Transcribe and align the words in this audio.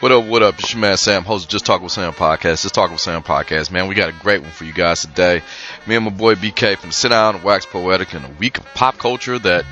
What 0.00 0.12
up, 0.12 0.24
what 0.24 0.42
up? 0.42 0.58
It's 0.58 0.74
your 0.74 0.80
man 0.80 0.96
Sam, 0.96 1.24
host 1.24 1.44
of 1.44 1.50
Just 1.50 1.64
Talk 1.64 1.80
with 1.80 1.92
Sam 1.92 2.12
podcast. 2.12 2.62
Just 2.62 2.74
Talk 2.74 2.90
with 2.90 3.00
Sam 3.00 3.22
podcast, 3.22 3.70
man. 3.70 3.88
We 3.88 3.94
got 3.94 4.08
a 4.08 4.12
great 4.12 4.42
one 4.42 4.50
for 4.50 4.64
you 4.64 4.72
guys 4.72 5.02
today. 5.02 5.42
Me 5.86 5.96
and 5.96 6.04
my 6.04 6.10
boy 6.10 6.34
BK 6.34 6.76
from 6.76 6.92
Sit 6.92 7.08
Down 7.08 7.36
and 7.36 7.44
Wax 7.44 7.64
Poetic 7.64 8.12
in 8.14 8.24
a 8.24 8.30
week 8.32 8.58
of 8.58 8.64
pop 8.74 8.98
culture 8.98 9.38
that 9.38 9.64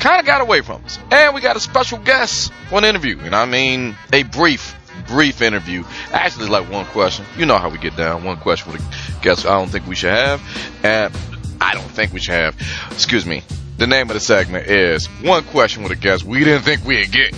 kind 0.00 0.18
of 0.18 0.26
got 0.26 0.40
away 0.40 0.60
from 0.62 0.84
us. 0.84 0.98
And 1.10 1.34
we 1.34 1.40
got 1.40 1.56
a 1.56 1.60
special 1.60 1.98
guest 1.98 2.52
for 2.68 2.78
an 2.78 2.84
interview. 2.84 3.18
And 3.20 3.34
I 3.34 3.44
mean, 3.44 3.96
a 4.12 4.24
brief, 4.24 4.74
brief 5.06 5.42
interview. 5.42 5.84
Actually, 6.10 6.48
like 6.48 6.70
one 6.70 6.86
question. 6.86 7.24
You 7.36 7.46
know 7.46 7.58
how 7.58 7.68
we 7.68 7.78
get 7.78 7.96
down. 7.96 8.24
One 8.24 8.38
question 8.38 8.72
with 8.72 8.80
a 8.80 9.22
guest 9.22 9.46
I 9.46 9.58
don't 9.58 9.68
think 9.68 9.86
we 9.86 9.94
should 9.94 10.10
have. 10.10 10.42
And 10.82 11.16
I 11.60 11.74
don't 11.74 11.90
think 11.90 12.12
we 12.12 12.20
should 12.20 12.34
have. 12.34 12.56
Excuse 12.90 13.26
me. 13.26 13.42
The 13.78 13.86
name 13.86 14.08
of 14.08 14.14
the 14.14 14.20
segment 14.20 14.68
is 14.68 15.06
One 15.22 15.44
Question 15.44 15.82
with 15.82 15.92
a 15.92 15.96
Guest 15.96 16.24
We 16.24 16.38
Didn't 16.38 16.62
Think 16.62 16.86
We'd 16.86 17.12
Get. 17.12 17.34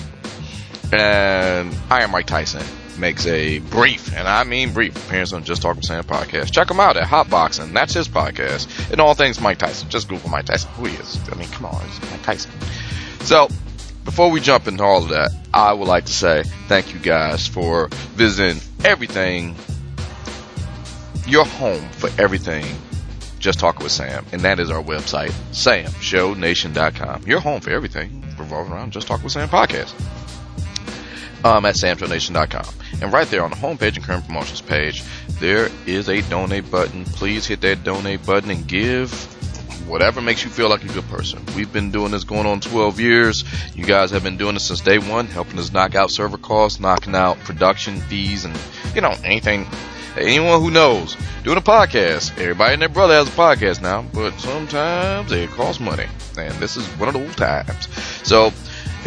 And 0.93 1.75
I 1.90 2.03
am 2.03 2.11
Mike 2.11 2.26
Tyson 2.26 2.64
makes 2.99 3.26
a 3.26 3.58
brief, 3.58 4.14
and 4.14 4.26
I 4.26 4.44
mean 4.44 4.72
brief, 4.72 4.96
appearance 4.96 5.32
on 5.32 5.45
Just 5.45 5.62
Talk 5.62 5.76
with 5.76 5.85
Sam 5.85 6.04
podcast. 6.04 6.53
Check 6.53 6.71
him 6.71 6.81
out 6.81 6.96
at 6.96 7.07
Hotboxing. 7.07 7.72
That's 7.72 7.95
his 7.95 8.08
podcast. 8.08 8.90
And 8.90 9.00
all 9.00 9.14
things 9.14 9.40
Mike 9.40 9.59
Tyson. 9.59 9.89
Just 9.89 10.09
Google 10.09 10.31
Mike 10.31 10.46
Tyson. 10.46 10.71
Who 10.72 10.86
he 10.86 10.96
is. 10.96 11.18
I 11.31 11.35
mean, 11.36 11.48
come 11.48 11.67
on, 11.67 11.81
it's 11.86 12.11
Mike 12.11 12.22
Tyson. 12.22 12.50
So, 13.21 13.48
before 14.04 14.31
we 14.31 14.40
jump 14.40 14.67
into 14.67 14.82
all 14.82 15.03
of 15.03 15.11
that, 15.11 15.31
I 15.53 15.72
would 15.72 15.89
like 15.89 16.07
to 16.07 16.12
say 16.12 16.43
thank 16.67 16.93
you 16.93 16.98
guys 16.98 17.46
for 17.46 17.89
visiting 18.14 18.61
everything, 18.84 19.54
your 21.26 21.45
home 21.45 21.89
for 21.90 22.11
everything 22.18 22.64
just 23.39 23.61
Talking 23.61 23.84
with 23.84 23.93
Sam, 23.93 24.26
and 24.32 24.40
that 24.40 24.59
is 24.59 24.68
our 24.68 24.82
website, 24.82 25.31
samshownation.com. 25.53 27.23
Your 27.23 27.39
home 27.39 27.61
for 27.61 27.70
everything 27.70 28.25
revolving 28.36 28.73
around 28.73 28.93
Just 28.93 29.07
Talk 29.07 29.23
with 29.23 29.32
Sam 29.32 29.48
podcast 29.48 29.95
um, 31.44 31.64
at 31.64 31.74
samshownation.com. 31.74 32.74
And 33.00 33.12
right 33.12 33.28
there 33.28 33.44
on 33.44 33.50
the 33.50 33.56
homepage 33.56 33.97
and 33.97 34.05
current 34.05 34.27
promotions 34.27 34.61
page, 34.61 35.03
there 35.41 35.69
is 35.86 36.08
a 36.08 36.20
donate 36.22 36.70
button. 36.70 37.05
Please 37.05 37.47
hit 37.47 37.61
that 37.62 37.84
donate 37.84 38.25
button 38.25 38.50
and 38.50 38.67
give 38.67 39.12
whatever 39.89 40.20
makes 40.20 40.45
you 40.45 40.50
feel 40.50 40.69
like 40.69 40.84
a 40.84 40.89
good 40.89 41.08
person. 41.08 41.45
We've 41.56 41.72
been 41.72 41.91
doing 41.91 42.12
this 42.12 42.25
going 42.25 42.47
on 42.47 42.61
12 42.61 43.00
years. 43.00 43.45
You 43.75 43.84
guys 43.84 44.11
have 44.11 44.22
been 44.22 44.36
doing 44.36 44.55
this 44.55 44.67
since 44.67 44.80
day 44.80 44.98
one, 44.98 45.27
helping 45.27 45.58
us 45.58 45.72
knock 45.72 45.95
out 45.95 46.11
server 46.11 46.39
costs, 46.39 46.78
knocking 46.78 47.14
out 47.14 47.39
production 47.41 48.00
fees, 48.02 48.45
and, 48.45 48.56
you 48.95 49.00
know, 49.00 49.14
anything. 49.25 49.67
Anyone 50.17 50.61
who 50.61 50.70
knows, 50.70 51.17
doing 51.45 51.58
a 51.58 51.62
podcast, 51.62 52.36
everybody 52.39 52.73
and 52.73 52.83
their 52.83 52.89
brother 52.89 53.14
has 53.14 53.28
a 53.28 53.30
podcast 53.30 53.80
now, 53.80 54.02
but 54.12 54.36
sometimes 54.41 55.30
it 55.30 55.48
costs 55.50 55.80
money. 55.80 56.06
And 56.36 56.52
this 56.55 56.77
is 56.77 56.84
one 56.98 57.08
of 57.08 57.14
those 57.14 57.36
times. 57.36 57.89
So, 58.27 58.52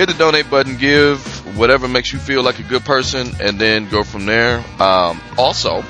hit 0.02 0.10
the 0.10 0.18
donate 0.18 0.50
button, 0.50 0.78
give 0.78 1.24
whatever 1.56 1.88
makes 1.88 2.12
you 2.12 2.18
feel 2.18 2.42
like 2.42 2.58
a 2.58 2.64
good 2.64 2.84
person, 2.84 3.36
and 3.40 3.62
then 3.62 3.88
go 3.88 4.04
from 4.04 4.26
there. 4.26 4.58
Um, 4.82 5.22
also, 5.38 5.84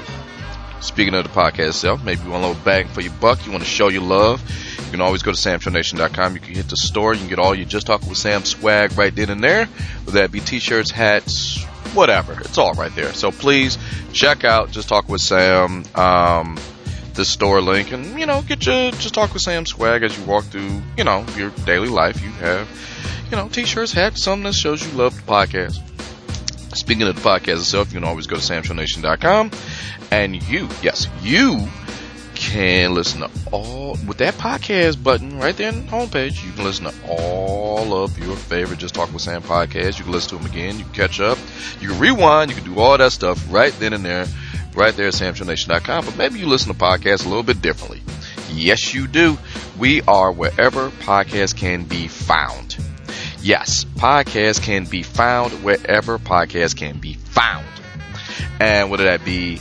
speaking 0.81 1.13
of 1.13 1.23
the 1.23 1.29
podcast 1.29 1.69
itself, 1.69 2.03
maybe 2.03 2.21
you 2.23 2.29
want 2.29 2.43
a 2.43 2.47
little 2.47 2.63
bang 2.63 2.89
for 2.89 2.99
your 2.99 3.13
buck, 3.13 3.45
you 3.45 3.53
want 3.53 3.63
to 3.63 3.69
show 3.69 3.87
your 3.87 4.01
love, 4.01 4.41
you 4.79 4.91
can 4.91 4.99
always 4.99 5.23
go 5.23 5.31
to 5.31 5.37
samshownation.com. 5.37 6.33
You 6.33 6.41
can 6.41 6.55
hit 6.55 6.67
the 6.67 6.75
store, 6.75 7.13
you 7.13 7.21
can 7.21 7.29
get 7.29 7.39
all 7.39 7.55
your 7.55 7.65
Just 7.65 7.87
Talking 7.87 8.09
with 8.09 8.17
Sam 8.17 8.43
swag 8.43 8.97
right 8.97 9.15
then 9.15 9.29
and 9.29 9.41
there, 9.41 9.67
whether 10.03 10.19
that 10.19 10.29
be 10.33 10.41
t-shirts, 10.41 10.91
hats, 10.91 11.63
whatever. 11.93 12.33
It's 12.41 12.57
all 12.57 12.73
right 12.73 12.93
there. 12.93 13.13
So 13.13 13.31
please 13.31 13.77
check 14.11 14.43
out 14.43 14.71
Just 14.71 14.89
Talk 14.89 15.07
with 15.07 15.21
Sam. 15.21 15.85
Um, 15.95 16.57
the 17.13 17.25
store 17.25 17.61
link 17.61 17.91
and 17.91 18.19
you 18.19 18.25
know 18.25 18.41
get 18.41 18.65
your 18.65 18.91
just 18.91 19.13
talk 19.13 19.33
with 19.33 19.41
Sam 19.41 19.65
swag 19.65 20.03
as 20.03 20.17
you 20.17 20.23
walk 20.25 20.45
through 20.45 20.81
you 20.97 21.03
know 21.03 21.25
your 21.35 21.49
daily 21.65 21.89
life. 21.89 22.21
You 22.21 22.29
have 22.31 22.67
you 23.31 23.37
know, 23.37 23.47
t-shirts, 23.47 23.93
hats, 23.93 24.21
something 24.21 24.43
that 24.43 24.53
shows 24.53 24.85
you 24.85 24.91
love 24.97 25.15
the 25.15 25.21
podcast. 25.21 25.79
Speaking 26.75 27.03
of 27.03 27.15
the 27.15 27.21
podcast 27.21 27.59
itself, 27.59 27.93
you 27.93 27.99
can 27.99 28.07
always 28.07 28.27
go 28.27 28.35
to 28.35 28.41
samshownation.com 28.41 29.51
and 30.11 30.43
you, 30.49 30.67
yes, 30.83 31.07
you 31.21 31.67
can 32.35 32.93
listen 32.93 33.21
to 33.21 33.29
all 33.51 33.91
with 34.05 34.17
that 34.17 34.33
podcast 34.33 35.01
button 35.01 35.37
right 35.37 35.55
there 35.55 35.71
on 35.71 35.85
the 35.85 35.91
homepage. 35.91 36.43
You 36.43 36.51
can 36.51 36.65
listen 36.65 36.85
to 36.85 36.93
all 37.07 37.93
of 37.93 38.17
your 38.19 38.35
favorite 38.35 38.79
Just 38.79 38.95
Talk 38.95 39.13
with 39.13 39.21
Sam 39.21 39.41
podcasts. 39.41 39.97
You 39.97 40.03
can 40.03 40.11
listen 40.11 40.37
to 40.37 40.43
them 40.43 40.51
again. 40.51 40.77
You 40.77 40.83
can 40.85 40.93
catch 40.93 41.19
up. 41.21 41.37
You 41.79 41.89
can 41.89 41.99
rewind. 41.99 42.51
You 42.51 42.57
can 42.57 42.73
do 42.73 42.79
all 42.79 42.97
that 42.97 43.13
stuff 43.13 43.41
right 43.49 43.73
then 43.79 43.93
and 43.93 44.03
there, 44.03 44.27
right 44.75 44.95
there 44.95 45.07
at 45.07 45.13
samshownation.com. 45.13 46.05
But 46.05 46.17
maybe 46.17 46.39
you 46.39 46.47
listen 46.47 46.73
to 46.73 46.77
podcasts 46.77 47.25
a 47.25 47.29
little 47.29 47.43
bit 47.43 47.61
differently. 47.61 48.01
Yes, 48.51 48.93
you 48.93 49.07
do. 49.07 49.37
We 49.77 50.01
are 50.03 50.31
wherever 50.31 50.89
podcasts 50.89 51.55
can 51.55 51.85
be 51.85 52.07
found. 52.07 52.77
Yes, 53.41 53.85
podcasts 53.85 54.61
can 54.61 54.85
be 54.85 55.03
found 55.03 55.51
wherever 55.63 56.19
podcasts 56.19 56.75
can 56.75 56.99
be 56.99 57.13
found. 57.13 57.65
And 58.59 58.91
whether 58.91 59.05
that 59.05 59.25
be 59.25 59.59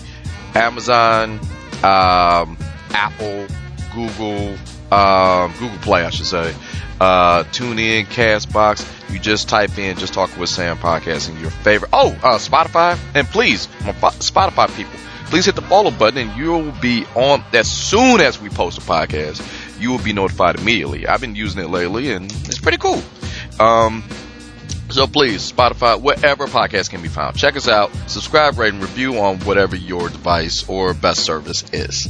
Amazon, 0.55 1.41
um, 1.83 2.59
Apple, 2.93 3.47
Google, 3.95 4.57
um, 4.93 5.53
Google 5.59 5.79
Play, 5.79 6.05
I 6.05 6.11
should 6.11 6.27
say, 6.27 6.55
uh, 7.01 7.45
TuneIn, 7.45 8.07
Castbox. 8.07 8.87
You 9.11 9.19
just 9.19 9.49
type 9.49 9.79
in 9.79 9.97
"Just 9.97 10.13
Talk 10.13 10.37
with 10.37 10.49
Sam" 10.49 10.79
podcast 10.79 11.29
and 11.29 11.41
your 11.41 11.51
favorite. 11.51 11.91
Oh, 11.93 12.11
uh, 12.23 12.39
Spotify, 12.39 12.99
and 13.15 13.27
please, 13.27 13.69
my 13.85 13.93
Spotify 13.93 14.75
people, 14.77 14.99
please 15.27 15.47
hit 15.47 15.57
the 15.57 15.63
follow 15.63 15.91
button, 15.91 16.29
and 16.29 16.39
you 16.39 16.53
will 16.53 16.73
be 16.81 17.07
on 17.15 17.43
as 17.53 17.71
soon 17.71 18.21
as 18.21 18.41
we 18.41 18.49
post 18.51 18.79
a 18.79 18.83
podcast. 18.83 19.43
You 19.81 19.91
will 19.91 19.99
be 19.99 20.13
notified 20.13 20.61
immediately. 20.61 21.07
I've 21.07 21.23
been 21.23 21.35
using 21.35 21.63
it 21.63 21.71
lately, 21.71 22.13
and 22.13 22.31
it's 22.31 22.59
pretty 22.59 22.79
cool. 22.79 23.03
Um, 23.59 24.05
so 24.91 25.07
please, 25.07 25.51
Spotify, 25.51 26.01
wherever 26.01 26.47
podcasts 26.47 26.91
can 26.91 27.01
be 27.01 27.09
found, 27.09 27.37
check 27.37 27.57
us 27.57 27.69
out. 27.69 27.95
Subscribe, 28.09 28.59
rate, 28.59 28.75
and 28.75 28.83
review 28.83 29.19
on 29.19 29.39
whatever 29.41 29.77
your 29.77 30.09
device 30.09 30.69
or 30.69 30.95
best 30.95 31.25
service 31.25 31.65
is. 31.73 32.09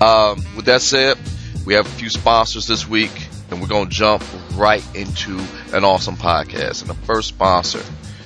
Um, 0.00 0.44
with 0.54 0.66
that 0.66 0.82
said, 0.82 1.18
we 1.64 1.74
have 1.74 1.86
a 1.86 1.90
few 1.90 2.10
sponsors 2.10 2.66
this 2.66 2.86
week, 2.86 3.10
and 3.54 3.62
we're 3.62 3.68
going 3.68 3.88
to 3.88 3.94
jump 3.94 4.24
right 4.54 4.84
into 4.96 5.38
an 5.72 5.84
awesome 5.84 6.16
podcast. 6.16 6.80
And 6.80 6.90
the 6.90 6.94
first 7.06 7.28
sponsor 7.28 7.82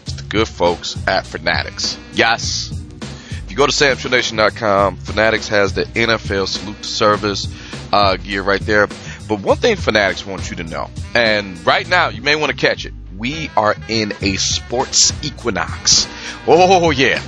is 0.06 0.16
the 0.16 0.22
good 0.22 0.48
folks 0.48 0.96
at 1.06 1.26
Fanatics. 1.26 1.98
Yes. 2.14 2.70
If 2.72 3.50
you 3.50 3.56
go 3.56 3.66
to 3.66 3.72
SamShowNation.com, 3.72 4.96
Fanatics 4.96 5.48
has 5.48 5.74
the 5.74 5.84
NFL 5.84 6.48
Salute 6.48 6.82
to 6.82 6.88
Service 6.88 7.46
uh, 7.92 8.16
gear 8.16 8.42
right 8.42 8.60
there. 8.62 8.86
But 9.28 9.40
one 9.40 9.58
thing 9.58 9.76
Fanatics 9.76 10.24
wants 10.24 10.48
you 10.48 10.56
to 10.56 10.64
know, 10.64 10.88
and 11.14 11.64
right 11.66 11.86
now 11.86 12.08
you 12.08 12.22
may 12.22 12.34
want 12.34 12.50
to 12.50 12.56
catch 12.56 12.86
it. 12.86 12.94
We 13.18 13.50
are 13.54 13.76
in 13.88 14.14
a 14.22 14.36
sports 14.36 15.12
equinox. 15.22 16.08
Oh 16.46 16.90
yeah. 16.90 17.20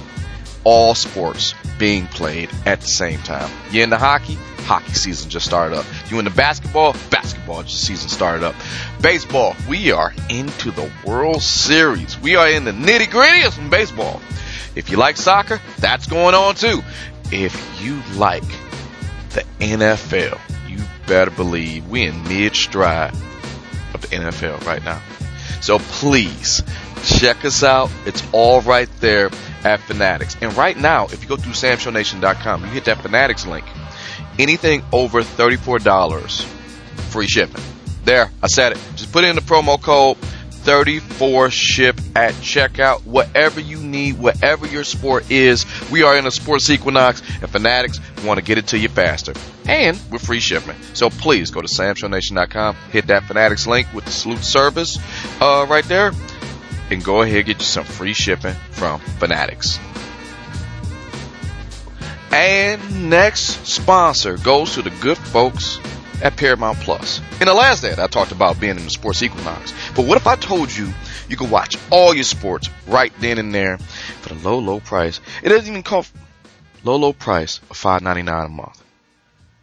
All 0.64 0.94
sports 0.94 1.54
being 1.78 2.06
played 2.06 2.50
at 2.66 2.80
the 2.80 2.86
same 2.86 3.20
time. 3.20 3.50
You 3.70 3.82
in 3.82 3.90
the 3.90 3.98
hockey? 3.98 4.34
Hockey 4.64 4.92
season 4.92 5.30
just 5.30 5.46
started 5.46 5.76
up. 5.78 5.86
You 6.10 6.18
in 6.18 6.24
the 6.24 6.30
basketball? 6.30 6.94
Basketball 7.10 7.64
season 7.64 8.08
started 8.08 8.44
up. 8.44 8.54
Baseball, 9.00 9.56
we 9.68 9.90
are 9.90 10.12
into 10.28 10.70
the 10.70 10.90
World 11.04 11.42
Series. 11.42 12.18
We 12.20 12.36
are 12.36 12.48
in 12.48 12.64
the 12.64 12.72
nitty 12.72 13.10
gritty 13.10 13.44
of 13.46 13.54
some 13.54 13.70
baseball. 13.70 14.20
If 14.76 14.90
you 14.90 14.96
like 14.96 15.16
soccer, 15.16 15.60
that's 15.78 16.06
going 16.06 16.34
on 16.34 16.54
too. 16.54 16.82
If 17.32 17.82
you 17.82 18.00
like 18.16 18.44
the 19.30 19.44
NFL, 19.60 20.38
you 20.68 20.78
better 21.06 21.30
believe 21.30 21.88
we 21.88 22.04
in 22.04 22.22
mid 22.24 22.54
stride 22.54 23.14
of 23.94 24.02
the 24.02 24.08
NFL 24.08 24.64
right 24.66 24.84
now. 24.84 25.02
So 25.60 25.78
please 25.78 26.62
check 27.04 27.44
us 27.44 27.62
out. 27.62 27.90
It's 28.06 28.22
all 28.32 28.60
right 28.62 28.88
there 29.00 29.30
at 29.64 29.80
Fanatics. 29.80 30.36
And 30.40 30.56
right 30.56 30.76
now, 30.76 31.06
if 31.06 31.22
you 31.22 31.28
go 31.28 31.36
through 31.36 31.52
samshownation.com, 31.52 32.64
you 32.64 32.70
hit 32.70 32.84
that 32.84 33.02
Fanatics 33.02 33.46
link. 33.46 33.64
Anything 34.38 34.82
over 34.92 35.22
$34, 35.22 36.44
free 37.10 37.26
shipping. 37.26 37.62
There, 38.04 38.30
I 38.42 38.46
said 38.46 38.72
it. 38.72 38.78
Just 38.96 39.12
put 39.12 39.24
in 39.24 39.36
the 39.36 39.42
promo 39.42 39.80
code 39.80 40.16
34 40.60 41.50
ship 41.50 42.00
at 42.14 42.32
checkout. 42.34 43.04
Whatever 43.04 43.60
you 43.60 43.78
need, 43.78 44.18
whatever 44.18 44.66
your 44.66 44.84
sport 44.84 45.30
is, 45.30 45.64
we 45.90 46.02
are 46.02 46.16
in 46.16 46.26
a 46.26 46.30
sports 46.30 46.68
equinox 46.70 47.22
and 47.40 47.50
Fanatics 47.50 48.00
want 48.24 48.38
to 48.38 48.44
get 48.44 48.58
it 48.58 48.68
to 48.68 48.78
you 48.78 48.88
faster. 48.88 49.32
And 49.66 49.98
with 50.10 50.24
free 50.24 50.40
shipping. 50.40 50.76
So 50.94 51.08
please 51.10 51.50
go 51.50 51.60
to 51.60 51.68
samshownation.com, 51.68 52.76
hit 52.92 53.06
that 53.06 53.24
Fanatics 53.24 53.66
link 53.66 53.92
with 53.94 54.04
the 54.04 54.10
salute 54.10 54.44
service 54.44 54.98
uh, 55.40 55.66
right 55.68 55.84
there, 55.84 56.12
and 56.90 57.04
go 57.04 57.22
ahead 57.22 57.36
and 57.38 57.46
get 57.46 57.58
you 57.58 57.64
some 57.64 57.84
free 57.84 58.12
shipping 58.12 58.54
from 58.72 59.00
Fanatics. 59.00 59.78
And 62.32 63.10
next 63.10 63.66
sponsor 63.66 64.36
goes 64.36 64.74
to 64.74 64.82
the 64.82 64.90
good 64.90 65.18
folks 65.18 65.80
at 66.22 66.36
Paramount 66.36 66.78
Plus. 66.80 67.20
In 67.40 67.46
the 67.46 67.54
last 67.54 67.84
ad, 67.84 67.98
I 67.98 68.06
talked 68.06 68.30
about 68.30 68.60
being 68.60 68.76
in 68.76 68.84
the 68.84 68.90
sports 68.90 69.22
equinox. 69.22 69.72
But 69.96 70.06
what 70.06 70.16
if 70.16 70.26
I 70.26 70.36
told 70.36 70.70
you 70.74 70.92
you 71.28 71.36
could 71.36 71.50
watch 71.50 71.76
all 71.90 72.14
your 72.14 72.24
sports 72.24 72.68
right 72.86 73.12
then 73.20 73.38
and 73.38 73.54
there 73.54 73.78
for 73.78 74.34
the 74.34 74.48
low, 74.48 74.58
low 74.58 74.80
price? 74.80 75.20
It 75.42 75.48
doesn't 75.48 75.68
even 75.68 75.82
cost 75.82 76.12
low, 76.84 76.96
low 76.96 77.12
price 77.12 77.60
of 77.70 77.76
five 77.76 78.02
ninety 78.02 78.22
nine 78.22 78.46
a 78.46 78.48
month, 78.48 78.82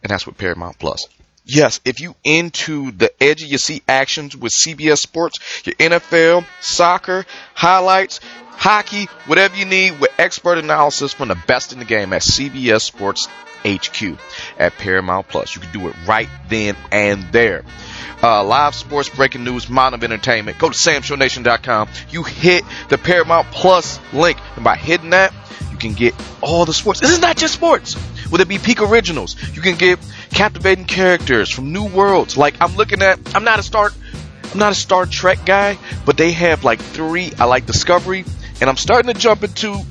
and 0.03 0.09
that's 0.09 0.25
with 0.25 0.37
Paramount 0.37 0.79
Plus. 0.79 1.07
Yes, 1.47 1.79
if 1.85 2.01
you 2.01 2.13
into 2.25 2.91
the 2.91 3.11
edge 3.23 3.41
of 3.41 3.47
your 3.47 3.57
seat 3.57 3.83
actions 3.87 4.35
with 4.35 4.51
CBS 4.51 4.97
Sports, 4.97 5.39
your 5.65 5.75
NFL, 5.75 6.45
soccer, 6.59 7.25
highlights, 7.53 8.19
hockey, 8.51 9.05
whatever 9.27 9.55
you 9.55 9.63
need 9.63 9.97
with 9.99 10.11
expert 10.19 10.57
analysis 10.57 11.13
from 11.13 11.29
the 11.29 11.37
best 11.47 11.71
in 11.71 11.79
the 11.79 11.85
game 11.85 12.11
at 12.11 12.21
CBS 12.21 12.81
Sports 12.81 13.29
HQ 13.65 14.19
at 14.57 14.73
Paramount 14.73 15.29
Plus. 15.29 15.55
You 15.55 15.61
can 15.61 15.71
do 15.71 15.87
it 15.87 15.95
right 16.05 16.27
then 16.49 16.75
and 16.91 17.23
there. 17.31 17.63
Uh, 18.21 18.43
live 18.43 18.75
sports, 18.75 19.07
breaking 19.07 19.45
news, 19.45 19.69
Mountain 19.69 20.01
of 20.01 20.03
Entertainment. 20.03 20.57
Go 20.57 20.69
to 20.69 20.75
samshownation.com. 20.75 21.87
You 22.09 22.23
hit 22.23 22.65
the 22.89 22.97
Paramount 22.97 23.47
Plus 23.51 23.99
link, 24.11 24.37
and 24.55 24.65
by 24.65 24.75
hitting 24.75 25.11
that, 25.11 25.33
you 25.71 25.77
can 25.77 25.93
get 25.93 26.13
all 26.41 26.65
the 26.65 26.73
sports. 26.73 26.99
This 26.99 27.11
is 27.11 27.21
not 27.21 27.37
just 27.37 27.53
sports. 27.53 27.95
Whether 28.29 28.43
it 28.43 28.49
be 28.49 28.57
peak 28.57 28.81
originals, 28.81 29.35
you 29.55 29.61
can 29.61 29.75
get 29.75 29.99
captivating 30.31 30.85
characters 30.85 31.49
from 31.49 31.71
new 31.71 31.85
worlds. 31.85 32.37
Like 32.37 32.55
I'm 32.61 32.75
looking 32.75 33.01
at, 33.01 33.35
I'm 33.35 33.43
not 33.43 33.59
a 33.59 33.63
Star, 33.63 33.91
I'm 34.51 34.59
not 34.59 34.71
a 34.71 34.75
Star 34.75 35.05
Trek 35.05 35.45
guy, 35.45 35.77
but 36.05 36.17
they 36.17 36.31
have 36.31 36.63
like 36.63 36.79
three. 36.79 37.31
I 37.39 37.45
like 37.45 37.65
Discovery, 37.65 38.25
and 38.61 38.69
I'm 38.69 38.77
starting 38.77 39.13
to 39.13 39.19
jump 39.19 39.43
into 39.43 39.81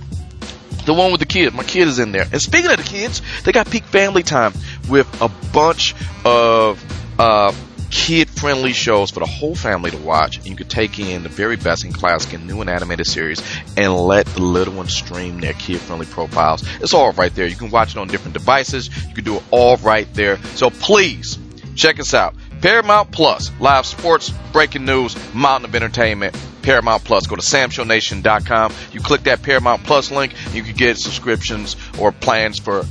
the 0.85 0.95
one 0.95 1.11
with 1.11 1.21
the 1.21 1.27
kid. 1.27 1.53
My 1.55 1.65
kid 1.65 1.89
is 1.89 1.99
in 1.99 2.13
there. 2.13 2.27
And 2.31 2.41
speaking 2.41 2.71
of 2.71 2.77
the 2.77 2.85
kids, 2.85 3.21
they 3.43 3.53
got 3.53 3.69
peak 3.71 3.85
family 3.85 4.23
time 4.23 4.53
with 4.89 5.09
a 5.21 5.29
bunch 5.53 5.95
of 6.25 6.83
uh, 7.19 7.53
kid 7.91 8.29
friendly 8.29 8.73
shows 8.73 9.11
for 9.11 9.21
the 9.21 9.27
whole 9.27 9.55
family 9.55 9.91
to 9.91 9.97
watch. 9.99 10.39
And 10.39 10.47
you 10.47 10.57
can 10.57 10.69
take 10.69 10.99
in 10.99 11.23
the 11.23 11.29
very 11.29 11.57
best 11.57 11.85
in 11.85 11.93
classic 11.93 12.33
and 12.35 12.47
new 12.47 12.61
and 12.61 12.71
animated 12.71 13.07
series 13.07 13.43
and 13.77 13.95
let 13.95 14.27
the 14.27 14.43
little 14.43 14.75
ones 14.75 14.95
stream 14.95 15.41
their 15.41 15.55
kid 15.55 15.81
friendly 15.81 16.07
profiles. 16.07 16.63
It's 16.81 16.95
all 16.95 17.13
right 17.13 17.35
there. 17.35 17.47
You 17.47 17.57
can 17.57 17.71
watch 17.71 17.93
it 17.93 17.99
on 17.99 18.09
different 18.09 18.35
devices. 18.35 18.91
You 19.09 19.15
can 19.15 19.25
do 19.25 19.37
it 19.37 19.43
all 19.51 19.77
right 19.79 20.13
there. 20.15 20.39
So 20.55 20.71
please 20.71 21.39
check 21.75 22.01
us 22.01 22.15
out. 22.15 22.35
Paramount 22.61 23.13
Plus, 23.13 23.51
live 23.61 23.87
sports, 23.87 24.33
breaking 24.53 24.85
news, 24.85 25.15
mountain 25.35 25.69
of 25.69 25.75
entertainment. 25.75 26.37
Paramount 26.63 27.05
Plus. 27.05 27.27
Go 27.27 27.37
to 27.37 27.43
samshownation.com. 27.43 28.73
You 28.93 29.01
click 29.01 29.23
that 29.25 29.43
Paramount 29.43 29.85
Plus 29.85 30.11
link, 30.11 30.35
you 30.53 30.63
can 30.63 30.75
get 30.75 30.99
subscriptions 30.99 31.77
or 31.99 32.11
plans 32.11 32.59
for 32.59 32.85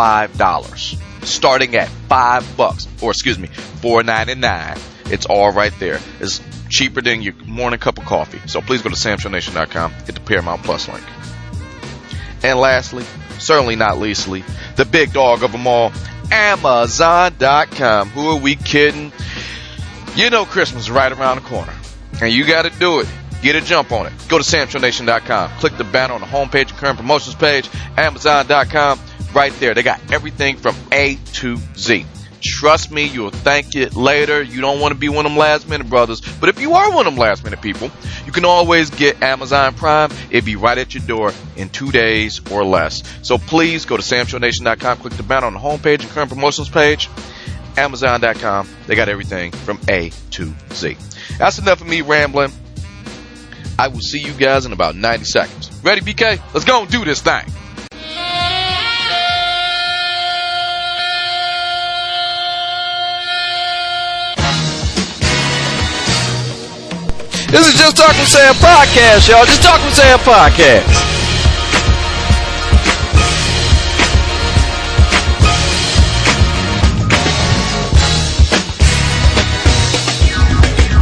five 0.00 0.34
dollars, 0.38 0.96
starting 1.24 1.76
at 1.76 1.86
five 2.08 2.56
bucks, 2.56 2.88
or 3.02 3.10
excuse 3.10 3.38
me, 3.38 3.48
four 3.82 4.02
ninety 4.02 4.34
nine. 4.34 4.78
It's 5.10 5.26
all 5.26 5.52
right 5.52 5.74
there. 5.78 6.00
It's 6.20 6.40
cheaper 6.70 7.02
than 7.02 7.20
your 7.20 7.34
morning 7.44 7.78
cup 7.78 7.98
of 7.98 8.06
coffee. 8.06 8.40
So 8.46 8.62
please 8.62 8.80
go 8.80 8.88
to 8.88 8.94
samshownation.com. 8.96 9.92
Hit 9.92 10.14
the 10.14 10.22
Paramount 10.22 10.62
Plus 10.62 10.88
link. 10.88 11.04
And 12.42 12.58
lastly, 12.58 13.04
certainly 13.38 13.76
not 13.76 13.98
leastly, 13.98 14.42
the 14.76 14.86
big 14.86 15.12
dog 15.12 15.42
of 15.42 15.52
them 15.52 15.66
all, 15.66 15.92
Amazon.com. 16.32 18.08
Who 18.08 18.30
are 18.30 18.40
we 18.40 18.56
kidding? 18.56 19.12
You 20.14 20.30
know 20.30 20.46
Christmas 20.46 20.84
is 20.84 20.90
right 20.90 21.12
around 21.12 21.42
the 21.42 21.46
corner. 21.46 21.74
And 22.22 22.32
you 22.32 22.46
got 22.46 22.62
to 22.62 22.70
do 22.78 23.00
it. 23.00 23.08
Get 23.42 23.54
a 23.54 23.60
jump 23.60 23.92
on 23.92 24.06
it. 24.06 24.14
Go 24.30 24.38
to 24.38 24.44
SamShowNation.com. 24.44 25.50
Click 25.58 25.76
the 25.76 25.84
banner 25.84 26.14
on 26.14 26.22
the 26.22 26.26
homepage, 26.26 26.70
current 26.70 26.96
promotions 26.96 27.34
page, 27.34 27.68
Amazon.com. 27.98 28.98
Right 29.34 29.52
there. 29.60 29.74
They 29.74 29.82
got 29.82 30.00
everything 30.12 30.56
from 30.56 30.76
A 30.92 31.16
to 31.34 31.56
Z. 31.76 32.04
Trust 32.42 32.90
me, 32.90 33.04
you'll 33.06 33.30
thank 33.30 33.76
it 33.76 33.94
later. 33.94 34.42
You 34.42 34.60
don't 34.60 34.80
want 34.80 34.92
to 34.92 34.98
be 34.98 35.08
one 35.08 35.26
of 35.26 35.32
them 35.32 35.38
last 35.38 35.68
minute 35.68 35.88
brothers. 35.88 36.20
But 36.20 36.48
if 36.48 36.60
you 36.60 36.72
are 36.72 36.90
one 36.94 37.06
of 37.06 37.12
them 37.12 37.20
last 37.20 37.44
minute 37.44 37.60
people, 37.60 37.90
you 38.24 38.32
can 38.32 38.44
always 38.44 38.90
get 38.90 39.22
Amazon 39.22 39.74
Prime. 39.74 40.10
It'll 40.30 40.44
be 40.44 40.56
right 40.56 40.78
at 40.78 40.94
your 40.94 41.04
door 41.04 41.32
in 41.56 41.68
two 41.68 41.90
days 41.90 42.40
or 42.50 42.64
less. 42.64 43.02
So 43.22 43.36
please 43.36 43.84
go 43.84 43.96
to 43.96 44.02
SamShowNation.com, 44.02 44.98
click 44.98 45.12
the 45.14 45.22
banner 45.22 45.46
on 45.46 45.52
the 45.52 45.58
homepage 45.58 46.00
and 46.00 46.08
current 46.10 46.30
promotions 46.30 46.68
page. 46.68 47.10
Amazon.com. 47.76 48.68
They 48.86 48.94
got 48.94 49.08
everything 49.08 49.52
from 49.52 49.78
A 49.88 50.10
to 50.32 50.52
Z. 50.72 50.96
That's 51.38 51.58
enough 51.58 51.80
of 51.80 51.86
me 51.86 52.02
rambling. 52.02 52.52
I 53.78 53.88
will 53.88 54.00
see 54.00 54.18
you 54.18 54.32
guys 54.32 54.66
in 54.66 54.72
about 54.72 54.96
90 54.96 55.24
seconds. 55.24 55.70
Ready, 55.82 56.00
BK? 56.00 56.40
Let's 56.52 56.64
go 56.64 56.82
and 56.82 56.90
do 56.90 57.04
this 57.04 57.22
thing. 57.22 57.44
This 67.50 67.66
is 67.66 67.74
Just 67.74 67.96
Talk 67.96 68.14
with 68.16 68.28
Sam 68.28 68.54
podcast, 68.54 69.28
y'all. 69.28 69.44
Just 69.44 69.60
Talk 69.60 69.82
with 69.84 69.94
Sam 69.94 70.20
podcast. 70.20 70.86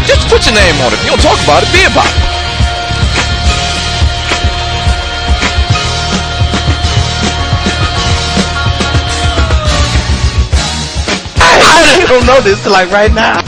Just 0.06 0.28
put 0.28 0.46
your 0.46 0.54
name 0.54 0.74
on 0.80 0.92
it. 0.92 0.96
If 0.96 1.04
you 1.04 1.10
don't 1.10 1.20
talk 1.20 1.38
about 1.44 1.62
it, 1.62 1.72
be 1.72 1.84
about 1.84 2.08
it. 2.08 2.28
I 11.40 12.06
don't 12.08 12.26
know 12.26 12.40
this 12.40 12.64
like 12.66 12.90
right 12.90 13.12
now. 13.12 13.47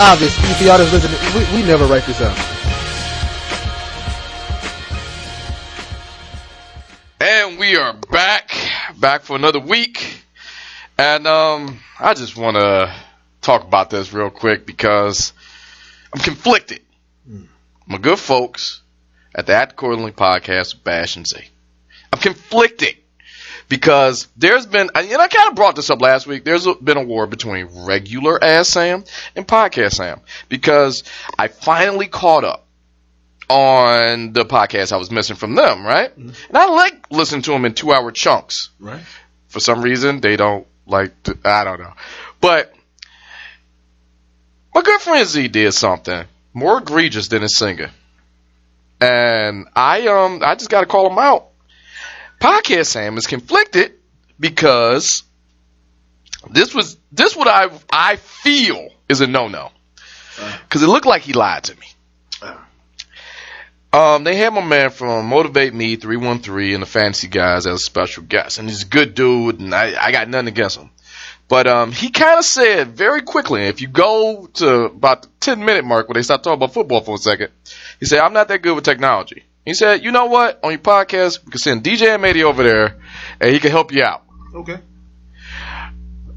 Obvious 0.00 0.38
if 0.38 0.62
y'all 0.62 0.78
that's 0.78 0.92
listening, 0.92 1.18
we, 1.34 1.60
we 1.60 1.66
never 1.66 1.84
write 1.86 2.04
this 2.04 2.20
out. 2.20 2.36
And 7.20 7.58
we 7.58 7.74
are 7.74 7.94
back, 7.94 8.52
back 8.96 9.22
for 9.22 9.34
another 9.34 9.58
week. 9.58 10.22
And 10.96 11.26
um, 11.26 11.80
I 11.98 12.14
just 12.14 12.36
want 12.36 12.56
to 12.56 12.94
talk 13.40 13.64
about 13.64 13.90
this 13.90 14.12
real 14.12 14.30
quick 14.30 14.66
because 14.66 15.32
I'm 16.14 16.20
conflicted. 16.20 16.80
My 17.86 17.98
good 17.98 18.20
folks 18.20 18.82
at 19.34 19.46
the 19.46 19.54
Act 19.54 19.72
Accordingly 19.72 20.12
podcast 20.12 20.84
Bash 20.84 21.16
and 21.16 21.26
Z. 21.26 21.40
I'm 22.12 22.20
conflicted 22.20 22.97
because 23.68 24.28
there's 24.36 24.66
been, 24.66 24.90
and 24.94 25.12
I 25.12 25.28
kind 25.28 25.50
of 25.50 25.54
brought 25.54 25.76
this 25.76 25.90
up 25.90 26.00
last 26.00 26.26
week. 26.26 26.44
There's 26.44 26.66
been 26.76 26.96
a 26.96 27.02
war 27.02 27.26
between 27.26 27.84
regular 27.84 28.42
ass 28.42 28.68
Sam 28.68 29.04
and 29.36 29.46
podcast 29.46 29.92
Sam 29.92 30.20
because 30.48 31.04
I 31.38 31.48
finally 31.48 32.06
caught 32.06 32.44
up 32.44 32.64
on 33.48 34.32
the 34.32 34.44
podcast 34.44 34.92
I 34.92 34.96
was 34.96 35.10
missing 35.10 35.36
from 35.36 35.54
them, 35.54 35.84
right? 35.84 36.14
And 36.16 36.34
I 36.52 36.66
like 36.66 37.10
listening 37.10 37.42
to 37.42 37.52
them 37.52 37.64
in 37.64 37.74
two 37.74 37.92
hour 37.92 38.10
chunks. 38.10 38.70
Right. 38.78 39.00
For 39.48 39.60
some 39.60 39.82
reason, 39.82 40.20
they 40.20 40.36
don't 40.36 40.66
like 40.86 41.22
to, 41.24 41.38
I 41.44 41.64
don't 41.64 41.80
know. 41.80 41.94
But 42.40 42.74
my 44.74 44.82
good 44.82 45.00
friend 45.00 45.26
Z 45.26 45.48
did 45.48 45.72
something 45.72 46.24
more 46.52 46.78
egregious 46.78 47.28
than 47.28 47.42
his 47.42 47.56
singer. 47.56 47.90
And 49.00 49.66
I, 49.74 50.06
um, 50.08 50.40
I 50.42 50.54
just 50.54 50.70
got 50.70 50.80
to 50.80 50.86
call 50.86 51.10
him 51.10 51.18
out. 51.18 51.47
Podcast 52.40 52.86
Sam 52.86 53.16
is 53.16 53.26
conflicted 53.26 53.94
because 54.38 55.24
this 56.50 56.74
was, 56.74 56.96
this 57.10 57.36
what 57.36 57.48
I, 57.48 57.70
I 57.90 58.16
feel 58.16 58.90
is 59.08 59.20
a 59.20 59.26
no-no. 59.26 59.70
Cause 60.68 60.82
it 60.82 60.86
looked 60.86 61.06
like 61.06 61.22
he 61.22 61.32
lied 61.32 61.64
to 61.64 61.76
me. 61.76 61.86
Um, 63.92 64.22
they 64.22 64.36
had 64.36 64.52
my 64.52 64.62
man 64.62 64.90
from 64.90 65.26
Motivate 65.26 65.72
Me 65.72 65.96
313 65.96 66.74
and 66.74 66.82
the 66.82 66.86
Fantasy 66.86 67.26
Guys 67.26 67.66
as 67.66 67.74
a 67.74 67.78
special 67.78 68.22
guest, 68.22 68.58
and 68.58 68.68
he's 68.68 68.82
a 68.82 68.86
good 68.86 69.14
dude, 69.14 69.60
and 69.60 69.74
I, 69.74 69.94
I 69.98 70.12
got 70.12 70.28
nothing 70.28 70.48
against 70.48 70.76
him. 70.76 70.90
But 71.48 71.66
um, 71.66 71.92
he 71.92 72.10
kind 72.10 72.38
of 72.38 72.44
said 72.44 72.88
very 72.88 73.22
quickly, 73.22 73.62
if 73.62 73.80
you 73.80 73.88
go 73.88 74.46
to 74.54 74.84
about 74.84 75.22
the 75.22 75.28
10 75.40 75.64
minute 75.64 75.86
mark 75.86 76.06
where 76.06 76.14
they 76.14 76.22
start 76.22 76.42
talking 76.42 76.58
about 76.58 76.74
football 76.74 77.00
for 77.00 77.14
a 77.14 77.18
second, 77.18 77.50
he 77.98 78.04
said, 78.04 78.20
I'm 78.20 78.34
not 78.34 78.48
that 78.48 78.60
good 78.60 78.74
with 78.74 78.84
technology. 78.84 79.44
He 79.68 79.74
said, 79.74 80.02
you 80.02 80.12
know 80.12 80.24
what? 80.26 80.60
On 80.64 80.70
your 80.70 80.78
podcast, 80.80 81.44
we 81.44 81.50
can 81.50 81.58
send 81.58 81.84
DJ 81.84 82.16
M80 82.16 82.42
over 82.44 82.62
there, 82.62 82.96
and 83.38 83.52
he 83.52 83.60
can 83.60 83.70
help 83.70 83.92
you 83.92 84.02
out. 84.02 84.22
Okay. 84.54 84.78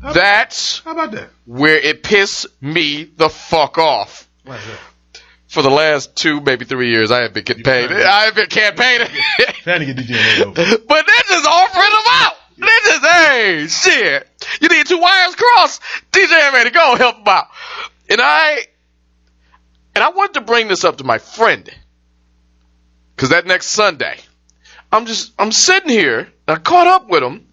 That's 0.03 0.79
How 0.79 0.91
about 0.91 1.11
that? 1.11 1.29
where 1.45 1.77
it 1.77 2.03
pissed 2.03 2.47
me 2.61 3.05
the 3.05 3.29
fuck 3.29 3.77
off. 3.77 4.27
For 5.47 5.61
the 5.61 5.69
last 5.69 6.13
two, 6.17 6.41
maybe 6.41 6.65
three 6.65 6.91
years, 6.91 7.09
I 7.09 7.21
have 7.23 7.33
been 7.33 7.45
campaigning. 7.45 7.87
been- 7.89 8.05
I 8.05 8.23
have 8.25 8.35
been 8.35 8.47
campaigning. 8.47 9.07
Trying 9.63 9.79
to 9.79 9.85
get 9.93 9.95
DJ 9.95 10.41
over. 10.41 10.53
but 10.87 11.05
they're 11.07 11.23
just 11.29 11.47
offering 11.47 11.89
them 11.89 12.03
out. 12.09 12.33
They're 12.57 12.67
just, 12.85 13.05
hey, 13.05 13.67
shit. 13.69 14.27
You 14.59 14.67
need 14.67 14.87
two 14.87 14.97
wires 14.99 15.35
crossed. 15.35 15.81
DJ 16.11 16.51
ready, 16.51 16.69
go 16.71 16.95
help 16.95 17.15
him 17.19 17.27
out. 17.27 17.47
And 18.09 18.19
I, 18.21 18.65
and 19.95 20.03
I 20.03 20.09
wanted 20.09 20.33
to 20.33 20.41
bring 20.41 20.67
this 20.67 20.83
up 20.83 20.97
to 20.97 21.05
my 21.05 21.17
friend. 21.17 21.69
Cause 23.17 23.29
that 23.29 23.45
next 23.45 23.67
Sunday, 23.67 24.17
I'm 24.91 25.05
just, 25.05 25.31
I'm 25.37 25.51
sitting 25.51 25.89
here, 25.89 26.29
I 26.47 26.55
caught 26.55 26.87
up 26.87 27.09
with 27.09 27.21
him. 27.23 27.47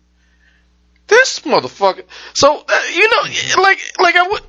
This 1.07 1.41
motherfucker. 1.41 2.05
So, 2.35 2.65
uh, 2.69 2.81
you 2.95 3.09
know, 3.11 3.63
like, 3.63 3.79
like 3.99 4.17
I 4.17 4.29
would, 4.29 4.43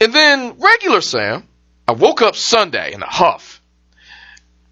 and 0.00 0.12
then 0.12 0.56
regular 0.58 1.00
Sam, 1.00 1.46
I 1.88 1.92
woke 1.92 2.22
up 2.22 2.36
Sunday 2.36 2.92
in 2.92 3.02
a 3.02 3.06
huff 3.06 3.60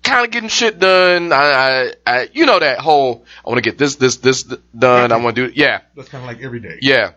kind 0.05 0.25
of 0.25 0.31
getting 0.31 0.49
shit 0.49 0.79
done. 0.79 1.33
I, 1.33 1.37
I, 1.37 1.93
I, 2.07 2.29
you 2.33 2.47
know 2.47 2.59
that 2.59 2.79
whole 2.79 3.25
I 3.45 3.51
want 3.51 3.59
to 3.63 3.69
get 3.71 3.77
this, 3.79 3.97
this, 3.97 4.17
this 4.17 4.45
done. 4.45 5.13
I 5.13 5.17
want 5.17 5.37
to 5.37 5.49
do, 5.49 5.53
yeah, 5.55 5.81
That's 5.97 6.09
kind 6.09 6.25
of 6.25 6.29
like 6.29 6.43
every 6.43 6.61
day. 6.61 6.79
yeah. 6.81 7.13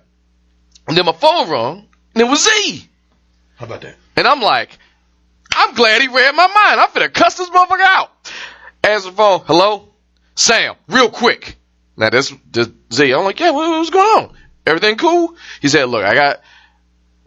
And 0.88 0.98
then 0.98 1.06
my 1.06 1.14
phone 1.14 1.50
rung, 1.50 1.88
and 2.16 2.22
it 2.22 2.28
was 2.28 2.44
Z, 2.44 2.90
How 3.56 3.66
about 3.66 3.82
that? 3.82 3.96
and 4.18 4.28
I'm 4.28 4.42
like, 4.42 4.78
I'm 5.52 5.74
glad 5.76 6.02
he 6.02 6.08
read 6.08 6.36
my 6.36 6.48
mind. 6.48 6.80
I'm 6.80 6.90
finna 6.90 7.14
cuss 7.14 7.38
this 7.38 7.50
motherfucker 7.50 7.82
out. 7.82 8.12
Answer 8.84 9.12
the 9.12 9.16
phone, 9.16 9.42
hello, 9.46 9.90
Sam, 10.36 10.76
real 10.88 11.10
quick. 11.10 11.58
Now 11.98 12.10
this, 12.10 12.34
this 12.52 12.70
Z, 12.92 13.14
I'm 13.14 13.24
like, 13.24 13.40
yeah, 13.40 13.52
what, 13.52 13.70
what's 13.70 13.90
going 13.90 14.26
on? 14.26 14.34
Everything 14.66 14.96
cool? 14.98 15.36
He 15.62 15.68
said, 15.68 15.86
look, 15.86 16.04
I 16.04 16.14
got 16.14 16.42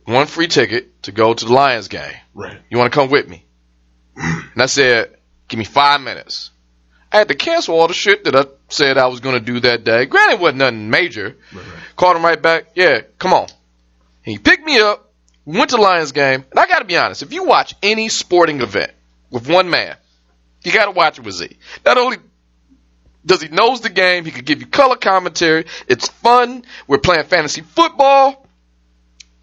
one 0.05 0.27
free 0.27 0.49
ticket 0.49 1.03
to 1.05 1.13
go 1.13 1.35
to 1.35 1.45
the 1.45 1.53
Lions 1.53 1.89
game. 1.89 2.15
Right. 2.35 2.61
You 2.71 2.79
want 2.79 2.93
to 2.93 2.99
come 2.99 3.11
with 3.11 3.29
me? 3.29 3.45
And 4.17 4.63
I 4.63 4.67
said, 4.67 5.17
give 5.49 5.59
me 5.59 5.65
five 5.65 6.01
minutes. 6.01 6.51
I 7.13 7.19
had 7.19 7.29
to 7.29 7.35
cancel 7.35 7.79
all 7.79 7.89
the 7.89 7.95
shit 7.95 8.25
that 8.25 8.35
I 8.35 8.47
said 8.69 8.99
I 8.99 9.07
was 9.07 9.21
going 9.21 9.37
to 9.37 9.41
do 9.41 9.61
that 9.61 9.85
day. 9.85 10.07
Granted, 10.07 10.35
it 10.35 10.41
wasn't 10.41 10.59
nothing 10.59 10.91
major. 10.91 11.37
Right, 11.53 11.65
right. 11.65 11.97
Called 11.97 12.17
him 12.17 12.25
right 12.25 12.41
back. 12.41 12.73
Yeah, 12.75 13.03
come 13.19 13.33
on. 13.33 13.47
He 14.23 14.39
picked 14.39 14.65
me 14.65 14.81
up, 14.81 15.13
went 15.45 15.71
to 15.71 15.77
Lions 15.77 16.13
game, 16.13 16.45
and 16.51 16.59
I 16.59 16.67
got 16.67 16.79
to 16.81 16.85
be 16.85 16.97
honest, 16.97 17.23
if 17.23 17.33
you 17.33 17.45
watch 17.45 17.75
any 17.83 18.09
sporting 18.09 18.61
event 18.61 18.93
with 19.31 19.49
one 19.49 19.69
man, 19.71 19.97
you 20.63 20.73
got 20.73 20.87
to 20.87 20.91
watch 20.93 21.19
it 21.19 21.25
with 21.25 21.35
Z. 21.35 21.57
Not 21.85 21.99
only 21.99 22.17
does 23.27 23.43
he 23.43 23.49
knows 23.49 23.81
the 23.81 23.91
game, 23.91 24.25
he 24.25 24.31
could 24.31 24.45
give 24.45 24.61
you 24.61 24.67
color 24.67 24.97
commentary. 24.97 25.67
It's 25.89 26.09
fun. 26.09 26.65
We're 26.87 26.99
playing 26.99 27.25
fantasy 27.25 27.63
football. 27.63 28.47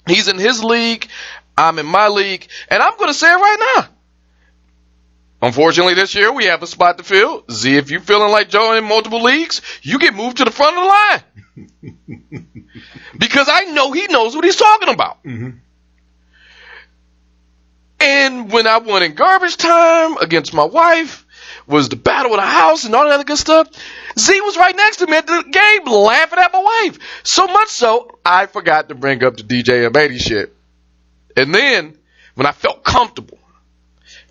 He's 0.07 0.27
in 0.27 0.37
his 0.37 0.63
league. 0.63 1.07
I'm 1.57 1.79
in 1.79 1.85
my 1.85 2.07
league. 2.07 2.47
And 2.69 2.81
I'm 2.81 2.95
going 2.97 3.09
to 3.09 3.13
say 3.13 3.31
it 3.31 3.35
right 3.35 3.75
now. 3.77 3.87
Unfortunately, 5.43 5.95
this 5.95 6.13
year 6.13 6.31
we 6.31 6.45
have 6.45 6.61
a 6.61 6.67
spot 6.67 6.99
to 6.99 7.03
fill. 7.03 7.43
Z, 7.49 7.75
if 7.75 7.89
you're 7.89 7.99
feeling 8.01 8.31
like 8.31 8.49
Joe 8.49 8.73
in 8.73 8.83
multiple 8.83 9.23
leagues, 9.23 9.61
you 9.81 9.97
get 9.97 10.13
moved 10.13 10.37
to 10.37 10.45
the 10.45 10.51
front 10.51 10.77
of 10.77 10.83
the 10.83 11.89
line. 11.89 12.57
because 13.17 13.47
I 13.51 13.65
know 13.65 13.91
he 13.91 14.05
knows 14.07 14.35
what 14.35 14.45
he's 14.45 14.55
talking 14.55 14.89
about. 14.89 15.23
Mhm. 15.23 15.59
And 18.01 18.51
when 18.51 18.65
I 18.65 18.79
won 18.79 19.03
in 19.03 19.13
garbage 19.13 19.57
time 19.57 20.17
against 20.17 20.53
my 20.53 20.63
wife, 20.63 21.25
was 21.67 21.89
the 21.89 21.95
battle 21.95 22.33
of 22.33 22.37
the 22.37 22.45
house 22.45 22.85
and 22.85 22.95
all 22.95 23.05
that 23.05 23.13
other 23.13 23.23
good 23.23 23.37
stuff. 23.37 23.69
Z 24.17 24.41
was 24.41 24.57
right 24.57 24.75
next 24.75 24.97
to 24.97 25.07
me 25.07 25.17
at 25.17 25.27
the 25.27 25.43
game 25.43 25.85
laughing 25.85 26.39
at 26.39 26.51
my 26.51 26.61
wife. 26.61 26.99
So 27.23 27.47
much 27.47 27.69
so, 27.69 28.19
I 28.25 28.47
forgot 28.47 28.89
to 28.89 28.95
bring 28.95 29.23
up 29.23 29.37
the 29.37 29.43
DJ 29.43 29.89
M80 29.89 30.19
shit. 30.19 30.55
And 31.37 31.53
then, 31.53 31.97
when 32.35 32.45
I 32.45 32.51
felt 32.51 32.83
comfortable, 32.83 33.39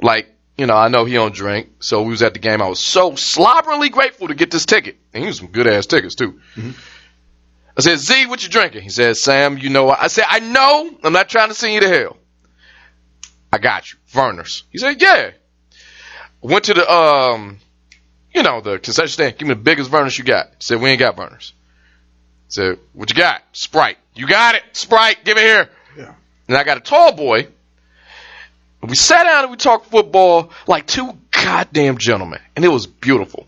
like, 0.03 0.29
you 0.59 0.67
know, 0.67 0.77
I 0.77 0.89
know 0.89 1.05
he 1.05 1.15
don't 1.15 1.35
drink, 1.35 1.71
so 1.81 2.03
we 2.03 2.11
was 2.11 2.23
at 2.23 2.35
the 2.35 2.39
game. 2.41 2.61
I 2.61 2.69
was 2.69 2.81
so 2.81 3.13
slobberingly 3.13 3.91
grateful 3.91 4.29
to 4.29 4.35
get 4.35 4.51
this 4.51 4.67
ticket. 4.67 4.99
And 5.15 5.23
he 5.23 5.27
was 5.29 5.39
some 5.39 5.49
good 5.49 5.67
ass 5.67 5.87
tickets 5.87 6.15
too. 6.15 6.41
Mm-hmm. 6.55 6.73
I 7.77 7.81
said, 7.81 7.99
Z, 7.99 8.27
what 8.27 8.43
you 8.43 8.51
drinking? 8.51 8.83
He 8.83 8.91
said, 8.91 9.17
Sam, 9.17 9.57
you 9.57 9.71
know, 9.71 9.89
I 9.89 10.09
said, 10.09 10.25
I 10.29 10.41
know, 10.41 10.91
I'm 11.03 11.13
not 11.13 11.29
trying 11.31 11.49
to 11.49 11.55
send 11.55 11.73
you 11.73 11.81
to 11.81 11.89
hell. 11.89 12.17
I 13.53 13.59
got 13.59 13.93
you. 13.93 13.99
Vernors. 14.13 14.63
He 14.71 14.79
said, 14.79 15.01
yeah. 15.01 15.31
Went 16.41 16.65
to 16.65 16.75
the, 16.75 16.91
um, 16.91 17.59
you 18.35 18.43
know, 18.43 18.61
the 18.61 18.79
concession 18.79 19.09
stand. 19.09 19.39
Give 19.39 19.49
me 19.49 19.55
the 19.55 19.61
biggest 19.61 19.91
Vernors 19.91 20.17
you 20.17 20.25
got. 20.25 20.49
He 20.49 20.55
said, 20.61 20.81
we 20.81 20.91
ain't 20.91 21.01
got 21.01 21.17
Vernors. 21.17 21.53
Said, 22.49 22.79
what 22.93 23.11
you 23.11 23.17
got? 23.17 23.43
Sprite. 23.53 23.99
You 24.15 24.27
got 24.27 24.57
it. 24.57 24.63
Sprite. 24.73 25.25
Give 25.25 25.37
it 25.37 25.43
here. 25.43 25.69
Yeah. 25.97 26.15
And 26.49 26.57
I 26.57 26.65
got 26.65 26.79
a 26.79 26.81
tall 26.81 27.13
boy. 27.13 27.47
And 28.83 28.91
we 28.91 28.97
sat 28.97 29.25
down 29.25 29.45
and 29.45 29.51
we 29.51 29.57
talked 29.57 29.87
football 29.87 30.51
like 30.67 30.87
two 30.87 31.13
goddamn 31.31 31.99
gentlemen. 31.99 32.41
And 32.57 32.65
it 32.65 32.69
was 32.69 32.87
beautiful. 32.87 33.47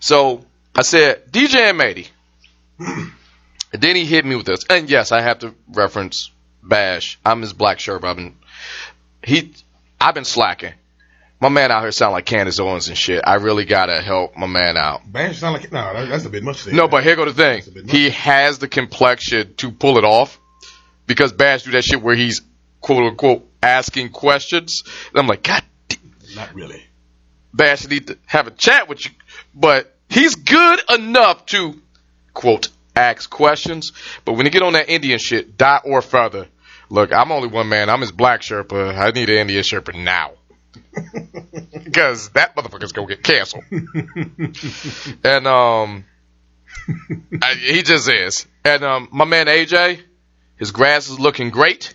So 0.00 0.44
I 0.74 0.82
said, 0.82 1.32
DJ 1.32 1.72
M80. 1.72 2.08
and 3.72 3.82
then 3.82 3.96
he 3.96 4.04
hit 4.04 4.24
me 4.24 4.36
with 4.36 4.46
this. 4.46 4.64
And 4.68 4.88
yes, 4.88 5.12
I 5.12 5.22
have 5.22 5.40
to 5.40 5.54
reference 5.68 6.30
Bash. 6.62 7.18
I'm 7.24 7.40
his 7.40 7.52
black 7.52 7.80
shirt. 7.80 8.04
I've 8.04 8.16
been, 8.16 8.36
he, 9.22 9.52
I've 10.00 10.14
been 10.14 10.24
slacking. 10.24 10.72
My 11.40 11.48
man 11.48 11.70
out 11.70 11.82
here 11.82 11.92
sound 11.92 12.12
like 12.12 12.26
Candace 12.26 12.60
Owens 12.60 12.88
and 12.88 12.98
shit. 12.98 13.22
I 13.26 13.36
really 13.36 13.64
gotta 13.64 14.02
help 14.02 14.36
my 14.36 14.46
man 14.46 14.76
out. 14.76 15.10
Bash 15.10 15.38
sound 15.38 15.54
like 15.54 15.72
no, 15.72 15.94
that, 15.94 16.08
that's 16.08 16.26
a 16.26 16.30
bit 16.30 16.42
much. 16.42 16.66
No, 16.66 16.86
but 16.86 17.02
here 17.02 17.16
go 17.16 17.24
the 17.24 17.32
thing. 17.32 17.56
That's 17.56 17.68
a 17.68 17.72
bit 17.72 17.90
He 17.90 18.10
has 18.10 18.58
the 18.58 18.68
complexion 18.68 19.54
to 19.56 19.70
pull 19.70 19.96
it 19.96 20.04
off 20.04 20.38
because 21.06 21.32
Bash 21.32 21.62
do 21.62 21.70
that 21.72 21.82
shit 21.82 22.02
where 22.02 22.14
he's 22.14 22.42
quote 22.82 23.04
unquote 23.04 23.48
asking 23.62 24.10
questions. 24.10 24.82
And 25.10 25.18
I'm 25.18 25.26
like, 25.26 25.42
God, 25.42 25.62
d- 25.88 25.96
not 26.34 26.54
really. 26.54 26.82
Bash 27.54 27.86
need 27.88 28.08
to 28.08 28.18
have 28.26 28.46
a 28.46 28.50
chat 28.50 28.88
with 28.88 29.06
you, 29.06 29.12
but 29.54 29.96
he's 30.10 30.34
good 30.34 30.80
enough 30.90 31.46
to 31.46 31.80
quote 32.34 32.68
ask 32.94 33.28
questions. 33.30 33.92
But 34.24 34.34
when 34.34 34.46
you 34.46 34.52
get 34.52 34.62
on 34.62 34.74
that 34.74 34.88
Indian 34.88 35.18
shit, 35.18 35.56
dot 35.56 35.82
or 35.84 36.02
further, 36.02 36.48
look, 36.90 37.12
I'm 37.12 37.32
only 37.32 37.48
one 37.48 37.68
man. 37.68 37.88
I'm 37.88 38.00
his 38.00 38.12
black 38.12 38.42
Sherpa. 38.42 38.96
I 38.96 39.10
need 39.10 39.30
an 39.30 39.38
Indian 39.38 39.62
Sherpa 39.62 39.94
now. 39.94 40.32
Because 41.72 42.28
that 42.30 42.54
motherfucker's 42.54 42.92
gonna 42.92 43.08
get 43.08 43.24
canceled. 43.24 43.64
and 45.24 45.46
um, 45.46 46.04
I, 47.42 47.54
he 47.54 47.82
just 47.82 48.08
is. 48.08 48.46
And 48.64 48.84
um, 48.84 49.08
my 49.10 49.24
man 49.24 49.46
AJ, 49.46 50.00
his 50.56 50.70
grass 50.70 51.08
is 51.08 51.18
looking 51.18 51.50
great. 51.50 51.94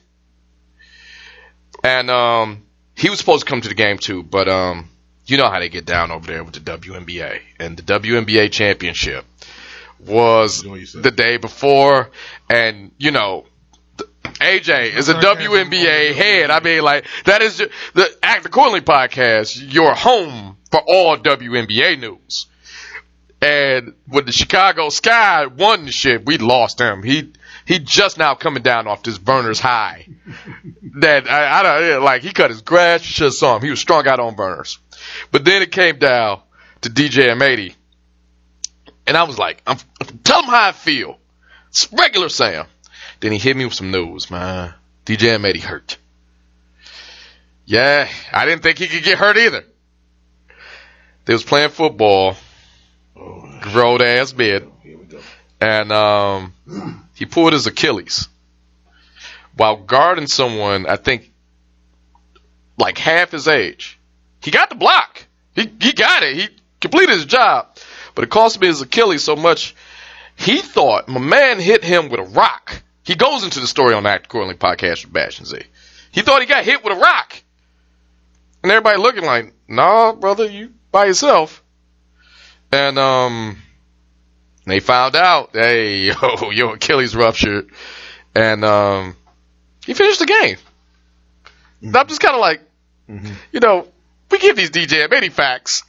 And 1.83 2.09
um, 2.09 2.63
he 2.95 3.09
was 3.09 3.19
supposed 3.19 3.45
to 3.45 3.49
come 3.49 3.61
to 3.61 3.69
the 3.69 3.75
game 3.75 3.97
too, 3.97 4.23
but 4.23 4.49
um, 4.49 4.89
you 5.25 5.37
know 5.37 5.49
how 5.49 5.59
they 5.59 5.69
get 5.69 5.85
down 5.85 6.11
over 6.11 6.25
there 6.25 6.43
with 6.43 6.53
the 6.55 6.77
WNBA 6.77 7.39
and 7.59 7.77
the 7.77 7.83
WNBA 7.83 8.51
championship 8.51 9.25
was 9.99 10.61
the 10.61 11.13
day 11.15 11.37
before, 11.37 12.09
and 12.49 12.91
you 12.97 13.11
know. 13.11 13.45
AJ 14.33 14.95
is 14.95 15.09
a 15.09 15.15
WNBA 15.15 16.13
head. 16.13 16.51
I 16.51 16.59
mean, 16.59 16.83
like 16.83 17.05
that 17.25 17.41
is 17.41 17.57
the 17.57 18.17
Act 18.23 18.45
Accordingly 18.45 18.81
podcast. 18.81 19.73
Your 19.73 19.93
home 19.93 20.57
for 20.71 20.81
all 20.81 21.17
WNBA 21.17 21.99
news. 21.99 22.47
And 23.41 23.93
with 24.07 24.25
the 24.25 24.31
Chicago 24.31 24.89
Sky 24.89 25.45
won 25.45 25.85
the 25.85 25.91
shit, 25.91 26.25
we 26.25 26.37
lost 26.37 26.79
him. 26.79 27.03
He 27.03 27.33
he 27.65 27.79
just 27.79 28.17
now 28.17 28.35
coming 28.35 28.63
down 28.63 28.87
off 28.87 29.03
this 29.03 29.17
Vernors 29.17 29.59
high. 29.59 30.07
that 30.99 31.29
I, 31.29 31.59
I 31.59 31.63
don't 31.63 32.03
like. 32.03 32.21
He 32.21 32.31
cut 32.31 32.49
his 32.49 32.61
grass. 32.61 33.01
You 33.01 33.11
should 33.11 33.23
have 33.25 33.33
saw 33.33 33.55
him. 33.57 33.61
He 33.61 33.69
was 33.69 33.79
strung 33.79 34.07
out 34.07 34.19
on 34.19 34.35
Vernors. 34.35 34.77
But 35.31 35.45
then 35.45 35.61
it 35.61 35.71
came 35.71 35.99
down 35.99 36.41
to 36.81 36.89
DJ 36.89 37.29
M80, 37.29 37.75
and 39.07 39.17
I 39.17 39.23
was 39.23 39.37
like, 39.37 39.61
I'm, 39.67 39.77
tell 40.23 40.41
him 40.41 40.49
how 40.49 40.69
I 40.69 40.71
feel. 40.71 41.19
It's 41.69 41.91
regular 41.91 42.29
Sam. 42.29 42.67
Then 43.19 43.31
he 43.31 43.37
hit 43.37 43.55
me 43.55 43.65
with 43.65 43.73
some 43.73 43.91
news, 43.91 44.29
man. 44.29 44.73
DJ 45.05 45.37
M80 45.37 45.59
hurt. 45.61 45.97
Yeah, 47.65 48.07
I 48.31 48.45
didn't 48.45 48.63
think 48.63 48.77
he 48.77 48.87
could 48.87 49.03
get 49.03 49.17
hurt 49.17 49.37
either. 49.37 49.63
They 51.25 51.33
was 51.33 51.43
playing 51.43 51.69
football, 51.69 52.35
Oh, 53.17 53.59
grown 53.61 54.01
ass 54.01 54.33
here 54.33 54.67
and 55.61 55.91
um, 55.91 56.53
he 57.15 57.25
pulled 57.25 57.53
his 57.53 57.67
Achilles 57.67 58.27
while 59.55 59.77
guarding 59.77 60.27
someone. 60.27 60.85
I 60.85 60.97
think 60.97 61.31
like 62.77 62.97
half 62.97 63.31
his 63.31 63.47
age. 63.47 63.97
He 64.41 64.51
got 64.51 64.69
the 64.69 64.75
block. 64.75 65.25
He 65.55 65.71
he 65.79 65.93
got 65.93 66.23
it. 66.23 66.35
He 66.35 66.47
completed 66.81 67.15
his 67.15 67.25
job, 67.25 67.77
but 68.13 68.23
it 68.23 68.29
cost 68.29 68.59
me 68.59 68.67
his 68.67 68.81
Achilles 68.81 69.23
so 69.23 69.35
much. 69.35 69.75
He 70.35 70.59
thought 70.59 71.07
my 71.07 71.19
man 71.21 71.59
hit 71.59 71.83
him 71.83 72.09
with 72.09 72.19
a 72.19 72.23
rock. 72.23 72.81
He 73.05 73.15
goes 73.15 73.43
into 73.43 73.59
the 73.59 73.67
story 73.67 73.93
on 73.93 74.03
the 74.03 74.09
Act 74.09 74.25
Accordingly 74.25 74.55
podcast 74.55 75.05
with 75.05 75.13
Bash 75.13 75.37
and 75.39 75.47
Z. 75.47 75.59
He 76.11 76.21
thought 76.21 76.41
he 76.41 76.47
got 76.47 76.63
hit 76.63 76.83
with 76.83 76.97
a 76.97 76.99
rock, 76.99 77.41
and 78.63 78.71
everybody 78.71 78.97
looking 78.97 79.25
like, 79.25 79.53
"Nah, 79.67 80.13
brother, 80.13 80.45
you 80.49 80.73
by 80.91 81.05
yourself." 81.05 81.61
And 82.71 82.97
um, 82.97 83.57
they 84.65 84.79
found 84.79 85.15
out, 85.15 85.51
hey, 85.53 86.07
yo, 86.21 86.49
your 86.51 86.73
Achilles 86.75 87.15
ruptured, 87.15 87.69
and 88.33 88.65
um, 88.65 89.15
he 89.85 89.93
finished 89.93 90.19
the 90.19 90.25
game. 90.25 90.57
And 91.81 91.95
I'm 91.95 92.07
just 92.07 92.21
kind 92.21 92.33
of 92.35 92.41
like, 92.41 92.61
Mhm. 93.07 93.31
you 93.51 93.59
know, 93.59 93.87
we 94.31 94.39
give 94.39 94.55
these 94.55 94.71
DJ 94.71 95.07
many 95.09 95.29
facts. 95.29 95.83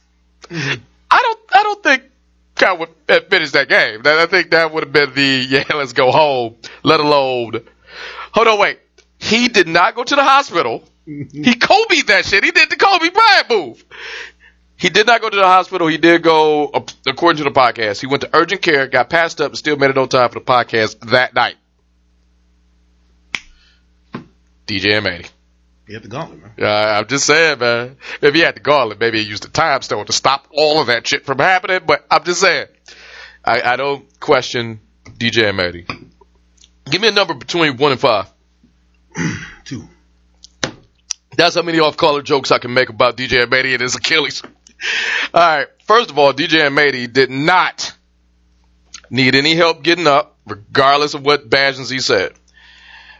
I 0.51 0.77
don't, 1.09 1.39
I 1.51 1.63
don't 1.63 1.81
think 1.83 2.03
I 2.63 2.73
would 2.73 2.89
finish 3.29 3.51
that 3.51 3.69
game. 3.69 4.01
That- 4.03 4.19
I 4.19 4.25
think 4.25 4.51
that 4.51 4.71
would 4.73 4.83
have 4.83 4.93
been 4.93 5.13
the 5.13 5.45
yeah, 5.49 5.63
let's 5.75 5.93
go 5.93 6.11
home. 6.11 6.55
Let 6.83 6.99
alone, 6.99 7.61
hold 8.31 8.47
on, 8.47 8.59
wait. 8.59 8.79
He 9.19 9.47
did 9.47 9.67
not 9.67 9.95
go 9.95 10.03
to 10.03 10.15
the 10.15 10.23
hospital. 10.23 10.83
He 11.05 11.55
Kobe 11.55 12.01
that 12.07 12.25
shit. 12.25 12.43
He 12.43 12.51
did 12.51 12.69
the 12.69 12.75
Kobe 12.75 13.09
Bryant 13.09 13.49
move. 13.49 13.85
He 14.75 14.89
did 14.89 15.07
not 15.07 15.21
go 15.21 15.29
to 15.29 15.35
the 15.35 15.45
hospital. 15.45 15.87
He 15.87 15.97
did 15.97 16.21
go, 16.21 16.67
uh, 16.67 16.81
according 17.07 17.37
to 17.37 17.43
the 17.45 17.51
podcast, 17.57 17.99
he 17.99 18.05
went 18.07 18.21
to 18.21 18.29
urgent 18.33 18.61
care, 18.61 18.85
got 18.87 19.09
passed 19.09 19.41
up, 19.41 19.49
and 19.51 19.57
still 19.57 19.75
made 19.77 19.89
it 19.89 19.97
on 19.97 20.07
time 20.09 20.29
for 20.29 20.37
the 20.39 20.45
podcast 20.45 20.99
that 21.09 21.33
night. 21.33 21.55
DJ 24.67 24.99
M80. 25.01 25.29
He 25.87 25.93
had 25.93 26.03
the 26.03 26.09
gauntlet, 26.09 26.41
man. 26.41 26.51
Uh, 26.61 26.99
I'm 26.99 27.07
just 27.07 27.25
saying, 27.25 27.59
man. 27.59 27.95
If 28.21 28.35
he 28.35 28.41
had 28.41 28.57
the 28.57 28.59
gauntlet, 28.59 28.99
maybe 28.99 29.23
he 29.23 29.29
used 29.29 29.43
the 29.43 29.49
time 29.49 29.81
stone 29.81 30.05
to 30.05 30.13
stop 30.13 30.47
all 30.51 30.81
of 30.81 30.87
that 30.87 31.07
shit 31.07 31.25
from 31.25 31.39
happening. 31.39 31.79
But 31.85 32.05
I'm 32.11 32.25
just 32.25 32.41
saying, 32.41 32.67
I, 33.43 33.61
I 33.61 33.75
don't 33.77 34.19
question 34.19 34.81
DJ 35.07 35.49
M80. 35.49 36.11
Give 36.89 37.01
me 37.01 37.07
a 37.07 37.11
number 37.11 37.33
between 37.33 37.77
one 37.77 37.93
and 37.93 38.01
five. 38.01 38.29
Two. 39.63 39.87
That's 41.37 41.55
how 41.55 41.61
many 41.61 41.79
off-color 41.79 42.21
jokes 42.21 42.51
I 42.51 42.57
can 42.57 42.73
make 42.73 42.89
about 42.89 43.15
DJ 43.15 43.45
M80 43.45 43.73
and 43.73 43.81
his 43.81 43.95
Achilles. 43.95 44.43
All 45.33 45.41
right. 45.41 45.67
First 45.85 46.09
of 46.09 46.17
all, 46.17 46.33
DJ 46.33 46.67
M80 46.67 47.13
did 47.13 47.29
not 47.29 47.93
need 49.09 49.35
any 49.35 49.55
help 49.55 49.83
getting 49.83 50.07
up, 50.07 50.37
regardless 50.45 51.13
of 51.13 51.23
what 51.23 51.49
Badgens 51.49 52.01
said. 52.01 52.33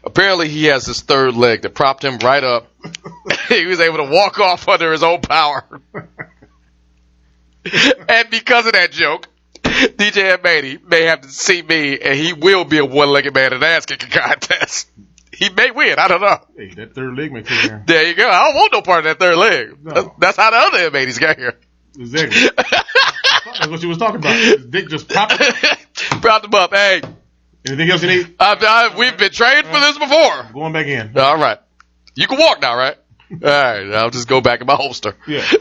Apparently, 0.08 0.48
he 0.48 0.64
has 0.66 0.86
his 0.86 1.02
third 1.02 1.36
leg 1.36 1.64
that 1.64 1.76
propped 1.76 2.02
him 2.02 2.18
right 2.20 2.44
up. 2.44 2.72
he 3.50 3.66
was 3.66 3.82
able 3.82 3.98
to 3.98 4.10
walk 4.10 4.40
off 4.40 4.66
under 4.70 4.94
his 4.94 5.04
own 5.04 5.20
power. 5.20 5.66
and 8.08 8.30
because 8.32 8.66
of 8.68 8.72
that 8.72 8.92
joke, 8.92 9.28
DJ 9.64 10.38
M80 10.38 10.82
may 10.88 11.04
have 11.04 11.22
to 11.22 11.28
see 11.28 11.62
me, 11.62 12.00
and 12.00 12.18
he 12.18 12.32
will 12.32 12.64
be 12.64 12.78
a 12.78 12.86
one-legged 12.86 13.36
man 13.36 13.52
in 13.52 13.58
an 13.58 13.64
ass-kicking 13.64 14.10
contest. 14.10 14.90
He 15.34 15.50
may 15.50 15.72
win. 15.72 16.00
I 16.00 16.08
don't 16.08 16.22
know. 16.22 16.40
Hey, 16.56 16.74
that 16.76 16.96
third 16.96 17.18
leg 17.18 17.34
may 17.34 17.44
kick 17.44 17.70
in. 17.70 17.84
There 17.86 18.08
you 18.08 18.16
go. 18.16 18.30
I 18.30 18.46
don't 18.46 18.56
want 18.56 18.72
no 18.72 18.82
part 18.82 19.00
of 19.00 19.04
that 19.06 19.20
third 19.20 19.38
leg. 19.38 19.84
No. 19.84 19.94
That's, 19.94 20.10
that's 20.20 20.38
how 20.38 20.52
the 20.52 20.58
other 20.58 20.90
M80s 20.90 21.20
got 21.20 21.38
here. 21.38 21.60
Exactly. 22.00 22.50
That's 23.46 23.68
what 23.68 23.82
she 23.82 23.88
was 23.88 23.98
talking 23.98 24.18
about. 24.18 24.36
His 24.36 24.66
dick 24.66 24.88
just 24.88 25.10
popped. 25.10 25.40
Propped 26.22 26.46
him 26.46 26.54
up. 26.54 26.72
Hey, 26.74 27.02
Anything 27.66 27.90
else 27.90 28.02
you 28.02 28.10
need? 28.10 28.36
I've, 28.40 28.64
i 28.64 28.98
we've 28.98 29.18
been 29.18 29.32
trained 29.32 29.66
for 29.66 29.80
this 29.80 29.98
before. 29.98 30.44
Going 30.54 30.74
back 30.74 30.88
in. 30.88 31.18
All 31.18 31.38
right. 31.38 31.60
You 32.16 32.28
can 32.28 32.40
walk 32.40 32.62
now, 32.62 32.78
right? 32.78 32.98
All 33.32 33.38
right. 33.40 33.94
I'll 33.94 34.10
just 34.10 34.28
go 34.28 34.42
back 34.42 34.62
in 34.62 34.68
my 34.68 34.76
holster. 34.76 35.16
Yeah. 35.28 35.46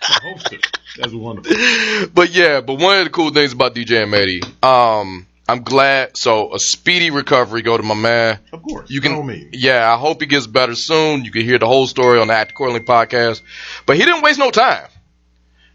Holster. 0.00 0.56
That's 0.96 1.12
wonderful. 1.12 1.54
But 2.14 2.30
yeah, 2.30 2.60
but 2.62 2.78
one 2.78 2.98
of 2.98 3.04
the 3.04 3.10
cool 3.10 3.30
things 3.30 3.52
about 3.52 3.74
DJ 3.74 4.04
M80, 4.06 4.64
um, 4.64 5.26
I'm 5.46 5.62
glad. 5.62 6.16
So 6.16 6.54
a 6.54 6.58
speedy 6.58 7.10
recovery. 7.10 7.62
Go 7.62 7.76
to 7.76 7.82
my 7.82 7.94
man. 7.94 8.38
Of 8.52 8.62
course. 8.62 8.90
You 8.90 9.00
can, 9.00 9.50
yeah. 9.52 9.92
I 9.92 9.98
hope 9.98 10.20
he 10.20 10.26
gets 10.26 10.46
better 10.46 10.74
soon. 10.74 11.24
You 11.24 11.30
can 11.30 11.42
hear 11.42 11.58
the 11.58 11.66
whole 11.66 11.86
story 11.86 12.18
on 12.18 12.28
the 12.28 12.34
Act 12.34 12.52
Accordingly 12.52 12.84
podcast. 12.84 13.42
But 13.86 13.96
he 13.96 14.04
didn't 14.04 14.22
waste 14.22 14.38
no 14.38 14.50
time. 14.50 14.88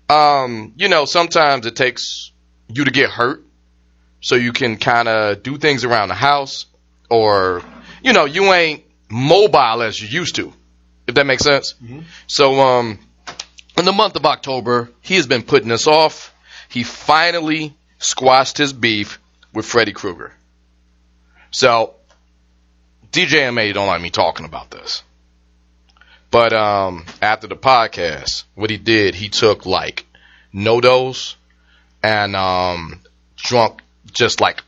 Um, 0.09 0.73
you 0.77 0.89
know, 0.89 1.05
sometimes 1.05 1.65
it 1.65 1.75
takes 1.75 2.31
you 2.67 2.85
to 2.85 2.91
get 2.91 3.09
hurt 3.09 3.43
so 4.23 4.35
you 4.35 4.53
can 4.53 4.77
kind 4.77 5.07
of 5.07 5.43
do 5.43 5.57
things 5.57 5.83
around 5.83 6.07
the 6.07 6.15
house, 6.15 6.65
or 7.09 7.61
you 8.01 8.13
know, 8.13 8.25
you 8.25 8.51
ain't 8.53 8.83
mobile 9.09 9.83
as 9.83 10.01
you 10.01 10.07
used 10.07 10.35
to. 10.37 10.51
If 11.05 11.15
that 11.15 11.25
makes 11.25 11.43
sense. 11.43 11.75
So, 12.27 12.59
um, 12.61 12.97
in 13.77 13.85
the 13.85 13.91
month 13.91 14.15
of 14.15 14.25
October, 14.25 14.89
he 15.01 15.15
has 15.15 15.27
been 15.27 15.43
putting 15.43 15.71
us 15.71 15.85
off. 15.85 16.33
He 16.69 16.83
finally 16.83 17.75
squashed 17.99 18.57
his 18.57 18.71
beef 18.71 19.19
with 19.53 19.65
Freddy 19.65 19.91
Krueger. 19.91 20.33
So, 21.51 21.93
DJ 23.11 23.41
M80 23.49 23.73
don't 23.73 23.87
like 23.87 24.01
me 24.01 24.09
talking 24.09 24.45
about 24.45 24.71
this. 24.71 25.03
But 26.31 26.53
um, 26.53 27.05
after 27.21 27.47
the 27.47 27.57
podcast, 27.57 28.45
what 28.55 28.69
he 28.69 28.77
did, 28.77 29.13
he 29.15 29.27
took 29.27 29.65
like 29.65 30.05
NoDoz 30.53 31.35
and 32.01 32.35
um, 32.35 33.01
drunk 33.35 33.82
just 34.13 34.39
like 34.39 34.63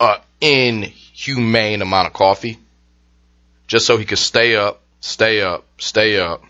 a 0.00 0.20
inhumane 0.40 1.82
amount 1.82 2.06
of 2.06 2.12
coffee, 2.12 2.58
just 3.66 3.86
so 3.86 3.96
he 3.96 4.04
could 4.04 4.18
stay 4.18 4.56
up, 4.56 4.80
stay 5.00 5.40
up, 5.42 5.64
stay 5.78 6.18
up. 6.18 6.42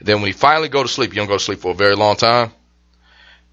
then 0.00 0.16
when 0.16 0.26
he 0.26 0.32
finally 0.32 0.68
go 0.68 0.82
to 0.82 0.88
sleep, 0.88 1.12
he 1.12 1.16
don't 1.16 1.28
go 1.28 1.38
to 1.38 1.44
sleep 1.44 1.60
for 1.60 1.70
a 1.70 1.74
very 1.74 1.96
long 1.96 2.16
time, 2.16 2.52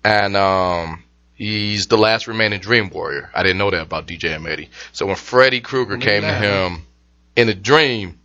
and 0.04 0.36
um, 0.36 1.04
he's 1.36 1.88
the 1.88 1.98
last 1.98 2.28
remaining 2.28 2.60
Dream 2.60 2.90
Warrior. 2.90 3.30
I 3.34 3.44
didn't 3.44 3.58
know 3.58 3.72
that 3.72 3.82
about 3.84 4.08
DJ 4.08 4.36
M80. 4.38 4.70
So 4.92 5.06
when 5.06 5.16
Freddy 5.16 5.62
Krueger 5.62 5.98
came 5.98 6.24
to 6.24 6.34
him 6.34 6.84
in 7.36 7.50
a 7.50 7.54
dream, 7.54 8.20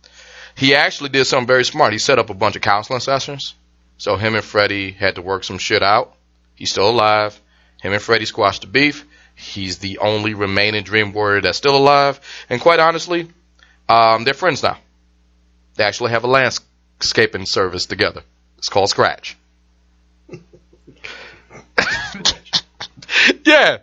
he 0.55 0.75
actually 0.75 1.09
did 1.09 1.25
something 1.25 1.47
very 1.47 1.65
smart. 1.65 1.93
He 1.93 1.99
set 1.99 2.19
up 2.19 2.29
a 2.29 2.33
bunch 2.33 2.55
of 2.55 2.61
counseling 2.61 2.99
sessions. 2.99 3.55
So 3.97 4.17
him 4.17 4.35
and 4.35 4.43
Freddy 4.43 4.91
had 4.91 5.15
to 5.15 5.21
work 5.21 5.43
some 5.43 5.57
shit 5.57 5.83
out. 5.83 6.15
He's 6.55 6.71
still 6.71 6.89
alive. 6.89 7.39
Him 7.81 7.93
and 7.93 8.01
Freddy 8.01 8.25
squashed 8.25 8.61
the 8.61 8.67
beef. 8.67 9.05
He's 9.35 9.79
the 9.79 9.97
only 9.99 10.33
remaining 10.33 10.83
Dream 10.83 11.13
Warrior 11.13 11.41
that's 11.41 11.57
still 11.57 11.75
alive. 11.75 12.19
And 12.49 12.61
quite 12.61 12.79
honestly, 12.79 13.27
um, 13.89 14.23
they're 14.23 14.33
friends 14.33 14.63
now. 14.63 14.77
They 15.75 15.83
actually 15.83 16.11
have 16.11 16.23
a 16.23 16.27
landscaping 16.27 17.45
service 17.45 17.85
together. 17.85 18.21
It's 18.57 18.69
called 18.69 18.89
Scratch. 18.89 19.37
yeah. 23.45 23.77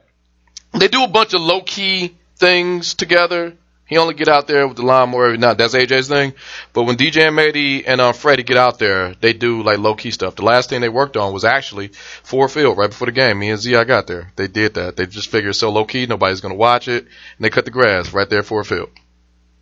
They 0.72 0.88
do 0.88 1.04
a 1.04 1.08
bunch 1.08 1.34
of 1.34 1.40
low 1.40 1.62
key 1.62 2.16
things 2.36 2.94
together. 2.94 3.56
He 3.90 3.98
only 3.98 4.14
get 4.14 4.28
out 4.28 4.46
there 4.46 4.68
with 4.68 4.76
the 4.76 4.84
lawnmower 4.84 5.26
every 5.26 5.38
night. 5.38 5.58
That's 5.58 5.74
AJ's 5.74 6.06
thing. 6.06 6.32
But 6.72 6.84
when 6.84 6.96
DJ 6.96 7.28
M80 7.28 7.82
and 7.88 8.00
uh, 8.00 8.12
Freddie 8.12 8.44
get 8.44 8.56
out 8.56 8.78
there, 8.78 9.16
they 9.16 9.32
do 9.32 9.64
like 9.64 9.80
low 9.80 9.96
key 9.96 10.12
stuff. 10.12 10.36
The 10.36 10.44
last 10.44 10.70
thing 10.70 10.80
they 10.80 10.88
worked 10.88 11.16
on 11.16 11.32
was 11.32 11.44
actually 11.44 11.88
Ford 12.22 12.52
Field 12.52 12.78
right 12.78 12.88
before 12.88 13.06
the 13.06 13.12
game. 13.12 13.40
Me 13.40 13.50
and 13.50 13.58
Z, 13.58 13.74
I 13.74 13.82
got 13.82 14.06
there. 14.06 14.30
They 14.36 14.46
did 14.46 14.74
that. 14.74 14.96
They 14.96 15.06
just 15.06 15.28
figured 15.28 15.56
so 15.56 15.70
low 15.70 15.84
key, 15.86 16.06
nobody's 16.06 16.40
gonna 16.40 16.54
watch 16.54 16.86
it, 16.86 17.02
and 17.02 17.10
they 17.40 17.50
cut 17.50 17.64
the 17.64 17.72
grass 17.72 18.12
right 18.12 18.30
there 18.30 18.38
at 18.38 18.46
Ford 18.46 18.64
Field. 18.64 18.90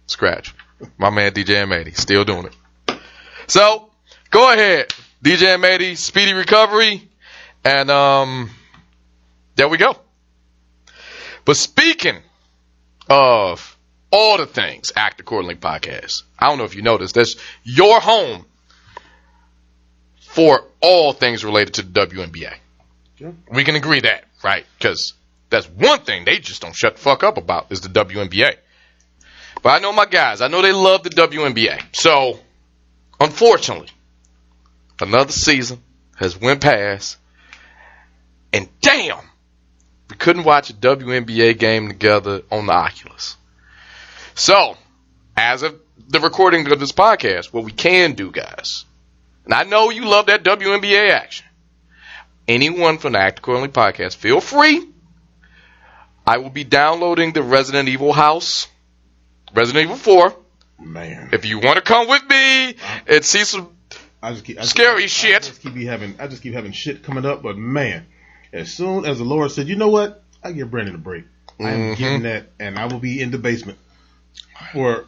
Scratch. 0.07 0.55
My 0.99 1.09
man 1.09 1.33
DJ 1.33 1.67
M80 1.67 1.97
still 1.97 2.27
doing 2.27 2.45
it. 2.45 3.01
So 3.47 3.89
go 4.31 4.53
ahead, 4.53 4.93
DJ 5.25 5.57
M80, 5.57 5.97
speedy 5.97 6.35
recovery, 6.35 7.09
and 7.65 7.91
um, 7.91 8.51
there 9.57 9.69
we 9.69 9.79
go. 9.79 9.97
But 11.47 11.57
speaking 11.57 12.19
of 13.09 13.78
all 14.11 14.39
the 14.39 14.47
things 14.47 14.93
Act 14.97 15.21
Accordingly 15.21 15.57
podcast, 15.57 16.23
I 16.39 16.49
don't 16.49 16.59
know 16.59 16.65
if 16.65 16.75
you 16.75 16.83
noticed, 16.83 17.15
that's 17.15 17.37
your 17.65 18.01
home 18.01 18.45
for 20.21 20.65
all 20.81 21.13
things 21.13 21.45
related 21.45 21.75
to 21.75 21.83
the 21.83 22.07
WNBA. 22.07 22.55
Sure. 23.17 23.35
We 23.51 23.65
can 23.65 23.75
agree 23.75 24.01
that, 24.01 24.25
right? 24.45 24.65
Because 24.79 25.15
that's 25.51 25.69
one 25.69 26.01
thing 26.01 26.25
they 26.25 26.39
just 26.39 26.63
don't 26.63 26.77
shut 26.77 26.97
the 26.97 27.01
fuck 27.01 27.25
up 27.25 27.37
about 27.37 27.67
is 27.71 27.81
the 27.81 27.89
WNBA. 27.89 28.55
But 29.63 29.71
I 29.71 29.79
know 29.81 29.93
my 29.93 30.07
guys. 30.07 30.41
I 30.41 30.49
know 30.49 30.63
they 30.63 30.73
love 30.73 31.03
the 31.03 31.11
WNBA. 31.11 31.81
So, 31.93 32.39
unfortunately, 33.19 33.89
another 35.01 35.33
season 35.33 35.83
has 36.17 36.41
went 36.41 36.61
past, 36.61 37.17
and 38.53 38.69
damn, 38.81 39.19
we 40.09 40.17
couldn't 40.17 40.45
watch 40.45 40.71
a 40.71 40.75
WNBA 40.75 41.59
game 41.59 41.89
together 41.89 42.43
on 42.51 42.67
the 42.67 42.73
Oculus. 42.73 43.37
So, 44.39 44.77
as 45.37 45.65
of 45.65 45.81
the 46.09 46.21
recording 46.21 46.71
of 46.71 46.79
this 46.79 46.93
podcast, 46.93 47.53
what 47.53 47.65
we 47.65 47.73
can 47.73 48.13
do, 48.13 48.31
guys, 48.31 48.85
and 49.45 49.53
I 49.53 49.65
know 49.65 49.91
you 49.91 50.05
love 50.05 50.27
that 50.27 50.45
WNBA 50.45 51.11
action. 51.11 51.45
Anyone 52.47 52.99
from 52.99 53.15
the 53.15 53.19
Act 53.19 53.41
Accordingly 53.41 53.71
podcast, 53.71 54.15
feel 54.15 54.41
free. 54.41 54.87
I 56.25 56.39
will 56.39 56.51
be 56.51 56.63
downloading 56.63 57.33
the 57.33 57.43
Resident 57.43 57.89
Evil 57.89 58.13
House, 58.13 58.69
Resident 59.55 59.87
Evil 59.87 59.97
4. 59.97 60.37
Man. 60.79 61.31
If 61.33 61.45
you 61.45 61.59
want 61.59 61.75
to 61.77 61.83
come 61.83 62.07
with 62.09 62.23
me 62.31 62.77
and 63.09 63.25
see 63.25 63.43
some 63.43 63.71
I 64.23 64.31
just 64.35 64.45
keep 64.45 64.59
I 64.59 64.61
just- 64.61 64.71
Scary 64.71 65.05
I 65.05 65.07
shit. 65.09 65.43
just 65.43 65.61
keep 65.63 65.75
having 65.75 66.15
I 66.21 66.29
just 66.29 66.43
keep 66.45 66.55
having 66.55 66.71
shit 66.71 67.03
coming 67.03 67.27
up, 67.27 67.43
but 67.43 67.57
man, 67.59 68.07
as 68.53 68.73
soon 68.73 69.05
as 69.05 69.19
the 69.19 69.25
Lord 69.25 69.51
said, 69.51 69.67
you 69.67 69.75
know 69.75 69.89
what, 69.89 70.23
I 70.45 70.53
give 70.53 70.71
Brandon 70.71 70.95
a 70.95 70.99
break. 70.99 71.25
I'm 71.59 71.67
Mhm. 71.67 71.97
getting 71.97 72.23
that, 72.23 72.47
and 72.61 72.79
I 72.79 72.87
will 72.87 73.01
be 73.01 73.21
in 73.21 73.33
the 73.33 73.39
basement 73.39 73.79
for 74.73 75.07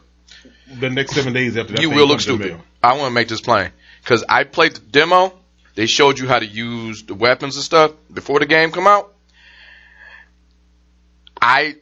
the 0.79 0.89
next 0.89 1.13
seven 1.13 1.33
days 1.33 1.57
after 1.57 1.73
that. 1.73 1.81
you 1.81 1.89
will 1.89 2.07
look 2.07 2.19
comes 2.19 2.27
in 2.27 2.37
the 2.37 2.43
stupid. 2.45 2.63
I 2.83 2.93
want 2.97 3.09
to 3.09 3.13
make 3.13 3.27
this 3.27 3.41
plain 3.41 3.71
because 4.03 4.23
I 4.27 4.43
played 4.43 4.75
the 4.75 4.79
demo. 4.79 5.33
They 5.75 5.85
showed 5.85 6.19
you 6.19 6.27
how 6.27 6.39
to 6.39 6.45
use 6.45 7.03
the 7.03 7.15
weapons 7.15 7.55
and 7.55 7.63
stuff 7.63 7.91
before 8.11 8.39
the 8.39 8.45
game 8.45 8.71
come 8.71 8.87
out. 8.87 9.13
I 11.41 11.75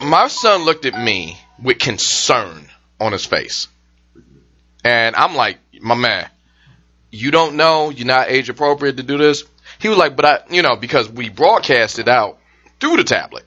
my 0.00 0.28
son 0.28 0.62
looked 0.62 0.84
at 0.84 0.94
me 0.94 1.38
with 1.62 1.78
concern 1.78 2.68
on 3.00 3.12
his 3.12 3.24
face. 3.24 3.68
And 4.84 5.16
I'm 5.16 5.34
like, 5.34 5.58
my 5.80 5.94
man, 5.94 6.28
you 7.10 7.30
don't 7.30 7.56
know, 7.56 7.90
you're 7.90 8.06
not 8.06 8.28
age 8.28 8.48
appropriate 8.50 8.98
to 8.98 9.02
do 9.02 9.16
this. 9.16 9.44
He 9.78 9.88
was 9.88 9.96
like, 9.96 10.14
but 10.14 10.24
I, 10.24 10.38
you 10.50 10.62
know, 10.62 10.76
because 10.76 11.08
we 11.08 11.30
broadcast 11.30 11.98
it 11.98 12.08
out 12.08 12.38
through 12.80 12.96
the 12.98 13.04
tablet. 13.04 13.44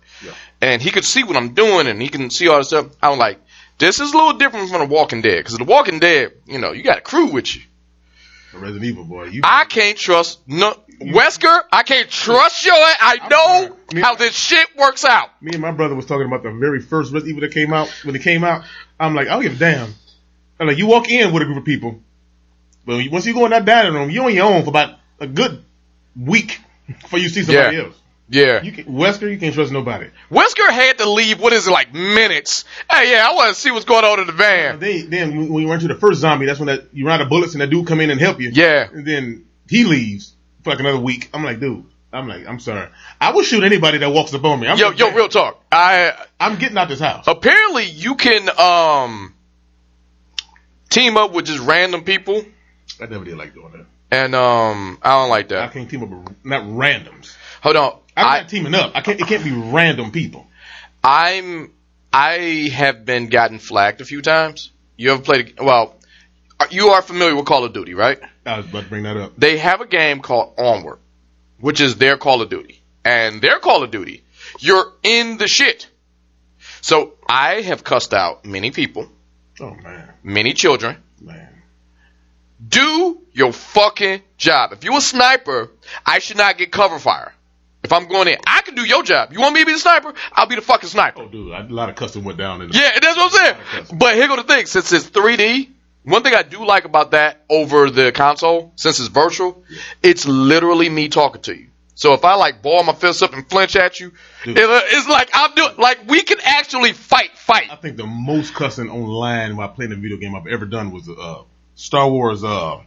And 0.61 0.81
he 0.81 0.89
could 0.91 1.05
see 1.05 1.23
what 1.23 1.37
I'm 1.37 1.53
doing 1.53 1.87
and 1.87 2.01
he 2.01 2.09
can 2.09 2.29
see 2.29 2.47
all 2.47 2.57
this 2.57 2.69
stuff. 2.69 2.87
I 3.01 3.09
was 3.09 3.19
like, 3.19 3.39
this 3.77 3.99
is 3.99 4.11
a 4.11 4.17
little 4.17 4.33
different 4.33 4.69
from 4.69 4.79
The 4.79 4.87
Walking 4.87 5.21
Dead. 5.21 5.37
Because 5.37 5.57
The 5.57 5.63
Walking 5.65 5.99
Dead, 5.99 6.33
you 6.47 6.57
know, 6.57 6.71
you 6.71 6.83
got 6.83 6.97
a 6.97 7.01
crew 7.01 7.27
with 7.27 7.55
you. 7.55 7.61
Resident 8.53 8.85
Evil 8.85 9.03
boy. 9.03 9.25
You, 9.25 9.41
I 9.43 9.65
can't 9.65 9.97
trust 9.97 10.39
no 10.47 10.73
Wesker. 10.99 11.61
I 11.71 11.83
can't 11.83 12.09
trust 12.09 12.65
your. 12.65 12.73
I 12.75 13.27
know 13.29 13.75
Me- 13.93 14.01
how 14.01 14.15
this 14.15 14.33
shit 14.33 14.67
works 14.75 15.05
out. 15.05 15.29
me 15.43 15.51
and 15.53 15.61
my 15.61 15.71
brother 15.71 15.93
was 15.93 16.07
talking 16.07 16.25
about 16.25 16.41
the 16.41 16.49
very 16.51 16.81
first 16.81 17.11
Resident 17.13 17.29
Evil 17.29 17.41
that 17.41 17.53
came 17.53 17.71
out. 17.71 17.87
When 18.03 18.15
it 18.15 18.23
came 18.23 18.43
out, 18.43 18.63
I'm 18.99 19.13
like, 19.13 19.27
I 19.27 19.33
don't 19.33 19.43
give 19.43 19.55
a 19.57 19.59
damn. 19.59 19.93
I'm 20.59 20.65
like, 20.67 20.79
you 20.79 20.87
walk 20.87 21.07
in 21.11 21.31
with 21.33 21.43
a 21.43 21.45
group 21.45 21.59
of 21.59 21.65
people, 21.65 21.99
but 22.83 23.07
once 23.11 23.27
you 23.27 23.35
go 23.35 23.45
in 23.45 23.51
that 23.51 23.63
dining 23.65 23.93
room, 23.93 24.09
you're 24.09 24.25
on 24.25 24.33
your 24.33 24.45
own 24.45 24.63
for 24.63 24.69
about 24.69 24.97
a 25.19 25.27
good 25.27 25.63
week 26.19 26.59
before 26.87 27.19
you 27.19 27.29
see 27.29 27.43
somebody 27.43 27.75
Yeah. 27.77 27.83
else. 27.83 27.95
Yeah, 28.29 28.61
You 28.61 28.73
can, 28.73 28.85
Wesker, 28.85 29.31
you 29.31 29.37
can't 29.37 29.53
trust 29.55 29.71
nobody. 29.71 30.09
Wesker 30.29 30.69
had 30.69 30.97
to 30.97 31.09
leave. 31.09 31.39
What 31.39 31.53
is 31.53 31.65
it 31.67 31.71
like 31.71 31.93
minutes? 31.93 32.65
Hey, 32.91 33.11
yeah, 33.13 33.25
I 33.29 33.33
want 33.33 33.55
to 33.55 33.59
see 33.61 33.71
what's 33.71 33.85
going 33.85 34.03
on 34.03 34.19
in 34.19 34.27
the 34.27 34.33
van. 34.33 34.79
then, 34.79 35.09
then 35.09 35.49
when 35.53 35.63
you 35.63 35.69
run 35.69 35.79
to 35.79 35.87
the 35.87 35.95
first 35.95 36.19
zombie, 36.19 36.45
that's 36.45 36.59
when 36.59 36.67
that 36.67 36.87
you 36.93 37.05
run 37.05 37.15
out 37.15 37.23
of 37.23 37.29
bullets 37.29 37.53
and 37.53 37.61
that 37.61 37.69
dude 37.69 37.87
come 37.87 38.01
in 38.01 38.09
and 38.09 38.19
help 38.19 38.41
you. 38.41 38.49
Yeah, 38.53 38.89
And 38.91 39.05
then 39.07 39.45
he 39.69 39.85
leaves 39.85 40.35
for 40.63 40.71
like 40.71 40.79
another 40.81 40.99
week. 40.99 41.29
I'm 41.33 41.43
like, 41.45 41.61
dude, 41.61 41.85
I'm 42.11 42.27
like, 42.27 42.45
I'm 42.47 42.59
sorry. 42.59 42.89
I 43.21 43.31
will 43.31 43.43
shoot 43.43 43.63
anybody 43.63 43.99
that 43.99 44.09
walks 44.09 44.33
up 44.33 44.43
on 44.43 44.59
me. 44.59 44.67
I'm 44.67 44.77
yo, 44.77 44.89
like, 44.89 44.99
yo, 44.99 45.07
"Damn, 45.07 45.15
real 45.15 45.29
talk. 45.29 45.63
I 45.71 46.13
I'm 46.39 46.57
getting 46.59 46.77
out 46.77 46.89
this 46.89 46.99
house. 46.99 47.25
apparently 47.27 47.85
you 47.85 48.15
can 48.15 48.49
um 48.59 49.33
team 50.89 51.15
up 51.17 51.31
with 51.31 51.45
just 51.45 51.59
random 51.59 52.03
people, 52.03 52.43
I 53.01 53.05
never 53.05 53.23
did 53.25 53.37
like 53.37 53.53
doing 53.53 53.71
that. 53.71 53.85
and 54.11 54.35
um 54.35 54.97
I 55.01 55.11
don't 55.21 55.29
like 55.29 55.47
that. 55.49 55.63
I 55.63 55.67
can't 55.69 55.89
team 55.89 56.03
up 56.03 56.09
with 56.09 56.45
not 56.45 56.63
randoms. 56.63 57.35
Hold 57.67 57.75
on, 57.75 57.99
I'm 58.15 58.25
I 58.25 58.39
not 58.39 58.49
teaming 58.49 58.73
up. 58.75 58.93
I 58.95 59.01
can't. 59.01 59.19
It 59.19 59.27
can't 59.27 59.43
be 59.43 59.51
random 59.51 60.11
people. 60.11 60.47
I'm 61.03 61.73
I 62.13 62.69
have 62.73 63.03
been 63.03 63.27
gotten 63.27 63.59
flagged 63.59 63.99
a 63.99 64.05
few 64.05 64.21
times. 64.21 64.71
You 64.95 65.11
ever 65.11 65.21
played? 65.21 65.55
a- 65.59 65.65
Well, 65.65 65.95
you 66.71 66.87
are 66.91 67.01
familiar 67.01 67.35
with 67.35 67.43
Call 67.45 67.65
of 67.65 67.73
Duty, 67.73 67.93
right? 67.93 68.19
I 68.45 68.55
was 68.55 68.67
about 68.67 68.83
to 68.85 68.89
bring 68.89 69.03
that 69.03 69.17
up. 69.17 69.33
They 69.37 69.57
have 69.57 69.81
a 69.81 69.85
game 69.85 70.21
called 70.21 70.53
Onward, 70.57 70.99
which 71.59 71.81
is 71.81 71.97
their 71.97 72.15
Call 72.15 72.41
of 72.41 72.49
Duty, 72.49 72.81
and 73.03 73.41
their 73.41 73.59
Call 73.59 73.83
of 73.83 73.91
Duty, 73.91 74.23
you're 74.59 74.93
in 75.03 75.35
the 75.37 75.49
shit. 75.49 75.89
So 76.79 77.15
I 77.27 77.55
have 77.63 77.83
cussed 77.83 78.13
out 78.13 78.45
many 78.45 78.71
people, 78.71 79.09
Oh 79.59 79.75
man, 79.83 80.09
many 80.23 80.53
children. 80.53 80.95
man. 81.19 81.49
Do 82.65 83.21
your 83.33 83.51
fucking 83.51 84.21
job. 84.37 84.71
If 84.71 84.85
you're 84.85 84.97
a 84.99 85.01
sniper, 85.01 85.69
I 86.05 86.19
should 86.19 86.37
not 86.37 86.57
get 86.57 86.71
cover 86.71 86.97
fire. 86.97 87.33
If 87.87 87.93
I'm 87.93 88.07
going 88.09 88.27
in, 88.27 88.35
I 88.45 88.61
can 88.61 88.75
do 88.75 88.83
your 88.83 89.01
job. 89.01 89.31
You 89.31 89.39
want 89.39 89.53
me 89.53 89.61
to 89.61 89.65
be 89.65 89.71
the 89.71 89.79
sniper? 89.79 90.13
I'll 90.33 90.45
be 90.45 90.55
the 90.55 90.61
fucking 90.61 90.89
sniper. 90.89 91.21
Oh 91.21 91.27
dude, 91.29 91.53
a 91.53 91.63
lot 91.73 91.87
of 91.89 91.95
custom 91.95 92.25
went 92.25 92.37
down 92.37 92.61
in. 92.61 92.69
The, 92.69 92.77
Yeah, 92.77 92.99
that's 92.99 93.15
what 93.17 93.33
I'm 93.33 93.55
saying. 93.79 93.97
But 93.97 94.15
here 94.15 94.27
go 94.27 94.35
the 94.35 94.43
thing: 94.43 94.65
since 94.65 94.91
it's 94.91 95.09
3D, 95.09 95.69
one 96.03 96.21
thing 96.23 96.33
I 96.35 96.43
do 96.43 96.65
like 96.65 96.83
about 96.83 97.11
that 97.11 97.45
over 97.49 97.89
the 97.89 98.11
console, 98.11 98.73
since 98.75 98.99
it's 98.99 99.07
virtual, 99.07 99.63
it's 100.03 100.25
literally 100.27 100.89
me 100.89 101.07
talking 101.07 101.41
to 101.43 101.55
you. 101.57 101.67
So 101.95 102.13
if 102.13 102.23
I 102.25 102.35
like 102.35 102.61
ball 102.61 102.83
my 102.83 102.93
fists 102.93 103.21
up 103.23 103.33
and 103.33 103.49
flinch 103.49 103.75
at 103.77 103.99
you, 104.01 104.09
it- 104.45 104.55
it's 104.57 105.07
like 105.07 105.29
I'm 105.33 105.55
doing 105.55 105.71
like 105.77 105.99
we 106.07 106.21
can 106.23 106.39
actually 106.43 106.91
fight, 106.93 107.31
fight. 107.37 107.71
I 107.71 107.75
think 107.77 107.95
the 107.97 108.05
most 108.05 108.53
cussing 108.53 108.89
online 108.91 109.55
while 109.55 109.69
playing 109.69 109.93
a 109.93 109.95
video 109.95 110.17
game 110.17 110.35
I've 110.35 110.45
ever 110.47 110.65
done 110.65 110.91
was 110.91 111.07
uh, 111.09 111.43
Star 111.75 112.09
Wars. 112.09 112.43
Uh, 112.43 112.81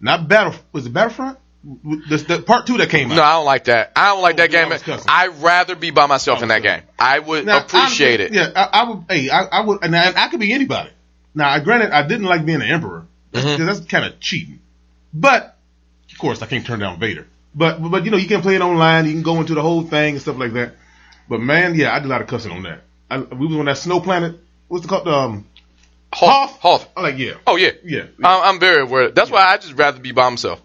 not 0.00 0.26
Battle. 0.26 0.54
Was 0.72 0.86
it 0.86 0.92
Battlefront? 0.92 1.38
The, 1.64 2.24
the 2.28 2.42
part 2.42 2.66
two 2.66 2.78
that 2.78 2.88
came 2.88 3.10
out. 3.10 3.16
No, 3.16 3.22
I 3.22 3.32
don't 3.32 3.44
like 3.44 3.64
that. 3.64 3.92
I 3.96 4.10
don't 4.14 4.22
like 4.22 4.36
that 4.36 4.50
Oh, 4.50 4.52
yeah, 4.52 4.66
I 4.66 4.78
game. 4.78 5.00
I'd 5.08 5.42
rather 5.42 5.74
be 5.74 5.90
by 5.90 6.06
myself 6.06 6.40
in 6.42 6.48
that 6.48 6.62
game. 6.62 6.82
I 6.98 7.18
would 7.18 7.46
Now, 7.46 7.58
appreciate 7.58 8.20
I'm- 8.20 8.28
it. 8.32 8.34
Yeah, 8.34 8.50
I, 8.54 8.80
I 8.80 8.88
would. 8.90 9.04
Hey, 9.10 9.28
I, 9.28 9.42
I 9.42 9.60
would, 9.64 9.82
and 9.84 9.94
I, 9.96 10.12
I 10.24 10.28
could 10.28 10.40
be 10.40 10.52
anybody. 10.52 10.90
Now, 11.34 11.48
I 11.50 11.60
granted, 11.60 11.90
I 11.90 12.06
didn't 12.06 12.26
like 12.26 12.44
being 12.46 12.62
an 12.62 12.68
emperor. 12.70 13.06
That's, 13.32 13.44
Mhm. 13.44 13.66
that's 13.66 13.80
kind 13.80 14.04
of 14.04 14.20
cheating. 14.20 14.60
But 15.12 15.56
of 16.12 16.18
course, 16.18 16.42
I 16.42 16.46
can't 16.46 16.64
turn 16.64 16.78
down 16.78 17.00
Vader. 17.00 17.26
But, 17.54 17.82
but 17.82 17.88
but 17.88 18.04
you 18.04 18.10
know, 18.12 18.16
you 18.18 18.28
can 18.28 18.40
play 18.40 18.54
it 18.54 18.60
online. 18.62 19.06
You 19.06 19.12
can 19.12 19.22
go 19.22 19.40
into 19.40 19.54
the 19.54 19.62
whole 19.62 19.82
thing 19.82 20.14
and 20.14 20.22
stuff 20.22 20.38
like 20.38 20.52
that. 20.52 20.74
But 21.28 21.40
man, 21.40 21.74
yeah, 21.74 21.92
I 21.94 21.98
did 21.98 22.06
a 22.06 22.08
lot 22.08 22.22
of 22.22 22.28
cussing 22.28 22.52
on 22.52 22.62
that. 22.62 22.82
I, 23.10 23.18
we 23.18 23.46
was 23.48 23.56
on 23.56 23.64
that 23.66 23.78
snow 23.78 24.00
planet. 24.00 24.36
What's 24.68 24.84
it 24.84 24.88
called? 24.88 25.08
Um, 25.08 25.46
Hoth. 26.12 26.58
Hoth. 26.60 26.88
I'm 26.96 27.02
like, 27.02 27.18
yeah, 27.18 27.34
Oh 27.46 27.56
yeah. 27.56 27.72
yeah. 27.84 28.04
I'm, 28.24 28.54
I'm 28.54 28.60
very 28.60 28.82
aware. 28.82 29.10
That's 29.10 29.30
why 29.30 29.44
I 29.44 29.56
just 29.58 29.74
rather 29.74 29.98
be 30.00 30.12
by 30.12 30.28
myself. 30.30 30.62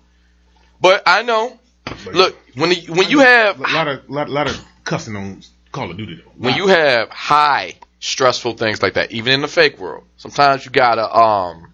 But 0.84 1.04
I 1.06 1.24
know. 1.24 1.58
But 1.86 2.14
Look, 2.14 2.38
when 2.56 2.70
the, 2.72 2.86
when 2.90 3.10
you 3.10 3.20
have 3.20 3.58
a 3.60 3.64
lot 3.64 3.88
of 3.88 4.10
lot, 4.10 4.30
lot 4.30 4.48
of 4.48 4.64
cussing 4.84 5.16
on 5.16 5.42
Call 5.72 5.90
of 5.90 5.98
Duty 5.98 6.16
though. 6.16 6.32
when 6.38 6.56
you 6.56 6.68
have 6.68 7.10
high 7.10 7.76
stressful 8.02 8.56
things 8.58 8.82
like 8.82 8.96
that, 8.96 9.12
even 9.14 9.32
in 9.34 9.42
the 9.42 9.48
fake 9.48 9.80
world, 9.80 10.04
sometimes 10.18 10.66
you 10.66 10.72
gotta 10.72 11.10
um, 11.10 11.72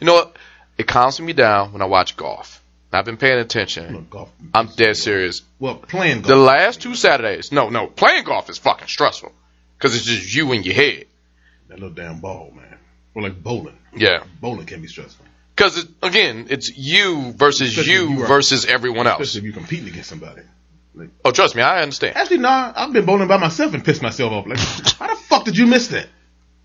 you 0.00 0.06
know 0.06 0.14
what? 0.14 0.36
It 0.78 0.86
calms 0.86 1.20
me 1.20 1.34
down 1.34 1.72
when 1.72 1.82
I 1.82 1.84
watch 1.84 2.16
golf. 2.16 2.62
I've 2.92 3.04
been 3.04 3.18
paying 3.18 3.38
attention. 3.40 3.94
Look, 3.94 4.08
golf. 4.10 4.30
I'm 4.54 4.68
dead 4.68 4.96
serious. 4.96 5.42
Well, 5.58 5.74
playing 5.74 6.22
golf. 6.22 6.28
The 6.28 6.36
last 6.36 6.80
two 6.80 6.94
Saturdays, 6.94 7.52
no, 7.52 7.68
no, 7.68 7.88
playing 7.88 8.24
golf 8.24 8.48
is 8.48 8.56
fucking 8.56 8.88
stressful 8.88 9.32
because 9.76 9.94
it's 9.94 10.06
just 10.06 10.34
you 10.34 10.50
in 10.52 10.62
your 10.62 10.74
head. 10.74 11.04
that 11.68 11.78
little 11.78 11.94
damn 11.94 12.20
ball, 12.20 12.52
man. 12.56 12.78
Or 13.14 13.22
like 13.22 13.42
bowling. 13.42 13.76
Yeah, 13.94 14.22
Bowling 14.40 14.64
can 14.66 14.80
be 14.80 14.88
stressful, 14.88 15.26
because 15.58 15.84
again, 16.04 16.46
it's 16.50 16.70
you 16.76 17.32
versus 17.32 17.70
Especially 17.70 17.92
you 17.92 18.10
you 18.10 18.22
are- 18.22 18.26
versus 18.28 18.64
everyone 18.64 19.06
else. 19.08 19.20
especially 19.20 19.38
if 19.40 19.44
you're 19.54 19.60
competing 19.60 19.88
against 19.88 20.08
somebody. 20.08 20.42
Oh, 21.24 21.30
trust 21.32 21.54
me, 21.56 21.62
I 21.62 21.82
understand. 21.82 22.16
Actually, 22.16 22.38
nah, 22.38 22.72
I've 22.74 22.92
been 22.92 23.04
bowling 23.04 23.28
by 23.28 23.36
myself 23.36 23.72
and 23.74 23.84
pissed 23.84 24.02
myself 24.02 24.32
off. 24.32 24.46
Like, 24.46 24.58
how 24.98 25.06
the 25.08 25.20
fuck 25.20 25.44
did 25.44 25.56
you 25.56 25.66
miss 25.66 25.88
that? 25.88 26.06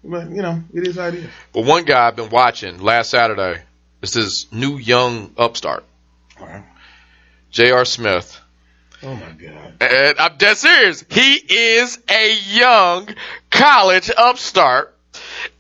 But 0.04 0.30
you 0.30 0.42
know, 0.42 0.62
it 0.74 0.88
is 0.88 0.96
how 0.98 1.08
it 1.08 1.16
is. 1.16 1.30
But 1.54 1.66
one 1.66 1.86
guy 1.86 2.08
I've 2.08 2.16
been 2.16 2.30
watching 2.30 2.80
last 2.82 3.10
Saturday 3.10 3.62
This 4.02 4.16
is 4.16 4.26
this 4.26 4.52
new 4.52 4.78
young 4.78 5.34
upstart, 5.38 5.84
Wow. 6.40 6.64
J.R. 7.52 7.86
Smith. 7.86 8.40
Oh 9.02 9.14
my 9.16 9.32
god. 9.32 9.74
And 9.82 10.20
I'm 10.20 10.38
dead 10.38 10.58
serious. 10.58 11.04
He 11.10 11.34
is 11.36 12.00
a 12.10 12.34
young 12.52 13.10
college 13.50 14.10
upstart 14.18 14.96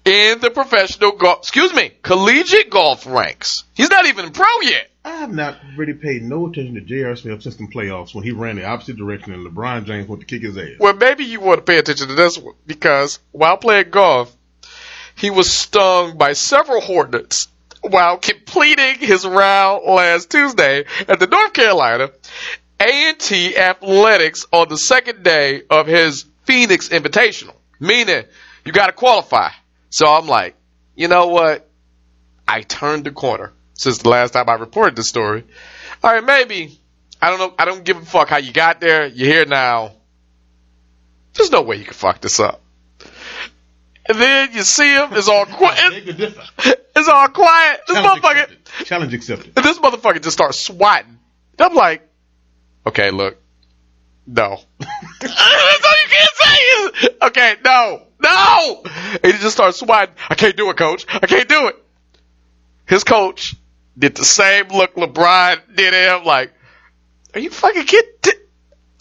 in 0.05 0.39
the 0.39 0.51
professional 0.51 1.13
golf, 1.13 1.39
excuse 1.39 1.73
me, 1.73 1.91
collegiate 2.01 2.69
golf 2.69 3.05
ranks. 3.05 3.63
He's 3.73 3.89
not 3.89 4.05
even 4.05 4.31
pro 4.31 4.45
yet. 4.61 4.89
I 5.05 5.17
have 5.17 5.33
not 5.33 5.57
really 5.75 5.93
paid 5.93 6.23
no 6.23 6.47
attention 6.47 6.75
to 6.75 6.81
J.R. 6.81 7.15
Smith 7.15 7.43
since 7.43 7.57
the 7.57 7.67
playoffs 7.67 8.15
when 8.15 8.23
he 8.23 8.31
ran 8.31 8.55
the 8.55 8.65
opposite 8.65 8.95
direction 8.95 9.33
and 9.33 9.45
LeBron 9.45 9.85
James 9.85 10.07
went 10.07 10.21
to 10.21 10.25
kick 10.25 10.43
his 10.43 10.57
ass. 10.57 10.79
Well, 10.79 10.93
maybe 10.93 11.25
you 11.25 11.41
want 11.41 11.59
to 11.59 11.63
pay 11.63 11.77
attention 11.77 12.07
to 12.07 12.15
this 12.15 12.37
one 12.37 12.55
because 12.65 13.19
while 13.31 13.57
playing 13.57 13.89
golf, 13.89 14.33
he 15.15 15.29
was 15.29 15.51
stung 15.51 16.17
by 16.17 16.33
several 16.33 16.81
hornets 16.81 17.49
while 17.81 18.17
completing 18.17 18.95
his 18.99 19.25
round 19.25 19.83
last 19.85 20.29
Tuesday 20.29 20.85
at 21.07 21.19
the 21.19 21.27
North 21.27 21.51
Carolina 21.53 22.11
A&T 22.79 23.57
Athletics 23.57 24.45
on 24.51 24.69
the 24.69 24.77
second 24.77 25.23
day 25.23 25.63
of 25.69 25.85
his 25.85 26.25
Phoenix 26.45 26.89
Invitational. 26.89 27.55
Meaning, 27.79 28.23
you 28.65 28.71
got 28.71 28.87
to 28.87 28.93
qualify. 28.93 29.49
So 29.93 30.07
I'm 30.07 30.25
like, 30.25 30.55
you 30.95 31.07
know 31.07 31.27
what? 31.27 31.69
I 32.47 32.61
turned 32.61 33.03
the 33.03 33.11
corner 33.11 33.53
since 33.75 33.99
the 33.99 34.09
last 34.09 34.31
time 34.31 34.49
I 34.49 34.55
reported 34.55 34.95
this 34.95 35.07
story. 35.07 35.43
All 36.03 36.11
right, 36.11 36.23
maybe 36.23 36.79
I 37.21 37.29
don't 37.29 37.37
know. 37.37 37.53
I 37.59 37.65
don't 37.65 37.83
give 37.83 37.97
a 37.97 38.01
fuck 38.03 38.27
how 38.29 38.37
you 38.37 38.51
got 38.51 38.81
there. 38.81 39.05
You're 39.05 39.27
here 39.27 39.45
now. 39.45 39.91
There's 41.35 41.51
no 41.51 41.61
way 41.61 41.75
you 41.75 41.83
can 41.83 41.93
fuck 41.93 42.21
this 42.21 42.39
up. 42.39 42.63
And 44.09 44.17
then 44.19 44.53
you 44.53 44.63
see 44.63 44.95
him, 44.95 45.09
it's 45.11 45.27
all 45.27 45.45
quiet. 45.59 45.91
Beg 45.91 46.05
the 46.07 46.13
differ. 46.13 46.41
It's 46.95 47.07
all 47.07 47.27
quiet. 47.27 47.81
This 47.87 47.95
Challenge 47.97 48.23
motherfucker, 48.23 48.41
accepted. 48.41 48.85
Challenge 48.87 49.13
accepted. 49.13 49.53
and 49.55 49.63
this 49.63 49.77
motherfucker 49.77 50.23
just 50.23 50.33
starts 50.33 50.59
swatting. 50.59 51.19
And 51.59 51.69
I'm 51.69 51.75
like, 51.75 52.01
okay, 52.87 53.11
look, 53.11 53.37
no. 54.25 54.59
That's 55.19 55.85
all 55.85 55.95
you 56.01 56.09
can 56.09 56.27
say 56.41 56.55
is, 56.57 57.09
okay, 57.21 57.55
no, 57.63 58.07
no. 58.23 58.83
And 59.23 59.33
he 59.33 59.39
just 59.39 59.51
starts 59.51 59.79
swatting. 59.79 60.15
I 60.29 60.35
can't 60.35 60.55
do 60.55 60.69
it, 60.69 60.77
coach. 60.77 61.05
I 61.09 61.27
can't 61.27 61.47
do 61.47 61.67
it. 61.67 61.75
His 62.85 63.03
coach 63.03 63.55
did 63.97 64.15
the 64.15 64.25
same 64.25 64.67
look 64.69 64.95
LeBron 64.95 65.75
did 65.75 65.93
him. 65.93 66.25
Like, 66.25 66.53
are 67.33 67.39
you 67.39 67.49
fucking 67.49 67.85
kidding? 67.85 68.33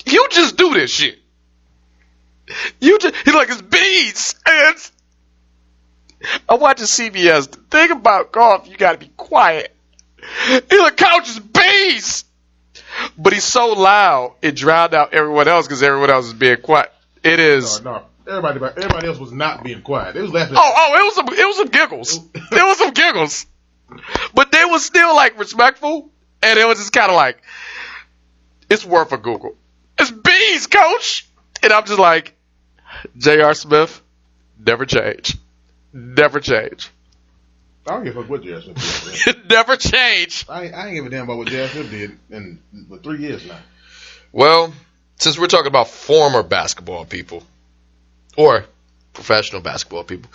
You 0.05 0.27
just 0.31 0.57
do 0.57 0.75
this 0.75 0.91
shit. 0.91 1.19
You 2.81 2.99
just, 2.99 3.15
he's 3.25 3.35
like, 3.35 3.49
it's 3.51 3.63
bees. 3.63 4.35
And 4.47 4.91
I'm 6.49 6.61
watching 6.61 6.87
CBS. 6.87 7.51
The 7.51 7.59
thing 7.59 7.91
about 7.91 8.33
golf, 8.33 8.69
you 8.69 8.77
gotta 8.77 8.99
be 8.99 9.11
quiet. 9.17 9.75
He's 10.47 10.81
like, 10.81 10.97
coach, 10.97 11.29
it's 11.29 11.39
bees. 11.39 12.25
but 13.17 13.33
he's 13.33 13.45
so 13.45 13.73
loud 13.73 14.37
it 14.43 14.57
drowned 14.57 14.95
out 14.95 15.15
everyone 15.15 15.49
else 15.49 15.67
because 15.67 15.83
everyone 15.83 16.11
else 16.11 16.27
is 16.27 16.35
being 16.35 16.59
quiet. 16.59 16.93
It 17.23 17.39
is. 17.39 17.83
No, 17.83 17.93
no. 17.93 18.05
Everybody, 18.27 18.61
everybody 18.83 19.07
else 19.09 19.19
was 19.19 19.33
not 19.33 19.65
being 19.65 19.83
quiet. 19.83 20.15
They 20.15 20.23
was 20.23 20.33
laughing. 20.33 20.57
Oh, 20.59 20.73
oh, 20.77 20.99
it 21.01 21.05
was 21.05 21.15
some, 21.15 21.29
it 21.29 21.47
was 21.47 21.57
some 21.57 21.69
giggles. 21.69 22.21
There 22.51 22.65
was 22.67 22.79
some 22.79 22.93
giggles, 22.93 23.47
but 24.35 24.53
they 24.53 24.65
was 24.65 24.85
still 24.85 25.15
like 25.17 25.39
respectful, 25.39 26.11
and 26.43 26.59
it 26.59 26.67
was 26.67 26.79
just 26.79 26.93
kind 26.93 27.11
of 27.11 27.17
like, 27.17 27.43
it's 28.69 28.85
worth 28.85 29.11
a 29.13 29.17
Google. 29.17 29.57
It's 29.99 30.11
bees, 30.11 30.67
coach, 30.67 31.27
and 31.63 31.73
I'm 31.73 31.85
just 31.87 31.99
like, 31.99 32.35
J.R. 33.17 33.55
Smith, 33.55 34.03
never 34.59 34.85
change, 34.85 35.37
never 35.95 36.41
change, 36.41 36.91
I 37.87 37.91
don't 37.93 38.05
give 38.05 38.17
a 38.17 38.21
fuck 38.21 38.31
what 38.31 38.43
J.R. 38.45 38.61
Smith 38.61 39.23
did. 39.25 39.49
never 39.51 39.77
change. 39.77 40.45
I, 40.49 40.65
ain't- 40.65 40.75
I 40.75 40.87
ain't 40.89 40.95
give 40.95 41.07
a 41.07 41.11
damn 41.11 41.25
about 41.25 41.39
what 41.39 41.49
J.R. 41.49 41.69
Smith 41.69 41.91
did 41.91 42.19
in 42.31 42.61
for 42.89 42.99
three 42.99 43.19
years 43.19 43.45
now. 43.47 43.59
Well, 44.31 44.73
since 45.17 45.39
we're 45.39 45.47
talking 45.49 45.67
about 45.69 45.89
former 45.89 46.43
basketball 46.43 47.05
people 47.07 47.43
or 48.37 48.65
professional 49.13 49.61
basketball 49.61 50.05
people, 50.05 50.31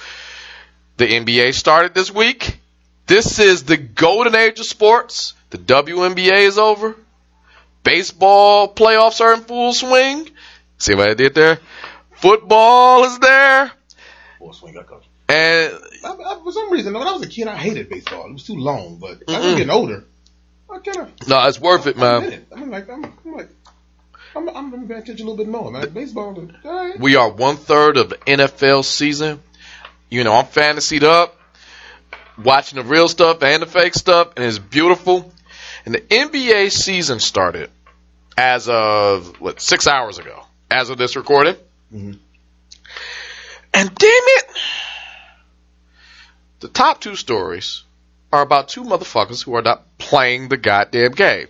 the 0.98 1.06
NBA 1.06 1.54
started 1.54 1.94
this 1.94 2.12
week. 2.12 2.60
This 3.06 3.40
is 3.40 3.64
the 3.64 3.78
golden 3.78 4.36
age 4.36 4.60
of 4.60 4.66
sports. 4.66 5.34
The 5.50 5.58
WNBA 5.58 6.42
is 6.42 6.58
over. 6.58 6.96
Baseball 7.84 8.74
playoffs 8.74 9.22
are 9.22 9.34
in 9.34 9.42
full 9.42 9.74
swing. 9.74 10.30
See 10.78 10.94
what 10.94 11.10
I 11.10 11.14
did 11.14 11.34
there? 11.34 11.60
Football 12.16 13.06
is 13.06 13.20
there. 13.20 13.72
Boy, 14.40 14.52
swing, 14.52 14.78
I 14.78 14.84
coach. 14.84 15.06
And 15.30 15.74
I, 16.04 16.10
I, 16.10 16.40
for 16.44 16.52
some 16.52 16.72
reason, 16.72 16.94
when 16.94 17.08
I 17.08 17.14
was 17.14 17.24
a 17.24 17.30
kid, 17.30 17.48
I 17.48 17.56
hated 17.56 17.90
baseball. 17.90 18.28
It 18.28 18.34
was 18.34 18.44
too 18.44 18.56
long. 18.56 18.98
But 18.98 19.24
as 19.28 19.36
I'm 19.36 19.58
getting 19.58 19.70
older, 19.70 20.06
I 20.70 20.80
kind 20.80 20.98
of. 20.98 21.28
no, 21.28 21.48
it's 21.48 21.60
worth 21.60 21.88
it, 21.88 21.98
man. 21.98 22.46
I'm 22.52 22.72
like, 22.72 22.90
I'm, 22.90 23.06
I'm 23.06 23.34
like, 23.34 23.50
I'm, 24.36 24.50
I'm, 24.50 24.74
I'm 24.74 24.88
paying 24.88 25.02
attention 25.02 25.28
a 25.28 25.30
little 25.30 25.38
bit 25.46 25.48
more, 25.52 25.72
man. 25.72 25.90
Baseball, 25.90 26.50
right. 26.64 27.00
We 27.00 27.16
are 27.16 27.30
one 27.30 27.58
third 27.58 27.98
of 27.98 28.10
the 28.10 28.18
NFL 28.18 28.84
season. 28.86 29.42
You 30.10 30.24
know, 30.24 30.34
I'm 30.34 30.46
fantasied 30.46 31.04
up, 31.04 31.38
watching 32.38 32.78
the 32.78 32.84
real 32.84 33.08
stuff 33.08 33.42
and 33.44 33.62
the 33.62 33.66
fake 33.66 33.94
stuff, 33.94 34.34
and 34.36 34.46
it's 34.46 34.60
beautiful. 34.60 35.34
And 35.86 35.96
the 35.96 36.02
NBA 36.02 36.72
season 36.72 37.20
started 37.20 37.70
as 38.38 38.70
of 38.70 39.40
what 39.42 39.60
six 39.60 39.88
hours 39.88 40.18
ago, 40.20 40.44
as 40.70 40.90
of 40.90 40.98
this 40.98 41.16
recording. 41.16 41.56
Mhm. 41.94 42.20
And 43.74 43.96
damn 43.96 44.10
it, 44.12 44.46
the 46.60 46.68
top 46.68 47.02
two 47.02 47.16
stories 47.16 47.84
are 48.32 48.42
about 48.42 48.70
two 48.70 48.84
motherfuckers 48.84 49.44
who 49.44 49.56
are 49.56 49.62
not 49.62 49.98
playing 49.98 50.50
the 50.50 50.58
goddamn 50.58 51.12
game. 51.12 51.48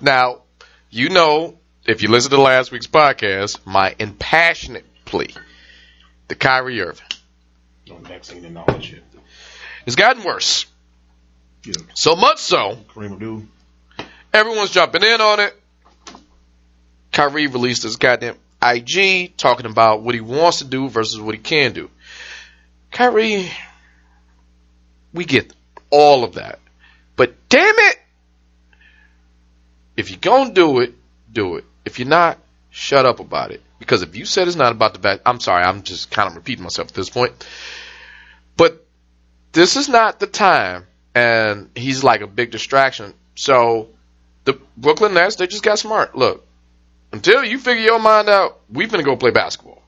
Now, 0.00 0.42
you 0.90 1.08
know, 1.10 1.58
if 1.88 2.02
you 2.02 2.10
listen 2.10 2.30
to 2.30 2.40
last 2.40 2.70
week's 2.70 2.86
podcast, 2.86 3.64
my 3.64 3.94
impassionate 3.98 4.84
plea 5.06 5.34
to 6.28 6.34
Kyrie 6.34 6.82
Irving. 6.82 7.06
On 7.90 8.04
vaccine 8.04 8.44
and 8.44 8.58
all 8.58 8.66
that 8.66 8.84
shit. 8.84 9.02
It's 9.86 9.96
gotten 9.96 10.22
worse. 10.22 10.66
Yeah. 11.64 11.72
So 11.94 12.14
much 12.14 12.40
so, 12.40 12.78
everyone's 14.34 14.70
jumping 14.70 15.02
in 15.02 15.20
on 15.20 15.40
it. 15.40 15.58
Kyrie 17.10 17.46
released 17.46 17.84
his 17.84 17.96
goddamn 17.96 18.36
IG 18.62 19.36
talking 19.38 19.66
about 19.66 20.02
what 20.02 20.14
he 20.14 20.20
wants 20.20 20.58
to 20.58 20.64
do 20.64 20.90
versus 20.90 21.18
what 21.18 21.34
he 21.34 21.40
can 21.40 21.72
do. 21.72 21.90
Kyrie, 22.90 23.50
we 25.14 25.24
get 25.24 25.54
all 25.90 26.22
of 26.22 26.34
that. 26.34 26.58
But 27.16 27.48
damn 27.48 27.74
it, 27.78 27.98
if 29.96 30.10
you're 30.10 30.20
gonna 30.20 30.52
do 30.52 30.80
it, 30.80 30.92
do 31.32 31.56
it. 31.56 31.64
If 31.88 31.98
you're 31.98 32.06
not, 32.06 32.38
shut 32.70 33.06
up 33.06 33.18
about 33.18 33.50
it. 33.50 33.62
Because 33.78 34.02
if 34.02 34.14
you 34.14 34.26
said 34.26 34.46
it's 34.46 34.58
not 34.58 34.72
about 34.72 34.92
the 34.92 34.98
back, 34.98 35.20
I'm 35.24 35.40
sorry, 35.40 35.64
I'm 35.64 35.82
just 35.82 36.10
kind 36.10 36.28
of 36.28 36.36
repeating 36.36 36.64
myself 36.64 36.88
at 36.88 36.94
this 36.94 37.08
point. 37.08 37.32
But 38.58 38.84
this 39.52 39.76
is 39.76 39.88
not 39.88 40.20
the 40.20 40.26
time, 40.26 40.86
and 41.14 41.70
he's 41.74 42.04
like 42.04 42.20
a 42.20 42.26
big 42.26 42.50
distraction. 42.50 43.14
So 43.36 43.88
the 44.44 44.60
Brooklyn 44.76 45.14
Nets, 45.14 45.36
they 45.36 45.46
just 45.46 45.62
got 45.62 45.78
smart. 45.78 46.14
Look, 46.14 46.46
until 47.10 47.42
you 47.42 47.58
figure 47.58 47.82
your 47.82 47.98
mind 47.98 48.28
out, 48.28 48.60
we 48.70 48.86
finna 48.86 49.02
go 49.02 49.16
play 49.16 49.30
basketball. 49.30 49.82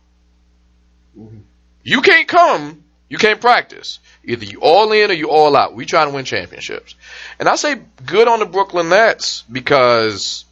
You 1.82 2.00
can't 2.00 2.28
come, 2.28 2.82
you 3.10 3.18
can't 3.18 3.42
practice. 3.42 3.98
Either 4.24 4.46
you 4.46 4.60
all 4.62 4.90
in 4.92 5.10
or 5.10 5.14
you 5.14 5.28
all 5.28 5.54
out. 5.54 5.74
We 5.74 5.84
trying 5.84 6.08
to 6.08 6.14
win 6.14 6.24
championships. 6.24 6.94
And 7.38 7.46
I 7.46 7.56
say 7.56 7.74
good 8.06 8.26
on 8.26 8.38
the 8.38 8.46
Brooklyn 8.46 8.88
Nets 8.88 9.42
because 9.52 10.46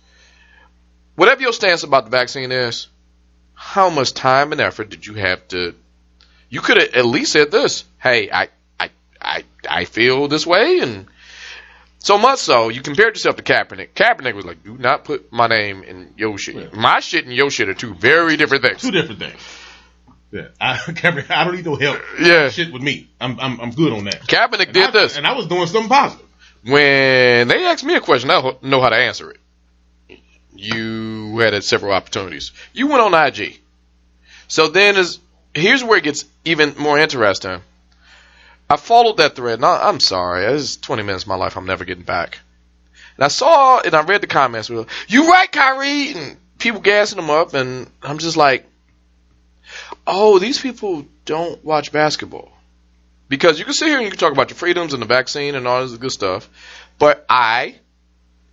whatever 1.19 1.43
your 1.43 1.53
stance 1.53 1.83
about 1.83 2.05
the 2.05 2.11
vaccine 2.11 2.53
is, 2.53 2.87
how 3.55 3.91
much 3.91 4.15
time 4.15 4.53
and 4.53 4.61
effort 4.61 4.89
did 4.89 5.05
you 5.07 5.15
have 5.15 5.47
to 5.49 5.75
you 6.51 6.61
could 6.63 6.79
have 6.81 6.95
at 6.95 7.05
least 7.05 7.33
said 7.33 7.51
this, 7.51 7.85
hey, 7.99 8.31
I 8.31 8.49
I 8.81 8.91
I 9.21 9.45
I 9.69 9.85
feel 9.85 10.29
this 10.29 10.47
way 10.47 10.79
and 10.81 11.07
so 11.99 12.17
much 12.17 12.39
so, 12.39 12.69
you 12.69 12.81
compared 12.81 13.17
yourself 13.17 13.37
to 13.37 13.43
Kaepernick. 13.43 13.89
Kaepernick 13.95 14.35
was 14.35 14.45
like, 14.45 14.63
do 14.63 14.79
not 14.79 15.05
put 15.05 15.33
my 15.33 15.49
name 15.49 15.83
in 15.83 16.15
your 16.17 16.39
shit. 16.39 16.55
Yeah. 16.55 16.69
My 16.73 17.01
shit 17.01 17.25
and 17.27 17.35
your 17.35 17.51
shit 17.51 17.69
are 17.69 17.75
two 17.75 17.93
very 17.95 18.37
different 18.37 18.63
things. 18.63 18.81
Two 18.81 18.93
different 18.93 19.19
things. 19.21 19.41
Yeah, 20.31 20.49
I, 20.61 20.77
Kaepernick, 21.01 21.31
I 21.31 21.45
don't 21.45 21.57
need 21.57 21.65
no 21.67 21.75
help. 21.75 22.01
Yeah. 22.21 22.49
Shit 22.51 22.73
with 22.73 22.83
me. 22.83 23.11
I'm, 23.21 23.39
I'm, 23.41 23.61
I'm 23.61 23.71
good 23.73 23.93
on 23.93 24.05
that. 24.05 24.21
Kaepernick 24.23 24.67
And 24.67 24.73
did 24.75 24.85
I- 24.85 24.91
this. 24.93 25.17
and 25.19 25.27
I 25.27 25.33
was 25.35 25.49
doing 25.49 25.67
something 25.67 25.89
positive. 25.89 26.25
When 26.65 27.49
they 27.49 27.65
asked 27.67 27.85
me 27.85 27.97
a 27.97 28.01
question, 28.01 28.31
I 28.31 28.53
know 28.63 28.81
how 28.81 28.89
to 28.91 28.97
answer 28.97 29.31
it. 29.33 29.41
You 30.61 31.39
had 31.39 31.63
several 31.63 31.93
opportunities. 31.93 32.51
You 32.73 32.89
went 32.89 33.01
on 33.01 33.15
IG. 33.15 33.61
So 34.49 34.67
then 34.67 34.97
is 34.97 35.21
here's 35.55 35.85
where 35.85 35.99
it 35.99 36.05
gets 36.05 36.25
even 36.45 36.75
more 36.77 36.99
interesting. 36.99 37.61
I 38.69 38.77
followed 38.77 39.19
that 39.19 39.37
thread. 39.37 39.63
I, 39.63 39.89
I'm 39.89 40.01
sorry, 40.01 40.45
is 40.47 40.77
20 40.77 41.05
minutes 41.05 41.25
of 41.25 41.29
my 41.29 41.37
life 41.37 41.57
I'm 41.57 41.67
never 41.67 41.85
getting 41.85 42.03
back. 42.03 42.39
And 43.17 43.25
I 43.25 43.29
saw 43.29 43.81
and 43.81 43.95
I 43.95 44.03
read 44.03 44.21
the 44.21 44.27
comments. 44.27 44.69
You 44.69 45.31
right, 45.31 45.51
Kyrie, 45.51 46.13
and 46.13 46.37
people 46.59 46.81
gassing 46.81 47.21
him 47.21 47.31
up, 47.31 47.55
and 47.55 47.89
I'm 48.03 48.19
just 48.19 48.37
like, 48.37 48.67
oh, 50.09 50.41
these 50.41 50.61
people 50.61 51.07
don't 51.25 51.65
watch 51.65 51.93
basketball. 51.93 52.51
Because 53.29 53.61
you 53.61 53.65
can 53.65 53.75
sit 53.75 53.89
here 53.89 53.99
and 53.99 54.05
you 54.05 54.11
can 54.11 54.19
talk 54.19 54.33
about 54.33 54.51
your 54.51 54.57
freedoms 54.57 54.93
and 54.93 55.03
the 55.03 55.07
vaccine 55.07 55.55
and 55.55 55.69
all 55.69 55.87
this 55.87 55.97
good 55.99 56.11
stuff. 56.11 56.49
But 56.99 57.25
I, 57.29 57.77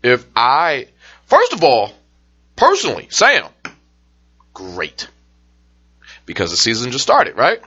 if 0.03 0.23
I, 0.35 0.89
first 1.25 1.53
of 1.53 1.63
all, 1.63 1.91
personally, 2.55 3.07
Sam, 3.09 3.45
great. 4.53 5.07
Because 6.25 6.51
the 6.51 6.57
season 6.57 6.91
just 6.91 7.03
started, 7.03 7.37
right? 7.37 7.61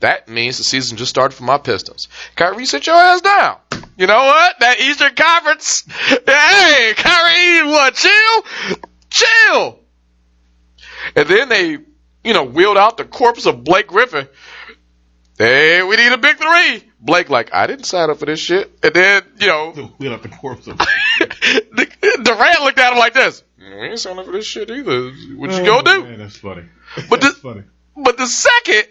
That 0.00 0.28
means 0.28 0.58
the 0.58 0.64
season 0.64 0.96
just 0.96 1.10
started 1.10 1.34
for 1.34 1.44
my 1.44 1.58
Pistons. 1.58 2.08
Kyrie, 2.36 2.66
sit 2.66 2.86
your 2.86 2.96
ass 2.96 3.20
down. 3.20 3.56
You 3.96 4.06
know 4.06 4.16
what? 4.16 4.60
That 4.60 4.80
Eastern 4.80 5.14
Conference. 5.14 5.84
Hey, 6.26 6.94
Kyrie, 6.96 7.68
what? 7.68 7.94
Chill? 7.94 8.44
Chill. 9.10 9.80
And 11.16 11.28
then 11.28 11.48
they, 11.48 11.70
you 12.22 12.32
know, 12.32 12.44
wheeled 12.44 12.78
out 12.78 12.96
the 12.96 13.04
corpse 13.04 13.46
of 13.46 13.64
Blake 13.64 13.88
Griffin. 13.88 14.28
Hey, 15.36 15.82
we 15.82 15.96
need 15.96 16.12
a 16.12 16.18
big 16.18 16.36
three. 16.36 16.84
Blake, 17.00 17.28
like, 17.28 17.54
I 17.54 17.66
didn't 17.66 17.84
sign 17.84 18.10
up 18.10 18.18
for 18.18 18.26
this 18.26 18.40
shit. 18.40 18.70
And 18.82 18.94
then, 18.94 19.22
you 19.40 19.46
know, 19.46 19.72
The 19.74 19.82
wheel 19.84 20.12
up 20.12 20.22
the 20.22 20.28
corpse 20.28 20.66
of. 20.66 20.80
Durant 22.22 22.60
looked 22.60 22.78
at 22.78 22.92
him 22.92 22.98
like 22.98 23.14
this. 23.14 23.42
We 23.58 23.64
ain't 23.66 23.98
signed 23.98 24.18
up 24.18 24.26
for 24.26 24.32
this 24.32 24.46
shit 24.46 24.70
either. 24.70 25.10
What 25.36 25.50
you 25.50 25.56
oh, 25.56 25.64
gonna 25.64 25.82
do? 25.82 26.00
Oh, 26.00 26.04
Man, 26.04 26.18
that's 26.18 26.36
funny. 26.38 26.64
But 27.08 27.20
that's 27.20 27.34
the- 27.34 27.40
funny. 27.40 27.62
But 27.96 28.16
the 28.16 28.26
second, 28.26 28.86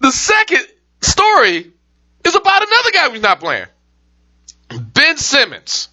the 0.00 0.10
second 0.10 0.66
story 1.00 1.72
is 2.24 2.34
about 2.34 2.62
another 2.66 2.90
guy 2.92 3.10
who's 3.10 3.22
not 3.22 3.38
playing. 3.38 3.66
Ben 4.68 5.16
Simmons. 5.16 5.88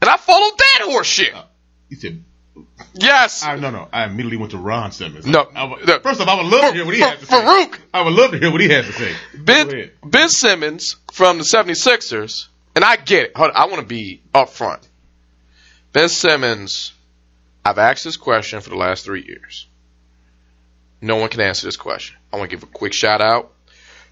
And 0.00 0.10
I 0.10 0.16
followed 0.16 0.58
that 0.58 0.80
horse 0.84 1.06
shit. 1.06 1.32
Uh, 1.32 1.44
he 1.88 1.94
said, 1.94 2.22
Yes. 2.94 3.42
I, 3.42 3.56
no, 3.56 3.70
no. 3.70 3.88
I 3.92 4.04
immediately 4.04 4.36
went 4.36 4.50
to 4.52 4.58
Ron 4.58 4.92
Simmons. 4.92 5.26
No, 5.26 5.48
I, 5.54 5.64
would- 5.64 5.86
no. 5.86 6.00
first 6.00 6.20
off, 6.20 6.28
I 6.28 6.34
would 6.34 6.46
love 6.46 6.70
to 6.70 6.72
hear 6.74 6.84
what 6.84 6.94
he 6.94 7.00
has 7.00 7.18
to 7.20 7.26
say. 7.26 7.34
Faarooq. 7.34 7.78
I 7.94 8.02
would 8.02 8.12
love 8.12 8.32
to 8.32 8.38
hear 8.38 8.50
what 8.50 8.60
he 8.60 8.68
has 8.68 8.86
to 8.86 8.92
say. 8.92 9.14
Ben, 9.34 9.90
ben 10.04 10.28
Simmons 10.28 10.96
from 11.12 11.38
the 11.38 11.44
76ers, 11.44 12.48
and 12.74 12.84
I 12.84 12.96
get 12.96 13.24
it. 13.26 13.36
Hold 13.36 13.50
on, 13.50 13.56
I 13.56 13.66
want 13.66 13.80
to 13.80 13.86
be 13.86 14.22
upfront. 14.34 14.86
Ben 15.92 16.08
Simmons, 16.08 16.92
I've 17.64 17.78
asked 17.78 18.04
this 18.04 18.16
question 18.16 18.60
for 18.60 18.70
the 18.70 18.76
last 18.76 19.04
three 19.04 19.24
years. 19.24 19.66
No 21.00 21.16
one 21.16 21.28
can 21.28 21.40
answer 21.40 21.66
this 21.66 21.76
question. 21.76 22.16
I 22.32 22.36
want 22.36 22.50
to 22.50 22.56
give 22.56 22.62
a 22.62 22.72
quick 22.72 22.94
shout 22.94 23.20
out 23.20 23.52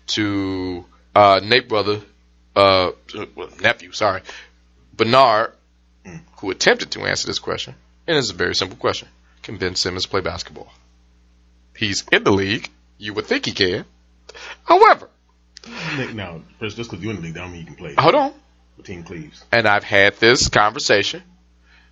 to 0.08 0.84
uh, 1.14 1.40
Nate 1.42 1.68
brother, 1.68 2.00
uh, 2.54 2.90
well, 3.34 3.48
nephew, 3.62 3.92
sorry, 3.92 4.22
Bernard, 4.94 5.52
who 6.38 6.50
attempted 6.50 6.90
to 6.92 7.02
answer 7.02 7.26
this 7.26 7.38
question. 7.38 7.74
And 8.06 8.18
it's 8.18 8.30
a 8.30 8.34
very 8.34 8.54
simple 8.54 8.76
question. 8.76 9.08
Can 9.42 9.56
Ben 9.56 9.74
Simmons 9.74 10.06
play 10.06 10.20
basketball? 10.20 10.70
He's 11.76 12.04
in 12.12 12.24
the 12.24 12.32
league. 12.32 12.68
You 12.98 13.14
would 13.14 13.26
think 13.26 13.46
he 13.46 13.52
can. 13.52 13.84
However, 14.64 15.08
Nick, 15.96 16.14
now, 16.14 16.42
first, 16.58 16.76
just 16.76 16.90
because 16.90 17.02
you're 17.02 17.14
in 17.14 17.20
the 17.20 17.22
league, 17.22 17.34
don't 17.34 17.52
mean 17.52 17.60
you 17.60 17.66
can 17.66 17.76
play. 17.76 17.94
hold 17.96 18.14
on. 18.14 18.32
for 18.76 18.82
Mateen 18.82 19.06
Cleaves. 19.06 19.42
And 19.52 19.66
I've 19.66 19.84
had 19.84 20.16
this 20.16 20.48
conversation 20.48 21.22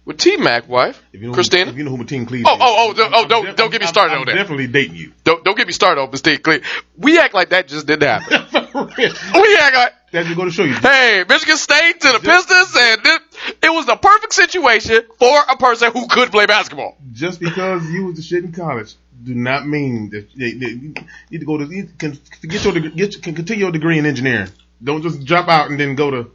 with 0.08 0.16
T 0.16 0.38
Mac 0.38 0.66
wife, 0.68 1.00
If 1.12 1.20
you 1.20 1.28
know 1.28 1.34
Christina. 1.34 1.66
Who, 1.66 1.70
if 1.72 1.76
you 1.76 1.84
know 1.84 1.94
who 1.94 2.02
Mateen 2.02 2.26
Cleaves 2.26 2.48
oh, 2.48 2.56
oh, 2.58 2.74
oh, 2.88 2.92
is, 2.92 2.98
oh, 2.98 3.02
oh, 3.02 3.10
don't- 3.10 3.14
oh, 3.14 3.22
I'm 3.22 3.28
don't- 3.28 3.56
don't 3.58 3.70
get 3.70 3.82
me 3.82 3.86
started 3.86 4.16
on 4.16 4.24
that. 4.24 4.34
definitely 4.34 4.66
dating 4.66 4.96
you. 4.96 5.12
Don't 5.22 5.44
don't 5.44 5.56
get 5.56 5.66
me 5.66 5.72
started 5.74 6.00
on 6.00 6.10
Mateen 6.10 6.42
Cleaves. 6.42 6.66
We 6.96 7.18
act 7.20 7.34
like 7.34 7.50
that 7.50 7.68
just 7.68 7.86
didn't 7.86 8.08
happen. 8.08 8.46
We 8.74 9.56
act 9.60 9.76
like, 9.76 9.92
That's 10.12 10.34
going 10.34 10.48
to 10.48 10.54
show 10.54 10.62
you. 10.64 10.72
hey, 10.74 11.24
Michigan 11.28 11.56
State 11.56 12.00
to 12.00 12.12
the 12.12 12.20
Pistons, 12.20 12.76
and 12.78 13.00
it, 13.04 13.22
it 13.64 13.70
was 13.70 13.86
the 13.86 13.96
perfect 13.96 14.32
situation 14.32 15.02
for 15.18 15.38
a 15.50 15.56
person 15.56 15.90
who 15.92 16.06
could 16.06 16.30
play 16.30 16.46
basketball. 16.46 16.96
Just 17.12 17.40
because 17.40 17.84
you 17.90 18.06
was 18.06 18.16
the 18.16 18.22
shit 18.22 18.44
in 18.44 18.52
college, 18.52 18.94
do 19.22 19.34
not 19.34 19.66
mean 19.66 20.10
that 20.10 20.28
they, 20.34 20.52
they, 20.52 20.66
you 20.68 20.94
need 21.30 21.40
to 21.40 21.46
go 21.46 21.58
to 21.58 21.64
you 21.64 21.88
can 21.98 22.18
get 22.42 22.64
your 22.64 22.72
get 22.80 23.20
can 23.22 23.34
continue 23.34 23.64
your 23.64 23.72
degree 23.72 23.98
in 23.98 24.06
engineering. 24.06 24.48
Don't 24.82 25.02
just 25.02 25.24
drop 25.24 25.48
out 25.48 25.70
and 25.70 25.78
then 25.80 25.94
go 25.96 26.10
to 26.10 26.30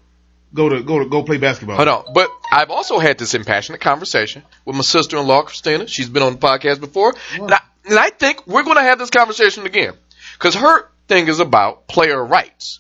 go 0.53 0.69
to 0.69 0.83
go 0.83 0.99
to 0.99 1.05
go 1.05 1.23
play 1.23 1.37
basketball. 1.37 1.77
Hold 1.77 1.87
on, 1.87 2.13
but 2.13 2.29
I've 2.53 2.69
also 2.69 2.99
had 2.99 3.17
this 3.17 3.33
impassionate 3.33 3.81
conversation 3.81 4.43
with 4.63 4.75
my 4.75 4.83
sister-in-law 4.83 5.41
Christina. 5.43 5.87
She's 5.87 6.07
been 6.07 6.21
on 6.21 6.33
the 6.33 6.39
podcast 6.39 6.79
before, 6.79 7.15
and 7.33 7.51
I, 7.51 7.59
and 7.85 7.97
I 7.97 8.11
think 8.11 8.45
we're 8.45 8.63
going 8.63 8.77
to 8.77 8.83
have 8.83 8.99
this 8.99 9.09
conversation 9.09 9.65
again 9.65 9.95
because 10.33 10.53
her 10.53 10.87
thing 11.07 11.27
is 11.27 11.39
about 11.39 11.87
player 11.87 12.23
rights, 12.23 12.79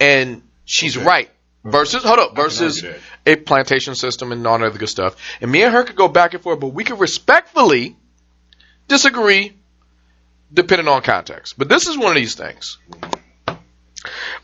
and 0.00 0.42
she's 0.64 0.98
right. 0.98 1.30
Versus, 1.62 2.02
hold 2.04 2.18
up, 2.18 2.36
versus 2.36 2.84
a 3.24 3.36
plantation 3.36 3.94
system 3.94 4.32
and 4.32 4.46
all 4.46 4.58
that 4.58 4.66
other 4.66 4.78
good 4.78 4.88
stuff. 4.88 5.16
And 5.40 5.50
me 5.50 5.62
and 5.62 5.72
her 5.72 5.84
could 5.84 5.96
go 5.96 6.08
back 6.08 6.34
and 6.34 6.42
forth, 6.42 6.60
but 6.60 6.74
we 6.74 6.84
could 6.84 6.98
respectfully 6.98 7.96
disagree 8.86 9.56
depending 10.52 10.88
on 10.88 11.00
context. 11.00 11.56
But 11.56 11.70
this 11.70 11.86
is 11.86 11.96
one 11.96 12.08
of 12.08 12.16
these 12.16 12.34
things. 12.34 12.76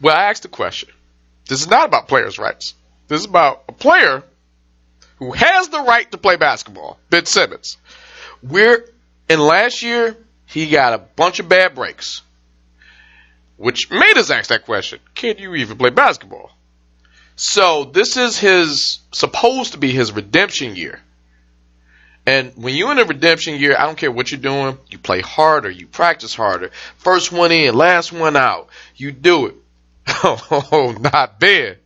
Well, 0.01 0.17
I 0.17 0.31
asked 0.31 0.45
the 0.45 0.49
question. 0.49 0.89
This 1.47 1.61
is 1.61 1.69
not 1.69 1.87
about 1.87 2.09
players' 2.09 2.39
rights. 2.39 2.75
This 3.11 3.23
is 3.23 3.27
about 3.27 3.65
a 3.69 3.73
player 3.73 4.23
who 5.17 5.33
has 5.33 5.69
the 5.69 5.81
right 5.81 6.09
to 6.13 6.17
play 6.17 6.37
basketball, 6.37 6.97
Ben 7.11 7.27
Simmons. 7.27 7.77
We're 8.41 8.89
and 9.29 9.41
last 9.41 9.83
year 9.83 10.17
he 10.47 10.71
got 10.71 10.93
a 10.93 10.99
bunch 10.99 11.41
of 11.41 11.49
bad 11.49 11.75
breaks, 11.75 12.23
which 13.57 13.91
made 13.91 14.17
us 14.17 14.31
ask 14.31 14.51
that 14.51 14.65
question: 14.65 15.01
Can 15.17 15.39
you 15.39 15.57
even 15.57 15.77
play 15.77 15.91
basketball? 15.91 16.53
So 17.35 17.83
this 17.83 18.17
is 18.17 18.39
his 18.39 19.01
supposed 19.11 19.73
to 19.73 19.79
be 19.79 19.91
his 19.91 20.13
redemption 20.13 20.77
year. 20.77 21.01
And 22.27 22.53
when 22.55 22.77
you're 22.77 22.93
in 22.93 22.99
a 23.01 23.05
redemption 23.05 23.59
year, 23.59 23.75
I 23.77 23.87
don't 23.87 23.99
care 23.99 24.13
what 24.13 24.31
you're 24.31 24.41
doing, 24.41 24.79
you 24.89 24.99
play 24.99 25.21
harder, 25.21 25.69
you 25.69 25.89
practice 25.89 26.37
harder. 26.37 26.71
First 26.99 27.33
one 27.33 27.51
in, 27.51 27.75
last 27.75 28.13
one 28.13 28.37
out. 28.37 28.69
You 28.95 29.11
do 29.11 29.47
it. 29.47 29.57
Oh, 30.23 30.97
not 31.01 31.41
Ben. 31.41 31.77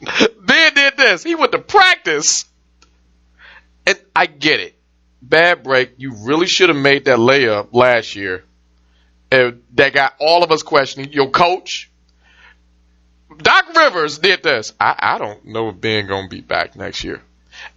ben 0.40 0.74
did 0.74 0.96
this. 0.96 1.22
He 1.22 1.34
went 1.34 1.52
to 1.52 1.58
practice. 1.58 2.44
And 3.86 3.98
I 4.14 4.26
get 4.26 4.60
it. 4.60 4.74
Bad 5.20 5.62
break. 5.62 5.94
You 5.96 6.14
really 6.20 6.46
should 6.46 6.68
have 6.68 6.78
made 6.78 7.06
that 7.06 7.18
layup 7.18 7.68
last 7.72 8.16
year. 8.16 8.44
And 9.30 9.62
that 9.74 9.92
got 9.94 10.14
all 10.20 10.42
of 10.44 10.52
us 10.52 10.62
questioning 10.62 11.12
your 11.12 11.30
coach. 11.30 11.90
Doc 13.38 13.74
Rivers 13.74 14.18
did 14.18 14.42
this. 14.42 14.72
I, 14.78 14.94
I 14.98 15.18
don't 15.18 15.44
know 15.46 15.70
if 15.70 15.80
Ben 15.80 16.06
gonna 16.06 16.28
be 16.28 16.40
back 16.42 16.76
next 16.76 17.02
year. 17.02 17.22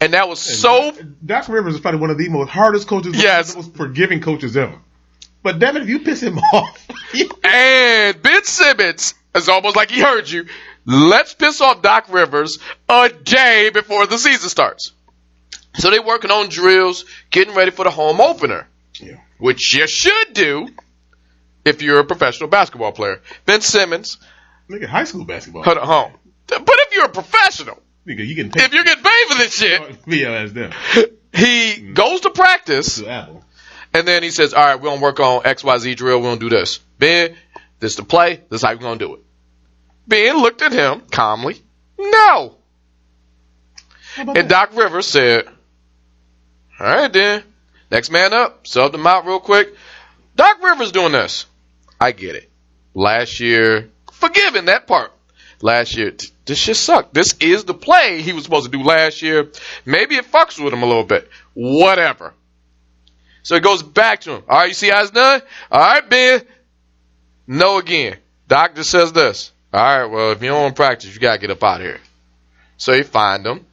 And 0.01 0.13
that 0.13 0.27
was 0.27 0.39
so 0.39 0.91
Doc 1.25 1.47
Rivers 1.47 1.75
is 1.75 1.79
probably 1.79 2.01
one 2.01 2.09
of 2.09 2.17
the 2.17 2.27
most 2.29 2.49
hardest 2.49 2.87
coaches, 2.87 3.21
Yes. 3.21 3.53
the 3.53 3.61
most 3.61 3.75
forgiving 3.75 4.21
coaches 4.21 4.57
ever. 4.57 4.77
But 5.43 5.59
damn 5.59 5.77
it, 5.77 5.83
if 5.83 5.89
you 5.89 5.99
piss 5.99 6.21
him 6.21 6.37
off, 6.53 6.87
And 7.43 8.21
Ben 8.21 8.43
Simmons 8.43 9.13
is 9.35 9.47
almost 9.47 9.75
like 9.75 9.91
he 9.91 10.01
heard 10.01 10.29
you. 10.29 10.47
Let's 10.85 11.33
piss 11.33 11.61
off 11.61 11.81
Doc 11.81 12.07
Rivers 12.09 12.59
a 12.87 13.09
day 13.09 13.71
before 13.73 14.05
the 14.07 14.17
season 14.17 14.49
starts. 14.49 14.91
So 15.75 15.89
they're 15.89 16.01
working 16.03 16.31
on 16.31 16.49
drills, 16.49 17.05
getting 17.31 17.55
ready 17.55 17.71
for 17.71 17.83
the 17.83 17.89
home 17.91 18.21
opener, 18.21 18.67
Yeah. 18.99 19.17
which 19.39 19.73
you 19.73 19.87
should 19.87 20.33
do 20.33 20.69
if 21.65 21.81
you're 21.81 21.99
a 21.99 22.05
professional 22.05 22.49
basketball 22.49 22.91
player. 22.91 23.21
Ben 23.45 23.61
Simmons, 23.61 24.17
nigga, 24.69 24.85
high 24.85 25.03
school 25.03 25.25
basketball. 25.25 25.63
cut 25.63 25.77
it 25.77 25.83
home. 25.83 26.13
But 26.47 26.63
if 26.67 26.93
you're 26.93 27.05
a 27.05 27.09
professional, 27.09 27.81
Nigga, 28.07 28.25
you 28.25 28.35
paid. 28.35 28.55
if 28.61 28.73
you're 28.73 28.83
getting 28.83 29.03
paid 29.03 29.27
for 29.27 29.37
this 29.37 29.55
shit, 29.55 29.81
yeah, 30.07 30.43
that's 30.45 30.53
them. 30.53 30.71
he 31.33 31.73
mm. 31.73 31.93
goes 31.95 32.21
to 32.21 32.29
practice 32.29 33.01
and 33.01 34.07
then 34.07 34.23
he 34.23 34.29
says, 34.29 34.53
all 34.53 34.63
right, 34.63 34.75
we're 34.75 34.89
going 34.89 34.97
to 34.99 35.03
work 35.03 35.19
on 35.19 35.41
XYZ 35.43 35.95
drill. 35.95 36.17
We're 36.19 36.27
going 36.27 36.39
to 36.39 36.49
do 36.49 36.55
this. 36.55 36.79
Ben, 36.99 37.35
this 37.79 37.91
is 37.93 37.97
the 37.97 38.03
play. 38.03 38.41
This 38.49 38.59
is 38.59 38.63
how 38.63 38.73
we're 38.73 38.79
going 38.79 38.99
to 38.99 39.05
do 39.05 39.13
it. 39.15 39.24
Ben 40.07 40.37
looked 40.37 40.61
at 40.61 40.71
him 40.71 41.01
calmly. 41.11 41.61
No. 41.97 42.55
And? 44.17 44.47
Doc 44.47 44.75
Rivers 44.75 45.07
said, 45.07 45.47
all 46.79 46.87
right 46.87 47.11
then. 47.11 47.43
Next 47.91 48.09
man 48.09 48.33
up. 48.33 48.67
Sub 48.67 48.91
them 48.91 49.07
out 49.07 49.25
real 49.25 49.39
quick. 49.39 49.75
Doc 50.35 50.61
Rivers 50.63 50.91
doing 50.91 51.11
this. 51.11 51.45
I 51.99 52.11
get 52.11 52.35
it. 52.35 52.49
Last 52.93 53.39
year, 53.39 53.89
forgiving 54.11 54.65
that 54.65 54.87
part. 54.87 55.11
Last 55.61 55.95
year, 55.95 56.11
t- 56.11 56.29
this 56.45 56.57
shit 56.57 56.75
sucked. 56.75 57.13
This 57.13 57.35
is 57.39 57.63
the 57.63 57.73
play 57.73 58.21
he 58.21 58.33
was 58.33 58.43
supposed 58.43 58.69
to 58.69 58.77
do 58.77 58.83
last 58.83 59.21
year. 59.21 59.49
Maybe 59.85 60.15
it 60.15 60.29
fucks 60.29 60.61
with 60.61 60.73
him 60.73 60.83
a 60.83 60.85
little 60.85 61.05
bit. 61.05 61.29
Whatever. 61.53 62.33
So 63.43 63.55
it 63.55 63.63
goes 63.63 63.81
back 63.81 64.21
to 64.21 64.35
him. 64.35 64.43
All 64.49 64.57
right, 64.57 64.67
you 64.67 64.73
see 64.73 64.89
how 64.89 65.01
it's 65.01 65.11
done? 65.11 65.41
All 65.71 65.79
right, 65.79 66.09
Ben. 66.09 66.41
No 67.47 67.77
again. 67.77 68.17
Doc 68.47 68.75
just 68.75 68.89
says 68.89 69.13
this. 69.13 69.51
All 69.75 69.81
right, 69.81 70.05
well, 70.05 70.31
if 70.31 70.41
you 70.41 70.47
don't 70.47 70.61
want 70.61 70.75
to 70.77 70.81
practice, 70.81 71.13
you 71.13 71.19
got 71.19 71.33
to 71.33 71.39
get 71.39 71.51
up 71.51 71.61
out 71.61 71.81
of 71.81 71.87
here. 71.87 71.99
So 72.77 72.93
he 72.93 73.03
fined 73.03 73.45
him. 73.45 73.65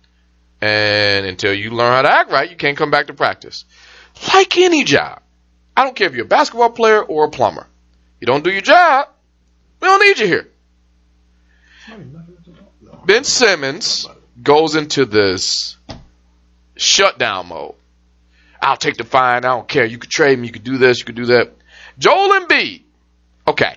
And 0.60 1.24
until 1.26 1.54
you 1.54 1.70
learn 1.70 1.92
how 1.92 2.02
to 2.02 2.12
act 2.12 2.32
right, 2.32 2.50
you 2.50 2.56
can't 2.56 2.76
come 2.76 2.90
back 2.90 3.06
to 3.06 3.14
practice. 3.14 3.64
Like 4.34 4.58
any 4.58 4.82
job. 4.82 5.22
I 5.76 5.84
don't 5.84 5.94
care 5.94 6.08
if 6.08 6.14
you're 6.14 6.24
a 6.24 6.28
basketball 6.28 6.70
player 6.70 7.00
or 7.00 7.26
a 7.26 7.30
plumber. 7.30 7.68
You 8.20 8.26
don't 8.26 8.42
do 8.42 8.50
your 8.50 8.62
job, 8.62 9.10
we 9.80 9.86
don't 9.86 10.02
need 10.02 10.18
you 10.18 10.26
here. 10.26 10.48
Ben 13.06 13.22
Simmons 13.22 14.08
goes 14.42 14.74
into 14.74 15.04
this 15.04 15.76
shutdown 16.74 17.46
mode. 17.46 17.74
I'll 18.60 18.76
take 18.76 18.96
the 18.96 19.04
fine. 19.04 19.38
I 19.44 19.54
don't 19.54 19.68
care. 19.68 19.84
You 19.84 19.98
could 19.98 20.10
trade 20.10 20.36
me. 20.36 20.48
You 20.48 20.52
could 20.52 20.64
do 20.64 20.78
this. 20.78 20.98
You 20.98 21.04
could 21.04 21.14
do 21.14 21.26
that. 21.26 21.52
Joel 21.96 22.40
Embiid. 22.40 22.82
Okay. 23.46 23.76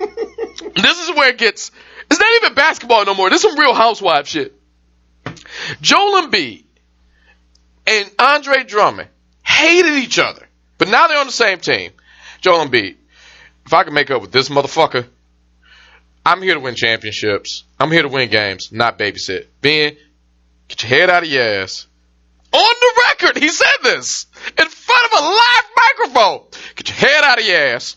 This 0.00 0.98
is 0.98 1.16
where 1.16 1.28
it 1.28 1.38
gets. 1.38 1.70
It's 2.10 2.20
not 2.20 2.42
even 2.42 2.54
basketball 2.54 3.04
no 3.04 3.14
more. 3.14 3.30
This 3.30 3.44
is 3.44 3.50
some 3.50 3.58
real 3.58 3.74
housewife 3.74 4.26
shit. 4.26 4.54
Joel 5.80 6.22
Embiid 6.22 6.64
and 7.86 8.10
Andre 8.18 8.64
Drummond 8.64 9.08
hated 9.42 9.94
each 9.94 10.18
other, 10.18 10.46
but 10.78 10.88
now 10.88 11.06
they're 11.06 11.18
on 11.18 11.26
the 11.26 11.32
same 11.32 11.58
team. 11.58 11.92
Joel 12.40 12.66
Embiid. 12.66 12.96
If 13.66 13.74
I 13.74 13.84
can 13.84 13.94
make 13.94 14.10
up 14.10 14.22
with 14.22 14.32
this 14.32 14.48
motherfucker, 14.48 15.06
I'm 16.24 16.42
here 16.42 16.54
to 16.54 16.60
win 16.60 16.74
championships. 16.74 17.64
I'm 17.78 17.90
here 17.90 18.02
to 18.02 18.08
win 18.08 18.30
games, 18.30 18.72
not 18.72 18.98
babysit. 18.98 19.46
Ben, 19.60 19.96
get 20.68 20.82
your 20.82 20.88
head 20.88 21.10
out 21.10 21.22
of 21.22 21.28
your 21.28 21.42
ass. 21.42 21.86
On 22.52 22.74
the 22.80 23.02
record, 23.08 23.40
he 23.40 23.48
said 23.48 23.76
this 23.82 24.26
in 24.58 24.68
front 24.68 25.12
of 25.12 25.18
a 25.20 25.24
live 25.24 25.64
microphone. 25.76 26.46
Get 26.74 26.88
your 26.88 27.10
head 27.10 27.24
out 27.24 27.38
of 27.38 27.46
your 27.46 27.56
ass. 27.56 27.96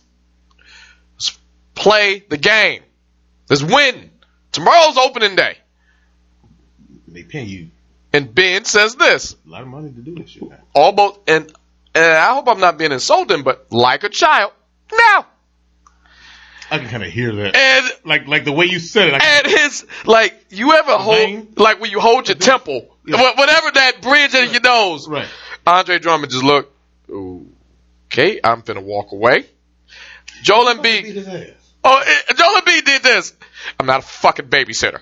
Play 1.75 2.23
the 2.29 2.37
game. 2.37 2.83
Let's 3.49 3.63
win. 3.63 4.09
Tomorrow's 4.51 4.97
opening 4.97 5.35
day. 5.35 5.57
They 7.07 7.23
pay 7.23 7.43
you 7.43 7.69
And 8.11 8.33
Ben 8.33 8.65
says 8.65 8.95
this 8.95 9.35
a 9.45 9.49
lot 9.49 9.61
of 9.61 9.67
money 9.67 9.91
to 9.91 9.99
do 10.01 10.15
this 10.15 10.29
shit. 10.31 10.49
Now. 10.49 10.57
almost, 10.73 11.19
and, 11.27 11.51
and 11.95 12.05
I 12.13 12.33
hope 12.33 12.47
I'm 12.47 12.59
not 12.59 12.77
being 12.77 12.91
insulting, 12.91 13.43
but 13.43 13.71
like 13.71 14.03
a 14.03 14.09
child. 14.09 14.51
No. 14.91 15.25
I 16.71 16.79
can 16.79 16.87
kind 16.89 17.03
of 17.03 17.11
hear 17.11 17.35
that. 17.35 17.55
And 17.55 17.91
like 18.05 18.27
like 18.27 18.45
the 18.45 18.51
way 18.51 18.65
you 18.65 18.79
said 18.79 19.09
it. 19.09 19.13
I 19.15 19.19
can, 19.19 19.45
and 19.45 19.59
his 19.59 19.85
like 20.05 20.33
you 20.49 20.73
ever 20.73 20.93
hold 20.97 21.15
vein? 21.17 21.53
like 21.57 21.79
when 21.79 21.91
you 21.91 21.99
hold 21.99 22.27
your 22.27 22.37
temple, 22.37 22.87
Yeah. 23.05 23.21
whatever 23.37 23.71
that 23.71 24.01
bridge 24.01 24.33
in 24.33 24.51
your 24.51 24.61
nose. 24.61 25.07
right. 25.07 25.27
Andre 25.67 25.99
Drummond 25.99 26.31
just 26.31 26.43
looked. 26.43 26.71
Okay, 28.07 28.39
I'm 28.43 28.61
gonna 28.61 28.81
walk 28.81 29.11
away. 29.11 29.45
Joel 30.41 30.73
Embiid. 30.73 31.53
Oh, 31.83 32.03
eh, 32.05 32.33
Joel 32.33 32.61
Embiid 32.61 32.85
did 32.85 33.03
this. 33.03 33.33
I'm 33.79 33.85
not 33.85 33.99
a 33.99 34.03
fucking 34.03 34.47
babysitter. 34.47 35.01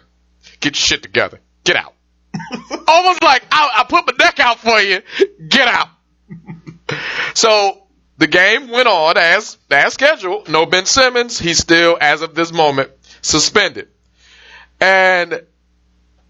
Get 0.59 0.75
your 0.75 0.85
shit 0.85 1.03
together. 1.03 1.39
Get 1.63 1.75
out. 1.75 1.93
Almost 2.87 3.23
like 3.23 3.43
I, 3.51 3.69
I 3.79 3.83
put 3.87 4.05
my 4.07 4.13
neck 4.23 4.39
out 4.39 4.59
for 4.59 4.79
you. 4.79 5.01
Get 5.47 5.67
out. 5.67 5.89
so 7.33 7.83
the 8.17 8.27
game 8.27 8.69
went 8.69 8.87
on 8.87 9.17
as 9.17 9.57
as 9.69 9.93
scheduled. 9.93 10.49
No 10.49 10.65
Ben 10.65 10.85
Simmons. 10.85 11.39
He's 11.39 11.59
still, 11.59 11.97
as 11.99 12.21
of 12.21 12.35
this 12.35 12.51
moment, 12.51 12.91
suspended. 13.21 13.89
And 14.79 15.43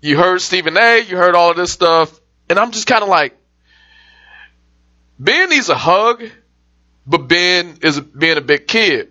you 0.01 0.17
heard 0.17 0.41
Stephen 0.41 0.77
A. 0.77 0.99
You 0.99 1.17
heard 1.17 1.35
all 1.35 1.51
of 1.51 1.57
this 1.57 1.71
stuff, 1.71 2.19
and 2.49 2.57
I'm 2.59 2.71
just 2.71 2.87
kind 2.87 3.03
of 3.03 3.09
like, 3.09 3.37
Ben 5.19 5.49
needs 5.49 5.69
a 5.69 5.75
hug, 5.75 6.23
but 7.05 7.27
Ben 7.27 7.77
is 7.81 7.99
being 7.99 8.37
a 8.37 8.41
big 8.41 8.67
kid. 8.67 9.10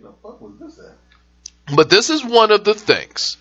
But 1.75 1.89
this 1.89 2.09
is 2.09 2.23
one 2.23 2.51
of 2.51 2.63
the 2.63 2.73
things. 2.73 3.37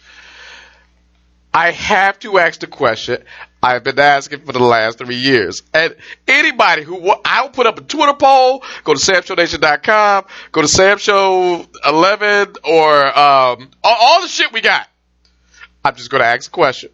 I 1.52 1.72
have 1.72 2.18
to 2.20 2.38
ask 2.38 2.60
the 2.60 2.68
question. 2.68 3.24
I've 3.62 3.82
been 3.82 3.98
asking 3.98 4.40
for 4.42 4.52
the 4.52 4.62
last 4.62 4.98
three 4.98 5.16
years. 5.16 5.62
And 5.74 5.96
anybody 6.28 6.82
who, 6.84 7.00
wa- 7.00 7.20
I'll 7.24 7.50
put 7.50 7.66
up 7.66 7.76
a 7.78 7.82
Twitter 7.82 8.14
poll, 8.14 8.62
go 8.84 8.94
to 8.94 9.00
samshownation.com, 9.00 10.24
go 10.52 10.62
to 10.62 10.68
samshow11 10.68 12.56
or, 12.64 13.06
um, 13.18 13.70
all, 13.82 14.22
the 14.22 14.28
shit 14.28 14.52
we 14.52 14.60
got. 14.60 14.86
I'm 15.84 15.96
just 15.96 16.10
going 16.10 16.22
to 16.22 16.26
ask 16.26 16.48
a 16.48 16.52
question. 16.52 16.90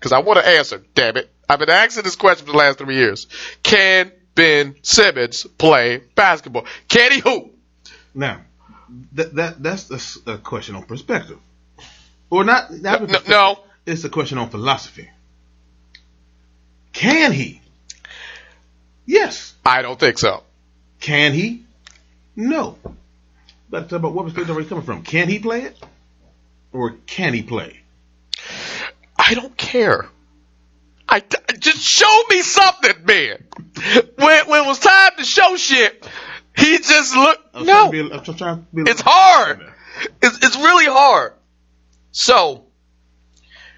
Cause 0.00 0.12
I 0.12 0.20
want 0.20 0.38
to 0.38 0.48
answer, 0.48 0.82
damn 0.94 1.16
it. 1.16 1.28
I've 1.48 1.58
been 1.58 1.70
asking 1.70 2.04
this 2.04 2.14
question 2.16 2.46
for 2.46 2.52
the 2.52 2.58
last 2.58 2.78
three 2.78 2.94
years. 2.94 3.26
Can 3.64 4.12
Ben 4.34 4.76
Simmons 4.82 5.44
play 5.58 5.98
basketball? 6.14 6.66
Can 6.88 7.10
he 7.10 7.18
hoop? 7.18 7.56
Now, 8.14 8.42
that 9.12 9.34
that 9.36 9.62
that's 9.62 10.18
a 10.26 10.38
question 10.38 10.76
on 10.76 10.84
perspective, 10.84 11.38
or 12.30 12.44
not? 12.44 12.70
not 12.72 13.00
No, 13.00 13.06
perspective. 13.06 13.30
no. 13.30 13.58
it's 13.86 14.04
a 14.04 14.08
question 14.08 14.38
on 14.38 14.50
philosophy. 14.50 15.08
Can 16.92 17.32
he? 17.32 17.60
Yes. 19.06 19.54
I 19.64 19.82
don't 19.82 19.98
think 19.98 20.18
so. 20.18 20.42
Can 21.00 21.32
he? 21.32 21.64
No. 22.36 22.78
But 23.70 23.84
uh, 23.84 23.86
talk 23.88 23.92
about 23.98 24.14
what 24.14 24.24
perspective 24.24 24.56
are 24.56 24.60
you 24.60 24.66
coming 24.66 24.84
from? 24.84 25.02
Can 25.02 25.28
he 25.28 25.38
play 25.38 25.62
it, 25.62 25.78
or 26.72 26.96
can 27.06 27.34
he 27.34 27.42
play? 27.42 27.80
I 29.18 29.34
don't 29.34 29.56
care. 29.56 30.08
I 31.08 31.20
just 31.58 31.78
show 31.80 32.22
me 32.30 32.42
something, 32.42 33.04
man. 33.04 33.44
When 34.16 34.46
when 34.48 34.64
it 34.64 34.66
was 34.66 34.78
time 34.78 35.12
to 35.18 35.24
show 35.24 35.56
shit, 35.56 36.06
he 36.58 36.78
just 36.78 37.14
looked. 37.14 37.54
No, 37.54 37.90
trying 37.90 37.90
be, 37.90 38.08
trying 38.34 38.34
to 38.36 38.66
be 38.84 38.90
it's 38.90 39.02
hard. 39.04 39.60
It's 40.22 40.44
it's 40.44 40.56
really 40.56 40.86
hard. 40.86 41.32
So, 42.12 42.64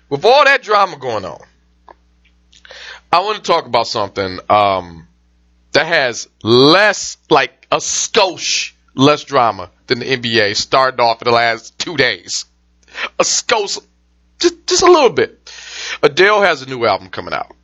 with 0.08 0.24
all 0.24 0.44
that 0.44 0.62
drama 0.62 0.98
going 0.98 1.24
on, 1.24 1.40
I 3.12 3.20
want 3.20 3.36
to 3.36 3.42
talk 3.42 3.66
about 3.66 3.86
something 3.86 4.38
um, 4.48 5.08
that 5.72 5.86
has 5.86 6.28
less, 6.42 7.16
like 7.28 7.66
a 7.70 7.78
skosh 7.78 8.72
less 8.94 9.24
drama 9.24 9.70
than 9.86 10.00
the 10.00 10.06
NBA 10.06 10.56
starting 10.56 11.00
off 11.00 11.22
in 11.22 11.26
the 11.26 11.34
last 11.34 11.78
two 11.78 11.96
days. 11.96 12.44
A 13.18 13.24
skosh, 13.24 13.78
just 14.38 14.66
just 14.66 14.82
a 14.82 14.90
little 14.90 15.10
bit. 15.10 15.52
Adele 16.02 16.42
has 16.42 16.62
a 16.62 16.66
new 16.66 16.84
album 16.86 17.08
coming 17.08 17.34
out, 17.34 17.54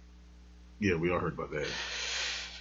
Yeah, 0.78 0.96
we 0.96 1.10
all 1.10 1.18
heard 1.18 1.34
about 1.34 1.50
that. 1.52 1.66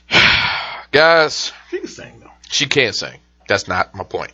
guys. 0.91 1.51
She 1.69 1.79
can 1.79 1.87
sing 1.87 2.19
though. 2.21 2.31
She 2.49 2.65
can't 2.67 2.95
sing. 2.95 3.19
That's 3.47 3.67
not 3.67 3.93
my 3.95 4.03
point. 4.03 4.31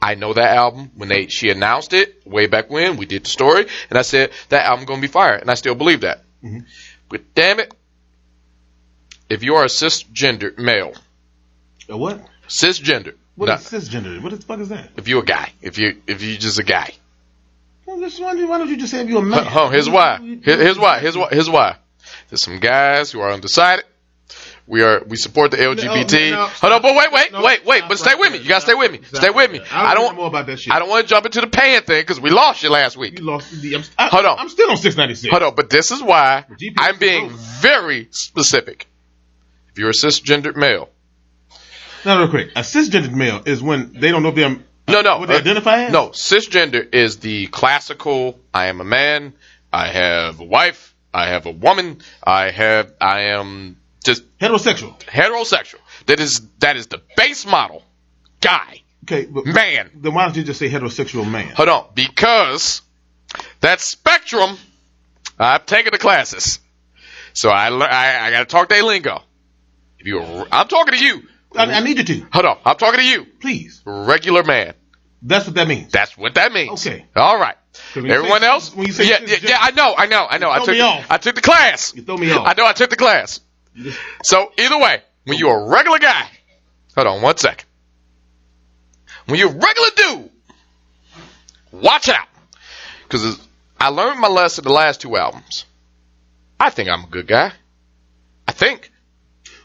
I 0.00 0.14
know 0.14 0.32
that 0.34 0.56
album 0.56 0.90
when 0.94 1.08
they 1.08 1.28
she 1.28 1.50
announced 1.50 1.92
it 1.94 2.26
way 2.26 2.46
back 2.46 2.70
when 2.70 2.96
we 2.96 3.06
did 3.06 3.24
the 3.24 3.30
story, 3.30 3.66
and 3.90 3.98
I 3.98 4.02
said 4.02 4.30
that 4.50 4.66
album 4.66 4.84
gonna 4.84 5.00
be 5.00 5.06
fire, 5.06 5.34
and 5.36 5.50
I 5.50 5.54
still 5.54 5.74
believe 5.74 6.02
that. 6.02 6.22
Mhm. 6.44 6.64
But 7.08 7.34
damn 7.34 7.60
it, 7.60 7.72
if 9.28 9.42
you 9.42 9.54
are 9.56 9.64
a 9.64 9.68
cisgender 9.68 10.56
male, 10.58 10.92
A 11.88 11.96
what? 11.96 12.20
cisgender, 12.48 13.14
What 13.36 13.48
is 13.48 13.66
cisgender? 13.66 14.22
What 14.22 14.30
the 14.32 14.44
fuck 14.44 14.60
is 14.60 14.68
that? 14.68 14.90
if 14.96 15.08
you're 15.08 15.22
a 15.22 15.24
guy, 15.24 15.52
if 15.62 15.78
you 15.78 16.00
if 16.06 16.22
you 16.22 16.36
just 16.36 16.58
a 16.58 16.62
guy, 16.64 16.92
Well, 17.86 17.98
just 18.00 18.20
why, 18.20 18.34
why 18.44 18.58
don't 18.58 18.68
you 18.68 18.76
just 18.76 18.90
say 18.92 19.00
if 19.00 19.08
you're 19.08 19.20
a 19.22 19.24
man? 19.24 19.44
huh, 19.44 19.70
here's 19.70 19.88
why. 19.88 20.18
Here's 20.42 20.78
why. 20.78 20.98
Here's 21.00 21.16
why. 21.16 21.28
Here's 21.30 21.50
why. 21.50 21.76
There's 22.28 22.42
some 22.42 22.58
guys 22.60 23.10
who 23.12 23.20
are 23.20 23.32
undecided. 23.32 23.84
We 24.68 24.82
are 24.82 25.02
we 25.06 25.16
support 25.16 25.52
the 25.52 25.58
LGBT. 25.58 26.30
No, 26.30 26.36
no, 26.36 26.46
Hold 26.46 26.72
on, 26.72 26.82
but 26.82 26.96
wait, 26.96 27.12
wait, 27.12 27.32
No, 27.32 27.42
wait, 27.42 27.64
wait. 27.64 27.84
But 27.88 27.98
stay 27.98 28.10
right 28.10 28.18
with 28.18 28.32
me. 28.32 28.38
You 28.38 28.48
gotta 28.48 28.62
stay 28.62 28.74
with 28.74 28.90
me. 28.90 28.98
Stop 28.98 29.22
Stay 29.22 29.30
with 29.30 29.50
me. 29.52 29.60
I 29.70 29.94
don't 29.94 30.16
more 30.16 30.26
about 30.26 30.46
that 30.46 30.58
shit. 30.58 30.72
I 30.72 30.80
don't 30.80 30.88
want 30.88 31.06
to 31.06 31.08
jump 31.08 31.24
into 31.24 31.40
the 31.40 31.46
pan 31.46 31.82
thing 31.82 32.02
because 32.02 32.20
we 32.20 32.30
lost 32.30 32.64
you 32.64 32.70
last 32.70 32.96
week. 32.96 33.18
You 33.18 33.24
lost. 33.24 33.62
The, 33.62 33.76
I'm, 33.76 33.84
I, 33.96 34.08
Hold 34.08 34.26
on. 34.26 34.38
I'm 34.40 34.48
still 34.48 34.68
on 34.70 34.76
696. 34.76 35.30
Hold 35.30 35.42
on, 35.42 35.54
but 35.54 35.70
this 35.70 35.92
is 35.92 36.02
why 36.02 36.44
I'm 36.78 36.98
being 36.98 37.30
very 37.30 38.08
specific. 38.10 38.88
If 39.68 39.78
you're 39.78 39.90
a 39.90 39.92
cisgendered 39.92 40.56
male, 40.56 40.88
Now, 42.04 42.18
real 42.18 42.28
quick, 42.28 42.50
a 42.56 42.60
cisgendered 42.60 43.12
male 43.12 43.42
is 43.46 43.62
when 43.62 43.92
they 43.92 44.10
don't 44.10 44.22
know 44.22 44.30
if 44.30 44.34
they're 44.34 44.58
no, 44.88 45.00
no, 45.00 45.18
what 45.18 45.28
they 45.28 45.34
uh, 45.34 45.40
identify 45.40 45.84
as. 45.84 45.92
no, 45.92 46.08
cisgender 46.10 46.94
is 46.94 47.18
the 47.18 47.46
classical. 47.48 48.38
I 48.54 48.66
am 48.66 48.80
a 48.80 48.84
man. 48.84 49.34
I 49.72 49.88
have 49.88 50.40
a 50.40 50.44
wife. 50.44 50.94
I 51.12 51.28
have 51.28 51.46
a 51.46 51.50
woman. 51.50 52.00
I 52.22 52.50
have. 52.50 52.92
I 53.00 53.20
am 53.32 53.78
just 54.06 54.38
heterosexual. 54.38 54.98
heterosexual. 55.00 55.78
That 56.06 56.20
is 56.20 56.40
that 56.60 56.76
is 56.76 56.86
the 56.86 57.02
base 57.16 57.44
model. 57.46 57.82
Guy, 58.40 58.82
Okay, 59.04 59.24
but 59.26 59.46
man. 59.46 59.90
then 59.94 60.12
why 60.14 60.24
don't 60.26 60.36
you 60.36 60.42
just 60.44 60.58
say 60.58 60.68
heterosexual 60.68 61.28
man? 61.30 61.48
Hold 61.56 61.68
on, 61.68 61.86
because 61.94 62.82
that 63.60 63.80
spectrum. 63.80 64.56
I've 65.38 65.66
taken 65.66 65.92
the 65.92 65.98
classes, 65.98 66.60
so 67.34 67.50
I 67.50 67.68
I, 67.68 68.26
I 68.26 68.30
got 68.30 68.38
to 68.40 68.44
talk 68.46 68.68
their 68.70 68.82
lingo. 68.82 69.22
If 69.98 70.06
you, 70.06 70.20
I'm 70.50 70.66
talking 70.68 70.94
to 70.98 71.04
you. 71.04 71.22
I, 71.54 71.64
I 71.64 71.80
need 71.80 71.98
you 71.98 72.04
to, 72.04 72.26
Hold 72.32 72.44
on, 72.46 72.58
I'm 72.64 72.76
talking 72.76 73.00
to 73.00 73.06
you, 73.06 73.26
please. 73.40 73.82
regular 73.84 74.42
man. 74.44 74.72
That's 75.22 75.46
what 75.46 75.54
that 75.56 75.68
means. 75.68 75.92
That's 75.92 76.16
what 76.16 76.34
that 76.34 76.52
means. 76.52 76.86
Okay. 76.86 77.04
All 77.14 77.38
right. 77.38 77.56
Everyone 77.94 78.40
say- 78.40 78.46
else? 78.46 78.74
when 78.74 78.86
you 78.86 78.92
say 78.92 79.08
yeah, 79.08 79.18
yeah, 79.26 79.36
yeah, 79.42 79.58
I 79.60 79.70
know, 79.72 79.94
I 79.96 80.06
know, 80.06 80.26
I 80.28 80.38
know. 80.38 80.50
I 80.50 80.58
took, 80.60 80.68
me 80.68 80.78
the, 80.78 80.84
off. 80.84 81.06
I 81.10 81.18
took 81.18 81.34
the 81.34 81.42
class. 81.42 81.94
You 81.94 82.02
throw 82.02 82.16
me 82.16 82.30
off. 82.32 82.46
I 82.46 82.54
know, 82.54 82.66
I 82.66 82.72
took 82.72 82.88
the 82.90 82.96
class. 82.96 83.40
So 84.22 84.52
either 84.58 84.78
way, 84.78 85.02
when 85.24 85.38
you're 85.38 85.58
a 85.60 85.68
regular 85.68 85.98
guy, 85.98 86.28
hold 86.94 87.06
on 87.06 87.22
one 87.22 87.36
second. 87.36 87.66
When 89.26 89.38
you're 89.38 89.50
a 89.50 89.52
regular 89.52 89.88
dude, 89.96 90.30
watch 91.72 92.08
out, 92.08 92.28
because 93.02 93.40
I 93.78 93.88
learned 93.88 94.20
my 94.20 94.28
lesson 94.28 94.64
the 94.64 94.72
last 94.72 95.00
two 95.00 95.16
albums. 95.16 95.64
I 96.58 96.70
think 96.70 96.88
I'm 96.88 97.04
a 97.04 97.08
good 97.08 97.26
guy. 97.26 97.52
I 98.48 98.52
think. 98.52 98.90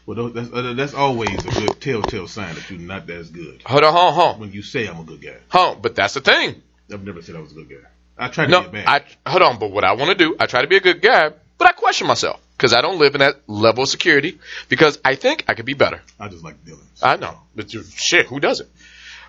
Well, 0.04 0.30
that's, 0.30 0.52
uh, 0.52 0.72
that's 0.74 0.94
always 0.94 1.30
a 1.30 1.48
good 1.48 1.80
telltale 1.80 2.26
sign 2.26 2.56
that 2.56 2.68
you're 2.68 2.80
not 2.80 3.08
as 3.08 3.30
good. 3.30 3.62
Hold 3.64 3.84
on, 3.84 3.92
hold 3.92 4.06
on, 4.08 4.14
hold 4.14 4.34
on, 4.34 4.40
When 4.40 4.52
you 4.52 4.62
say 4.62 4.86
I'm 4.88 4.98
a 4.98 5.04
good 5.04 5.22
guy, 5.22 5.36
hold 5.48 5.76
on. 5.76 5.82
But 5.82 5.94
that's 5.94 6.14
the 6.14 6.20
thing. 6.20 6.60
I've 6.92 7.04
never 7.04 7.22
said 7.22 7.36
I 7.36 7.40
was 7.40 7.52
a 7.52 7.54
good 7.54 7.70
guy. 7.70 7.88
I 8.18 8.28
try 8.28 8.46
to 8.46 8.50
No, 8.50 8.62
get 8.62 8.72
bad. 8.72 9.04
I 9.24 9.30
hold 9.30 9.42
on, 9.42 9.58
but 9.60 9.70
what 9.70 9.84
I 9.84 9.92
want 9.92 10.10
to 10.10 10.16
do, 10.16 10.36
I 10.40 10.46
try 10.46 10.62
to 10.62 10.66
be 10.66 10.76
a 10.76 10.80
good 10.80 11.00
guy, 11.00 11.30
but 11.56 11.68
I 11.68 11.72
question 11.72 12.08
myself 12.08 12.40
because 12.62 12.74
I 12.74 12.80
don't 12.80 13.00
live 13.00 13.16
in 13.16 13.18
that 13.18 13.40
level 13.48 13.82
of 13.82 13.88
security 13.88 14.38
because 14.68 15.00
I 15.04 15.16
think 15.16 15.46
I 15.48 15.54
could 15.54 15.66
be 15.66 15.74
better. 15.74 16.00
I 16.20 16.28
just 16.28 16.44
like 16.44 16.64
Dylan. 16.64 16.86
I 17.02 17.16
know, 17.16 17.36
but 17.56 17.74
you're 17.74 17.82
shit, 17.82 18.26
who 18.26 18.38
doesn't? 18.38 18.68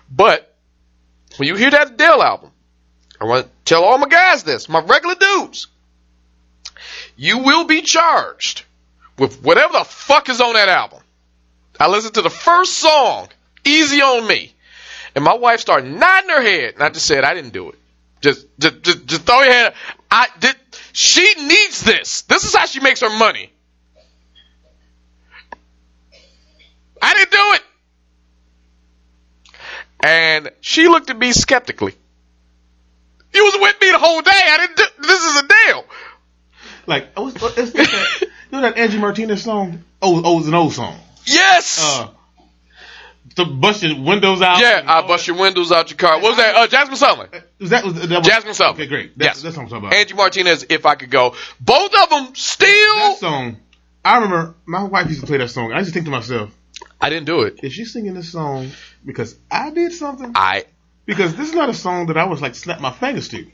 But 0.08 0.54
when 1.36 1.48
you 1.48 1.56
hear 1.56 1.72
that 1.72 1.96
Dell 1.96 2.22
album, 2.22 2.52
I 3.20 3.24
want 3.24 3.46
to 3.46 3.50
tell 3.64 3.82
all 3.82 3.98
my 3.98 4.06
guys 4.06 4.44
this, 4.44 4.68
my 4.68 4.78
regular 4.78 5.16
dudes, 5.16 5.66
you 7.16 7.38
will 7.38 7.64
be 7.64 7.82
charged 7.82 8.62
with 9.18 9.42
whatever 9.42 9.72
the 9.72 9.84
fuck 9.84 10.28
is 10.28 10.40
on 10.40 10.52
that 10.52 10.68
album. 10.68 11.00
I 11.80 11.88
listened 11.88 12.14
to 12.14 12.22
the 12.22 12.30
first 12.30 12.74
song, 12.74 13.30
Easy 13.64 14.00
on 14.00 14.28
Me, 14.28 14.54
and 15.16 15.24
my 15.24 15.34
wife 15.34 15.58
started 15.58 15.90
nodding 15.90 16.30
her 16.30 16.42
head, 16.42 16.74
and 16.74 16.84
I 16.84 16.88
just 16.88 17.06
said 17.06 17.24
I 17.24 17.34
didn't 17.34 17.52
do 17.52 17.70
it. 17.70 17.78
Just, 18.20 18.46
just, 18.60 18.80
just, 18.82 19.06
just 19.06 19.22
throw 19.22 19.42
your 19.42 19.52
head. 19.52 19.74
I 20.08 20.28
did. 20.38 20.54
She 20.94 21.34
needs 21.34 21.82
this. 21.82 22.22
This 22.22 22.44
is 22.44 22.54
how 22.54 22.66
she 22.66 22.78
makes 22.78 23.00
her 23.00 23.10
money. 23.10 23.50
I 27.02 27.14
didn't 27.14 27.32
do 27.32 27.54
it. 27.54 27.62
And 30.04 30.50
she 30.60 30.86
looked 30.86 31.10
at 31.10 31.18
me 31.18 31.32
skeptically. 31.32 31.96
You 33.34 33.44
was 33.44 33.54
with 33.60 33.80
me 33.80 33.90
the 33.90 33.98
whole 33.98 34.22
day. 34.22 34.30
I 34.32 34.56
didn't. 34.58 34.76
Do, 34.76 34.84
this 35.02 35.24
is 35.24 35.42
a 35.42 35.48
deal. 35.48 35.84
Like, 36.86 37.08
oh, 37.16 37.26
it's, 37.26 37.42
it's, 37.42 37.58
it's 37.58 37.72
that, 37.72 38.20
you 38.20 38.28
know 38.52 38.60
that 38.60 38.78
Angie 38.78 38.98
Martinez 38.98 39.42
song? 39.42 39.82
Oh, 40.00 40.22
oh, 40.24 40.38
it's 40.38 40.46
an 40.46 40.54
old 40.54 40.74
song. 40.74 40.96
Yes. 41.26 41.80
Uh, 41.82 42.08
to 43.36 43.44
bust 43.44 43.82
your 43.82 44.00
windows 44.00 44.42
out. 44.42 44.60
yeah, 44.60 44.82
I 44.86 45.06
bust 45.06 45.26
your 45.26 45.36
windows 45.36 45.72
out 45.72 45.90
your 45.90 45.96
car. 45.96 46.20
What 46.20 46.30
was 46.30 46.36
that? 46.36 46.54
Uh, 46.54 46.66
Jazmine 46.66 46.96
Sullivan. 46.96 47.42
Was 47.60 47.70
that, 47.70 47.84
was, 47.84 47.94
that 47.94 48.18
was, 48.18 48.28
Jazmine 48.28 48.54
Sullivan. 48.54 48.82
Okay, 48.82 48.88
great. 48.88 49.18
That's, 49.18 49.36
yes. 49.36 49.42
that's 49.42 49.56
what 49.56 49.64
I'm 49.64 49.68
talking 49.68 49.86
about. 49.88 49.94
Angie 49.94 50.14
Martinez. 50.14 50.66
If 50.68 50.86
I 50.86 50.94
could 50.94 51.10
go, 51.10 51.34
both 51.60 51.92
of 51.94 52.10
them 52.10 52.34
still. 52.34 52.68
that 52.96 53.18
song, 53.18 53.56
I 54.04 54.16
remember 54.16 54.54
my 54.66 54.84
wife 54.84 55.08
used 55.08 55.20
to 55.20 55.26
play 55.26 55.38
that 55.38 55.50
song. 55.50 55.72
I 55.72 55.78
used 55.78 55.90
to 55.90 55.94
think 55.94 56.06
to 56.06 56.10
myself, 56.10 56.56
I 57.00 57.10
didn't 57.10 57.26
do 57.26 57.42
it. 57.42 57.60
is 57.62 57.72
she 57.72 57.84
singing 57.84 58.14
this 58.14 58.30
song 58.30 58.70
because 59.04 59.36
I 59.50 59.70
did 59.70 59.92
something? 59.92 60.32
I 60.34 60.64
Because 61.06 61.34
this 61.36 61.48
is 61.48 61.54
not 61.54 61.68
a 61.68 61.74
song 61.74 62.06
that 62.06 62.16
I 62.16 62.24
was 62.24 62.40
like 62.40 62.54
slap 62.54 62.80
my 62.80 62.92
fingers 62.92 63.28
to. 63.28 63.46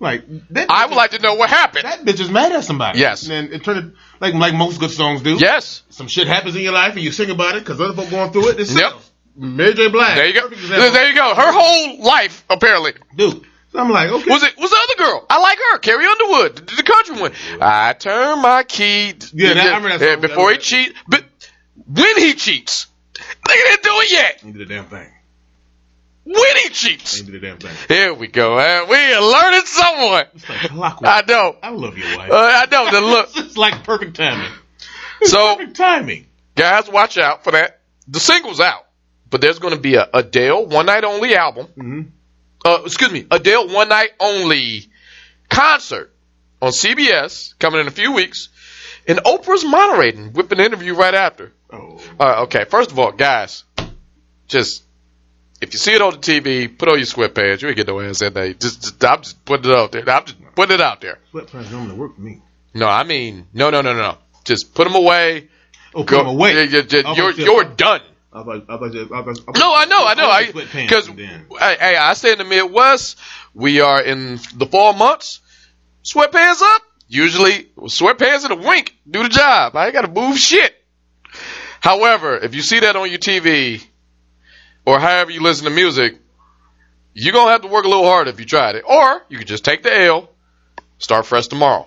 Like 0.00 0.24
that. 0.50 0.70
I 0.70 0.86
would 0.86 0.96
like 0.96 1.12
to 1.12 1.18
know 1.20 1.34
what 1.34 1.48
happened. 1.50 1.84
That 1.84 2.00
bitch 2.04 2.20
is 2.20 2.30
mad 2.30 2.52
at 2.52 2.64
somebody. 2.64 2.98
Yes. 2.98 3.28
And 3.28 3.52
it 3.52 3.64
turned 3.64 3.78
it 3.90 3.94
like 4.20 4.34
like 4.34 4.52
most 4.54 4.78
good 4.80 4.90
songs 4.90 5.22
do. 5.22 5.36
Yes. 5.38 5.82
Some 5.90 6.08
shit 6.08 6.26
happens 6.26 6.56
in 6.56 6.62
your 6.62 6.72
life 6.72 6.92
and 6.94 7.02
you 7.02 7.12
sing 7.12 7.30
about 7.30 7.56
it 7.56 7.60
because 7.60 7.80
other 7.80 7.94
folk 7.94 8.10
going 8.10 8.32
through 8.32 8.48
it. 8.50 8.60
It 8.60 8.70
Yep. 8.70 8.92
Mary 9.36 9.74
J. 9.74 9.88
Blige. 9.88 10.16
There 10.16 10.26
you 10.26 10.34
go. 10.34 10.48
There 10.48 11.08
you 11.08 11.14
go. 11.14 11.34
Her 11.34 11.52
whole 11.52 12.02
life 12.02 12.44
apparently 12.50 12.94
Dude. 13.16 13.44
So 13.72 13.80
I'm 13.80 13.90
like, 13.90 14.08
okay. 14.10 14.30
was 14.30 14.42
it 14.44 14.56
was 14.58 14.70
the 14.70 14.76
other 14.84 15.10
girl. 15.10 15.26
I 15.28 15.40
like 15.40 15.58
her, 15.72 15.78
Carrie 15.78 16.06
Underwood, 16.06 16.56
the, 16.56 16.76
the 16.76 16.82
country 16.84 17.20
one. 17.20 17.32
I 17.60 17.92
turn 17.94 18.40
my 18.42 18.62
key. 18.62 19.14
Yeah, 19.32 19.54
that- 19.54 19.66
I 19.66 19.76
remember 19.76 19.98
that 19.98 20.12
song. 20.12 20.20
before 20.20 20.50
he 20.50 20.54
That 20.56 20.60
was- 20.60 20.66
cheat, 20.66 20.94
but 21.08 21.24
when 21.86 22.16
he 22.18 22.34
cheats, 22.34 22.86
they 23.48 23.54
didn't 23.54 23.82
do 23.82 23.90
it 23.92 24.12
yet. 24.12 24.42
You 24.44 24.52
did 24.52 24.62
a 24.62 24.66
damn 24.66 24.84
thing. 24.86 25.10
Winning 26.24 26.70
cheats. 26.72 27.20
Ain't 27.20 27.30
the 27.32 27.38
damn 27.40 27.58
thing. 27.58 27.74
Here 27.88 28.14
we 28.14 28.26
go, 28.28 28.56
man. 28.56 28.88
We 28.88 28.96
learning 29.18 29.66
someone. 29.66 30.26
It's 30.34 30.48
like 30.48 30.60
clockwork. 30.70 31.10
I 31.10 31.22
know. 31.26 31.56
I 31.62 31.70
love 31.70 31.96
your 31.98 32.16
wife. 32.16 32.30
Uh, 32.30 32.34
I 32.36 32.66
know 32.70 32.90
the 32.90 33.00
look. 33.06 33.30
it's 33.36 33.56
like 33.56 33.84
perfect 33.84 34.16
timing. 34.16 34.50
It's 35.20 35.30
So- 35.30 35.56
perfect 35.56 35.76
timing. 35.76 36.26
Guys, 36.54 36.88
watch 36.88 37.18
out 37.18 37.42
for 37.44 37.50
that. 37.52 37.80
The 38.06 38.20
single's 38.20 38.60
out, 38.60 38.86
but 39.28 39.40
there's 39.40 39.58
going 39.58 39.74
to 39.74 39.80
be 39.80 39.96
a 39.96 40.08
Adele 40.14 40.66
one 40.66 40.86
night 40.86 41.02
only 41.04 41.34
album. 41.34 41.66
hmm 41.66 42.02
Uh, 42.64 42.82
excuse 42.84 43.10
me, 43.10 43.26
Adele 43.30 43.68
one 43.68 43.88
night 43.88 44.10
only 44.20 44.86
concert 45.48 46.12
on 46.62 46.70
CBS 46.72 47.58
coming 47.58 47.80
in 47.80 47.86
a 47.88 47.90
few 47.90 48.12
weeks, 48.12 48.48
and 49.08 49.18
Oprah's 49.18 49.64
moderating 49.64 50.32
with 50.32 50.50
an 50.52 50.60
interview 50.60 50.94
right 50.94 51.14
after. 51.14 51.52
Oh, 51.72 52.00
Uh, 52.20 52.42
okay, 52.44 52.64
first 52.64 52.90
of 52.92 52.98
all, 52.98 53.10
guys, 53.12 53.64
just 54.46 54.84
if 55.64 55.72
you 55.74 55.78
see 55.78 55.94
it 55.94 56.00
on 56.02 56.12
the 56.12 56.18
TV, 56.18 56.78
put 56.78 56.88
on 56.88 56.96
your 56.98 57.06
sweatpants. 57.06 57.62
You 57.62 57.68
ain't 57.68 57.76
get 57.76 57.88
no 57.88 58.00
ass 58.00 58.22
in 58.22 58.32
there. 58.34 58.52
Just, 58.54 58.82
just 58.82 59.04
I'm 59.04 59.22
just 59.22 59.44
putting 59.44 59.70
it 59.70 59.76
out 59.76 59.92
there. 59.92 60.08
I'm 60.08 60.24
just 60.24 60.36
putting 60.54 60.74
it 60.76 60.80
out 60.80 61.00
there. 61.00 61.18
sweatpants 61.32 61.70
normally 61.72 61.94
work 61.96 62.14
for 62.14 62.20
me. 62.20 62.40
No, 62.74 62.86
I 62.88 63.04
mean, 63.04 63.46
no, 63.52 63.70
no, 63.70 63.82
no, 63.82 63.92
no, 63.92 64.00
no. 64.00 64.18
Just 64.44 64.74
put 64.74 64.84
them 64.84 64.94
away. 64.94 65.48
Oh, 65.94 66.04
put 66.04 66.16
them 66.16 66.26
away. 66.26 66.64
You're 66.64 66.82
thought 66.82 67.16
you- 67.16 67.44
you're 67.44 67.64
done. 67.64 68.00
I 68.32 68.42
thought- 68.42 68.64
I 68.68 68.76
you- 68.86 69.08
I 69.14 69.22
thought- 69.22 69.56
No, 69.56 69.74
I 69.74 69.84
know, 69.84 70.04
I 70.06 70.14
know. 70.14 70.28
I 70.28 70.44
Sweatpants 70.46 70.72
because 70.88 71.06
hey, 71.60 71.96
I 71.96 72.14
stay 72.14 72.32
in 72.32 72.38
the 72.38 72.44
Midwest. 72.44 73.16
We 73.54 73.80
are 73.80 74.02
in 74.02 74.40
the 74.56 74.66
fall 74.66 74.92
months. 74.92 75.40
Sweatpants 76.02 76.60
up. 76.62 76.82
Usually, 77.06 77.64
sweatpants 77.78 78.42
and 78.44 78.52
a 78.52 78.56
wink 78.56 78.96
do 79.08 79.22
the 79.22 79.28
job. 79.28 79.76
I 79.76 79.84
ain't 79.86 79.94
got 79.94 80.02
to 80.02 80.08
move 80.10 80.36
shit. 80.38 80.74
However, 81.80 82.36
if 82.38 82.54
you 82.54 82.62
see 82.62 82.80
that 82.80 82.96
on 82.96 83.08
your 83.10 83.18
TV 83.18 83.84
or 84.86 84.98
however 84.98 85.30
you 85.30 85.42
listen 85.42 85.64
to 85.64 85.70
music, 85.70 86.16
you're 87.14 87.32
gonna 87.32 87.50
have 87.50 87.62
to 87.62 87.68
work 87.68 87.84
a 87.84 87.88
little 87.88 88.04
harder 88.04 88.30
if 88.30 88.38
you 88.38 88.46
tried 88.46 88.74
it. 88.76 88.84
Or 88.86 89.22
you 89.28 89.38
could 89.38 89.46
just 89.46 89.64
take 89.64 89.82
the 89.82 89.96
L, 89.96 90.28
start 90.98 91.26
fresh 91.26 91.46
tomorrow. 91.46 91.86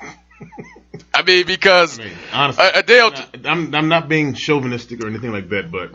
I 1.14 1.22
mean, 1.22 1.46
because 1.46 1.98
I 1.98 2.04
mean, 2.04 2.12
honestly, 2.32 2.64
Adele. 2.74 3.12
I'm 3.44 3.74
I'm 3.74 3.88
not 3.88 4.08
being 4.08 4.34
chauvinistic 4.34 5.02
or 5.02 5.08
anything 5.08 5.32
like 5.32 5.48
that, 5.48 5.70
but 5.70 5.92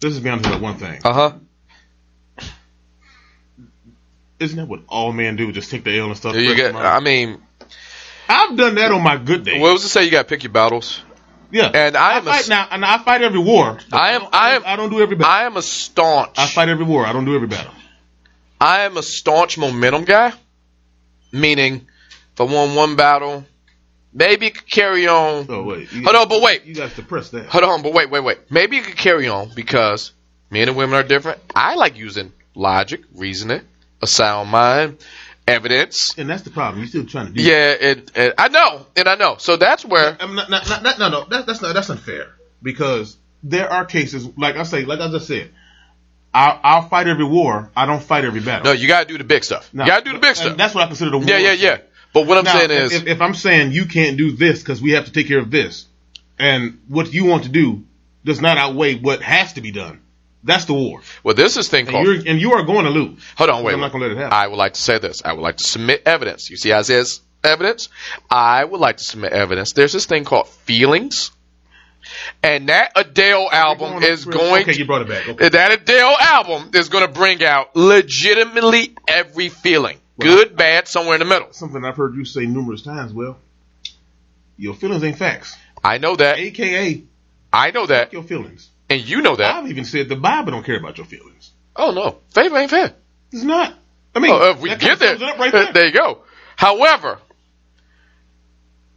this 0.00 0.14
is 0.14 0.20
be 0.20 0.30
honest 0.30 0.46
about 0.46 0.60
one 0.60 0.76
thing. 0.78 1.00
Uh 1.04 1.12
huh. 1.12 1.32
Isn't 4.38 4.56
that 4.56 4.68
what 4.68 4.80
all 4.88 5.12
men 5.12 5.36
do? 5.36 5.52
Just 5.52 5.70
take 5.70 5.84
the 5.84 5.98
L 5.98 6.06
and 6.06 6.16
stuff. 6.16 6.34
You 6.34 6.54
get. 6.54 6.74
I 6.74 7.00
mean, 7.00 7.42
I've 8.26 8.56
done 8.56 8.76
that 8.76 8.90
on 8.90 9.02
my 9.02 9.18
good 9.18 9.44
day. 9.44 9.60
what 9.60 9.74
was 9.74 9.84
it 9.84 9.88
say? 9.88 10.04
You 10.04 10.10
got 10.10 10.22
to 10.22 10.28
pick 10.28 10.44
your 10.44 10.52
battles. 10.52 11.02
Yeah, 11.52 11.70
and 11.72 11.96
I 11.96 12.18
am 12.18 12.24
fight 12.24 12.40
s- 12.40 12.48
now, 12.48 12.66
and 12.70 12.84
I 12.84 12.98
fight 12.98 13.22
every 13.22 13.38
war. 13.40 13.78
I 13.92 14.12
am- 14.12 14.22
don't- 14.22 14.34
I 14.34 14.54
am- 14.56 14.62
I 14.66 14.76
don't 14.76 14.90
do 14.90 15.00
every 15.00 15.16
battle. 15.16 15.32
I 15.32 15.44
am 15.44 15.56
a 15.56 15.62
staunch. 15.62 16.38
I 16.38 16.46
fight 16.46 16.68
every 16.68 16.84
war. 16.84 17.06
I 17.06 17.12
don't 17.12 17.24
do 17.24 17.34
every 17.34 17.48
battle. 17.48 17.72
I 18.60 18.80
am 18.82 18.96
a 18.96 19.02
staunch 19.02 19.56
momentum 19.58 20.04
guy. 20.04 20.32
Meaning, 21.32 21.86
if 22.32 22.40
I 22.40 22.44
won 22.44 22.74
one 22.74 22.96
battle, 22.96 23.44
maybe 24.12 24.46
it 24.46 24.54
could 24.56 24.68
carry 24.70 25.06
on. 25.06 25.46
Oh 25.48 25.62
wait, 25.62 25.92
you 25.92 26.02
Hold 26.02 26.16
on, 26.16 26.28
but 26.28 26.42
wait. 26.42 26.64
you 26.64 26.74
got 26.74 26.90
to 26.90 26.94
suppress 26.96 27.30
that. 27.30 27.46
Hold 27.46 27.64
on, 27.64 27.82
but 27.82 27.92
wait, 27.92 28.10
wait, 28.10 28.20
wait. 28.24 28.38
Maybe 28.50 28.78
it 28.78 28.84
could 28.84 28.96
carry 28.96 29.28
on 29.28 29.50
because 29.54 30.12
men 30.50 30.68
and 30.68 30.76
women 30.76 30.96
are 30.98 31.02
different. 31.04 31.38
I 31.54 31.76
like 31.76 31.96
using 31.96 32.32
logic, 32.56 33.02
reasoning, 33.14 33.60
a 34.02 34.06
sound 34.08 34.50
mind, 34.50 34.98
evidence. 35.50 36.16
And 36.16 36.28
that's 36.28 36.42
the 36.42 36.50
problem. 36.50 36.80
You're 36.80 36.88
still 36.88 37.06
trying 37.06 37.26
to 37.26 37.32
do. 37.32 37.42
Yeah, 37.42 37.76
and, 37.80 38.10
and 38.14 38.34
I 38.38 38.48
know, 38.48 38.86
and 38.96 39.08
I 39.08 39.16
know. 39.16 39.36
So 39.38 39.56
that's 39.56 39.84
where. 39.84 40.16
I'm 40.20 40.34
not, 40.34 40.50
not, 40.50 40.68
not, 40.68 40.82
not, 40.82 40.98
no, 40.98 41.08
no, 41.08 41.24
that, 41.26 41.46
that's 41.46 41.60
not, 41.60 41.74
that's 41.74 41.90
unfair 41.90 42.34
because 42.62 43.16
there 43.42 43.70
are 43.70 43.84
cases, 43.84 44.26
like 44.36 44.56
I 44.56 44.62
say, 44.64 44.84
like 44.84 45.00
I 45.00 45.10
just 45.10 45.26
said, 45.26 45.50
I'll, 46.32 46.60
I'll 46.62 46.88
fight 46.88 47.08
every 47.08 47.24
war. 47.24 47.70
I 47.76 47.86
don't 47.86 48.02
fight 48.02 48.24
every 48.24 48.40
battle. 48.40 48.66
No, 48.66 48.72
you 48.72 48.86
gotta 48.86 49.06
do 49.06 49.18
the 49.18 49.24
big 49.24 49.44
stuff. 49.44 49.68
No, 49.72 49.84
you 49.84 49.90
gotta 49.90 50.04
do 50.04 50.12
the 50.12 50.18
big 50.18 50.36
stuff. 50.36 50.56
That's 50.56 50.74
what 50.74 50.84
I 50.84 50.86
consider 50.86 51.10
the 51.10 51.18
war. 51.18 51.26
Yeah, 51.26 51.38
yeah, 51.38 51.52
yeah. 51.52 51.78
But 52.12 52.26
what 52.26 52.38
I'm 52.38 52.44
Now, 52.44 52.56
saying 52.56 52.70
is, 52.70 52.92
if, 52.92 53.06
if 53.06 53.20
I'm 53.20 53.34
saying 53.34 53.72
you 53.72 53.86
can't 53.86 54.16
do 54.16 54.32
this 54.32 54.60
because 54.60 54.82
we 54.82 54.92
have 54.92 55.06
to 55.06 55.12
take 55.12 55.28
care 55.28 55.38
of 55.38 55.50
this, 55.50 55.86
and 56.38 56.80
what 56.88 57.12
you 57.12 57.24
want 57.24 57.44
to 57.44 57.48
do 57.48 57.84
does 58.24 58.40
not 58.40 58.58
outweigh 58.58 58.96
what 58.96 59.22
has 59.22 59.54
to 59.54 59.60
be 59.60 59.70
done, 59.70 60.00
that's 60.42 60.64
the 60.64 60.74
war. 60.74 61.02
well, 61.22 61.34
this 61.34 61.56
is 61.56 61.68
thing 61.68 61.86
And 61.86 61.90
called. 61.94 62.06
you're 62.06 62.16
and 62.26 62.40
you 62.40 62.52
are 62.52 62.62
going 62.64 62.84
to 62.84 62.90
lose. 62.90 63.22
Hold 63.36 63.50
on, 63.50 63.62
wait. 63.64 63.74
I'm 63.74 63.80
not 63.80 63.92
gonna 63.92 64.04
let 64.06 64.12
it 64.12 64.16
happen. 64.18 64.32
I 64.32 64.46
would 64.46 64.56
like 64.56 64.72
to 64.74 64.80
say 64.80 64.98
this. 64.98 65.22
I 65.24 65.32
would 65.34 65.42
like 65.42 65.58
to 65.58 65.64
submit 65.64 66.02
evidence. 66.06 66.48
You 66.50 66.56
see, 66.56 66.70
says 66.82 67.20
evidence. 67.44 67.88
I 68.30 68.64
would 68.64 68.80
like 68.80 68.96
to 68.98 69.04
submit 69.04 69.32
evidence. 69.32 69.72
There's 69.72 69.92
this 69.92 70.06
thing 70.06 70.24
called 70.24 70.48
feelings, 70.48 71.30
and 72.42 72.68
that 72.70 72.92
Adele 72.96 73.48
album 73.52 73.90
Going- 74.00 74.02
is 74.04 74.24
going. 74.24 74.62
Okay, 74.62 74.74
you 74.78 74.86
brought 74.86 75.02
it 75.02 75.08
back. 75.08 75.28
Okay. 75.28 75.48
that 75.50 75.72
Adele 75.72 76.16
album 76.18 76.70
is 76.74 76.88
going 76.88 77.06
to 77.06 77.12
bring 77.12 77.44
out 77.44 77.76
legitimately 77.76 78.94
every 79.06 79.50
feeling, 79.50 79.98
good, 80.18 80.56
bad, 80.56 80.88
somewhere 80.88 81.16
in 81.16 81.18
the 81.20 81.26
middle. 81.26 81.52
Something 81.52 81.84
I've 81.84 81.96
heard 81.96 82.14
you 82.14 82.24
say 82.24 82.46
numerous 82.46 82.80
times. 82.82 83.12
Well, 83.12 83.36
your 84.56 84.72
feelings 84.74 85.04
ain't 85.04 85.18
facts. 85.18 85.54
I 85.84 85.98
know 85.98 86.16
that. 86.16 86.38
AKA 86.38 87.04
I 87.52 87.70
know 87.72 87.84
that, 87.86 88.12
your 88.14 88.22
feelings. 88.22 88.69
And 88.90 89.08
you 89.08 89.22
know 89.22 89.36
that. 89.36 89.54
I've 89.56 89.70
even 89.70 89.84
said 89.84 90.08
the 90.08 90.16
Bible 90.16 90.52
don't 90.52 90.64
care 90.64 90.76
about 90.76 90.98
your 90.98 91.06
feelings. 91.06 91.52
Oh 91.76 91.92
no, 91.92 92.18
faith 92.34 92.52
ain't 92.52 92.70
fair. 92.70 92.92
It's 93.32 93.44
not. 93.44 93.72
I 94.14 94.18
mean, 94.18 94.32
Oh, 94.32 94.50
if 94.50 94.60
we 94.60 94.74
get 94.74 94.98
there, 94.98 95.14
it 95.14 95.38
right 95.38 95.52
there. 95.52 95.72
there 95.72 95.86
you 95.86 95.92
go. 95.92 96.18
However, 96.56 97.18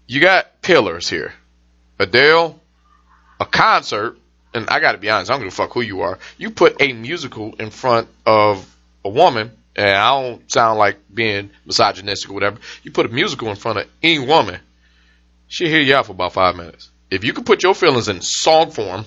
you 0.08 0.20
got 0.20 0.62
pillars 0.62 1.08
here. 1.08 1.34
Adele, 2.00 2.60
a 3.40 3.46
concert, 3.46 4.18
and 4.54 4.68
I 4.70 4.80
got 4.80 4.94
to 4.94 4.98
be 4.98 5.10
honest, 5.10 5.30
I 5.30 5.36
don't 5.36 5.44
give 5.44 5.54
a 5.54 5.56
fuck 5.56 5.72
who 5.74 5.82
you 5.82 6.02
are. 6.02 6.18
You 6.38 6.50
put 6.50 6.82
a 6.82 6.92
musical 6.94 7.54
in 7.54 7.70
front 7.70 8.08
of 8.26 8.68
a 9.06 9.10
woman, 9.10 9.52
and 9.76 9.90
I 9.90 10.22
don't 10.22 10.52
sound 10.52 10.80
like 10.80 10.98
being 11.14 11.52
misogynistic 11.66 12.32
or 12.32 12.34
whatever. 12.34 12.58
You 12.82 12.92
put 12.92 13.06
a 13.06 13.10
musical 13.10 13.50
in 13.50 13.56
front 13.56 13.78
of 13.78 13.88
any 14.02 14.26
woman, 14.26 14.60
she'll 15.48 15.70
hear 15.70 15.82
you 15.82 15.96
out 15.96 16.08
for 16.08 16.14
about 16.14 16.34
five 16.34 16.56
minutes. 16.56 16.90
If 17.12 17.24
you 17.24 17.34
can 17.34 17.44
put 17.44 17.62
your 17.62 17.76
feelings 17.76 18.10
in 18.10 18.22
song 18.22 18.72
form, 18.72 19.06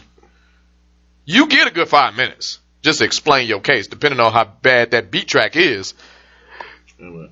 you 1.26 1.46
get 1.48 1.66
a 1.66 1.70
good 1.70 1.88
five 1.88 2.14
minutes 2.16 2.60
just 2.82 3.00
to 3.00 3.04
explain 3.04 3.46
your 3.48 3.60
case, 3.60 3.88
depending 3.88 4.20
on 4.20 4.32
how 4.32 4.44
bad 4.44 4.92
that 4.92 5.10
beat 5.10 5.28
track 5.28 5.56
is. 5.56 5.92
And 6.98 7.30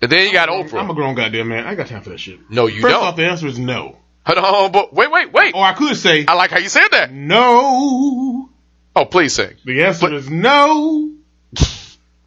then 0.00 0.26
you 0.26 0.32
got 0.32 0.48
I'm 0.48 0.66
Oprah. 0.66 0.90
a 0.90 0.94
grown 0.94 1.14
goddamn 1.14 1.48
man. 1.48 1.66
I 1.66 1.70
ain't 1.70 1.76
got 1.76 1.88
time 1.88 2.00
for 2.02 2.10
that 2.10 2.20
shit. 2.20 2.38
no, 2.50 2.66
you 2.66 2.80
First 2.80 2.94
don't. 2.94 3.04
off, 3.04 3.16
the 3.16 3.26
answer 3.26 3.46
is 3.46 3.58
no. 3.58 3.96
Hold 4.24 4.38
on, 4.38 4.72
but 4.72 4.92
wait, 4.94 5.10
wait, 5.10 5.32
wait. 5.32 5.54
Or 5.54 5.62
I 5.64 5.72
could 5.74 5.96
say 5.96 6.24
I 6.26 6.34
like 6.34 6.50
how 6.50 6.58
you 6.58 6.68
said 6.68 6.88
that. 6.92 7.12
no. 7.12 8.48
Oh, 8.96 9.04
please 9.04 9.34
sing. 9.34 9.54
The 9.64 9.84
answer 9.84 10.06
But- 10.06 10.14
is 10.14 10.30
no. 10.30 11.12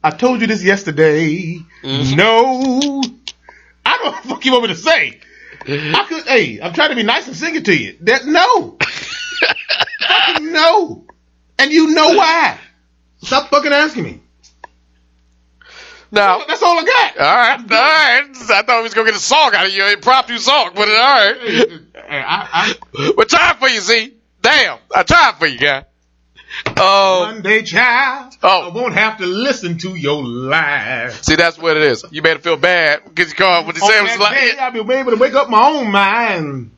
I 0.04 0.12
told 0.12 0.42
you 0.42 0.48
this 0.48 0.64
yesterday. 0.64 1.60
Mm-hmm. 1.82 2.16
No. 2.16 3.02
I 3.86 3.98
don't 3.98 4.04
know 4.06 4.12
what 4.12 4.24
the 4.24 4.30
fuck 4.30 4.46
you 4.46 4.52
want 4.52 4.64
me 4.64 4.68
to 4.70 4.76
say. 4.76 5.20
I 5.66 6.06
could, 6.10 6.24
hey, 6.28 6.60
I'm 6.62 6.74
trying 6.74 6.90
to 6.90 6.96
be 6.96 7.04
nice 7.04 7.26
and 7.28 7.36
sing 7.38 7.56
it 7.56 7.66
to 7.66 7.76
you. 7.76 7.96
That 8.02 8.26
no. 8.26 8.78
fucking 10.14 10.52
no. 10.52 11.06
And 11.60 11.72
you 11.72 11.94
know 11.94 12.14
why. 12.14 12.58
Stop 13.22 13.50
fucking 13.50 13.72
asking 13.72 14.04
me. 14.04 14.20
Now, 16.12 16.34
all 16.40 16.46
That's 16.48 16.62
all 16.62 16.78
I 16.78 16.84
got. 16.84 17.18
right, 17.18 17.60
all 17.60 17.66
right. 17.68 18.24
I 18.52 18.62
thought 18.62 18.78
we 18.78 18.84
was 18.84 18.94
gonna 18.94 19.08
get 19.10 19.16
a 19.18 19.20
song 19.20 19.52
out 19.56 19.66
of 19.66 19.74
you, 19.74 19.84
impromptu 19.86 20.38
song, 20.38 20.72
but 20.76 20.88
all 20.88 20.94
right. 20.96 21.80
I, 22.08 22.76
I, 22.96 23.12
We're 23.18 23.26
trying 23.26 23.58
for 23.58 23.68
you, 23.68 23.80
Z. 23.82 24.14
Damn, 24.42 24.78
I 24.94 25.02
tried 25.04 25.36
for 25.40 25.48
you, 25.48 25.58
guy. 25.58 25.86
Oh, 26.78 27.32
one 27.34 27.42
day, 27.42 27.64
child, 27.64 28.36
Oh. 28.44 28.70
I 28.70 28.74
won't 28.76 28.94
have 28.94 29.18
to 29.18 29.26
listen 29.26 29.80
to 29.80 29.96
your 29.96 30.24
lies. 30.24 31.16
see, 31.26 31.36
that's 31.36 31.58
what 31.58 31.78
it 31.78 31.84
is. 31.84 32.06
You 32.12 32.22
made 32.22 32.36
it 32.38 32.44
feel 32.44 32.58
bad 32.58 33.02
because 33.06 33.30
you 33.32 33.36
called 33.36 33.66
what 33.66 33.76
he 33.76 33.82
said 33.82 33.98
On 33.98 34.04
was 34.04 34.18
that 34.20 34.34
day, 34.34 34.50
like, 34.50 34.60
I'll 34.60 34.72
be 34.72 34.94
able 34.94 35.12
to 35.12 35.18
wake 35.18 35.34
up 35.34 35.50
my 35.50 35.68
own 35.68 35.90
mind. 35.92 36.70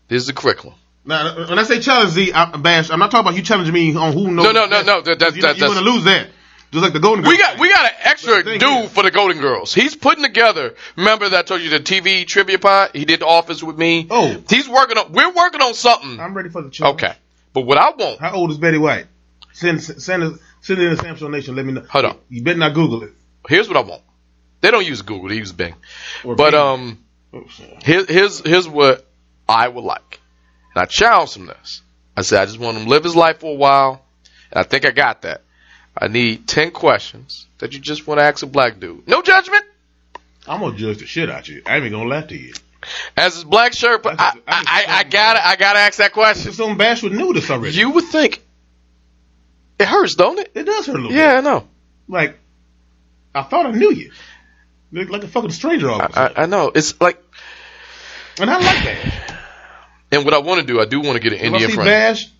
This 0.08 0.22
is 0.22 0.26
the 0.26 0.32
curriculum. 0.32 0.76
Now, 1.06 1.48
when 1.48 1.58
I 1.58 1.64
say 1.64 1.80
challenge 1.80 2.10
Z, 2.12 2.32
I, 2.32 2.56
Bash, 2.56 2.90
I'm 2.90 2.98
not 2.98 3.10
talking 3.10 3.26
about 3.26 3.36
you 3.36 3.42
challenging 3.42 3.74
me 3.74 3.94
on 3.94 4.12
who 4.14 4.30
knows. 4.30 4.44
No, 4.44 4.52
no, 4.52 4.66
no, 4.66 4.82
no, 4.82 5.00
that- 5.02 5.18
that- 5.18 5.36
you, 5.36 5.42
that- 5.42 5.58
You're 5.58 5.68
going 5.68 5.84
to 5.84 5.90
lose 5.90 6.04
that. 6.04 6.28
Just 6.72 6.82
like 6.82 6.92
the 6.92 6.98
Golden 7.00 7.22
Girls. 7.22 7.32
We 7.32 7.38
got 7.38 7.58
we 7.60 7.68
got 7.68 7.84
an 7.84 7.92
extra 8.02 8.32
But 8.36 8.44
the 8.46 8.50
thing 8.52 8.58
dude 8.58 8.84
is- 8.86 8.92
for 8.92 9.04
the 9.04 9.12
Golden 9.12 9.38
Girls. 9.40 9.72
He's 9.72 9.94
putting 9.94 10.24
together. 10.24 10.74
Remember 10.96 11.28
that 11.28 11.38
I 11.38 11.42
told 11.42 11.60
you 11.60 11.70
the 11.70 11.78
TV 11.78 12.26
trivia 12.26 12.58
pod? 12.58 12.90
He 12.94 13.04
did 13.04 13.20
the 13.20 13.26
office 13.26 13.62
with 13.62 13.78
me. 13.78 14.08
Oh. 14.10 14.42
he's 14.48 14.68
working 14.68 14.98
on. 14.98 15.12
We're 15.12 15.30
working 15.32 15.60
on 15.62 15.74
something. 15.74 16.18
I'm 16.18 16.34
ready 16.34 16.48
for 16.48 16.62
the 16.62 16.70
challenge. 16.70 17.00
Okay, 17.04 17.14
but 17.52 17.60
what 17.60 17.78
I 17.78 17.90
want. 17.90 18.18
How 18.20 18.32
old 18.34 18.50
is 18.50 18.58
Betty 18.58 18.78
White? 18.78 19.06
Send 19.52 19.80
send 19.84 20.00
send 20.62 20.80
it 20.80 20.84
in 20.90 20.96
the 20.96 21.00
Samsung 21.00 21.30
Nation. 21.30 21.54
Let 21.54 21.64
me 21.64 21.74
know. 21.74 21.84
Hold 21.88 22.06
on. 22.06 22.18
You 22.28 22.42
better 22.42 22.58
not 22.58 22.74
Google 22.74 23.04
it. 23.04 23.12
Here's 23.48 23.68
what 23.68 23.76
I 23.76 23.82
want. 23.82 24.02
They 24.60 24.72
don't 24.72 24.84
use 24.86 25.02
Google. 25.02 25.28
They 25.28 25.36
use 25.36 25.52
Bing. 25.52 25.74
Or 26.24 26.34
But 26.34 26.52
Bing. 26.52 26.60
um, 26.60 26.80
sorry. 26.80 26.98
Here, 27.84 28.04
here's 28.04 28.40
here's 28.40 28.68
what 28.68 29.06
I 29.48 29.68
would 29.68 29.84
like, 29.84 30.20
and 30.74 30.82
I 30.82 30.86
challenged 30.86 31.36
him 31.36 31.46
this. 31.46 31.82
I 32.16 32.22
said 32.22 32.42
I 32.42 32.46
just 32.46 32.58
want 32.58 32.76
him 32.76 32.84
to 32.84 32.90
live 32.90 33.04
his 33.04 33.16
life 33.16 33.40
for 33.40 33.52
a 33.52 33.56
while, 33.56 34.04
and 34.52 34.60
I 34.60 34.62
think 34.62 34.84
I 34.84 34.90
got 34.90 35.22
that. 35.22 35.42
I 35.96 36.08
need 36.08 36.46
ten 36.46 36.70
questions 36.70 37.46
that 37.58 37.72
you 37.72 37.80
just 37.80 38.06
want 38.06 38.18
to 38.20 38.24
ask 38.24 38.42
a 38.42 38.46
black 38.46 38.78
dude. 38.80 39.06
No 39.08 39.22
judgment. 39.22 39.64
I'm 40.46 40.60
gonna 40.60 40.76
judge 40.76 40.98
the 40.98 41.06
shit 41.06 41.30
out 41.30 41.48
you. 41.48 41.62
I 41.66 41.76
ain't 41.76 41.86
even 41.86 41.98
gonna 41.98 42.10
lie 42.10 42.22
to 42.22 42.36
you. 42.36 42.54
As 43.16 43.34
his 43.34 43.44
black 43.44 43.72
shirt, 43.72 44.02
but 44.02 44.20
I, 44.20 44.24
I 44.24 44.28
I 44.28 44.34
I, 44.46 44.64
I, 44.66 44.98
I 44.98 45.04
gotta 45.04 45.46
I 45.46 45.56
gotta 45.56 45.78
ask 45.78 45.98
that 45.98 46.12
question. 46.12 46.52
On 46.62 46.76
Bash 46.76 47.02
would 47.02 47.12
knew 47.12 47.32
this 47.32 47.50
already. 47.50 47.76
You 47.76 47.90
would 47.90 48.04
think 48.04 48.42
it 49.78 49.88
hurts, 49.88 50.14
don't 50.14 50.38
it? 50.38 50.52
it 50.54 50.64
does 50.64 50.86
hurt 50.86 50.96
a 50.96 50.98
little 50.98 51.12
Yeah, 51.12 51.38
I 51.38 51.40
know. 51.40 51.66
Like 52.08 52.38
I 53.34 53.42
thought 53.42 53.66
I 53.66 53.70
knew 53.72 53.92
you. 53.92 54.12
Look 54.92 55.10
like 55.10 55.24
a 55.24 55.28
fucking 55.28 55.50
stranger 55.50 55.90
all 55.90 56.00
I, 56.00 56.10
sudden. 56.10 56.36
I 56.36 56.46
know. 56.46 56.70
It's 56.72 57.00
like, 57.00 57.20
and 58.40 58.50
I 58.50 58.54
like 58.56 58.84
that. 58.84 59.38
and 60.12 60.24
what 60.24 60.34
I 60.34 60.38
want 60.38 60.60
to 60.60 60.66
do, 60.66 60.80
I 60.80 60.84
do 60.84 61.00
want 61.00 61.14
to 61.16 61.20
get 61.20 61.32
an 61.32 61.38
If 61.38 61.42
I 61.42 61.46
Indian 61.46 61.70
see 61.70 61.74
friend. 61.74 61.88
Bash 61.88 62.30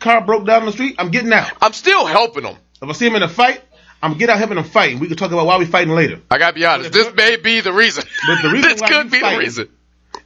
car 0.00 0.24
broke 0.24 0.46
down 0.46 0.66
the 0.66 0.72
street, 0.72 0.96
I'm 0.98 1.10
getting 1.10 1.32
out. 1.32 1.50
I'm 1.60 1.72
still 1.72 2.06
helping 2.06 2.44
him. 2.44 2.56
If 2.82 2.88
I 2.88 2.92
see 2.92 3.06
him 3.06 3.14
in 3.16 3.22
a 3.22 3.28
fight, 3.28 3.62
I'm 4.02 4.16
get 4.16 4.30
out 4.30 4.38
helping 4.38 4.56
him 4.56 4.64
fight, 4.64 4.92
and 4.92 5.00
we 5.00 5.08
can 5.08 5.16
talk 5.16 5.30
about 5.30 5.46
why 5.46 5.58
we 5.58 5.66
fighting 5.66 5.94
later. 5.94 6.20
I 6.30 6.38
gotta 6.38 6.54
be 6.54 6.64
honest. 6.64 6.92
This 6.92 7.14
may 7.14 7.36
be 7.36 7.60
the 7.60 7.72
reason. 7.72 8.04
But 8.26 8.42
the 8.42 8.48
reason 8.48 8.70
this 8.76 8.80
could 8.80 9.10
be 9.10 9.20
the 9.20 9.36
reason. 9.38 9.68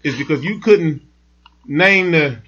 Is 0.03 0.17
because 0.17 0.45
you 0.45 0.61
couldn't 0.61 1.03
name 1.67 2.13
the 2.13 2.39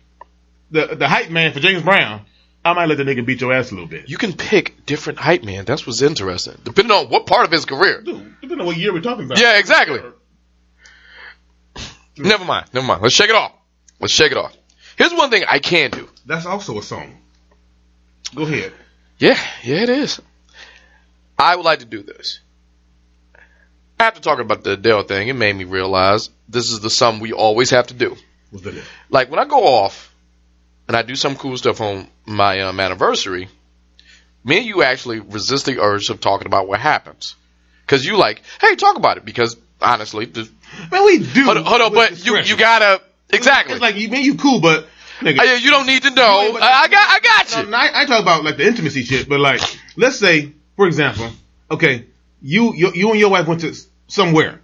the 0.71 0.95
the 0.95 1.09
hype 1.09 1.31
man 1.31 1.53
for 1.53 1.61
James 1.61 1.83
Brown. 1.83 2.23
I 2.65 2.73
might 2.73 2.87
let 2.87 2.99
the 2.99 3.05
nigga 3.05 3.25
beat 3.25 3.41
your 3.41 3.53
ass 3.53 3.71
a 3.71 3.75
little 3.75 3.89
bit. 3.89 4.09
You 4.09 4.19
can 4.19 4.33
pick 4.33 4.87
different 4.87 5.21
hype 5.21 5.45
man. 5.45 5.65
That's 5.65 5.87
what's 5.87 6.03
interesting, 6.03 6.61
depending 6.65 6.91
on 6.97 7.07
what 7.09 7.27
part 7.27 7.45
of 7.45 7.53
his 7.53 7.65
career. 7.65 8.03
Dude, 8.03 8.35
depending 8.41 8.61
on 8.61 8.67
what 8.67 8.77
year 8.77 8.93
we're 8.93 9.01
talking 9.01 9.25
about. 9.25 9.41
Yeah, 9.41 9.59
exactly. 9.59 10.01
Never 12.19 12.45
mind. 12.45 12.67
Never 12.73 12.87
mind. 12.87 13.03
Let's 13.03 13.14
shake 13.14 13.31
it 13.31 13.37
off. 13.37 13.53
Let's 14.01 14.12
shake 14.12 14.33
it 14.33 14.39
off. 14.39 14.57
Here's 14.97 15.12
one 15.12 15.31
thing 15.31 15.45
I 15.49 15.59
can 15.59 15.91
do. 15.91 16.09
That's 16.25 16.47
also 16.47 16.79
a 16.79 16.83
song. 16.83 17.19
Go 18.35 18.43
ahead. 18.43 18.73
Yeah, 19.19 19.39
yeah, 19.62 19.83
it 19.83 19.89
is. 19.89 20.21
I 21.39 21.57
would 21.57 21.64
like 21.64 21.81
to 21.81 21.85
do 21.85 22.03
this. 22.03 22.41
After 23.99 24.21
talking 24.21 24.45
about 24.45 24.64
the 24.64 24.73
Adele 24.73 25.05
thing, 25.05 25.29
it 25.29 25.35
made 25.35 25.57
me 25.57 25.64
realize 25.64 26.29
this 26.49 26.71
is 26.71 26.81
the 26.81 26.91
sum 26.91 27.21
we 27.21 27.33
always 27.33 27.71
have 27.71 27.87
to 27.89 27.95
do. 27.95 28.17
Like 29.11 29.31
when 29.31 29.39
I 29.39 29.45
go 29.45 29.64
off 29.64 30.14
and 30.89 30.97
I 30.97 31.03
do 31.03 31.17
some 31.17 31.37
cool 31.37 31.57
stuff 31.57 31.81
on 31.81 32.09
my 32.27 32.61
um, 32.61 32.79
anniversary, 32.79 33.49
me 34.45 34.59
and 34.59 34.67
you 34.67 34.83
actually 34.83 35.21
resist 35.21 35.67
the 35.67 35.81
urge 35.81 36.09
of 36.11 36.21
talking 36.21 36.47
about 36.47 36.69
what 36.69 36.81
happens. 36.81 37.37
Cause 37.87 38.05
you 38.05 38.17
like, 38.17 38.43
hey, 38.61 38.75
talk 38.75 38.97
about 38.97 39.17
it. 39.17 39.25
Because 39.25 39.57
honestly, 39.81 40.27
the, 40.27 40.49
Man, 40.91 41.05
we 41.05 41.18
do. 41.18 41.45
hold 41.45 41.57
on, 41.59 41.64
hold 41.64 41.81
on, 41.81 41.93
but 41.95 42.24
you 42.24 42.37
you 42.39 42.57
gotta 42.57 43.01
exactly. 43.31 43.74
It's 43.74 43.83
like 43.83 43.97
you 43.97 44.09
mean 44.09 44.24
you 44.24 44.37
cool, 44.37 44.61
but 44.61 44.87
nigga, 45.20 45.61
you 45.61 45.70
don't 45.70 45.87
need 45.87 46.03
to 46.03 46.11
know. 46.11 46.59
I, 46.61 46.83
I 46.85 46.89
got 46.89 47.09
I 47.09 47.20
got 47.20 47.57
you. 47.64 47.70
No, 47.70 47.77
I, 47.77 48.03
I 48.03 48.05
talk 48.07 48.20
about 48.22 48.45
like 48.45 48.57
the 48.57 48.66
intimacy 48.66 49.03
shit, 49.05 49.29
but 49.29 49.41
like, 49.41 49.61
let's 49.97 50.16
say, 50.18 50.53
for 50.77 50.87
example, 50.87 51.31
okay, 51.70 52.07
you 52.43 52.74
you, 52.74 52.93
you 52.95 53.11
and 53.11 53.20
your 53.20 53.31
wife 53.31 53.47
went 53.47 53.61
to 53.62 53.74
somewhere. 54.09 54.61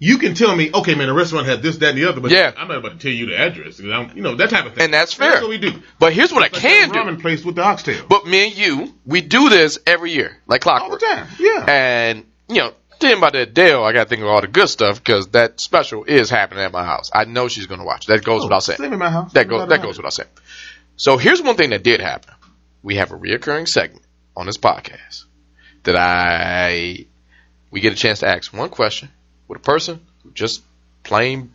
You 0.00 0.18
can 0.18 0.34
tell 0.34 0.54
me, 0.54 0.70
okay, 0.72 0.94
man, 0.94 1.08
the 1.08 1.12
restaurant 1.12 1.46
had 1.48 1.60
this, 1.60 1.78
that, 1.78 1.88
and 1.88 1.98
the 1.98 2.08
other, 2.08 2.20
but 2.20 2.30
Yeah. 2.30 2.52
I'm 2.56 2.68
not 2.68 2.78
about 2.78 2.92
to 2.92 2.98
tell 2.98 3.10
you 3.10 3.26
the 3.26 3.36
address. 3.36 3.80
I'm- 3.80 4.12
You 4.14 4.22
know 4.22 4.36
that 4.36 4.48
type 4.48 4.64
of 4.66 4.74
thing. 4.74 4.84
And 4.84 4.94
that's 4.94 5.12
fair. 5.12 5.30
That's 5.30 5.40
what 5.42 5.50
we 5.50 5.58
do. 5.58 5.72
But 5.98 6.12
here's 6.12 6.30
what 6.32 6.38
I 6.42 6.44
Like 6.44 6.52
can 6.52 6.90
do. 6.90 7.00
Ramen 7.00 7.20
place 7.20 7.44
with 7.44 7.56
the 7.56 7.62
oxtail. 7.64 8.06
But 8.08 8.24
me 8.24 8.46
and 8.46 8.56
you, 8.56 8.94
we 9.04 9.22
do 9.22 9.48
this 9.48 9.80
every 9.88 10.12
year, 10.12 10.36
like 10.46 10.64
all 10.68 10.88
the 10.88 10.98
clockwork. 10.98 11.00
time. 11.00 11.26
Yeah. 11.40 11.64
And 11.66 12.24
you 12.48 12.58
know, 12.58 12.74
thinking 13.00 13.18
about 13.18 13.32
that 13.34 13.54
Dale, 13.54 13.82
I 13.84 13.92
got 13.92 14.04
to 14.04 14.08
think 14.08 14.22
of 14.22 14.28
all 14.28 14.40
the 14.40 14.46
good 14.48 14.68
stuff 14.68 15.02
because 15.02 15.28
that 15.28 15.60
special 15.60 16.04
is 16.04 16.30
happening 16.30 16.64
at 16.64 16.72
my 16.72 16.84
house. 16.84 17.10
I 17.14 17.24
know 17.24 17.48
she's 17.48 17.66
going 17.66 17.80
to 17.80 17.86
watch. 17.86 18.06
That 18.06 18.24
goes 18.24 18.42
Oh, 18.42 18.46
without 18.46 18.62
saying. 18.62 18.98
My 18.98 19.10
house. 19.10 19.32
That 19.32 19.48
goes 19.48 19.68
that 19.68 19.82
goes 19.82 19.96
without 19.96 20.12
saying. 20.12 20.28
So 20.96 21.16
here's 21.16 21.40
one 21.42 21.56
thing 21.56 21.70
that 21.70 21.82
did 21.82 22.00
happen. 22.00 22.34
We 22.82 22.96
have 22.96 23.12
a 23.12 23.16
reoccurring 23.18 23.68
segment 23.68 24.04
on 24.36 24.46
this 24.46 24.56
podcast 24.58 25.24
that 25.84 25.96
I 25.96 27.06
we 27.70 27.80
get 27.80 27.92
a 27.92 27.96
chance 27.96 28.20
to 28.20 28.28
ask 28.28 28.52
one 28.52 28.68
question 28.70 29.08
with 29.46 29.58
a 29.58 29.62
person 29.62 30.00
who 30.22 30.30
just 30.32 30.62
plain 31.02 31.52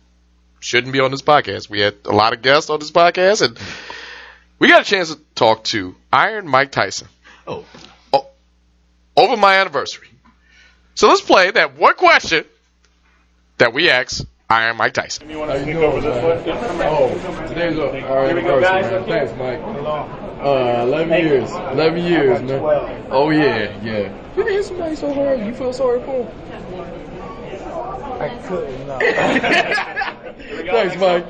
shouldn't 0.60 0.92
be 0.92 1.00
on 1.00 1.10
this 1.10 1.22
podcast. 1.22 1.68
We 1.68 1.80
had 1.80 1.94
a 2.04 2.12
lot 2.12 2.32
of 2.32 2.42
guests 2.42 2.70
on 2.70 2.78
this 2.80 2.90
podcast 2.90 3.42
and 3.42 3.58
we 4.58 4.68
got 4.68 4.82
a 4.82 4.84
chance 4.84 5.12
to 5.14 5.20
talk 5.34 5.64
to 5.64 5.94
Iron 6.12 6.46
Mike 6.48 6.70
Tyson 6.72 7.08
Oh. 7.46 7.64
Oh, 8.12 8.28
over 9.16 9.36
my 9.36 9.56
anniversary. 9.56 10.08
So 10.94 11.08
let's 11.08 11.20
play 11.20 11.50
that 11.50 11.76
one 11.76 11.94
question 11.94 12.44
that 13.58 13.72
we 13.72 13.90
asked 13.90 14.26
Iron 14.48 14.76
Mike 14.76 14.94
Tyson. 14.94 15.28
You 15.28 15.38
want 15.40 15.50
to 15.52 15.62
sneak 15.62 15.76
over 15.76 16.00
this 16.00 16.22
way? 16.22 16.52
Oh, 16.86 17.46
today's 17.48 17.78
our, 17.78 17.86
our 17.88 18.26
Here 18.26 18.34
we 18.36 18.42
go, 18.42 18.58
anniversary, 18.58 18.62
guys. 18.62 18.90
man. 18.90 19.04
Thanks, 19.06 19.32
Mike. 19.38 19.60
Uh, 20.44 20.82
11 20.86 21.24
years. 21.24 21.50
11 21.50 22.04
years, 22.04 22.42
man. 22.42 23.06
Oh, 23.10 23.30
yeah, 23.30 23.82
yeah. 23.82 24.12
You 24.36 24.44
hit 24.44 24.64
somebody 24.64 24.94
so 24.94 25.12
hard, 25.12 25.40
you 25.40 25.54
feel 25.54 25.72
sorry 25.72 26.00
for 26.00 26.24
him? 26.24 26.28
I 28.20 28.28
couldn't. 28.46 28.86
No. 28.86 28.98
Thanks, 30.70 30.96
Mike. 30.96 31.26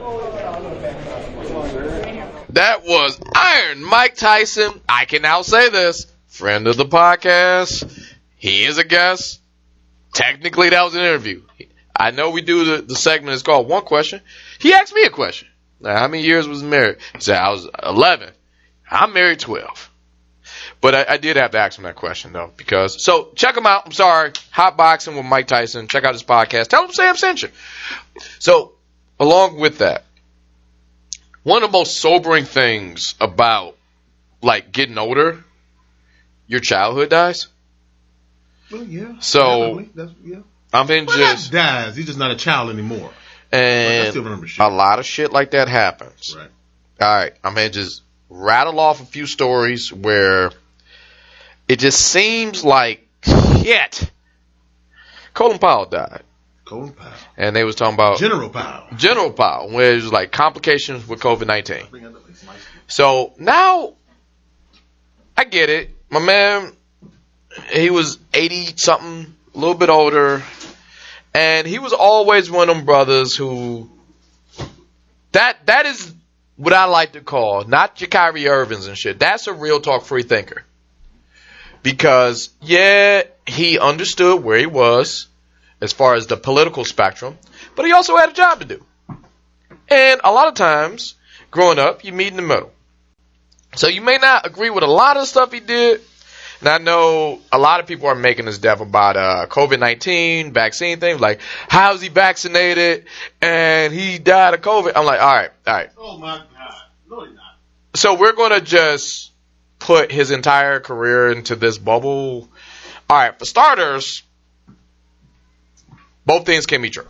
That 2.51 2.85
was 2.85 3.19
Iron 3.35 3.83
Mike 3.83 4.17
Tyson. 4.17 4.81
I 4.89 5.07
can 5.07 5.23
now 5.23 5.43
say 5.43 5.71
this. 5.71 6.07
Friend 6.29 6.67
of 6.67 6.77
the 6.77 6.85
podcast. 6.85 8.13
He 8.37 8.65
is 8.65 8.77
a 8.79 8.85
guest. 8.85 9.41
Technically, 10.15 10.71
that 10.71 10.83
was 10.83 10.95
an 10.95 11.03
interview. 11.03 11.43
I 11.95 12.13
know 12.13 12.31
we 12.31 12.41
do 12.41 12.65
the, 12.65 12.83
the 12.83 12.97
segment 12.97 13.35
is 13.35 13.43
called 13.43 13.69
One 13.69 13.85
Question. 13.85 14.21
He 14.59 14.73
asked 14.73 14.95
me 14.95 15.05
a 15.05 15.11
question. 15.11 15.49
Now, 15.81 15.99
how 15.99 16.09
many 16.09 16.23
years 16.23 16.49
was 16.49 16.63
married? 16.63 16.97
He 17.15 17.21
said, 17.21 17.37
I 17.37 17.51
was 17.51 17.69
11. 17.83 18.31
I'm 18.91 19.13
married 19.13 19.41
12. 19.41 19.91
But 20.81 20.95
I, 20.95 21.15
I 21.15 21.17
did 21.17 21.37
have 21.37 21.51
to 21.51 21.59
ask 21.59 21.79
him 21.79 21.85
that 21.85 21.97
question, 21.97 22.33
though, 22.33 22.53
because, 22.57 23.05
so 23.05 23.33
check 23.35 23.57
him 23.57 23.67
out. 23.67 23.87
I'm 23.87 23.93
sorry. 23.93 24.33
Hot 24.51 24.77
Boxing 24.77 25.17
with 25.17 25.27
Mike 25.27 25.49
Tyson. 25.49 25.89
Check 25.89 26.05
out 26.05 26.13
his 26.15 26.23
podcast. 26.23 26.69
Tell 26.69 26.85
him 26.85 26.93
Sam 26.93 27.17
sent 27.17 27.43
you. 27.43 27.49
So, 28.39 28.73
along 29.19 29.59
with 29.59 29.79
that, 29.79 30.05
one 31.43 31.63
of 31.63 31.73
the 31.73 31.79
most 31.79 31.99
sobering 31.99 32.45
things 32.45 33.15
about 33.21 33.77
like 34.43 34.73
getting 34.73 34.99
older, 34.99 35.45
your 36.47 36.61
childhood 36.61 37.11
dies. 37.11 37.49
Well, 38.71 38.85
yeah. 38.85 39.19
So- 39.21 39.61
definitely. 39.61 39.91
That's, 39.95 40.13
yeah. 40.25 40.39
I'm 40.73 40.91
in 40.91 41.07
Well, 41.07 41.17
just 41.17 41.53
dies. 41.53 41.95
He's 41.97 42.07
just 42.07 42.19
not 42.19 42.33
a 42.33 42.37
child 42.37 42.71
anymore. 42.71 43.11
I 43.53 43.57
and 43.57 44.11
still 44.11 44.25
remember 44.25 44.49
shit. 44.49 44.65
a 44.65 44.69
lot 44.69 44.99
of 44.99 45.07
shit 45.07 45.31
like 45.31 45.53
that 45.53 45.69
happens. 45.69 46.35
Right. 46.37 46.49
All 47.01 47.15
right, 47.15 47.33
I'm 47.45 47.55
gonna 47.55 47.71
just 47.71 48.03
rattle 48.29 48.81
off 48.81 49.01
a 49.01 49.05
few 49.05 49.27
stories 49.27 49.93
where 49.93 50.51
it 51.69 51.79
just 51.79 52.01
seems 52.01 52.65
like 52.65 53.07
shit. 53.25 54.11
Colin 55.33 55.59
Powell 55.59 55.87
died, 55.87 56.23
Colin 56.65 56.93
Powell. 56.93 57.13
and 57.37 57.55
they 57.55 57.63
was 57.63 57.77
talking 57.77 57.95
about 57.95 58.19
General 58.19 58.51
Powell. 58.51 58.89
General 58.97 59.33
Powell, 59.33 59.71
where 59.71 59.93
it 59.93 59.97
was 60.03 60.13
like 60.13 60.33
complications 60.33 61.07
with 61.07 61.21
COVID 61.21 61.47
nineteen. 61.47 61.87
So 62.89 63.35
now 63.39 63.95
I 65.37 65.45
get 65.45 65.71
it. 65.71 65.91
My 66.11 66.21
man, 66.21 66.73
he 67.73 67.91
was 67.91 68.19
80 68.33 68.77
something, 68.77 69.35
a 69.55 69.59
little 69.59 69.75
bit 69.75 69.89
older, 69.89 70.43
and 71.33 71.67
he 71.67 71.79
was 71.79 71.93
always 71.93 72.51
one 72.51 72.69
of 72.69 72.77
them 72.77 72.85
brothers 72.85 73.37
who 73.37 73.91
that 75.33 75.67
that 75.67 75.87
is 75.87 76.15
what 76.57 76.73
I 76.73 76.85
like 76.85 77.13
to 77.13 77.21
call 77.21 77.65
not 77.65 78.01
your 78.01 78.09
Kyrie 78.09 78.49
Irvings 78.49 78.87
and 78.87 78.97
shit. 78.97 79.19
That's 79.19 79.47
a 79.47 79.53
real 79.53 79.81
talk 79.81 80.05
free 80.05 80.23
thinker. 80.23 80.63
Because 81.83 82.51
yeah, 82.63 83.25
he 83.47 83.79
understood 83.79 84.43
where 84.43 84.59
he 84.59 84.67
was 84.67 85.27
as 85.81 85.93
far 85.93 86.15
as 86.15 86.27
the 86.27 86.37
political 86.37 86.85
spectrum, 86.85 87.37
but 87.77 87.85
he 87.85 87.93
also 87.93 88.17
had 88.17 88.31
a 88.31 88.33
job 88.33 88.61
to 88.61 88.65
do. 88.65 88.85
And 89.89 90.21
a 90.25 90.33
lot 90.33 90.49
of 90.49 90.55
times, 90.55 91.15
growing 91.51 91.79
up, 91.79 92.05
you 92.05 92.13
meet 92.13 92.29
in 92.29 92.37
the 92.37 92.43
middle. 92.43 92.73
So 93.77 93.89
you 93.89 94.01
may 94.01 94.19
not 94.19 94.47
agree 94.47 94.71
with 94.71 94.85
a 94.85 94.91
lot 94.91 95.17
of 95.17 95.27
stuff 95.27 95.53
he 95.53 95.61
did. 95.61 96.01
And 96.65 96.71
I 96.71 96.79
know 96.79 97.43
a 97.53 97.59
lot 97.59 97.81
of 97.81 97.87
people 97.87 98.07
are 98.07 98.15
making 98.15 98.47
this 98.47 98.57
death 98.57 98.81
about 98.81 99.19
uh, 99.19 99.47
COVID 99.51 99.79
19 99.79 100.55
vaccine 100.55 100.99
thing. 100.99 101.19
Like, 101.19 101.43
how's 101.69 102.01
he 102.01 102.09
vaccinated 102.09 103.05
and 103.43 103.93
he 103.93 104.19
died 104.19 104.55
of 104.55 104.63
COVID? 104.63 104.93
I'm 104.97 105.05
like, 105.05 105.21
all 105.21 105.35
right, 105.35 105.51
all 105.67 105.75
right. 105.75 105.91
Oh 105.99 106.17
my 106.17 106.39
God. 106.39 106.75
No, 107.11 107.25
he's 107.27 107.35
not. 107.35 107.59
So 107.97 108.15
we're 108.15 108.33
going 108.33 108.53
to 108.53 108.63
just 108.63 109.31
put 109.79 110.11
his 110.11 110.31
entire 110.31 110.81
career 110.81 111.33
into 111.33 111.55
this 111.55 111.77
bubble. 111.77 112.49
All 113.11 113.19
right, 113.19 113.39
for 113.39 113.45
starters, 113.45 114.23
both 116.25 116.47
things 116.47 116.65
can 116.65 116.81
be 116.81 116.89
true. 116.89 117.09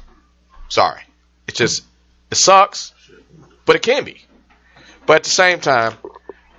Sorry. 0.69 1.03
It 1.47 1.55
just, 1.55 1.85
it 2.33 2.39
sucks, 2.39 2.93
but 3.67 3.77
it 3.77 3.83
can 3.83 4.03
be. 4.03 4.21
But 5.07 5.19
at 5.19 5.23
the 5.23 5.31
same 5.31 5.61
time, 5.61 5.95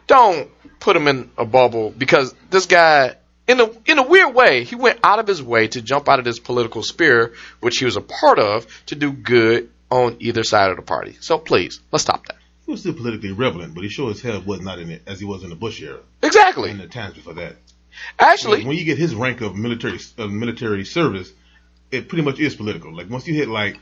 don't 0.07 0.49
put 0.85 0.95
him 0.95 1.07
in 1.07 1.31
a 1.35 1.45
bubble 1.45 1.89
because 1.89 2.35
this 2.51 2.67
guy, 2.67 3.15
in 3.47 3.59
a, 3.59 3.69
in 3.87 3.97
a 3.97 4.03
weird 4.03 4.35
way, 4.35 4.63
he 4.63 4.75
went 4.75 4.99
out 5.03 5.17
of 5.17 5.25
his 5.25 5.41
way 5.41 5.67
to 5.67 5.81
jump 5.81 6.07
out 6.07 6.19
of 6.19 6.25
this 6.25 6.37
political 6.37 6.83
sphere, 6.83 7.33
which 7.59 7.79
he 7.79 7.85
was 7.85 7.97
a 7.97 8.01
part 8.01 8.37
of, 8.37 8.67
to 8.85 8.95
do 8.95 9.11
good 9.11 9.71
on 9.89 10.17
either 10.19 10.43
side 10.43 10.69
of 10.69 10.75
the 10.75 10.83
party. 10.83 11.17
So 11.21 11.39
please, 11.39 11.79
let's 11.91 12.03
stop 12.03 12.27
that. 12.27 12.37
He 12.67 12.71
was 12.71 12.81
still 12.81 12.93
politically 12.93 13.31
relevant, 13.31 13.73
but 13.73 13.83
he 13.83 13.89
sure 13.89 14.11
as 14.11 14.21
hell 14.21 14.43
was 14.45 14.61
not 14.61 14.77
in 14.77 14.91
it 14.91 15.01
as 15.07 15.19
he 15.19 15.25
was 15.25 15.43
in 15.43 15.49
the 15.49 15.55
Bush 15.55 15.81
era 15.81 16.01
Exactly. 16.21 16.69
In 16.69 16.77
the 16.77 16.87
times 16.87 17.15
before 17.15 17.33
that. 17.33 17.55
Actually, 18.19 18.63
when 18.63 18.77
you 18.77 18.85
get 18.85 18.99
his 18.99 19.15
rank 19.15 19.41
of 19.41 19.55
military 19.55 19.99
of 20.19 20.31
military 20.31 20.85
service, 20.85 21.31
it 21.89 22.09
pretty 22.09 22.23
much 22.23 22.39
is 22.39 22.55
political. 22.55 22.95
Like 22.95 23.09
once 23.09 23.25
you 23.27 23.33
hit 23.33 23.47
like 23.47 23.79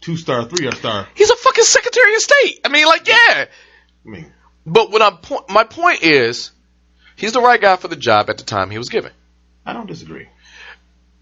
two 0.00 0.16
star, 0.16 0.44
three 0.44 0.70
star, 0.70 1.06
he's 1.14 1.30
a 1.30 1.36
fucking 1.36 1.64
Secretary 1.64 2.14
of 2.14 2.22
State. 2.22 2.60
I 2.64 2.68
mean, 2.68 2.86
like, 2.86 3.06
yeah. 3.08 3.44
I 3.46 4.08
mean, 4.08 4.32
But 4.66 4.90
what 4.90 5.02
I'm 5.02 5.16
po- 5.18 5.44
my 5.48 5.64
point 5.64 6.02
is, 6.02 6.50
he's 7.16 7.32
the 7.32 7.40
right 7.40 7.60
guy 7.60 7.76
for 7.76 7.88
the 7.88 7.96
job 7.96 8.30
at 8.30 8.38
the 8.38 8.44
time 8.44 8.70
he 8.70 8.78
was 8.78 8.88
given. 8.88 9.12
I 9.64 9.72
don't 9.72 9.86
disagree. 9.86 10.28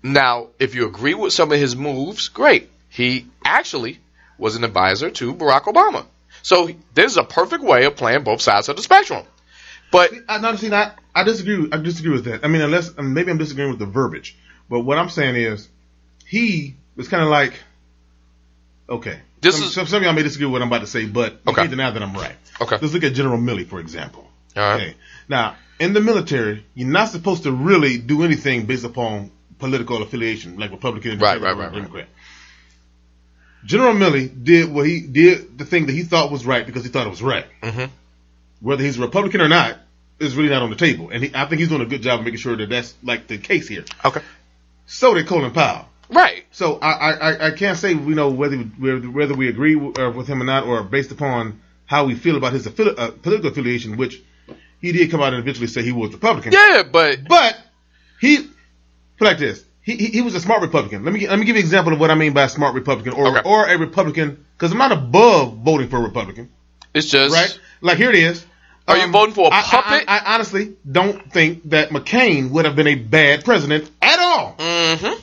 Now, 0.02 0.48
if 0.58 0.74
you 0.74 0.86
agree 0.86 1.14
with 1.14 1.32
some 1.32 1.50
of 1.52 1.58
his 1.58 1.74
moves, 1.76 2.28
great. 2.28 2.70
He 2.88 3.26
actually 3.44 3.98
was 4.38 4.56
an 4.56 4.64
advisor 4.64 5.10
to 5.10 5.34
Barack 5.34 5.62
Obama. 5.64 6.06
So 6.42 6.70
this 6.94 7.12
is 7.12 7.16
a 7.18 7.24
perfect 7.24 7.62
way 7.64 7.84
of 7.84 7.96
playing 7.96 8.22
both 8.22 8.40
sides 8.40 8.68
of 8.68 8.76
the 8.76 8.82
spectrum. 8.82 9.24
But 9.90 10.12
I 10.28 10.38
no, 10.38 10.54
see, 10.54 10.72
I, 10.72 10.92
I 11.14 11.24
disagree. 11.24 11.58
with- 11.60 11.74
I 11.74 11.78
disagree 11.78 12.12
with 12.12 12.24
that. 12.26 12.44
I 12.44 12.48
mean, 12.48 12.62
unless 12.62 12.96
maybe 12.96 13.30
I'm 13.30 13.38
disagreeing 13.38 13.70
with 13.70 13.78
the 13.78 13.86
verbiage, 13.86 14.36
but 14.68 14.80
what 14.80 14.98
I'm 14.98 15.08
saying 15.08 15.34
is, 15.36 15.68
he 16.26 16.76
was 16.94 17.08
kind 17.08 17.22
of 17.22 17.28
like, 17.30 17.54
okay. 18.88 19.20
This 19.40 19.56
some, 19.56 19.64
is- 19.64 19.74
some, 19.74 19.86
some 19.86 19.96
of 19.98 20.02
y'all 20.04 20.12
may 20.12 20.22
disagree 20.22 20.46
with 20.46 20.52
what 20.52 20.62
I'm 20.62 20.68
about 20.68 20.80
to 20.80 20.86
say, 20.86 21.06
but 21.06 21.32
you 21.32 21.38
Okay. 21.52 21.62
can't 21.62 21.70
deny 21.70 21.90
that 21.90 22.02
I'm 22.02 22.14
right. 22.14 22.36
Okay. 22.60 22.78
Let's 22.80 22.92
look 22.94 23.04
at 23.04 23.14
General 23.14 23.38
Milley, 23.38 23.66
for 23.66 23.80
example. 23.80 24.28
all 24.56 24.62
right, 24.62 24.74
Okay. 24.80 24.94
Now, 25.28 25.56
in 25.78 25.92
the 25.92 26.00
military, 26.00 26.64
you're 26.74 26.88
not 26.88 27.08
supposed 27.10 27.44
to 27.44 27.52
really 27.52 27.98
do 27.98 28.24
anything 28.24 28.66
based 28.66 28.84
upon 28.84 29.30
political 29.58 30.02
affiliation, 30.02 30.58
like 30.58 30.70
Republican, 30.70 31.18
Right, 31.18 31.34
Democrat, 31.34 31.42
right, 31.42 31.58
right, 31.58 31.72
right. 31.72 31.74
Democrat. 31.74 32.08
General 33.64 33.94
Milley 33.94 34.28
did 34.44 34.72
what 34.72 34.86
he 34.86 35.00
did, 35.00 35.58
the 35.58 35.64
thing 35.64 35.86
that 35.86 35.92
he 35.92 36.02
thought 36.04 36.30
was 36.30 36.46
right 36.46 36.64
because 36.64 36.84
he 36.84 36.90
thought 36.90 37.06
it 37.06 37.10
was 37.10 37.22
right. 37.22 37.46
Mhm. 37.62 37.90
Whether 38.60 38.84
he's 38.84 38.98
a 38.98 39.02
Republican 39.02 39.40
or 39.40 39.48
not 39.48 39.78
is 40.20 40.36
really 40.36 40.48
not 40.48 40.62
on 40.62 40.70
the 40.70 40.76
table, 40.76 41.10
and 41.10 41.22
he, 41.24 41.30
I 41.34 41.46
think 41.46 41.60
he's 41.60 41.68
doing 41.68 41.80
a 41.82 41.86
good 41.86 42.02
job 42.02 42.20
of 42.20 42.24
making 42.24 42.38
sure 42.40 42.56
that 42.56 42.68
that's 42.68 42.94
like 43.02 43.26
the 43.26 43.38
case 43.38 43.68
here. 43.68 43.84
okay, 44.04 44.20
So 44.86 45.14
did 45.14 45.26
Colin 45.26 45.50
Powell. 45.52 45.88
right, 46.08 46.44
So 46.52 46.78
I, 46.80 47.10
I, 47.12 47.46
I- 47.48 47.50
can't 47.52 47.76
say 47.78 47.90
you 47.92 48.14
know 48.14 48.30
whether 48.30 48.56
whether 48.56 48.98
whether 49.10 49.34
we 49.34 49.48
agree 49.48 49.74
uh, 49.76 50.10
with 50.10 50.26
him 50.28 50.40
or 50.40 50.44
not, 50.44 50.64
or 50.64 50.82
based 50.84 51.10
upon 51.12 51.60
how 51.88 52.04
we 52.04 52.14
feel 52.14 52.36
about 52.36 52.52
his 52.52 52.66
affili- 52.68 52.96
uh, 52.96 53.10
political 53.10 53.50
affiliation, 53.50 53.96
which 53.96 54.22
he 54.80 54.92
did 54.92 55.10
come 55.10 55.20
out 55.20 55.32
and 55.34 55.42
eventually 55.42 55.66
say 55.66 55.82
he 55.82 55.90
was 55.92 56.12
Republican. 56.12 56.52
yeah, 56.52 56.84
but 56.90 57.26
But 57.28 57.58
he 58.20 58.46
put 59.18 59.24
like 59.24 59.38
this. 59.38 59.64
He, 59.82 59.96
he 59.96 60.06
he 60.06 60.20
was 60.22 60.34
a 60.36 60.40
smart 60.40 60.60
Republican. 60.62 61.04
Let 61.04 61.12
me 61.14 61.26
let 61.26 61.38
me 61.38 61.44
give 61.46 61.56
you 61.56 61.60
an 61.62 61.66
example 61.66 61.92
of 61.94 61.98
what 62.00 62.10
I 62.10 62.14
mean 62.14 62.32
by 62.34 62.42
a 62.44 62.48
smart 62.48 62.74
Republican 62.74 63.14
or 63.14 63.26
Okay. 63.38 63.48
or 63.48 63.66
a 63.66 63.76
Republican 63.78 64.44
because 64.56 64.70
I'm 64.70 64.78
not 64.78 64.92
above 64.92 65.58
voting 65.58 65.88
for 65.88 65.96
a 65.96 66.02
Republican, 66.02 66.50
it's 66.94 67.08
just 67.08 67.34
right? 67.34 67.58
Like 67.80 67.96
here 67.96 68.10
it 68.10 68.16
is. 68.16 68.44
Are 68.86 68.96
you 68.96 69.10
voting 69.10 69.34
for 69.34 69.46
a 69.48 69.50
I- 69.50 69.58
I- 69.58 69.62
puppet? 69.62 70.04
I, 70.08 70.18
I 70.18 70.34
honestly 70.34 70.76
don't 70.90 71.32
think 71.32 71.70
that 71.70 71.90
McCain 71.90 72.50
would 72.50 72.64
have 72.66 72.76
been 72.76 72.86
a 72.86 72.94
bad 72.96 73.44
president 73.44 73.90
at 74.02 74.18
all. 74.18 74.54
Mm-hmm. 74.58 75.20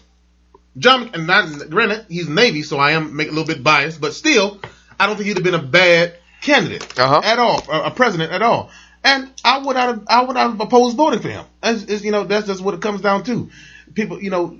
John, 0.77 1.09
and 1.13 1.25
not 1.27 1.69
granted, 1.69 2.05
he's 2.09 2.27
Navy, 2.27 2.61
so 2.63 2.77
I 2.77 2.91
am 2.91 3.15
make 3.15 3.27
a 3.27 3.31
little 3.31 3.45
bit 3.47 3.63
biased, 3.63 4.01
but 4.01 4.13
still, 4.13 4.59
I 4.99 5.05
don't 5.07 5.15
think 5.15 5.27
he'd 5.27 5.37
have 5.37 5.43
been 5.43 5.53
a 5.55 5.61
bad 5.63 6.15
candidate 6.45 6.99
Uh-huh. 6.99 7.21
at 7.23 7.39
all, 7.39 7.61
a, 7.69 7.91
president 7.91 8.31
at 8.31 8.41
all. 8.41 8.69
And 9.03 9.29
I 9.43 9.59
would 9.59 9.75
not 9.75 9.87
have, 9.89 10.03
I 10.07 10.23
would 10.23 10.33
not 10.35 10.49
have 10.51 10.59
opposed 10.61 10.95
voting 10.97 11.19
for 11.19 11.29
him. 11.29 11.45
As, 11.61 12.03
you 12.03 12.11
know, 12.11 12.23
that's 12.23 12.47
just 12.47 12.61
what 12.61 12.73
it 12.73 12.81
comes 12.81 13.01
down 13.01 13.23
to. 13.25 13.49
People, 13.93 14.21
you 14.21 14.29
know, 14.29 14.57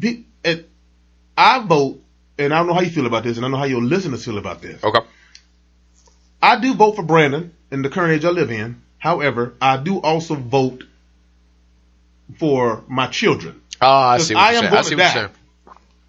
pe- 0.00 0.24
it, 0.44 0.68
I 1.36 1.64
vote, 1.66 2.00
and 2.38 2.52
I 2.54 2.58
don't 2.58 2.68
know 2.68 2.74
how 2.74 2.80
you 2.80 2.90
feel 2.90 3.06
about 3.06 3.24
this, 3.24 3.36
and 3.36 3.44
I 3.46 3.48
know 3.48 3.56
how 3.58 3.64
your 3.64 3.82
listeners 3.82 4.24
feel 4.24 4.38
about 4.38 4.62
this. 4.62 4.82
Okay. 4.82 5.00
I 6.40 6.58
do 6.60 6.74
vote 6.74 6.96
for 6.96 7.02
Brandon 7.02 7.52
in 7.70 7.82
the 7.82 7.88
current 7.90 8.12
age 8.14 8.24
I 8.24 8.30
live 8.30 8.50
in. 8.50 8.80
However, 8.98 9.54
I 9.60 9.76
do 9.76 10.00
also 10.00 10.34
vote 10.36 10.84
for 12.38 12.82
my 12.88 13.06
children. 13.08 13.60
Ah, 13.80 14.10
I 14.12 14.18
see 14.18 14.34
what 14.34 14.40
I 14.40 14.52
you're 14.52 14.64
am 14.64 14.70
saying. 14.70 14.74
I 14.78 14.82
see 14.82 14.94
what 14.96 15.02
you're 15.02 15.12
saying. 15.12 15.28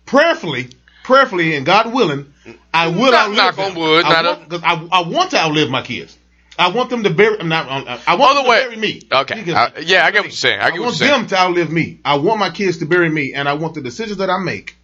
prayerfully, 0.06 0.70
prayerfully, 1.04 1.56
and 1.56 1.66
God 1.66 1.94
willing, 1.94 2.34
I 2.74 2.88
will 2.88 3.12
Knock- 3.12 3.14
outlive 3.30 3.38
knock 3.38 3.56
them. 3.56 3.66
on 3.72 3.76
wood, 3.76 4.06
I 4.06 4.22
not 4.22 4.38
want, 4.40 4.50
cause 4.50 4.62
I, 4.64 4.88
I 4.92 5.08
want 5.08 5.32
to 5.32 5.38
outlive 5.38 5.70
my 5.70 5.82
kids. 5.82 6.18
I 6.58 6.70
want 6.70 6.92
them 6.92 7.04
to 7.04 7.10
bury. 7.10 7.40
I'm 7.40 7.50
not. 7.50 7.68
I 8.08 8.16
want 8.16 8.36
them 8.36 8.46
to 8.46 8.50
bury 8.52 8.76
me. 8.76 9.02
Okay. 9.12 9.52
Uh, 9.52 9.72
yeah, 9.82 10.06
I 10.06 10.12
get 10.12 10.20
what 10.20 10.26
you're 10.26 10.32
saying. 10.32 10.60
I 10.60 10.70
get 10.70 10.80
what 10.80 10.86
want 10.88 11.00
you're 11.00 11.08
saying. 11.10 11.22
them 11.22 11.28
to 11.30 11.38
outlive 11.40 11.72
me. 11.72 12.00
I 12.06 12.18
want 12.18 12.40
my 12.40 12.52
kids 12.52 12.78
to 12.80 12.86
bury 12.86 13.10
me, 13.10 13.34
and 13.34 13.50
I 13.50 13.54
want 13.54 13.74
the 13.74 13.82
decisions 13.82 14.20
that 14.20 14.30
I 14.30 14.38
make 14.38 14.76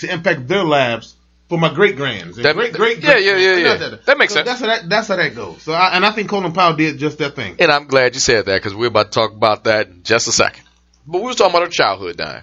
to 0.00 0.12
impact 0.12 0.48
their 0.48 0.64
lives 0.64 1.14
for 1.48 1.56
my 1.58 1.72
great 1.72 1.96
grands. 1.96 2.36
That- 2.36 2.54
great 2.54 2.74
great. 2.74 2.98
yeah, 3.02 3.16
yeah, 3.16 3.36
yeah, 3.38 3.56
yeah. 3.56 3.96
That 4.04 4.18
makes 4.18 4.34
sense. 4.34 4.46
That's 4.46 4.60
how 4.60 4.66
that. 4.66 4.86
That's 4.88 5.08
how 5.08 5.16
that 5.16 5.34
goes. 5.34 5.62
So, 5.62 5.72
I, 5.72 5.96
and 5.96 6.04
I 6.04 6.10
think 6.10 6.28
Colin 6.28 6.52
Powell 6.52 6.76
did 6.76 6.98
just 6.98 7.16
that 7.18 7.34
thing. 7.34 7.56
And 7.58 7.72
I'm 7.72 7.86
glad 7.86 8.12
you 8.14 8.20
said 8.20 8.44
that 8.44 8.56
because 8.58 8.74
we're 8.74 8.88
about 8.88 9.12
to 9.12 9.18
talk 9.18 9.32
about 9.32 9.64
that 9.64 9.88
in 9.88 10.02
just 10.02 10.28
a 10.28 10.32
second. 10.32 10.64
But 11.06 11.18
we 11.22 11.24
were 11.28 11.32
talking 11.34 11.52
about 11.54 11.62
our 11.62 11.68
childhood 11.68 12.18
dying. 12.18 12.42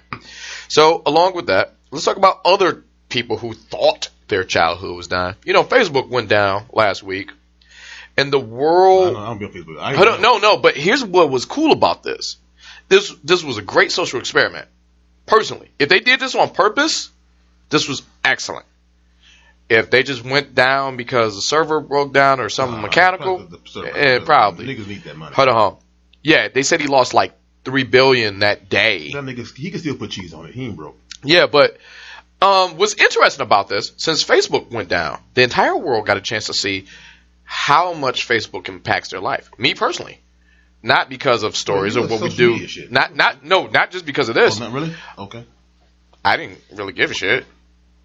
So 0.66 1.02
along 1.06 1.36
with 1.36 1.46
that, 1.46 1.74
let's 1.92 2.04
talk 2.04 2.16
about 2.16 2.40
other 2.44 2.84
people 3.12 3.36
who 3.36 3.52
thought 3.54 4.08
their 4.28 4.44
childhood 4.44 4.96
was 4.96 5.08
dying. 5.08 5.36
You 5.44 5.52
know, 5.52 5.62
Facebook 5.64 6.08
went 6.08 6.28
down 6.28 6.64
last 6.72 7.02
week, 7.02 7.30
and 8.16 8.32
the 8.32 8.40
world. 8.40 9.16
I 9.16 9.26
don't 9.28 9.38
be 9.38 9.44
on 9.46 9.52
Facebook. 9.52 9.78
I, 9.80 9.90
I 9.90 10.04
don't, 10.04 10.20
no, 10.22 10.38
no. 10.38 10.56
But 10.56 10.76
here's 10.76 11.04
what 11.04 11.30
was 11.30 11.44
cool 11.44 11.72
about 11.72 12.02
this. 12.02 12.36
This 12.88 13.14
this 13.22 13.44
was 13.44 13.58
a 13.58 13.62
great 13.62 13.92
social 13.92 14.18
experiment. 14.20 14.66
Personally, 15.26 15.70
if 15.78 15.88
they 15.88 16.00
did 16.00 16.18
this 16.20 16.34
on 16.34 16.50
purpose, 16.50 17.10
this 17.70 17.88
was 17.88 18.02
excellent. 18.24 18.66
If 19.68 19.90
they 19.90 20.02
just 20.02 20.24
went 20.24 20.54
down 20.54 20.96
because 20.96 21.34
the 21.36 21.40
server 21.40 21.80
broke 21.80 22.12
down 22.12 22.40
or 22.40 22.48
something 22.50 22.78
Uh, 22.78 22.82
mechanical, 22.82 23.36
probably 23.38 23.58
the 23.64 23.68
server. 23.70 23.96
eh, 23.96 24.18
probably. 24.18 24.66
Niggas 24.66 24.86
need 24.86 25.04
that 25.04 25.16
money. 25.16 25.34
Hold 25.34 25.48
on. 25.48 25.76
Yeah, 26.22 26.48
they 26.48 26.62
said 26.62 26.80
he 26.80 26.88
lost 26.88 27.14
like 27.14 27.32
three 27.64 27.84
billion 27.84 28.40
that 28.40 28.68
day. 28.68 29.12
That 29.12 29.24
nigga, 29.24 29.56
he 29.56 29.70
could 29.70 29.80
still 29.80 29.96
put 29.96 30.10
cheese 30.10 30.34
on 30.34 30.46
it. 30.46 30.54
He 30.54 30.66
ain't 30.66 30.76
broke. 30.76 30.98
Yeah, 31.24 31.46
but 31.46 31.78
um, 32.42 32.76
what's 32.76 32.94
interesting 32.94 33.42
about 33.42 33.68
this, 33.68 33.92
since 33.96 34.24
Facebook 34.24 34.70
went 34.70 34.88
down, 34.88 35.20
the 35.34 35.42
entire 35.42 35.76
world 35.76 36.06
got 36.06 36.16
a 36.16 36.20
chance 36.20 36.46
to 36.46 36.54
see 36.54 36.86
how 37.44 37.92
much 37.92 38.26
Facebook 38.28 38.68
impacts 38.68 39.10
their 39.10 39.20
life. 39.20 39.50
Me 39.58 39.74
personally, 39.74 40.20
not 40.82 41.08
because 41.08 41.42
of 41.42 41.56
stories 41.56 41.96
Well, 41.96 42.06
or 42.06 42.08
what 42.08 42.22
we 42.22 42.28
do. 42.30 42.66
Not 42.90 43.14
not 43.14 43.44
no, 43.44 43.66
not 43.66 43.90
just 43.90 44.04
because 44.04 44.28
of 44.28 44.34
this. 44.34 44.60
Oh, 44.60 44.64
not 44.64 44.72
really? 44.72 44.94
Okay. 45.18 45.44
I 46.24 46.36
didn't 46.36 46.60
really 46.72 46.92
give 46.92 47.10
a 47.10 47.14
shit. 47.14 47.44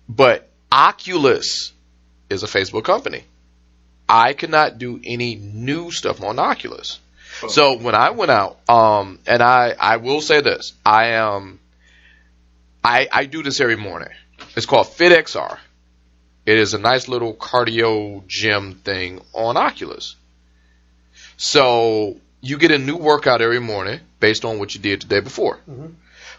But 0.10 0.50
Oculus 0.72 1.74
is 2.30 2.44
a 2.44 2.48
Facebook 2.48 2.84
company. 2.84 3.24
I 4.10 4.34
could 4.34 4.50
not 4.50 4.78
do 4.78 5.00
any 5.04 5.36
new 5.36 5.92
stuff 5.92 6.24
on 6.24 6.40
Oculus. 6.40 7.00
So 7.50 7.78
when 7.78 7.94
I 7.94 8.12
went 8.12 8.32
out, 8.32 8.58
um, 8.70 9.20
and 9.28 9.44
I, 9.44 9.76
I 9.80 9.98
will 9.98 10.22
say 10.22 10.42
this, 10.42 10.74
I 10.86 11.10
am, 11.10 11.60
I, 12.84 13.08
I 13.12 13.26
do 13.26 13.44
this 13.44 13.60
every 13.60 13.76
morning. 13.76 14.10
It's 14.58 14.66
called 14.66 14.88
FitXR. 14.88 15.60
It 16.48 16.58
is 16.58 16.74
a 16.74 16.80
nice 16.80 17.08
little 17.08 17.36
cardio 17.36 18.26
gym 18.26 18.74
thing 18.74 19.22
on 19.32 19.56
Oculus. 19.56 20.16
So 21.38 22.18
you 22.42 22.58
get 22.58 22.72
a 22.72 22.80
new 22.80 22.98
workout 22.98 23.44
every 23.44 23.60
morning 23.60 24.00
based 24.20 24.46
on 24.46 24.58
what 24.58 24.74
you 24.74 24.82
did 24.82 25.04
the 25.04 25.06
day 25.06 25.20
before. 25.20 25.58
Mm-hmm. 25.70 25.90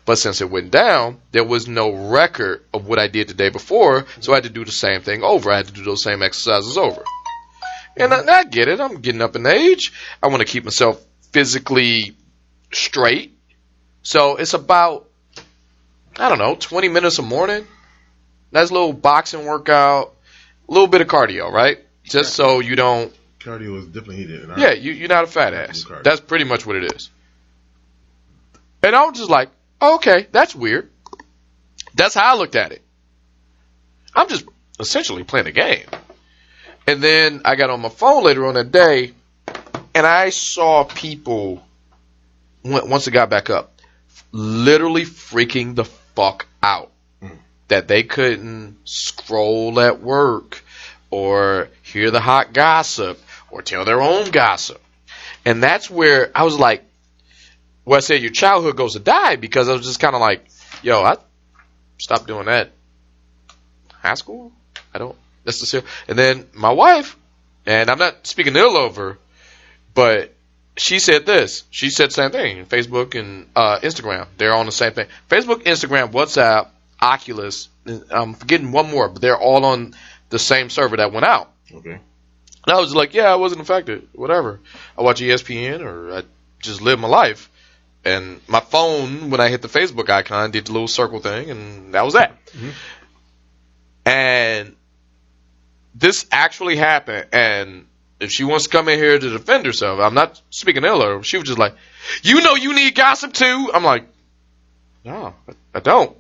But 0.05 0.19
since 0.19 0.41
it 0.41 0.51
went 0.51 0.73
down, 0.73 1.21
there 1.31 1.45
was 1.45 1.69
no 1.69 1.93
record 2.11 2.65
of 2.75 2.89
what 2.89 2.99
I 2.99 3.07
did 3.07 3.29
the 3.29 3.35
day 3.35 3.51
before, 3.51 4.07
so 4.19 4.33
I 4.33 4.37
had 4.37 4.45
to 4.45 4.51
do 4.51 4.65
the 4.65 4.73
same 4.73 5.01
thing 5.03 5.23
over. 5.23 5.53
I 5.53 5.59
had 5.59 5.69
to 5.69 5.73
do 5.73 5.85
those 5.85 6.03
same 6.03 6.21
exercises 6.21 6.77
over. 6.77 7.05
And 7.97 8.13
I, 8.13 8.19
and 8.19 8.31
I 8.31 8.43
get 8.43 8.67
it. 8.67 8.81
I'm 8.81 9.01
getting 9.01 9.23
up 9.23 9.37
in 9.37 9.47
age. 9.47 9.93
I 10.21 10.27
want 10.27 10.41
to 10.41 10.45
keep 10.45 10.65
myself 10.65 11.01
physically 11.31 12.17
straight. 12.73 13.39
So 14.03 14.35
it's 14.35 14.55
about, 14.55 15.09
I 16.19 16.29
don't 16.29 16.39
know, 16.39 16.57
20 16.57 16.89
minutes 16.89 17.21
a 17.21 17.23
morning. 17.23 17.65
Nice 18.53 18.71
little 18.71 18.93
boxing 18.93 19.45
workout, 19.45 20.15
a 20.69 20.73
little 20.73 20.87
bit 20.87 21.01
of 21.01 21.09
cardio, 21.09 21.51
right? 21.51 21.79
Just 22.05 22.35
so 22.35 22.61
you 22.61 22.77
don't 22.77 23.13
Cardio 23.41 23.79
is 23.79 23.87
definitely 23.87 24.17
heated. 24.17 24.51
yeah, 24.57 24.73
you, 24.73 24.93
you're 24.93 25.09
not 25.09 25.25
a 25.25 25.27
fat 25.27 25.55
ass. 25.55 25.85
That's 26.03 26.21
pretty 26.21 26.45
much 26.45 26.67
what 26.67 26.77
it 26.77 26.93
is. 26.95 27.11
And 28.83 28.95
I 28.95 29.05
was 29.05 29.19
just 29.19 29.31
like, 29.31 29.51
oh, 29.81 29.97
okay, 29.97 30.27
that's 30.33 30.55
weird. 30.55 30.91
That's 31.95 32.15
how 32.15 32.35
I 32.35 32.39
looked 32.39 32.57
at 32.57 32.73
it. 32.73 32.83
I'm 34.15 34.29
just 34.29 34.45
essentially 34.81 35.25
playing 35.25 35.47
a 35.47 35.53
game. 35.53 35.87
And 36.87 37.03
then 37.03 37.43
I 37.45 37.57
got 37.57 37.71
on 37.71 37.81
my 37.81 37.89
phone 37.89 38.25
later 38.25 38.47
on 38.47 38.55
that 38.55 38.73
day, 38.73 39.13
and 39.95 40.07
I 40.07 40.31
saw 40.31 40.85
people, 40.85 41.63
once 42.65 43.07
it 43.07 43.11
got 43.11 43.31
back 43.31 43.51
up, 43.51 43.81
literally 44.33 45.05
freaking 45.05 45.75
the 45.75 45.85
fuck 45.85 46.47
out 46.63 46.91
that 47.69 47.89
they 47.89 48.03
couldn't 48.03 48.77
scroll 48.85 49.79
at 49.81 50.01
work 50.01 50.65
or 51.11 51.69
hear 51.83 52.11
the 52.11 52.21
hot 52.21 52.53
gossip 52.53 53.21
or 53.51 53.63
tell 53.63 53.85
their 53.85 54.01
own 54.01 54.31
gossip. 54.31 54.81
And 55.45 55.63
that's 55.63 55.89
where 55.89 56.31
I 56.35 56.45
was 56.45 56.59
like, 56.59 56.85
well, 57.85 57.97
I 57.97 58.01
said 58.01 58.21
your 58.21 58.33
childhood 58.33 58.77
goes 58.77 58.95
to 58.95 58.99
die 58.99 59.37
because 59.37 59.69
I 59.69 59.73
was 59.73 59.87
just 59.87 60.01
kind 60.01 60.15
of 60.15 60.21
like, 60.21 60.47
yo, 60.83 61.03
I 61.03 61.17
stopped 61.97 62.27
doing 62.27 62.47
that. 62.47 62.71
High 63.93 64.15
school? 64.15 64.53
I 64.93 64.99
don't 64.99 65.17
necessarily. 65.45 65.89
And 66.07 66.19
then 66.19 66.47
my 66.53 66.73
wife, 66.73 67.17
and 67.67 67.91
I'm 67.91 67.99
not 67.99 68.27
speaking 68.27 68.57
ill 68.57 68.77
of 68.77 68.97
her, 68.97 69.19
but 69.95 70.35
she 70.77 70.99
said 70.99 71.27
this. 71.27 71.65
She 71.71 71.91
said 71.91 72.11
the 72.11 72.15
same 72.15 72.31
thing. 72.31 72.67
Facebook 72.67 73.19
and 73.19 73.49
uh, 73.57 73.81
Instagram, 73.81 74.27
they're 74.37 74.55
on 74.55 74.67
the 74.67 74.73
same 74.73 74.93
thing. 74.93 75.09
Facebook, 75.29 75.63
Instagram, 75.65 76.13
WhatsApp, 76.13 76.69
Oculus. 77.01 77.69
I'm 78.11 78.35
forgetting 78.35 78.73
one 78.73 78.91
more, 78.91 79.09
but 79.09 79.23
they're 79.23 79.39
all 79.39 79.65
on 79.65 79.95
the 80.31 80.39
same 80.39 80.71
server 80.71 80.97
that 80.97 81.13
went 81.13 81.27
out. 81.27 81.51
Okay. 81.73 81.93
And 81.93 82.77
I 82.77 82.81
was 82.81 82.95
like, 82.95 83.15
yeah, 83.15 83.33
I 83.33 83.37
wasn't 83.37 83.61
affected. 83.61 84.09
Whatever. 84.13 84.61
I 84.97 85.03
watch 85.03 85.21
ESPN 85.21 85.81
or 85.81 86.19
I 86.19 86.23
just 86.61 86.83
live 86.83 86.99
my 86.99 87.09
life. 87.09 87.51
And 88.05 88.41
my 88.47 88.61
phone, 88.61 89.31
when 89.31 89.41
I 89.41 89.49
hit 89.49 89.63
the 89.63 89.69
Facebook 89.69 90.09
icon, 90.09 90.51
did 90.51 90.67
the 90.67 90.73
little 90.73 90.89
circle 90.89 91.19
thing, 91.21 91.51
and 91.51 91.95
that 91.95 92.05
was 92.05 92.15
that. 92.15 92.45
Mm-hmm. 92.47 92.71
And 94.07 94.77
this 95.95 96.27
actually 96.31 96.77
happened. 96.77 97.27
And 97.33 97.87
if 98.21 98.31
she 98.31 98.45
wants 98.45 98.65
to 98.65 98.71
come 98.71 98.89
in 98.89 98.99
here 98.99 99.19
to 99.19 99.31
defend 99.31 99.67
herself, 99.67 100.01
I'm 100.01 100.15
not 100.15 100.41
speaking 100.51 100.85
ill 100.85 101.03
of 101.03 101.09
her. 101.09 101.23
She 101.23 101.39
was 101.39 101.47
just 101.47 101.59
like, 101.59 101.75
you 102.23 102.41
know, 102.41 102.55
you 102.55 102.75
need 102.75 102.95
gossip 102.95 103.33
too. 103.33 103.71
I'm 103.75 103.85
like, 103.85 104.05
no, 105.05 105.35
I 105.75 105.81
don't. 105.81 106.17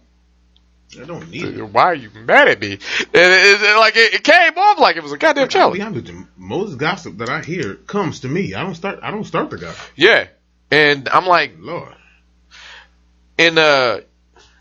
I 1.00 1.04
don't 1.04 1.28
need 1.30 1.44
it. 1.44 1.62
Why 1.62 1.82
are 1.84 1.94
you 1.94 2.10
mad 2.24 2.48
at 2.48 2.60
me? 2.60 2.72
And 2.72 2.80
it, 3.12 3.62
it- 3.62 3.78
like 3.78 3.96
it, 3.96 4.14
it 4.14 4.24
came 4.24 4.56
off 4.56 4.78
like 4.78 4.96
it 4.96 5.02
was 5.02 5.12
a 5.12 5.18
goddamn 5.18 5.42
I'll 5.42 5.48
challenge. 5.48 5.76
be 5.78 5.82
honest 5.82 6.06
with 6.06 6.14
you. 6.14 6.26
Most 6.36 6.76
gossip 6.78 7.18
that 7.18 7.28
I 7.28 7.42
hear 7.42 7.74
comes 7.74 8.20
to 8.20 8.28
me. 8.28 8.54
I 8.54 8.62
don't 8.62 8.74
start. 8.74 9.00
I 9.02 9.10
don't 9.10 9.24
start 9.24 9.50
the 9.50 9.58
gossip. 9.58 9.80
Yeah. 9.96 10.28
And 10.70 11.08
I'm 11.08 11.26
like, 11.26 11.54
Lord. 11.58 11.94
in 13.36 13.58
a, 13.58 14.00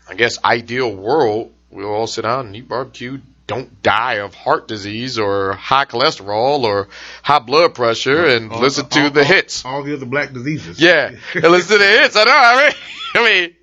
I 0.08 0.14
guess, 0.14 0.42
ideal 0.44 0.94
world, 0.94 1.52
we'll 1.70 1.88
all 1.92 2.06
sit 2.06 2.22
down 2.22 2.46
and 2.46 2.56
eat 2.56 2.68
barbecue, 2.68 3.20
don't 3.46 3.82
die 3.82 4.14
of 4.14 4.34
heart 4.34 4.68
disease 4.68 5.18
or 5.18 5.54
high 5.54 5.86
cholesterol 5.86 6.60
or 6.64 6.88
high 7.22 7.38
blood 7.38 7.74
pressure 7.74 8.26
and 8.26 8.52
All- 8.52 8.60
listen 8.60 8.86
to 8.90 9.04
all- 9.04 9.10
the 9.10 9.20
all- 9.20 9.26
hits. 9.26 9.64
All 9.64 9.82
the 9.82 9.94
other 9.94 10.06
black 10.06 10.32
diseases. 10.32 10.80
Yeah. 10.80 11.12
and 11.34 11.44
listen 11.44 11.72
to 11.72 11.78
the 11.78 11.86
hits. 12.00 12.16
I 12.16 12.24
know. 12.24 12.32
I 12.34 12.66
mean, 12.66 12.74
I 13.14 13.30
mean, 13.40 13.54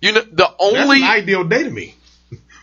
you 0.00 0.12
know, 0.12 0.22
the 0.32 0.52
only, 0.58 1.02
ideal 1.02 1.44
day 1.44 1.64
to 1.64 1.70
me. 1.70 1.94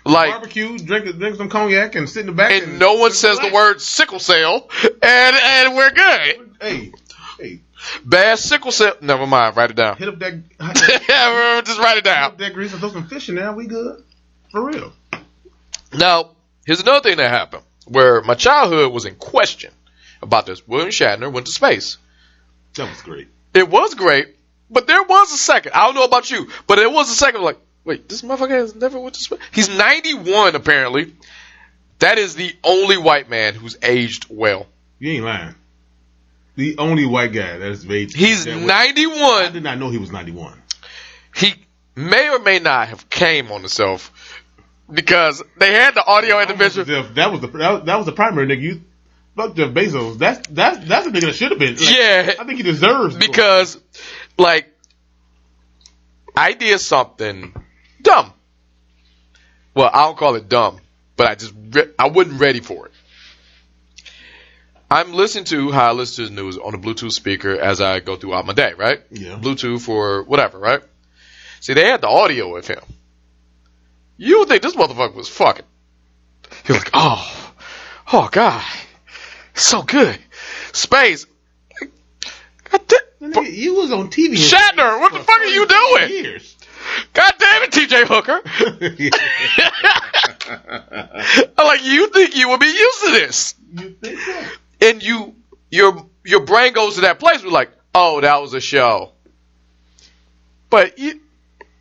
like, 0.05 0.31
Barbecue, 0.31 0.77
drink 0.77 1.17
drink 1.17 1.35
some 1.37 1.49
cognac, 1.49 1.95
and 1.95 2.09
sit 2.09 2.21
in 2.21 2.27
the 2.27 2.31
back. 2.33 2.51
and 2.51 2.79
no 2.79 2.95
one 2.95 3.11
says 3.11 3.39
the 3.39 3.51
word 3.51 3.81
sickle 3.81 4.19
cell 4.19 4.69
and, 4.83 5.35
and 5.35 5.75
we're 5.75 5.91
good. 5.91 6.55
Hey, 6.61 6.91
hey, 7.39 7.59
Bad 8.05 8.39
sickle 8.39 8.71
cell. 8.71 8.95
Never 9.01 9.27
mind. 9.27 9.57
Write 9.57 9.71
it 9.71 9.75
down. 9.75 9.97
hit 9.97 10.07
up 10.07 10.19
that. 10.19 10.33
Yeah, 11.09 11.61
Just 11.65 11.79
write 11.79 11.97
it 11.97 12.03
down. 12.03 12.23
up 12.31 12.37
that 12.37 12.53
grease 12.53 12.71
and 12.71 12.79
throw 12.79 12.89
some 12.89 13.07
fish 13.07 13.27
in 13.29 13.35
there. 13.35 13.51
We 13.51 13.67
good 13.67 14.03
for 14.51 14.63
real. 14.63 14.93
Now, 15.93 16.31
here's 16.65 16.81
another 16.81 17.01
thing 17.01 17.17
that 17.17 17.29
happened 17.29 17.63
where 17.85 18.21
my 18.21 18.35
childhood 18.35 18.93
was 18.93 19.05
in 19.05 19.15
question 19.15 19.71
about 20.21 20.45
this. 20.45 20.65
William 20.67 20.89
Shatner 20.89 21.31
went 21.31 21.47
to 21.47 21.51
space. 21.51 21.97
That 22.75 22.89
was 22.89 23.01
great. 23.01 23.27
It 23.53 23.69
was 23.69 23.93
great, 23.93 24.35
but 24.69 24.87
there 24.87 25.03
was 25.03 25.31
a 25.33 25.37
second. 25.37 25.73
I 25.73 25.85
don't 25.85 25.95
know 25.95 26.03
about 26.05 26.29
you, 26.31 26.49
but 26.67 26.75
there 26.75 26.89
was 26.89 27.09
a 27.11 27.15
second 27.15 27.41
like, 27.41 27.57
wait, 27.83 28.07
this 28.09 28.21
motherfucker 28.21 28.49
has 28.49 28.75
never 28.75 28.99
went 28.99 29.15
to 29.15 29.21
space. 29.21 29.39
He's 29.51 29.69
91 29.69 30.55
apparently. 30.55 31.13
That 31.99 32.17
is 32.17 32.35
the 32.35 32.53
only 32.63 32.97
white 32.97 33.29
man 33.29 33.53
who's 33.55 33.77
aged 33.81 34.25
well. 34.29 34.67
You 34.99 35.11
ain't 35.13 35.23
lying. 35.25 35.55
The 36.55 36.77
only 36.77 37.05
white 37.05 37.31
guy 37.33 37.57
that 37.57 37.71
is 37.71 37.85
made. 37.85 38.13
He's 38.13 38.45
that 38.45 38.57
way- 38.57 38.65
I 38.71 39.49
did 39.49 39.63
not 39.63 39.79
know 39.79 39.89
he 39.89 39.97
was 39.97 40.11
91. 40.11 40.61
He 41.35 41.55
may 41.95 42.29
or 42.29 42.39
may 42.39 42.59
not 42.59 42.89
have 42.89 43.09
came 43.09 43.51
on 43.51 43.61
himself 43.61 44.11
because 44.91 45.41
they 45.57 45.73
had 45.73 45.95
the 45.95 46.05
audio 46.05 46.35
Almost 46.35 46.49
intervention. 46.51 46.93
as 46.93 47.13
That 47.15 47.31
was 47.31 47.41
the 47.41 47.47
that 47.47 47.71
was, 47.71 47.83
that 47.85 47.95
was 47.97 48.05
the 48.05 48.11
primary 48.11 48.47
nigga. 48.47 48.61
You 48.61 48.81
fuck 49.35 49.55
Jeff 49.55 49.71
Bezos. 49.71 50.17
That's 50.19 50.47
that's 50.49 50.87
that's 50.87 51.07
a 51.07 51.11
nigga 51.11 51.21
that 51.21 51.35
should 51.35 51.51
have 51.51 51.59
been. 51.59 51.75
Like, 51.75 51.95
Yeah. 51.97 52.33
I 52.39 52.43
think 52.43 52.57
he 52.57 52.63
deserves 52.63 53.15
because. 53.15 53.79
Like 54.37 54.69
I 56.35 56.53
did 56.53 56.79
something 56.79 57.53
dumb. 58.01 58.33
Well, 59.75 59.89
I 59.91 60.05
don't 60.05 60.17
call 60.17 60.35
it 60.35 60.49
dumb, 60.49 60.79
but 61.15 61.27
I 61.27 61.35
just 61.35 61.53
re- 61.71 61.91
I 61.97 62.09
wasn't 62.09 62.39
ready 62.39 62.59
for 62.59 62.87
it. 62.87 62.91
I'm 64.89 65.13
listening 65.13 65.45
to 65.45 65.71
how 65.71 65.89
I 65.89 65.91
listen 65.93 66.25
to 66.25 66.29
the 66.29 66.35
news 66.41 66.57
on 66.57 66.75
a 66.75 66.77
Bluetooth 66.77 67.13
speaker 67.13 67.59
as 67.59 67.81
I 67.81 67.99
go 67.99 68.15
throughout 68.15 68.45
my 68.45 68.53
day, 68.53 68.73
right? 68.73 69.01
Yeah. 69.09 69.39
Bluetooth 69.39 69.89
or 69.89 70.21
whatever, 70.23 70.59
right? 70.59 70.81
See, 71.61 71.73
they 71.73 71.85
had 71.85 72.01
the 72.01 72.09
audio 72.09 72.55
of 72.55 72.67
him. 72.67 72.81
You 74.17 74.39
would 74.39 74.49
think 74.49 74.61
this 74.61 74.75
motherfucker 74.75 75.15
was 75.15 75.29
fucking. 75.29 75.65
You're 76.67 76.77
like, 76.77 76.91
oh, 76.93 77.53
oh 78.11 78.29
god, 78.31 78.63
so 79.55 79.81
good, 79.81 80.19
space. 80.73 81.25
God 82.69 82.81
damn- 82.87 82.99
Nigga, 83.23 83.53
you 83.53 83.75
was 83.75 83.91
on 83.91 84.09
TV. 84.09 84.33
Shatner, 84.33 84.99
what 84.99 85.13
the 85.13 85.19
fuck 85.19 85.39
are 85.39 85.45
you 85.45 85.65
doing? 85.65 86.09
Years. 86.09 86.57
God 87.13 87.33
damn 87.39 87.63
it, 87.63 87.71
TJ 87.71 88.05
Hooker. 88.05 88.41
I'm 91.57 91.65
like, 91.67 91.85
you 91.85 92.07
think 92.09 92.35
you 92.35 92.49
will 92.49 92.57
be 92.57 92.65
used 92.65 92.99
to 93.05 93.11
this. 93.11 93.55
you 93.73 93.89
think 94.01 94.19
so? 94.19 94.43
And 94.81 95.01
you, 95.01 95.35
your, 95.71 96.05
your 96.25 96.41
brain 96.41 96.73
goes 96.73 96.95
to 96.95 97.01
that 97.01 97.19
place 97.19 97.41
where 97.41 97.51
like, 97.51 97.71
oh, 97.95 98.19
that 98.19 98.41
was 98.41 98.53
a 98.53 98.59
show. 98.59 99.11
But 100.69 100.99
you, 100.99 101.21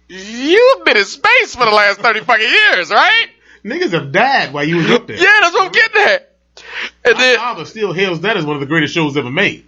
you've 0.09 0.85
been 0.85 0.97
in 0.97 1.05
space 1.05 1.57
for 1.57 1.65
the 1.65 1.73
last 1.73 1.99
30 1.99 2.21
fucking 2.21 2.49
years, 2.49 2.91
right? 2.91 3.27
Niggas 3.65 3.91
have 3.93 4.13
died 4.13 4.53
while 4.53 4.65
you 4.65 4.77
was 4.77 4.91
up 4.91 5.09
there. 5.09 5.17
Yeah, 5.17 5.39
that's 5.41 5.55
what 5.55 5.67
I'm 5.67 5.73
getting 5.73 6.03
at. 6.03 6.29
And 7.05 7.15
My 7.15 7.21
then, 7.21 7.37
father 7.39 7.65
still 7.65 7.93
hails 7.93 8.21
that 8.21 8.37
as 8.37 8.45
one 8.45 8.55
of 8.57 8.61
the 8.61 8.67
greatest 8.67 8.95
shows 8.95 9.17
ever 9.17 9.31
made. 9.31 9.65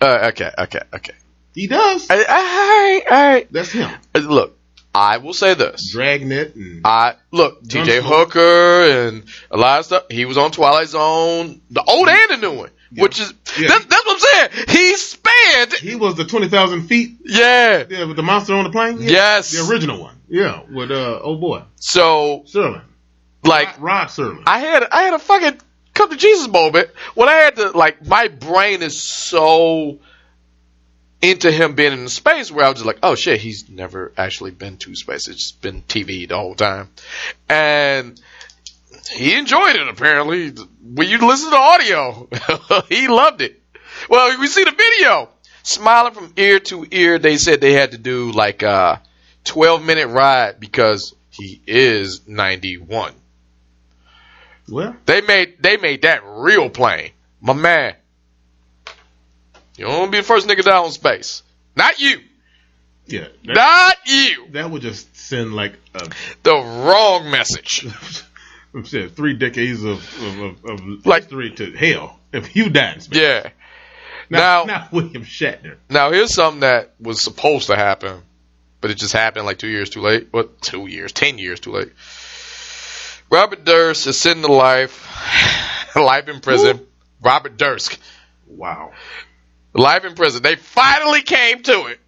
Uh, 0.00 0.30
okay, 0.32 0.50
okay, 0.58 0.80
okay. 0.94 1.12
He 1.54 1.66
does. 1.68 2.10
All 2.10 2.16
right, 2.16 3.02
all 3.10 3.28
right. 3.28 3.48
That's 3.52 3.70
him. 3.72 3.90
Look, 4.14 4.58
I 4.94 5.18
will 5.18 5.32
say 5.34 5.54
this. 5.54 5.90
Dragnet 5.90 6.54
and 6.54 6.82
I 6.84 7.14
look 7.30 7.62
TJ 7.64 8.00
Hooker 8.02 9.08
and 9.08 9.24
a 9.50 9.56
lot 9.56 9.80
of 9.80 9.86
stuff. 9.86 10.04
He 10.10 10.24
was 10.26 10.36
on 10.38 10.50
Twilight 10.50 10.88
Zone, 10.88 11.60
the 11.70 11.82
old 11.82 12.08
and 12.08 12.30
the 12.30 12.36
new 12.36 12.56
one. 12.58 12.70
which 12.96 13.18
is 13.20 13.32
Yeah. 13.58 13.68
that's, 13.68 13.84
that's 13.86 14.04
what 14.06 14.12
I'm 14.14 14.50
saying. 14.50 14.66
He 14.68 14.96
spanned, 14.96 15.72
He 15.74 15.96
was 15.96 16.14
the 16.14 16.24
twenty 16.24 16.48
thousand 16.48 16.88
feet. 16.88 17.16
yeah. 17.24 17.84
Yeah, 17.88 18.04
with 18.04 18.16
the 18.16 18.22
monster 18.22 18.54
on 18.54 18.64
the 18.64 18.70
plane. 18.70 18.98
Yeah. 19.00 19.10
Yes. 19.10 19.50
the 19.52 19.70
original 19.72 20.00
one. 20.00 20.16
Yeah, 20.28 20.62
with 20.70 20.90
uh, 20.90 21.20
oh 21.22 21.36
boy, 21.36 21.62
So 21.76 22.44
Serling, 22.46 22.82
like 23.44 23.80
Rod 23.80 24.08
Serling. 24.08 24.42
I 24.46 24.58
had 24.58 24.84
I 24.90 25.02
had 25.02 25.14
a 25.14 25.18
fucking 25.18 25.60
come 25.96 26.10
to 26.10 26.16
Jesus 26.16 26.48
moment 26.48 26.90
when 27.14 27.28
I 27.28 27.32
had 27.32 27.56
to 27.56 27.70
like 27.70 28.06
my 28.06 28.28
brain 28.28 28.82
is 28.82 29.00
so 29.02 29.98
into 31.22 31.50
him 31.50 31.74
being 31.74 31.92
in 31.92 32.08
space 32.08 32.52
where 32.52 32.64
I 32.64 32.68
was 32.68 32.76
just 32.76 32.86
like, 32.86 32.98
oh 33.02 33.14
shit, 33.14 33.40
he's 33.40 33.68
never 33.68 34.12
actually 34.16 34.50
been 34.52 34.76
to 34.78 34.94
space. 34.94 35.28
It's 35.28 35.38
just 35.38 35.62
been 35.62 35.82
TV 35.82 36.28
the 36.28 36.36
whole 36.36 36.54
time. 36.54 36.90
And 37.48 38.20
he 39.10 39.34
enjoyed 39.34 39.76
it 39.76 39.88
apparently. 39.88 40.50
When 40.50 41.08
you 41.08 41.18
listen 41.26 41.50
to 41.50 41.56
audio, 41.56 42.28
he 42.88 43.08
loved 43.08 43.40
it. 43.40 43.60
Well, 44.08 44.38
we 44.38 44.46
see 44.46 44.64
the 44.64 44.72
video. 44.72 45.30
Smiling 45.62 46.14
from 46.14 46.32
ear 46.36 46.60
to 46.60 46.86
ear, 46.92 47.18
they 47.18 47.38
said 47.38 47.60
they 47.60 47.72
had 47.72 47.90
to 47.90 47.98
do 47.98 48.30
like 48.30 48.62
a 48.62 49.02
12 49.44 49.84
minute 49.84 50.08
ride 50.08 50.60
because 50.60 51.14
he 51.30 51.60
is 51.66 52.28
91. 52.28 53.12
Well, 54.68 54.96
They 55.06 55.20
made 55.20 55.56
they 55.60 55.76
made 55.76 56.02
that 56.02 56.22
real 56.24 56.68
plain. 56.70 57.10
My 57.40 57.52
man. 57.52 57.94
You 59.76 59.84
don't 59.86 59.98
want 59.98 60.06
to 60.06 60.10
be 60.12 60.18
the 60.18 60.24
first 60.26 60.46
nigga 60.48 60.64
down 60.64 60.86
in 60.86 60.92
space. 60.92 61.42
Not 61.76 62.00
you. 62.00 62.20
yeah, 63.06 63.28
that, 63.44 63.54
Not 63.54 63.96
you. 64.06 64.46
that 64.52 64.70
would 64.70 64.80
just 64.82 65.14
send 65.14 65.52
like 65.54 65.74
a 65.94 66.08
The 66.42 66.54
wrong 66.54 67.30
message. 67.30 67.86
I'm 68.74 68.84
saying 68.86 69.10
three 69.10 69.34
decades 69.34 69.84
of 69.84 69.98
of, 70.22 70.38
of, 70.40 70.64
of 70.64 71.06
Like- 71.06 71.24
history 71.24 71.50
to 71.52 71.72
hell 71.72 72.18
if 72.32 72.56
you 72.56 72.70
die 72.70 72.94
in 72.94 73.00
space. 73.00 73.20
Yeah. 73.20 73.50
Now, 74.30 74.64
Now- 74.64 74.64
not 74.64 74.92
William 74.92 75.24
Shatner. 75.24 75.76
Now 75.90 76.10
here's 76.10 76.34
something 76.34 76.60
that 76.60 76.92
was 77.00 77.20
supposed 77.20 77.66
to 77.68 77.76
happen, 77.76 78.22
but 78.80 78.90
it 78.90 78.96
just 78.96 79.12
happened 79.12 79.44
like 79.46 79.58
two 79.58 79.68
years 79.68 79.90
too 79.90 80.00
late. 80.00 80.28
What? 80.30 80.60
Two 80.62 80.86
years? 80.86 81.12
Ten 81.12 81.38
years 81.38 81.60
too 81.60 81.72
late. 81.72 81.92
Robert 83.30 83.64
Durst 83.64 84.06
is 84.06 84.18
sitting 84.20 84.42
to 84.42 84.52
life, 84.52 85.06
life 85.96 86.28
in 86.28 86.40
prison. 86.40 86.86
Robert 87.22 87.56
Durst, 87.56 87.98
Wow. 88.46 88.92
life 89.74 90.04
in 90.04 90.14
prison. 90.14 90.42
They 90.42 90.56
finally 90.56 91.22
came 91.22 91.62
to 91.64 91.86
it 91.86 91.98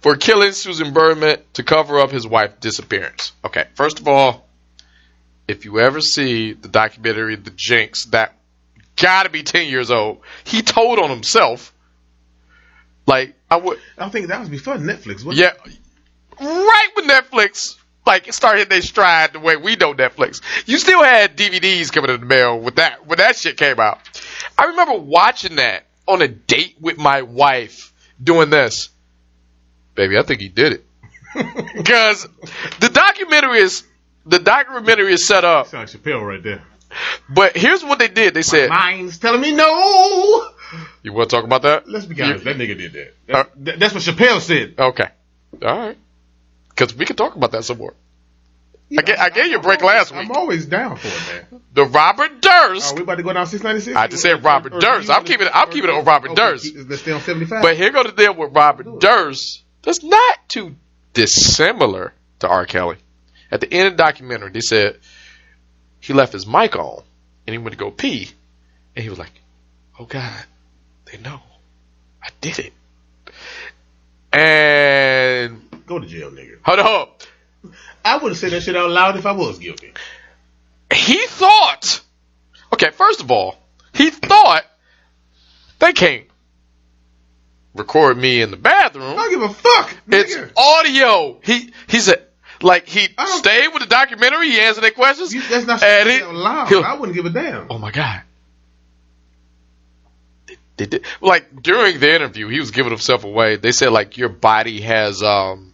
for 0.00 0.16
killing 0.16 0.52
Susan 0.52 0.92
Berman 0.92 1.38
to 1.54 1.62
cover 1.62 1.98
up 1.98 2.10
his 2.10 2.26
wife's 2.26 2.58
disappearance. 2.60 3.32
Okay, 3.44 3.64
first 3.74 3.98
of 4.00 4.06
all, 4.08 4.46
if 5.48 5.64
you 5.64 5.80
ever 5.80 6.00
see 6.00 6.52
the 6.52 6.68
documentary 6.68 7.36
The 7.36 7.50
Jinx, 7.50 8.06
that 8.06 8.34
gotta 8.96 9.28
be 9.30 9.42
ten 9.42 9.66
years 9.68 9.90
old. 9.90 10.20
He 10.44 10.62
told 10.62 10.98
on 11.00 11.10
himself. 11.10 11.72
Like 13.06 13.34
I 13.50 13.56
would. 13.56 13.80
I 13.98 14.08
think 14.10 14.28
that 14.28 14.38
was 14.38 14.48
before 14.48 14.76
Netflix. 14.76 15.24
Wasn't 15.24 15.36
Yeah, 15.36 15.52
right 16.40 16.88
when 16.94 17.08
Netflix 17.08 17.76
like 18.06 18.28
it 18.28 18.34
started 18.34 18.58
hitting 18.58 18.70
their 18.70 18.82
stride 18.82 19.32
the 19.32 19.40
way 19.40 19.56
we 19.56 19.76
know 19.76 19.94
Netflix. 19.94 20.40
You 20.66 20.78
still 20.78 21.02
had 21.02 21.36
DVDs 21.36 21.92
coming 21.92 22.10
in 22.10 22.20
the 22.20 22.26
mail 22.26 22.58
with 22.58 22.76
that 22.76 23.06
when 23.06 23.18
that 23.18 23.36
shit 23.36 23.56
came 23.56 23.78
out. 23.80 23.98
I 24.58 24.66
remember 24.66 24.94
watching 24.98 25.56
that 25.56 25.84
on 26.08 26.20
a 26.22 26.28
date 26.28 26.76
with 26.80 26.98
my 26.98 27.22
wife 27.22 27.92
doing 28.22 28.50
this. 28.50 28.88
Baby, 29.94 30.18
I 30.18 30.22
think 30.22 30.40
he 30.40 30.48
did 30.48 30.72
it 30.72 30.84
because 31.76 32.26
the 32.80 32.88
documentary 32.88 33.58
is 33.58 33.84
the 34.26 34.38
documentary 34.38 35.12
is 35.12 35.26
set 35.26 35.44
up. 35.44 35.66
Sound 35.68 35.90
like 35.92 36.02
Chappelle 36.02 36.26
right 36.26 36.42
there. 36.42 36.62
But 37.28 37.56
here's 37.56 37.82
what 37.82 37.98
they 37.98 38.08
did. 38.08 38.34
They 38.34 38.42
said, 38.42 38.68
Mind's 38.68 39.18
telling 39.18 39.40
me 39.40 39.52
no. 39.52 40.48
"You 41.02 41.12
want 41.12 41.30
to 41.30 41.36
talk 41.36 41.44
about 41.44 41.62
that?" 41.62 41.88
Let's 41.88 42.04
be 42.06 42.20
honest. 42.20 42.44
That 42.44 42.56
nigga 42.56 42.76
did 42.76 42.92
that. 42.92 43.14
Uh, 43.34 43.44
that- 43.56 43.78
that's 43.78 43.94
what 43.94 44.02
Chappelle 44.02 44.40
said. 44.40 44.74
Okay, 44.78 45.08
all 45.62 45.78
right, 45.78 45.98
because 46.74 46.94
we 46.94 47.04
can 47.06 47.16
talk 47.16 47.36
about 47.36 47.52
that 47.52 47.64
some 47.64 47.78
more. 47.78 47.94
I, 48.96 49.00
ga- 49.00 49.16
I 49.18 49.30
gave 49.30 49.46
you 49.46 49.56
a 49.58 49.62
break 49.62 49.80
always- 49.82 49.94
last 49.96 50.12
week. 50.12 50.20
I'm 50.28 50.32
always 50.32 50.66
down 50.66 50.96
for 50.96 51.08
it, 51.08 51.50
man. 51.50 51.62
The 51.72 51.84
Robert 51.86 52.42
Durst 52.42 52.92
Are 52.92 52.96
we 52.96 53.02
about 53.02 53.14
to 53.16 53.22
go 53.22 53.32
down 53.32 53.46
696? 53.46 53.96
I 53.96 54.06
just 54.06 54.22
said 54.22 54.44
Robert 54.44 54.78
Durst. 54.80 55.08
I'm 55.08 55.24
keeping 55.24 55.46
it- 55.46 55.52
I'm 55.56 55.70
keeping 55.70 55.88
it 55.88 55.94
on 55.96 56.04
Robert 56.04 56.34
Durst. 56.36 56.74
Let's 56.76 57.00
stay 57.00 57.12
on 57.12 57.20
75. 57.22 57.62
But 57.62 57.76
here 57.76 57.90
go 57.90 58.02
the 58.02 58.12
deal 58.12 58.34
with 58.34 58.52
Robert 58.54 59.00
Durst. 59.00 59.62
That's 59.82 60.02
not 60.02 60.48
too 60.48 60.74
dissimilar 61.14 62.12
to 62.40 62.48
R. 62.48 62.66
Kelly. 62.66 62.96
At 63.50 63.60
the 63.62 63.72
end 63.72 63.88
of 63.88 63.92
the 63.96 64.02
documentary, 64.02 64.50
they 64.50 64.60
said 64.60 64.98
he 66.00 66.12
left 66.12 66.32
his 66.34 66.46
mic 66.46 66.76
on 66.76 67.02
and 67.46 67.54
he 67.54 67.58
went 67.58 67.72
to 67.72 67.78
go 67.78 67.90
pee, 67.90 68.30
and 68.94 69.02
he 69.02 69.08
was 69.08 69.18
like, 69.18 69.32
"Oh 69.98 70.04
God, 70.04 70.44
they 71.06 71.16
know 71.18 71.40
I 72.22 72.28
did 72.40 72.58
it." 72.58 72.72
And 74.32 75.60
Go 75.86 75.98
to 75.98 76.06
jail, 76.06 76.30
nigga. 76.30 76.58
hold 76.64 76.78
up, 76.78 77.22
I 78.04 78.16
wouldn't 78.18 78.36
say 78.38 78.48
that 78.50 78.62
shit 78.62 78.76
out 78.76 78.90
loud 78.90 79.16
if 79.16 79.26
I 79.26 79.32
was 79.32 79.58
guilty. 79.58 79.92
he 80.92 81.18
thought. 81.26 82.00
Okay, 82.72 82.90
first 82.90 83.20
of 83.20 83.30
all, 83.30 83.56
he 83.92 84.10
thought 84.10 84.64
they 85.78 85.92
can't 85.92 86.24
record 87.74 88.16
me 88.16 88.40
in 88.42 88.50
the 88.50 88.56
bathroom. 88.56 89.12
I 89.12 89.14
don't 89.14 89.30
give 89.30 89.42
a 89.42 89.52
fuck, 89.54 89.94
It's 90.08 90.34
nigga. 90.36 90.52
audio. 90.56 91.38
He 91.44 91.72
he 91.88 91.98
said 92.00 92.26
like 92.60 92.86
he 92.88 93.08
stayed 93.38 93.68
with 93.68 93.82
the 93.82 93.88
documentary. 93.88 94.50
He 94.50 94.60
answered 94.60 94.82
their 94.82 94.90
questions. 94.92 95.34
You, 95.34 95.42
that's 95.42 95.66
not 95.66 95.82
and 95.82 96.08
he- 96.08 96.22
loud. 96.22 96.72
I 96.72 96.94
wouldn't 96.94 97.14
give 97.16 97.26
a 97.26 97.30
damn. 97.30 97.66
oh 97.70 97.78
my 97.78 97.90
god. 97.90 98.22
They, 100.76 100.86
they 100.86 101.00
like 101.20 101.62
during 101.62 102.00
the 102.00 102.14
interview, 102.14 102.48
he 102.48 102.58
was 102.60 102.70
giving 102.70 102.90
himself 102.90 103.24
away. 103.24 103.56
They 103.56 103.72
said 103.72 103.90
like 103.92 104.16
your 104.16 104.28
body 104.30 104.80
has 104.80 105.22
um 105.22 105.71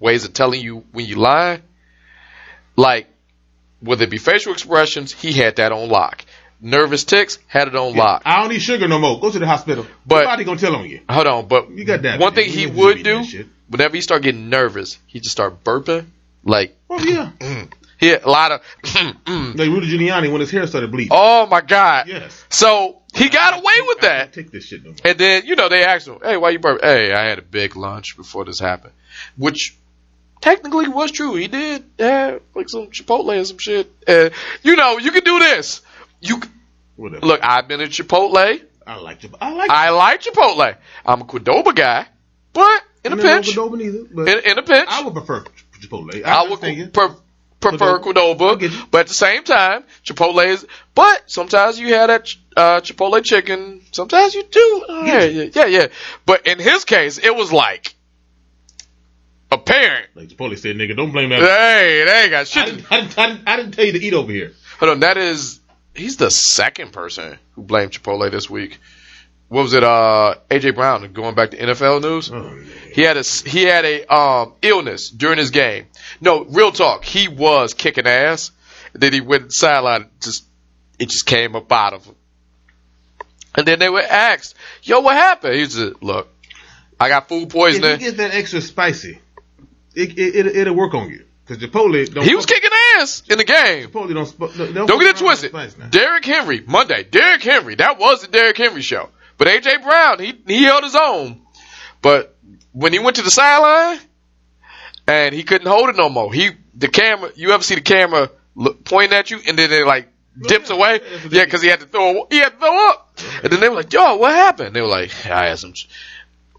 ways 0.00 0.24
of 0.24 0.32
telling 0.32 0.60
you 0.60 0.84
when 0.92 1.06
you 1.06 1.16
lie. 1.16 1.60
Like 2.76 3.08
whether 3.80 4.04
it 4.04 4.10
be 4.10 4.18
facial 4.18 4.52
expressions, 4.52 5.12
he 5.12 5.32
had 5.32 5.56
that 5.56 5.72
on 5.72 5.88
lock. 5.88 6.24
Nervous 6.60 7.04
ticks 7.04 7.38
had 7.46 7.68
it 7.68 7.76
on 7.76 7.94
lock. 7.94 8.22
I 8.24 8.40
don't 8.40 8.48
need 8.50 8.60
sugar 8.60 8.88
no 8.88 8.98
more. 8.98 9.20
Go 9.20 9.30
to 9.30 9.38
the 9.38 9.46
hospital. 9.46 9.86
But- 10.06 10.24
Nobody 10.24 10.44
gonna 10.44 10.58
tell 10.58 10.76
on 10.76 10.88
you. 10.88 11.00
Hold 11.08 11.26
on, 11.26 11.46
but 11.48 11.70
You 11.70 11.84
got 11.84 12.02
that. 12.02 12.18
one 12.20 12.34
man. 12.34 12.44
thing 12.44 12.52
he 12.52 12.66
would 12.66 13.02
do 13.02 13.24
whenever 13.68 13.96
he 13.96 14.00
start 14.00 14.22
getting 14.22 14.48
nervous, 14.48 14.98
he 15.06 15.20
just 15.20 15.32
start 15.32 15.62
burping. 15.64 16.06
Like 16.44 16.76
Oh 16.88 16.98
yeah. 16.98 17.32
he 17.98 18.12
a 18.12 18.26
lot 18.28 18.52
of 18.52 18.60
mm. 18.82 19.58
Like 19.58 19.68
Rudy 19.68 19.90
Giuliani 19.90 20.30
when 20.30 20.40
his 20.40 20.50
hair 20.50 20.66
started 20.66 20.90
bleeding. 20.90 21.10
Oh 21.12 21.46
my 21.46 21.60
god. 21.60 22.08
Yes. 22.08 22.44
So 22.48 23.02
he 23.14 23.28
got 23.28 23.54
away 23.58 23.74
with 23.86 24.00
that. 24.00 24.32
take 24.32 24.50
this 24.50 24.64
shit 24.66 24.82
no 24.84 24.90
more. 24.90 24.98
And 25.04 25.18
then, 25.18 25.46
you 25.46 25.56
know, 25.56 25.68
they 25.68 25.84
asked 25.84 26.06
him, 26.06 26.18
Hey, 26.22 26.36
why 26.36 26.50
you 26.50 26.58
burp? 26.58 26.80
Hey, 26.82 27.12
I 27.12 27.24
had 27.24 27.38
a 27.38 27.42
big 27.42 27.74
lunch 27.76 28.16
before 28.16 28.44
this 28.44 28.60
happened. 28.60 28.92
Which 29.36 29.76
technically 30.40 30.84
it 30.86 30.92
was 30.92 31.10
true. 31.10 31.34
He 31.34 31.48
did 31.48 31.84
have 31.98 32.42
like 32.54 32.68
some 32.68 32.88
Chipotle 32.88 33.36
and 33.36 33.46
some 33.46 33.58
shit. 33.58 33.90
And 34.06 34.32
you 34.62 34.76
know, 34.76 34.98
you 34.98 35.10
can 35.10 35.24
do 35.24 35.38
this. 35.38 35.82
You 36.20 36.40
Whatever. 36.96 37.26
look, 37.26 37.40
I've 37.42 37.68
been 37.68 37.80
at 37.80 37.90
Chipotle. 37.90 38.62
I 38.86 38.96
like 39.00 39.20
Chipotle. 39.20 39.38
I 39.40 39.52
like. 39.52 39.70
I 39.70 39.90
like 39.90 40.22
Chipotle. 40.22 40.76
I'm 41.04 41.22
a 41.22 41.24
Qdoba 41.24 41.74
guy, 41.74 42.06
but 42.52 42.82
in 43.04 43.12
a 43.12 43.16
Ain't 43.16 43.24
nothing 43.24 43.42
pinch, 43.42 43.56
wrong 43.56 43.70
with 43.72 43.80
Doberman 43.80 43.84
either, 43.86 44.08
but 44.12 44.28
in, 44.28 44.50
in 44.52 44.58
a 44.58 44.62
pinch, 44.62 44.88
I 44.90 45.02
would 45.02 45.14
prefer 45.14 45.44
Chipotle. 45.80 46.24
I, 46.24 46.44
I 46.44 46.48
would 46.48 46.60
pre- 46.60 47.08
prefer 47.60 47.98
Qdoba. 47.98 48.52
I 48.52 48.54
get 48.56 48.70
Qdoba, 48.70 48.78
you. 48.78 48.86
but 48.90 48.98
at 49.00 49.06
the 49.08 49.14
same 49.14 49.42
time, 49.42 49.84
Chipotle 50.04 50.46
is. 50.46 50.64
But 50.94 51.24
sometimes 51.30 51.78
you 51.80 51.94
have 51.94 52.08
that 52.08 52.28
uh, 52.56 52.80
Chipotle 52.80 53.22
chicken. 53.24 53.82
Sometimes 53.90 54.34
you 54.34 54.44
do. 54.44 54.84
Yeah, 54.88 55.24
yeah, 55.24 55.48
yeah, 55.52 55.66
yeah. 55.66 55.86
But 56.24 56.46
in 56.46 56.58
his 56.60 56.84
case, 56.84 57.18
it 57.18 57.34
was 57.34 57.52
like 57.52 57.94
apparent. 59.50 60.08
Like 60.14 60.28
Chipotle 60.28 60.58
said, 60.58 60.76
nigga, 60.76 60.96
don't 60.96 61.12
blame 61.12 61.30
that. 61.30 61.40
Hey, 61.40 62.04
they 62.06 62.20
ain't 62.22 62.30
got 62.30 62.40
I 62.40 62.44
shit. 62.44 62.66
didn't, 62.66 62.92
I, 62.92 63.00
didn't, 63.00 63.18
I, 63.18 63.26
didn't, 63.28 63.48
I 63.48 63.56
didn't 63.56 63.72
tell 63.72 63.84
you 63.84 63.92
to 63.92 64.02
eat 64.02 64.14
over 64.14 64.32
here. 64.32 64.52
Hold 64.80 64.92
on, 64.92 65.00
that 65.00 65.16
is 65.16 65.60
he's 65.94 66.16
the 66.16 66.30
second 66.30 66.92
person 66.92 67.38
who 67.54 67.62
blamed 67.62 67.92
Chipotle 67.92 68.30
this 68.30 68.50
week. 68.50 68.78
What 69.48 69.62
was 69.62 69.74
it? 69.74 69.84
Uh, 69.84 70.34
AJ 70.50 70.74
Brown 70.74 71.12
going 71.12 71.36
back 71.36 71.52
to 71.52 71.56
NFL 71.56 72.02
news. 72.02 72.30
Oh. 72.32 72.58
He 72.92 73.02
had 73.02 73.16
a 73.16 73.22
he 73.22 73.62
had 73.62 73.84
a 73.84 74.12
um 74.12 74.54
illness 74.60 75.08
during 75.08 75.38
his 75.38 75.50
game. 75.50 75.86
No, 76.20 76.44
real 76.44 76.72
talk. 76.72 77.04
He 77.04 77.28
was 77.28 77.72
kicking 77.72 78.06
ass. 78.08 78.50
Then 78.92 79.12
he 79.12 79.20
went 79.20 79.52
sideline. 79.52 80.10
Just 80.20 80.44
it 80.98 81.10
just 81.10 81.26
came 81.26 81.54
up 81.54 81.70
out 81.70 81.92
of 81.92 82.04
him. 82.06 82.16
And 83.54 83.66
then 83.66 83.78
they 83.78 83.88
were 83.88 84.02
asked, 84.02 84.54
"Yo, 84.82 85.00
what 85.00 85.14
happened?" 85.16 85.54
He 85.54 85.66
said, 85.66 85.92
"Look, 86.02 86.28
I 86.98 87.08
got 87.08 87.28
food 87.28 87.36
If 87.48 87.54
you 87.54 87.60
poisoning." 87.60 87.98
get 88.00 88.16
that 88.16 88.34
extra 88.34 88.60
spicy, 88.60 89.20
it, 89.96 90.18
it, 90.18 90.46
it, 90.46 90.56
it'll 90.56 90.74
work 90.74 90.94
on 90.94 91.10
you. 91.10 91.24
Because 91.44 91.62
Chipotle 91.62 92.12
don't. 92.12 92.24
He 92.24 92.34
was 92.34 92.44
kicking 92.44 92.70
ass 92.96 93.22
in 93.28 93.38
the 93.38 93.44
game. 93.44 93.88
Chipotle 93.88 94.14
don't. 94.14 94.26
sp- 94.26 94.54
Don't, 94.56 94.86
Don't 94.86 95.00
get 95.00 95.16
it 95.16 95.16
twisted. 95.16 95.52
Derrick 95.90 96.24
Henry, 96.24 96.60
Monday. 96.66 97.04
Derrick 97.04 97.42
Henry. 97.42 97.76
That 97.76 97.98
was 97.98 98.22
the 98.22 98.28
Derrick 98.28 98.56
Henry 98.56 98.82
show. 98.82 99.08
But 99.38 99.48
AJ 99.48 99.82
Brown, 99.82 100.18
he 100.18 100.34
he 100.46 100.64
held 100.64 100.82
his 100.82 100.96
own. 100.96 101.40
But 102.02 102.36
when 102.72 102.92
he 102.92 102.98
went 102.98 103.16
to 103.16 103.22
the 103.22 103.30
sideline 103.30 104.00
and 105.06 105.34
he 105.34 105.44
couldn't 105.44 105.68
hold 105.68 105.88
it 105.88 105.96
no 105.96 106.08
more, 106.08 106.32
he 106.32 106.50
the 106.74 106.88
camera. 106.88 107.30
You 107.36 107.52
ever 107.52 107.62
see 107.62 107.76
the 107.76 107.80
camera 107.80 108.30
look, 108.54 108.84
pointing 108.84 109.16
at 109.16 109.30
you 109.30 109.38
and 109.46 109.56
then 109.56 109.70
it 109.72 109.86
like 109.86 110.08
oh, 110.42 110.48
dips 110.48 110.70
yeah. 110.70 110.76
away? 110.76 111.00
Yeah, 111.30 111.44
because 111.44 111.62
he 111.62 111.68
had 111.68 111.80
to 111.80 111.86
throw. 111.86 112.26
He 112.28 112.38
had 112.38 112.50
to 112.50 112.58
throw 112.58 112.88
up. 112.88 113.18
And 113.42 113.52
then 113.52 113.60
they 113.60 113.68
were 113.68 113.76
like, 113.76 113.92
yo, 113.92 114.16
what 114.16 114.32
happened? 114.32 114.74
They 114.74 114.80
were 114.80 114.88
like, 114.88 115.26
I 115.26 115.48
had 115.48 115.58
some. 115.58 115.74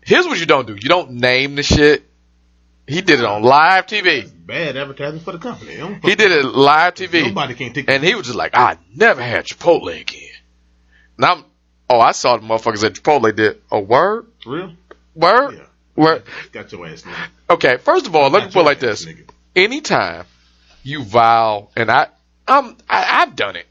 Here's 0.02 0.26
what 0.26 0.40
you 0.40 0.46
don't 0.46 0.66
do. 0.66 0.74
You 0.74 0.88
don't 0.88 1.12
name 1.12 1.56
the 1.56 1.64
shit. 1.64 2.07
He 2.88 3.02
did 3.02 3.20
it 3.20 3.26
on 3.26 3.44
live 3.44 3.86
TV. 3.86 4.30
Bad 4.46 4.78
advertising 4.78 5.20
for 5.20 5.34
the 5.34 5.40
company. 5.40 5.74
He 6.04 6.16
did 6.16 6.32
it 6.32 6.46
live 6.46 6.94
TV. 6.94 7.28
Nobody 7.28 7.54
can 7.54 7.74
take 7.74 7.90
And 7.90 8.04
he 8.04 8.16
was 8.16 8.28
just 8.28 8.38
like, 8.38 8.56
I 8.56 8.78
never 8.96 9.22
had 9.22 9.46
Chipotle 9.46 9.90
again. 10.00 10.30
And 11.18 11.26
I'm, 11.26 11.46
oh, 11.90 12.00
I 12.00 12.14
saw 12.14 12.38
the 12.38 12.46
motherfuckers 12.48 12.84
at 12.86 12.94
Chipotle 12.94 13.36
did 13.36 13.62
a 13.72 13.80
word, 13.80 14.28
real. 14.46 14.72
word, 15.16 15.56
Yeah. 15.56 15.66
word. 15.98 16.24
Got 16.54 16.72
your 16.72 16.88
ass, 16.88 17.02
nigga. 17.02 17.28
Okay, 17.50 17.78
first 17.78 18.08
of 18.08 18.16
all, 18.16 18.30
let 18.30 18.46
me 18.46 18.52
put 18.52 18.62
it 18.62 18.64
like 18.66 18.78
ass, 18.78 19.04
this. 19.04 19.06
nigga. 19.06 19.30
Anytime 19.56 20.26
you 20.84 21.04
vow, 21.04 21.70
and 21.76 21.92
I, 21.92 22.08
I'm, 22.48 22.78
I, 22.90 23.22
I've 23.24 23.36
done 23.36 23.58
it, 23.58 23.66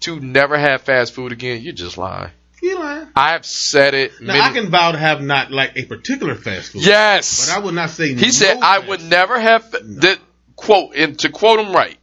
to 0.00 0.20
never 0.20 0.56
have 0.56 0.82
fast 0.82 1.12
food 1.14 1.32
again, 1.32 1.60
you're 1.62 1.72
just 1.72 1.98
lying. 1.98 2.30
You 2.62 2.78
lying. 2.78 3.08
I've 3.16 3.46
said 3.46 3.94
it. 3.94 4.20
Now 4.20 4.34
many- 4.34 4.40
I 4.40 4.52
can 4.52 4.70
vow 4.70 4.92
to 4.92 4.98
have 4.98 5.22
not 5.22 5.50
like 5.50 5.72
a 5.76 5.84
particular 5.86 6.34
fast 6.34 6.72
food. 6.72 6.82
yes. 6.84 7.48
But 7.48 7.56
I 7.56 7.64
would 7.64 7.74
not 7.74 7.90
say. 7.90 8.14
He 8.14 8.30
said, 8.30 8.60
no 8.60 8.66
I 8.66 8.78
would 8.80 9.00
food." 9.00 9.08
never 9.10 9.38
have 9.40 9.70
that 9.70 10.18
quote, 10.56 10.94
and 10.94 11.18
to 11.20 11.30
quote 11.30 11.58
him 11.60 11.72
right, 11.74 11.96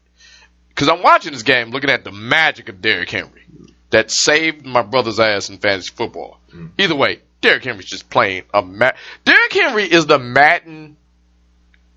because 0.69 0.89
I'm 0.89 1.03
watching 1.03 1.33
this 1.33 1.43
game 1.43 1.69
looking 1.69 1.89
at 1.91 2.03
the 2.03 2.11
magic 2.11 2.69
of 2.69 2.81
Derrick 2.81 3.09
Henry 3.11 3.43
that 3.91 4.09
saved 4.11 4.65
my 4.65 4.81
brother's 4.81 5.19
ass 5.19 5.49
in 5.49 5.57
fantasy 5.59 5.91
football. 5.95 6.39
Mm. 6.53 6.71
Either 6.77 6.95
way, 6.95 7.21
Derrick 7.41 7.63
Henry's 7.63 7.85
just 7.85 8.09
playing 8.09 8.43
a 8.53 8.61
ma- 8.63 8.91
Derrick 9.25 9.53
Henry 9.53 9.83
is 9.85 10.07
the 10.07 10.17
Madden 10.19 10.97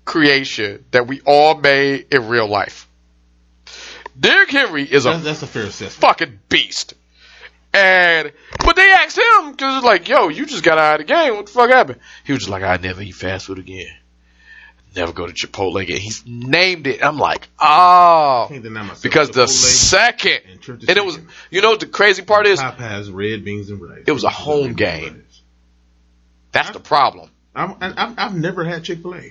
creation 0.05 0.85
that 0.91 1.07
we 1.07 1.21
all 1.21 1.55
made 1.55 2.07
in 2.13 2.27
real 2.27 2.47
life. 2.47 2.87
Derrick 4.19 4.51
Henry 4.51 4.83
is 4.83 5.05
a 5.05 5.09
That's, 5.11 5.23
that's 5.23 5.41
a 5.43 5.47
fair 5.47 5.63
assessment. 5.63 5.93
fucking 5.93 6.39
beast. 6.49 6.93
And 7.73 8.31
but 8.65 8.75
they 8.75 8.91
asked 8.91 9.17
him 9.17 9.51
because 9.51 9.77
it's 9.77 9.85
like, 9.85 10.07
yo, 10.09 10.27
you 10.27 10.45
just 10.45 10.63
got 10.63 10.77
out 10.77 10.99
of 10.99 11.07
the 11.07 11.13
game. 11.13 11.35
What 11.35 11.45
the 11.45 11.51
fuck 11.51 11.69
happened? 11.69 11.99
He 12.25 12.33
was 12.33 12.41
just 12.41 12.49
like, 12.51 12.63
I 12.63 12.77
never 12.77 13.01
eat 13.01 13.15
fast 13.15 13.45
food 13.45 13.59
again. 13.59 13.87
Never 14.93 15.13
go 15.13 15.25
to 15.25 15.31
Chipotle 15.33 15.81
again. 15.81 15.97
He's 15.97 16.25
named 16.25 16.85
it. 16.85 17.01
I'm 17.01 17.17
like, 17.17 17.47
oh, 17.59 18.47
because 19.01 19.29
the 19.29 19.45
Chipotle 19.45 19.47
second, 19.47 20.39
and 20.49 20.67
and 20.89 20.97
it 20.97 21.05
was, 21.05 21.17
you 21.49 21.61
know, 21.61 21.69
what 21.69 21.79
the 21.79 21.85
crazy 21.85 22.23
part 22.23 22.45
is 22.45 22.59
Popeyes 22.59 23.09
red 23.13 23.45
beans 23.45 23.69
and 23.69 23.81
rice. 23.81 24.03
It 24.05 24.11
was 24.11 24.25
a 24.25 24.29
home 24.29 24.73
game. 24.73 25.23
that's 26.51 26.71
the 26.71 26.81
problem. 26.81 27.29
I'm, 27.55 27.75
I'm, 27.79 28.15
I've 28.17 28.35
never 28.35 28.65
had 28.65 28.83
Chick 28.83 29.01
Fil 29.01 29.15
A. 29.15 29.29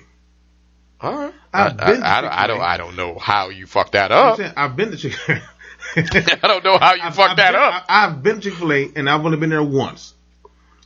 All 0.99 1.13
right, 1.13 1.33
I, 1.53 1.65
I've 1.67 1.77
been 1.77 2.01
to 2.01 2.07
I, 2.07 2.17
I, 2.17 2.21
don't, 2.21 2.61
I 2.61 2.77
don't. 2.77 2.93
I 2.93 2.95
know 2.95 3.17
how 3.19 3.49
you 3.49 3.67
fucked 3.67 3.91
that 3.91 4.11
up. 4.11 4.39
I've 4.55 4.75
been 4.75 4.89
to 4.91 4.97
Chick. 4.97 5.13
I 5.95 6.37
don't 6.47 6.63
know 6.63 6.77
how 6.77 6.93
you 6.93 7.01
I've, 7.03 7.15
fucked 7.15 7.31
I've 7.31 7.37
that 7.37 7.51
been, 7.51 7.61
up. 7.61 7.85
I, 7.87 8.01
have 8.01 8.23
been 8.23 8.35
to 8.35 8.49
Chick 8.49 8.53
Fil 8.57 8.71
A, 8.73 8.91
and 8.95 9.09
I've 9.09 9.25
only 9.25 9.37
been 9.37 9.49
there 9.49 9.63
once, 9.63 10.13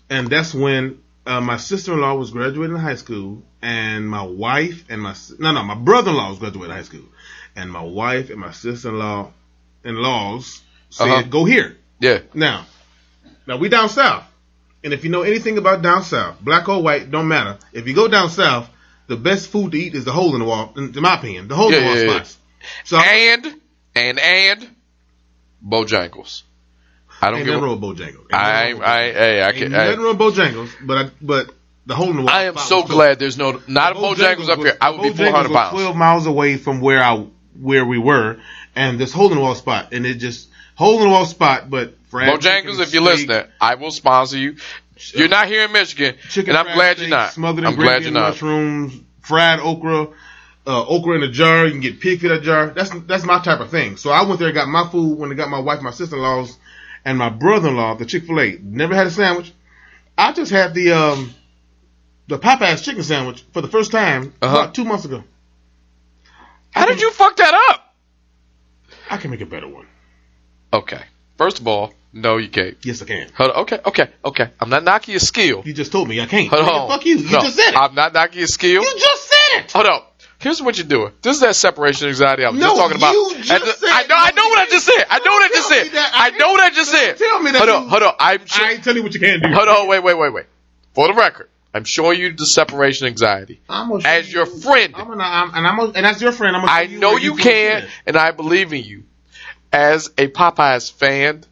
and 0.09 0.27
that's 0.29 0.53
when 0.53 0.99
uh, 1.25 1.41
my 1.41 1.57
sister 1.57 1.93
in 1.93 2.01
law 2.01 2.15
was 2.15 2.31
graduating 2.31 2.75
high 2.75 2.95
school, 2.95 3.43
and 3.61 4.07
my 4.09 4.23
wife 4.23 4.85
and 4.89 5.01
my 5.01 5.15
no 5.39 5.51
no 5.51 5.63
my 5.63 5.75
brother 5.75 6.11
in 6.11 6.17
law 6.17 6.29
was 6.29 6.39
graduating 6.39 6.75
high 6.75 6.83
school, 6.83 7.05
and 7.55 7.71
my 7.71 7.81
wife 7.83 8.29
and 8.29 8.39
my 8.39 8.51
sister 8.51 8.89
in 8.89 8.99
law 8.99 9.31
in 9.83 9.95
laws 9.95 10.61
said 10.89 11.07
Uh-huh. 11.07 11.21
go 11.23 11.45
here. 11.45 11.77
yeah, 11.99 12.19
Now, 12.33 12.65
now 13.47 13.57
we 13.57 13.69
down 13.69 13.89
south, 13.89 14.23
and 14.83 14.93
if 14.93 15.03
you 15.03 15.09
know 15.09 15.21
anything 15.21 15.57
about 15.57 15.81
down 15.81 16.03
south, 16.03 16.39
black 16.41 16.67
or 16.69 16.81
white, 16.81 17.11
don't 17.11 17.27
matter. 17.27 17.57
If 17.73 17.87
you 17.87 17.93
go 17.93 18.07
down 18.07 18.29
south, 18.29 18.69
the 19.07 19.15
best 19.17 19.49
food 19.49 19.71
to 19.73 19.77
eat 19.77 19.93
is 19.93 20.05
the 20.05 20.11
hole 20.11 20.33
in 20.33 20.39
the 20.39 20.45
wall. 20.45 20.73
In 20.77 20.91
my 20.99 21.15
opinion, 21.15 21.47
the 21.47 21.55
hole 21.55 21.71
in 21.73 21.79
the 21.79 21.85
wall 21.85 21.95
yeah. 21.97 22.13
spots. 22.13 22.37
So 22.85 22.97
and 22.97 23.61
and 23.93 24.19
and 24.19 24.67
Bojangles. 25.65 26.43
I 27.21 27.31
don't 27.31 27.39
ain't 27.39 27.47
nothing 27.47 27.63
a- 27.63 27.65
wrong 27.65 27.81
with 27.81 27.97
Bojangles. 27.99 28.33
I, 28.33 28.71
nothing 28.71 28.71
wrong 28.73 28.79
with 28.79 28.87
I, 28.87 28.99
hey, 29.11 29.41
I 29.41 29.47
Ain't 29.49 29.57
can. 29.57 29.71
nothing 29.71 29.99
I, 29.99 30.03
wrong 30.03 30.17
with 30.17 30.35
Bojangles, 30.35 30.69
but 30.85 30.97
I, 30.97 31.09
but 31.21 31.51
the 31.85 31.95
hole 31.95 32.09
in 32.09 32.15
the 32.17 32.21
wall. 32.23 32.29
I 32.31 32.43
am 32.43 32.57
so 32.57 32.83
glad 32.83 33.19
there's 33.19 33.37
no 33.37 33.61
not 33.67 33.93
a 33.93 33.95
Bojangles 33.95 34.49
up 34.49 34.57
was- 34.59 34.67
here. 34.67 34.77
I 34.81 34.89
would 34.91 35.01
be 35.01 35.09
Bojangles 35.09 35.17
400 35.17 35.49
was 35.49 35.57
pounds. 35.57 35.71
Twelve 35.71 35.95
miles 35.95 36.25
away 36.25 36.57
from 36.57 36.81
where 36.81 37.01
I 37.01 37.25
where 37.59 37.85
we 37.85 37.97
were, 37.97 38.37
and 38.75 38.99
this 38.99 39.13
hole 39.13 39.29
in 39.29 39.35
the 39.35 39.41
wall 39.41 39.55
spot, 39.55 39.93
and 39.93 40.05
it 40.05 40.15
just 40.15 40.49
hole 40.75 40.97
in 40.97 41.03
the 41.03 41.09
wall 41.09 41.25
spot. 41.25 41.69
But 41.69 41.95
fried 42.09 42.27
Bojangles, 42.39 42.79
if 42.81 42.93
you're 42.93 43.01
listening, 43.03 43.43
I 43.61 43.75
will 43.75 43.91
sponsor 43.91 44.37
you. 44.37 44.57
You're 45.13 45.27
not 45.29 45.47
here 45.47 45.63
in 45.65 45.71
Michigan, 45.73 46.15
chicken 46.29 46.55
and 46.55 46.57
I'm 46.67 46.73
glad 46.75 46.97
steak, 46.97 47.09
you're 47.09 47.17
not. 47.17 47.33
Smothered 47.33 47.63
in 47.63 47.69
I'm 47.69 47.75
glad 47.75 48.03
you're 48.03 48.11
not. 48.13 48.29
mushrooms, 48.29 48.93
fried 49.21 49.59
okra, 49.59 50.07
uh, 50.67 50.85
okra 50.87 51.15
in 51.17 51.23
a 51.23 51.31
jar. 51.31 51.65
You 51.65 51.71
can 51.71 51.81
get 51.81 51.99
pig 51.99 52.19
feet 52.21 52.31
in 52.31 52.37
a 52.37 52.41
jar. 52.41 52.67
That's 52.67 52.89
that's 53.07 53.23
my 53.23 53.39
type 53.43 53.59
of 53.59 53.69
thing. 53.71 53.97
So 53.97 54.09
I 54.11 54.23
went 54.23 54.39
there 54.39 54.47
and 54.49 54.55
got 54.55 54.67
my 54.67 54.87
food 54.89 55.17
when 55.19 55.31
I 55.31 55.35
got 55.35 55.49
my 55.49 55.59
wife, 55.59 55.81
my 55.81 55.91
sister-in-laws, 55.91 56.57
and 57.03 57.17
my 57.17 57.29
brother-in-law 57.29 57.95
the 57.95 58.05
Chick-fil-A. 58.05 58.59
Never 58.61 58.95
had 58.95 59.07
a 59.07 59.11
sandwich. 59.11 59.53
I 60.17 60.31
just 60.33 60.51
had 60.51 60.73
the 60.73 60.91
um 60.93 61.33
the 62.27 62.39
Popeyes 62.39 62.83
chicken 62.83 63.03
sandwich 63.03 63.43
for 63.53 63.61
the 63.61 63.67
first 63.67 63.91
time 63.91 64.33
Uh-huh. 64.41 64.57
about 64.57 64.73
two 64.75 64.85
months 64.85 65.05
ago. 65.05 65.23
How 66.71 66.85
did 66.87 66.99
you 67.01 67.11
fuck 67.11 67.35
that 67.37 67.53
up? 67.69 67.95
I 69.09 69.17
can 69.17 69.31
make 69.31 69.41
a 69.41 69.45
better 69.45 69.67
one. 69.67 69.85
Okay. 70.73 71.01
First 71.37 71.59
of 71.59 71.67
all, 71.67 71.93
no, 72.11 72.37
you 72.37 72.49
can't. 72.49 72.77
Yes, 72.83 73.01
I 73.01 73.05
can. 73.05 73.29
Hold 73.37 73.51
on. 73.51 73.57
Okay, 73.63 73.79
okay, 73.85 74.09
okay. 74.23 74.49
I'm 74.59 74.69
not 74.69 74.83
knocking 74.83 75.11
your 75.13 75.19
skill. 75.19 75.61
You 75.65 75.73
just 75.73 75.91
told 75.91 76.07
me 76.07 76.19
I 76.21 76.25
can't. 76.25 76.49
Hold 76.49 76.67
on. 76.67 76.89
Fuck 76.89 77.05
you. 77.05 77.17
You 77.17 77.31
No, 77.31 77.41
just 77.41 77.55
said 77.57 77.71
it. 77.71 77.77
I'm 77.77 77.93
not 77.93 78.13
knocking 78.13 78.39
your 78.39 78.47
skill. 78.47 78.81
you 78.83 78.95
just 78.97 79.23
said 79.29 79.59
it. 79.65 79.71
Hold 79.73 79.85
on. 79.85 80.01
Here's 80.39 80.61
what 80.61 80.77
you're 80.77 80.85
doing. 80.87 81.11
This 81.21 81.35
is 81.35 81.41
that 81.41 81.55
separation 81.55 82.07
anxiety 82.07 82.43
I 82.45 82.49
was 82.49 82.59
No, 82.59 82.67
just 82.69 82.81
talking 82.81 82.97
about. 82.97 83.13
you 83.13 83.35
just 83.41 83.49
the- 83.81 83.87
said- 83.87 83.89
I 83.89 84.03
know. 84.07 84.15
I 84.17 84.31
know 84.31 84.47
what 84.49 84.59
I 84.59 84.65
just 84.69 84.85
said. 84.85 85.05
I 85.09 85.19
know 85.19 85.31
what 85.31 85.43
I 85.43 85.47
just 85.55 85.67
said. 85.69 85.89
I 86.13 86.29
know 86.31 86.51
what 86.51 86.59
I 86.59 86.69
just 86.71 86.91
said. 86.91 87.17
tell 87.17 87.41
me 87.41 87.51
that 87.51 87.57
Hold 87.59 87.69
on. 87.69 87.83
you- 87.83 87.89
Hold 87.89 88.03
on. 88.03 88.13
I'm 88.19 88.45
sure. 88.45 88.65
I 88.65 88.71
ain't 88.73 88.83
telling 88.83 88.97
you 88.97 89.03
what 89.03 89.13
you 89.13 89.19
can 89.21 89.39
do. 89.41 89.49
Hold 89.49 89.67
on. 89.69 89.87
Wait. 89.87 90.03
Wait. 90.03 90.17
Wait. 90.17 90.33
Wait. 90.33 90.45
For 90.93 91.07
the 91.07 91.13
record, 91.13 91.49
I'm 91.73 91.83
showing 91.85 92.19
you 92.19 92.33
the 92.33 92.45
separation 92.45 93.07
anxiety 93.07 93.61
as 94.05 94.31
your 94.31 94.45
you- 94.45 94.59
friend. 94.59 94.93
I'm 94.95 95.07
gonna, 95.07 95.23
I'm, 95.23 95.53
and 95.55 95.67
I'm 95.67 95.77
gonna, 95.77 95.91
and 95.95 96.05
as 96.05 96.21
your 96.21 96.31
friend, 96.31 96.55
I'm 96.55 96.61
gonna. 96.61 96.71
I 96.71 96.87
know 96.87 97.11
where 97.11 97.19
you 97.21 97.35
can 97.35 97.81
can, 97.81 97.89
and 98.05 98.17
I 98.17 98.31
believe 98.31 98.71
in 98.73 98.83
you. 98.83 99.03
As 99.73 100.07
a 100.17 100.27
Popeyes 100.27 100.91
fan, 100.91 101.43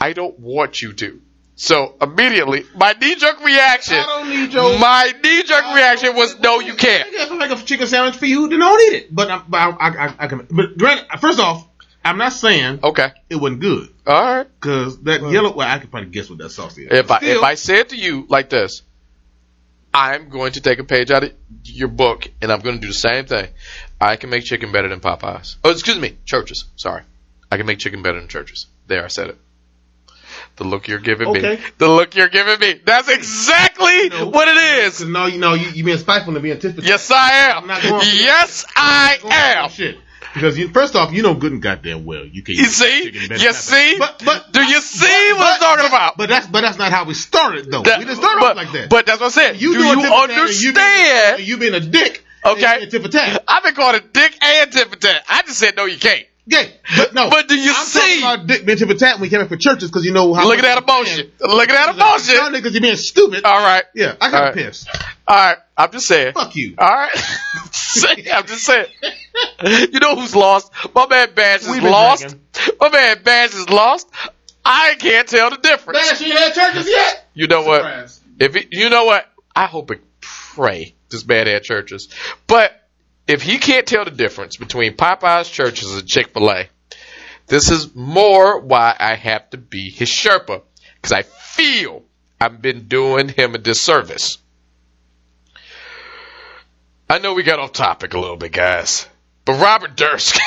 I 0.00 0.12
don't 0.14 0.38
want 0.38 0.80
you 0.80 0.92
to. 0.94 1.20
So 1.62 1.94
immediately, 2.00 2.64
my 2.74 2.94
knee 2.98 3.16
jerk 3.16 3.44
reaction. 3.44 3.98
I 3.98 4.06
don't 4.06 4.30
need 4.30 4.50
your. 4.50 4.78
My 4.78 5.12
knee 5.22 5.42
jerk 5.42 5.62
reaction 5.74 6.16
was 6.16 6.40
no, 6.40 6.58
you 6.60 6.72
can't. 6.72 7.06
If 7.12 7.30
I 7.30 7.36
make 7.36 7.50
a 7.50 7.56
chicken 7.62 7.86
sandwich 7.86 8.16
for 8.16 8.24
you, 8.24 8.48
then 8.48 8.60
don't 8.60 8.80
eat 8.80 8.96
it. 8.96 9.14
But, 9.14 9.30
I, 9.30 9.42
but 9.46 9.58
I, 9.58 9.68
I, 9.68 9.88
I, 10.06 10.14
I 10.20 10.26
can. 10.26 10.46
But 10.50 10.78
granted, 10.78 11.06
first 11.20 11.38
off, 11.38 11.68
I'm 12.02 12.16
not 12.16 12.32
saying 12.32 12.80
Okay. 12.82 13.12
it 13.28 13.36
wasn't 13.36 13.60
good 13.60 13.90
All 14.06 14.22
right. 14.22 14.46
because 14.58 15.02
that 15.02 15.20
yellow. 15.20 15.52
Well, 15.54 15.68
I 15.68 15.78
can 15.78 15.90
probably 15.90 16.08
guess 16.08 16.30
what 16.30 16.38
that 16.38 16.48
sauce 16.48 16.78
is. 16.78 16.88
If 16.90 17.10
I 17.10 17.18
Still, 17.18 17.36
if 17.36 17.44
I 17.44 17.54
said 17.56 17.90
to 17.90 17.96
you 17.96 18.24
like 18.30 18.48
this, 18.48 18.80
I'm 19.92 20.30
going 20.30 20.52
to 20.52 20.62
take 20.62 20.78
a 20.78 20.84
page 20.84 21.10
out 21.10 21.24
of 21.24 21.32
your 21.64 21.88
book 21.88 22.26
and 22.40 22.50
I'm 22.50 22.60
going 22.60 22.76
to 22.76 22.80
do 22.80 22.86
the 22.86 22.94
same 22.94 23.26
thing. 23.26 23.48
I 24.00 24.16
can 24.16 24.30
make 24.30 24.44
chicken 24.44 24.72
better 24.72 24.88
than 24.88 25.00
Popeyes. 25.00 25.56
Oh, 25.62 25.70
excuse 25.70 25.98
me, 25.98 26.16
Church's. 26.24 26.64
Sorry, 26.76 27.02
I 27.52 27.58
can 27.58 27.66
make 27.66 27.80
chicken 27.80 28.00
better 28.02 28.18
than 28.18 28.28
Church's. 28.28 28.66
There, 28.86 29.04
I 29.04 29.08
said 29.08 29.28
it. 29.28 29.38
The 30.56 30.64
look 30.64 30.88
you're 30.88 30.98
giving 30.98 31.32
me. 31.32 31.40
The 31.78 31.88
look 31.88 32.14
you're 32.14 32.28
giving 32.28 32.58
me. 32.60 32.80
That's 32.84 33.08
exactly 33.08 34.08
No. 34.10 34.28
what 34.28 34.46
it 34.48 34.56
is. 34.84 35.00
no, 35.04 35.26
you 35.26 35.38
know, 35.38 35.54
you, 35.54 35.68
you 35.70 35.84
being 35.84 35.96
spiteful 35.98 36.34
and 36.34 36.42
being 36.42 36.58
tat. 36.58 36.74
Yes, 36.82 37.10
I 37.10 37.30
am. 37.50 37.58
I'm 37.62 37.66
not 37.66 37.82
going 37.82 38.02
yes, 38.04 38.66
I 38.76 39.18
am. 39.24 39.70
Shit. 39.70 39.96
Because 40.34 40.56
you, 40.58 40.68
first 40.68 40.94
off, 40.94 41.12
you 41.12 41.22
know 41.22 41.34
good 41.34 41.50
and 41.52 41.60
goddamn 41.62 42.04
well 42.04 42.24
you 42.24 42.42
can't. 42.44 42.58
You 42.58 42.66
see? 42.66 43.10
You 43.10 43.52
see? 43.52 43.96
But 43.98 44.22
but 44.24 44.52
Do 44.52 44.62
you 44.62 44.80
see 44.80 45.32
what 45.32 45.40
I'm 45.54 45.58
but- 45.60 45.66
talking 45.66 45.86
about? 45.86 46.16
But 46.18 46.28
that's 46.28 46.46
but 46.46 46.60
that's 46.60 46.78
not 46.78 46.92
how 46.92 47.04
we 47.04 47.14
started 47.14 47.70
though. 47.70 47.82
That- 47.82 47.98
we 47.98 48.04
didn't 48.04 48.18
start 48.18 48.36
but, 48.38 48.50
off 48.50 48.56
like 48.56 48.72
that. 48.72 48.90
But 48.90 49.06
that's 49.06 49.18
what 49.20 49.26
I 49.26 49.30
said. 49.30 49.60
you 49.60 49.72
Do 49.72 49.80
you 49.82 49.94
tit 49.96 50.04
for 50.04 50.26
tat 50.26 50.30
and 50.30 50.62
you 50.62 50.72
being- 50.72 50.76
understand? 50.86 51.40
You 51.48 51.56
being 51.56 51.74
a 51.74 51.80
dick. 51.80 52.24
Okay. 52.44 52.88
And 52.92 53.12
tat. 53.12 53.44
I've 53.48 53.62
been 53.64 53.74
called 53.74 53.96
a 53.96 54.00
dick 54.00 54.36
and 54.42 54.70
tit 54.72 54.88
for 54.88 54.96
tat. 54.96 55.24
I 55.28 55.42
just 55.42 55.58
said 55.58 55.76
no, 55.76 55.86
you 55.86 55.98
can't. 55.98 56.24
Yeah, 56.50 56.64
but 56.96 57.14
no. 57.14 57.30
But 57.30 57.46
do 57.48 57.54
you 57.56 57.70
I'm 57.74 57.86
see? 57.86 57.98
talking 58.20 58.22
about 58.22 58.46
dick 58.48 58.66
being 58.66 58.76
tit 58.76 58.88
for 58.88 58.94
when 58.96 59.20
we 59.20 59.28
came 59.28 59.40
up 59.40 59.48
for 59.48 59.56
Church's 59.56 59.88
because 59.88 60.04
you 60.04 60.12
know 60.12 60.34
how. 60.34 60.48
Look 60.48 60.58
at 60.58 60.62
much 60.62 60.74
that 60.74 60.82
emotion. 60.82 61.32
Look 61.40 61.68
at 61.68 61.74
that 61.74 61.96
Y'all 61.96 62.08
emotion. 62.08 62.34
niggas, 62.60 62.74
you 62.74 62.80
being 62.80 62.96
stupid. 62.96 63.44
All 63.44 63.58
right. 63.58 63.84
Yeah, 63.94 64.16
I 64.20 64.30
got 64.30 64.42
right. 64.42 64.54
pissed. 64.54 64.88
All 65.28 65.36
right. 65.36 65.58
I'm 65.76 65.92
just 65.92 66.06
saying. 66.08 66.32
Fuck 66.34 66.56
you. 66.56 66.74
All 66.76 66.92
right. 66.92 67.14
Say- 67.72 68.26
I'm 68.32 68.46
just 68.46 68.64
saying. 68.64 68.86
You 69.92 70.00
know 70.00 70.16
who's 70.16 70.34
lost? 70.34 70.72
My 70.94 71.06
man 71.06 71.28
Bash 71.34 71.60
is 71.62 71.80
lost. 71.82 72.22
drinking. 72.22 72.40
My 72.80 72.88
man 72.90 73.22
Bash 73.22 73.54
is 73.54 73.70
lost. 73.70 74.08
I 74.64 74.96
can't 74.98 75.28
tell 75.28 75.50
the 75.50 75.56
difference. 75.56 76.00
Man, 76.00 76.16
she 76.16 76.24
ain't 76.26 76.34
had 76.38 76.54
Church's 76.54 76.88
yet. 76.88 77.28
You 77.34 77.46
know 77.46 77.62
what? 77.62 78.20
If 78.38 78.54
he, 78.54 78.66
you 78.72 78.90
know 78.90 79.04
what, 79.04 79.26
I 79.54 79.66
hope 79.66 79.90
and 79.90 80.00
pray 80.20 80.94
this 81.10 81.26
man 81.26 81.46
had 81.46 81.62
Church's. 81.62 82.08
But 82.46 82.72
if 83.30 83.42
he 83.42 83.58
can't 83.58 83.86
tell 83.86 84.04
the 84.04 84.10
difference 84.10 84.56
between 84.56 84.96
Popeyes 84.96 85.52
Church's 85.52 85.94
and 85.94 86.04
Chick 86.06 86.30
Fil 86.34 86.50
A, 86.50 86.68
this 87.46 87.70
is 87.70 87.94
more 87.94 88.58
why 88.58 88.96
I 88.98 89.14
have 89.14 89.50
to 89.50 89.56
be 89.56 89.88
his 89.88 90.08
Sherpa 90.08 90.62
because 90.96 91.12
I 91.12 91.22
feel 91.22 92.02
I've 92.40 92.60
been 92.60 92.88
doing 92.88 93.28
him 93.28 93.54
a 93.54 93.58
disservice. 93.58 94.38
I 97.08 97.18
know 97.18 97.34
we 97.34 97.44
got 97.44 97.60
off 97.60 97.72
topic 97.72 98.14
a 98.14 98.18
little 98.18 98.36
bit, 98.36 98.50
guys, 98.50 99.06
but 99.44 99.60
Robert 99.60 99.96
Durst. 99.96 100.40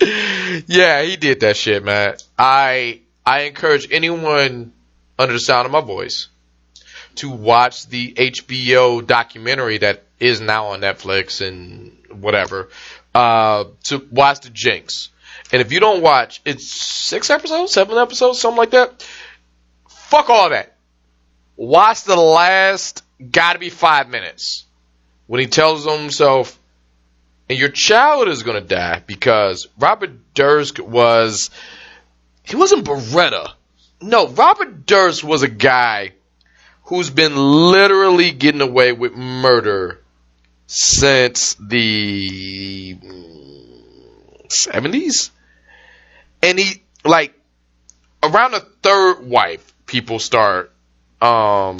yeah, 0.66 1.02
he 1.02 1.16
did 1.16 1.40
that 1.40 1.56
shit, 1.56 1.82
man. 1.82 2.16
I 2.38 3.00
I 3.24 3.42
encourage 3.42 3.88
anyone 3.90 4.72
under 5.18 5.32
the 5.32 5.40
sound 5.40 5.64
of 5.64 5.72
my 5.72 5.80
voice 5.80 6.28
to 7.18 7.30
watch 7.30 7.86
the 7.86 8.12
HBO 8.14 9.06
documentary 9.06 9.78
that 9.78 10.04
is 10.18 10.40
now 10.40 10.68
on 10.68 10.80
Netflix 10.80 11.46
and 11.46 11.96
whatever. 12.10 12.68
Uh, 13.14 13.64
to 13.84 14.06
watch 14.10 14.40
the 14.40 14.50
Jinx. 14.50 15.10
And 15.52 15.62
if 15.62 15.72
you 15.72 15.80
don't 15.80 16.02
watch, 16.02 16.40
it's 16.44 16.70
six 16.70 17.30
episodes, 17.30 17.72
seven 17.72 17.96
episodes, 17.96 18.40
something 18.40 18.58
like 18.58 18.70
that. 18.70 19.06
Fuck 19.88 20.30
all 20.30 20.50
that. 20.50 20.76
Watch 21.56 22.04
the 22.04 22.16
last, 22.16 23.02
gotta 23.30 23.58
be 23.58 23.70
five 23.70 24.08
minutes 24.08 24.64
when 25.26 25.40
he 25.40 25.46
tells 25.46 25.84
himself, 25.84 26.58
and 27.48 27.58
your 27.58 27.70
child 27.70 28.28
is 28.28 28.42
gonna 28.42 28.60
die 28.60 29.02
because 29.06 29.68
Robert 29.78 30.34
Durst 30.34 30.78
was, 30.78 31.50
he 32.42 32.56
wasn't 32.56 32.84
Beretta. 32.84 33.52
No, 34.00 34.28
Robert 34.28 34.86
Durst 34.86 35.24
was 35.24 35.42
a 35.42 35.48
guy 35.48 36.12
who's 36.88 37.10
been 37.10 37.36
literally 37.36 38.30
getting 38.30 38.62
away 38.62 38.92
with 38.92 39.12
murder 39.14 40.00
since 40.66 41.54
the 41.54 42.96
70s. 44.48 45.30
And 46.42 46.58
he, 46.58 46.82
like, 47.04 47.34
around 48.22 48.52
the 48.52 48.60
third 48.82 49.20
wife, 49.20 49.74
people 49.84 50.18
start, 50.18 50.72
um, 51.20 51.78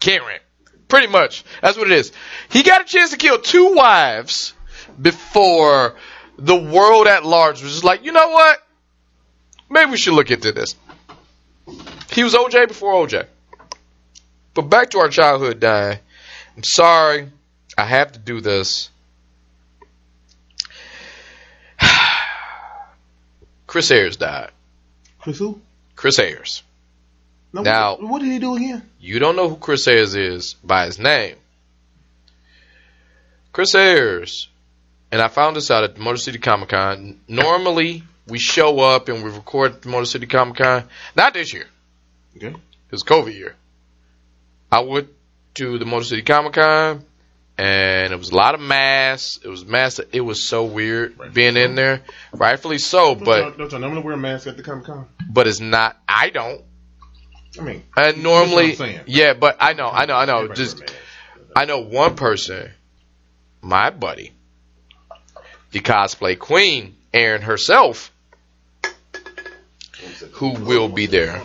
caring. 0.00 0.40
Pretty 0.88 1.06
much. 1.06 1.44
That's 1.62 1.78
what 1.78 1.88
it 1.88 1.96
is. 1.98 2.10
He 2.48 2.64
got 2.64 2.80
a 2.80 2.84
chance 2.84 3.10
to 3.10 3.16
kill 3.16 3.38
two 3.38 3.74
wives 3.74 4.54
before 5.00 5.94
the 6.36 6.56
world 6.56 7.06
at 7.06 7.24
large 7.24 7.62
was 7.62 7.72
just 7.72 7.84
like, 7.84 8.04
you 8.04 8.10
know 8.10 8.28
what? 8.30 8.58
Maybe 9.70 9.92
we 9.92 9.98
should 9.98 10.14
look 10.14 10.32
into 10.32 10.50
this. 10.50 10.74
He 12.10 12.24
was 12.24 12.34
OJ 12.34 12.66
before 12.66 13.06
OJ. 13.06 13.26
But 14.58 14.70
back 14.70 14.90
to 14.90 14.98
our 14.98 15.08
childhood 15.08 15.60
dying. 15.60 16.00
I'm 16.56 16.64
sorry. 16.64 17.28
I 17.78 17.84
have 17.84 18.10
to 18.10 18.18
do 18.18 18.40
this. 18.40 18.90
Chris 23.68 23.88
Ayers 23.92 24.16
died. 24.16 24.50
Chris 25.20 25.38
who? 25.38 25.60
Chris 25.94 26.18
Ayers. 26.18 26.64
No, 27.52 27.62
Now- 27.62 27.98
what, 27.98 28.18
did 28.20 28.32
he 28.32 28.40
do 28.40 28.56
again? 28.56 28.82
You 28.98 29.20
don't 29.20 29.36
know 29.36 29.48
who 29.48 29.54
Chris 29.54 29.86
Ayers 29.86 30.16
is 30.16 30.54
by 30.64 30.86
his 30.86 30.98
name. 30.98 31.36
Chris 33.52 33.76
Ayers, 33.76 34.48
and 35.12 35.22
I 35.22 35.28
found 35.28 35.54
this 35.54 35.70
out 35.70 35.84
at 35.84 35.94
the 35.94 36.00
Motor 36.00 36.18
City 36.18 36.38
Comic 36.40 36.70
Con. 36.70 37.20
Normally, 37.28 38.02
we 38.26 38.40
show 38.40 38.80
up 38.80 39.08
and 39.08 39.22
we 39.22 39.30
record 39.30 39.86
Motor 39.86 40.06
City 40.06 40.26
Comic 40.26 40.56
Con. 40.56 40.82
Not 41.14 41.34
this 41.34 41.52
year. 41.52 41.66
Okay. 42.36 42.48
It 42.48 42.56
was 42.90 43.04
COVID 43.04 43.32
year. 43.36 43.54
I 44.70 44.80
went 44.80 45.08
to 45.54 45.78
the 45.78 45.84
Motor 45.84 46.04
City 46.04 46.22
Comic 46.22 46.52
Con, 46.54 47.04
and 47.56 48.12
it 48.12 48.16
was 48.16 48.30
a 48.30 48.34
lot 48.36 48.54
of 48.54 48.60
masks. 48.60 49.40
It 49.42 49.48
was 49.48 49.64
masks. 49.64 50.00
It 50.12 50.20
was 50.20 50.42
so 50.42 50.64
weird 50.64 51.12
Rightfully 51.18 51.30
being 51.34 51.56
in 51.56 51.74
there. 51.74 52.02
Rightfully 52.32 52.78
so, 52.78 53.14
Don't 53.14 53.24
but 53.24 53.40
y'all- 53.42 53.50
don't 53.52 53.72
y'all 53.72 53.80
normally 53.80 54.02
wear 54.02 54.14
a 54.14 54.18
mask 54.18 54.46
at 54.46 54.56
the 54.56 54.62
Comic 54.62 54.84
Con? 54.86 55.06
but 55.30 55.46
it's 55.46 55.60
not. 55.60 55.96
I 56.06 56.30
don't. 56.30 56.62
I 57.58 57.62
mean, 57.62 57.82
And 57.96 58.22
normally, 58.22 58.68
That's 58.68 58.78
what 58.80 58.88
I'm 58.88 58.94
saying. 58.96 59.04
yeah, 59.08 59.32
but 59.34 59.56
I 59.58 59.72
know, 59.72 59.88
I 59.88 60.04
know, 60.06 60.14
I 60.14 60.24
know. 60.26 60.36
everybody 60.38 60.58
Just. 60.60 60.82
I 61.56 61.64
know 61.64 61.78
one 61.80 62.14
person, 62.14 62.70
my 63.62 63.90
buddy, 63.90 64.32
the 65.72 65.80
cosplay 65.80 66.38
queen, 66.38 66.94
Erin 67.12 67.42
herself, 67.42 68.12
who 70.32 70.50
will 70.52 70.88
be 70.88 71.06
there. 71.06 71.42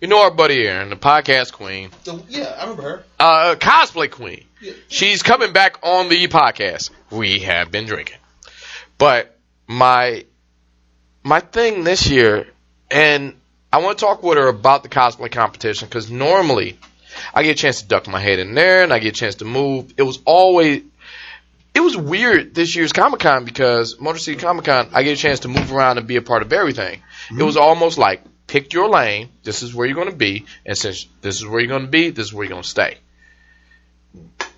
You 0.00 0.08
know 0.08 0.22
our 0.22 0.30
buddy 0.30 0.66
Erin, 0.66 0.90
the 0.90 0.96
podcast 0.96 1.52
queen, 1.52 1.90
So, 2.02 2.22
yeah, 2.28 2.54
I 2.58 2.62
remember 2.62 2.82
her. 2.82 3.04
uh, 3.18 3.54
cosplay 3.58 4.10
queen. 4.10 4.44
Yeah. 4.60 4.72
She's 4.88 5.22
coming 5.22 5.52
back 5.52 5.78
on 5.82 6.08
the 6.08 6.28
podcast. 6.28 6.90
We 7.10 7.40
have 7.40 7.70
been 7.70 7.86
drinking, 7.86 8.18
but 8.98 9.36
my 9.66 10.24
my 11.22 11.40
thing 11.40 11.84
this 11.84 12.08
year, 12.08 12.46
and 12.90 13.34
I 13.72 13.78
want 13.78 13.98
to 13.98 14.04
talk 14.04 14.22
with 14.22 14.38
her 14.38 14.48
about 14.48 14.82
the 14.82 14.88
cosplay 14.88 15.30
competition 15.30 15.88
because 15.88 16.10
normally 16.10 16.78
I 17.34 17.42
get 17.42 17.52
a 17.52 17.60
chance 17.60 17.80
to 17.82 17.88
duck 17.88 18.06
my 18.06 18.20
head 18.20 18.38
in 18.38 18.54
there 18.54 18.82
and 18.82 18.92
I 18.92 18.98
get 18.98 19.16
a 19.16 19.18
chance 19.20 19.36
to 19.36 19.44
move. 19.44 19.94
It 19.96 20.02
was 20.02 20.18
always 20.24 20.82
it 21.74 21.80
was 21.80 21.96
weird 21.96 22.54
this 22.54 22.74
year's 22.76 22.92
Comic 22.92 23.20
Con 23.20 23.44
because 23.44 23.98
Motor 24.00 24.18
City 24.18 24.38
Comic 24.38 24.64
Con 24.66 24.88
I 24.92 25.02
get 25.02 25.18
a 25.18 25.20
chance 25.20 25.40
to 25.40 25.48
move 25.48 25.72
around 25.72 25.98
and 25.98 26.06
be 26.06 26.16
a 26.16 26.22
part 26.22 26.42
of 26.42 26.52
everything. 26.52 27.02
It 27.30 27.42
was 27.42 27.56
almost 27.56 27.98
like 27.98 28.22
pick 28.56 28.72
your 28.72 28.88
lane. 28.88 29.28
This 29.42 29.62
is 29.62 29.74
where 29.74 29.86
you're 29.86 29.96
going 29.96 30.10
to 30.10 30.16
be, 30.16 30.46
and 30.64 30.78
since 30.78 31.06
this 31.20 31.36
is 31.36 31.46
where 31.46 31.60
you're 31.60 31.68
going 31.68 31.84
to 31.84 31.88
be, 31.88 32.08
this 32.08 32.28
is 32.28 32.32
where 32.32 32.44
you're 32.44 32.54
going 32.54 32.62
to 32.62 32.68
stay. 32.68 32.96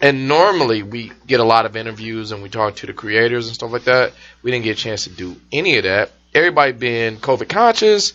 And 0.00 0.28
normally 0.28 0.84
we 0.84 1.10
get 1.26 1.40
a 1.40 1.44
lot 1.44 1.66
of 1.66 1.74
interviews 1.74 2.30
and 2.30 2.40
we 2.40 2.48
talk 2.48 2.76
to 2.76 2.86
the 2.86 2.92
creators 2.92 3.48
and 3.48 3.56
stuff 3.56 3.72
like 3.72 3.84
that. 3.84 4.12
We 4.42 4.52
didn't 4.52 4.62
get 4.62 4.78
a 4.78 4.80
chance 4.80 5.04
to 5.04 5.10
do 5.10 5.34
any 5.50 5.78
of 5.78 5.82
that. 5.82 6.12
Everybody 6.32 6.72
being 6.72 7.16
COVID 7.16 7.48
conscious, 7.48 8.12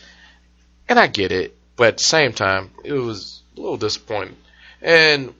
and 0.87 0.97
I 0.97 1.07
get 1.07 1.33
it, 1.33 1.57
but 1.75 1.89
at 1.89 1.97
the 1.97 2.03
same 2.03 2.31
time, 2.31 2.71
it 2.85 2.93
was 2.93 3.41
a 3.57 3.59
little 3.59 3.75
disappointing. 3.75 4.37
And 4.81 5.33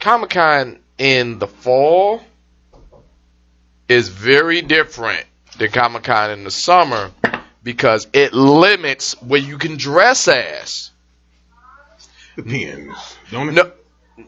Comic 0.00 0.30
Con 0.30 0.78
in 0.96 1.38
the 1.38 1.46
fall 1.46 2.22
is 3.86 4.08
very 4.08 4.62
different 4.62 5.26
than 5.58 5.70
Comic 5.72 6.04
Con 6.04 6.30
in 6.30 6.44
the 6.44 6.50
summer 6.50 7.10
because 7.62 8.06
it 8.12 8.32
limits 8.32 9.20
what 9.22 9.42
you 9.42 9.58
can 9.58 9.76
dress 9.76 10.28
as. 10.28 10.90
Depends. 12.36 13.16
Don't 13.30 13.48
it? 13.48 13.52
No, 13.52 13.72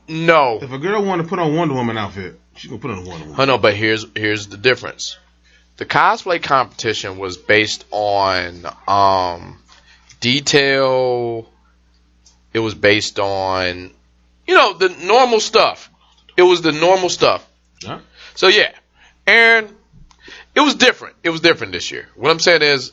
no, 0.09 0.59
If 0.63 0.73
a 0.73 0.79
girl 0.79 1.05
want 1.05 1.23
to 1.23 1.29
put 1.29 1.39
on 1.39 1.55
Wonder 1.55 1.75
Woman 1.75 1.97
outfit, 1.99 2.39
she 2.55 2.69
gonna 2.69 2.81
put 2.81 2.91
on 2.91 2.99
a 2.99 3.09
Wonder 3.09 3.25
Woman. 3.27 3.41
Oh 3.41 3.45
no, 3.45 3.59
but 3.59 3.75
here's 3.75 4.07
here's 4.15 4.47
the 4.47 4.57
difference. 4.57 5.19
The 5.77 5.87
cosplay 5.87 6.43
competition 6.43 7.19
was 7.19 7.37
based 7.37 7.85
on 7.91 8.67
um 8.87 9.59
detail. 10.21 11.49
It 12.53 12.59
was 12.59 12.75
based 12.75 13.19
on 13.19 13.91
you 14.47 14.55
know 14.55 14.75
the 14.75 14.89
normal 14.89 15.41
stuff. 15.41 15.91
It 16.37 16.43
was 16.43 16.63
the 16.63 16.73
normal 16.73 17.09
stuff. 17.09 17.49
Huh? 17.83 18.01
So 18.35 18.49
yeah, 18.49 18.73
and 19.27 19.69
it 20.55 20.61
was 20.61 20.75
different. 20.75 21.17
It 21.23 21.31
was 21.31 21.41
different 21.41 21.73
this 21.73 21.91
year. 21.91 22.09
What 22.17 22.31
I'm 22.31 22.41
saying 22.41 22.63
is 22.63 22.93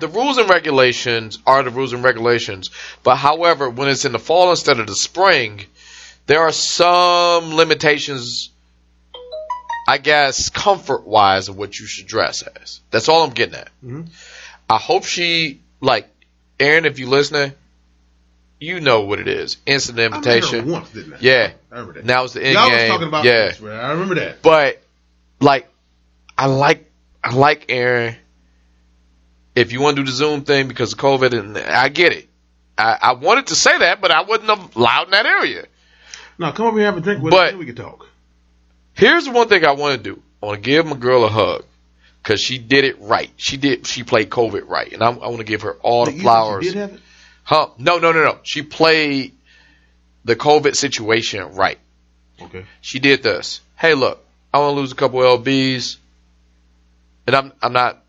the 0.00 0.08
rules 0.08 0.38
and 0.38 0.48
regulations 0.50 1.38
are 1.46 1.62
the 1.62 1.70
rules 1.70 1.92
and 1.92 2.02
regulations. 2.02 2.70
But 3.02 3.16
however, 3.16 3.68
when 3.70 3.88
it's 3.88 4.04
in 4.04 4.12
the 4.12 4.18
fall 4.18 4.50
instead 4.50 4.80
of 4.80 4.86
the 4.86 4.94
spring, 4.94 5.64
there 6.26 6.40
are 6.42 6.52
some 6.52 7.54
limitations 7.54 8.50
I 9.86 9.96
guess 9.96 10.50
comfort 10.50 11.06
wise 11.06 11.48
of 11.48 11.56
what 11.56 11.78
you 11.78 11.86
should 11.86 12.06
dress 12.06 12.42
as. 12.42 12.80
That's 12.90 13.08
all 13.08 13.22
I'm 13.24 13.30
getting 13.30 13.54
at. 13.54 13.70
Mhm. 13.82 14.08
I 14.68 14.76
hope 14.76 15.04
she 15.04 15.60
like 15.80 16.06
Aaron, 16.60 16.84
if 16.84 16.98
you're 16.98 17.08
listening, 17.08 17.52
you 18.60 18.80
know 18.80 19.02
what 19.02 19.18
it 19.20 19.28
is. 19.28 19.56
Instant 19.64 19.98
invitation. 19.98 20.68
once, 20.70 20.90
didn't 20.90 21.14
I? 21.14 21.18
Yeah. 21.20 21.50
I 21.70 21.74
remember 21.74 21.92
that. 21.94 22.04
Now 22.04 22.24
it's 22.24 22.34
the 22.34 22.42
end 22.44 22.54
Y'all 22.54 22.68
game. 22.68 22.80
was 22.80 22.88
talking 22.88 23.08
about 23.08 23.24
yeah. 23.24 23.46
this? 23.46 23.62
I 23.62 23.90
remember 23.92 24.16
that. 24.16 24.42
But 24.42 24.82
like 25.40 25.68
I 26.36 26.46
like 26.46 26.90
I 27.24 27.32
like 27.34 27.66
Aaron. 27.70 28.16
If 29.58 29.72
you 29.72 29.80
want 29.80 29.96
to 29.96 30.02
do 30.02 30.06
the 30.10 30.12
Zoom 30.16 30.42
thing 30.42 30.68
because 30.68 30.92
of 30.92 30.98
COVID, 30.98 31.32
and 31.38 31.58
I 31.58 31.88
get 31.88 32.12
it. 32.12 32.28
I, 32.76 32.96
I 33.02 33.12
wanted 33.14 33.48
to 33.48 33.54
say 33.56 33.76
that, 33.76 34.00
but 34.00 34.10
I 34.12 34.22
wasn't 34.22 34.76
allowed 34.76 35.04
in 35.06 35.10
that 35.10 35.26
area. 35.26 35.66
No, 36.38 36.52
come 36.52 36.66
over 36.66 36.78
here 36.78 36.86
and 36.88 36.94
have 36.94 37.02
a 37.02 37.04
drink 37.04 37.22
with 37.22 37.32
But- 37.32 37.54
us, 37.54 37.58
we 37.58 37.66
can 37.66 37.74
talk. 37.74 38.08
Here's 38.94 39.24
the 39.26 39.32
one 39.32 39.48
thing 39.48 39.64
I 39.64 39.72
want 39.72 39.96
to 39.96 40.02
do. 40.14 40.22
I 40.42 40.46
want 40.46 40.62
to 40.62 40.70
give 40.70 40.86
my 40.86 40.96
girl 40.96 41.24
a 41.24 41.28
hug 41.28 41.64
because 42.22 42.40
she 42.40 42.58
did 42.58 42.84
it 42.84 43.00
right. 43.00 43.30
She 43.36 43.56
did. 43.56 43.86
She 43.86 44.02
played 44.04 44.28
COVID 44.30 44.68
right, 44.68 44.92
and 44.92 45.02
I, 45.02 45.08
I 45.08 45.26
want 45.28 45.38
to 45.38 45.44
give 45.44 45.62
her 45.62 45.74
all 45.82 46.04
the 46.04 46.12
she 46.12 46.20
flowers. 46.20 46.64
did 46.64 46.74
have 46.74 46.92
it? 46.94 47.00
Huh? 47.44 47.68
No, 47.78 47.98
no, 47.98 48.12
no, 48.12 48.22
no. 48.24 48.38
She 48.42 48.62
played 48.62 49.34
the 50.24 50.36
COVID 50.36 50.76
situation 50.76 51.54
right. 51.54 51.78
Okay. 52.40 52.64
She 52.80 52.98
did 53.00 53.22
this. 53.22 53.60
Hey, 53.76 53.94
look, 53.94 54.24
I 54.52 54.58
want 54.58 54.74
to 54.76 54.80
lose 54.80 54.92
a 54.92 54.96
couple 54.96 55.20
lbs, 55.20 55.96
and 57.26 57.34
I'm 57.34 57.52
I'm 57.62 57.72
not 57.72 58.02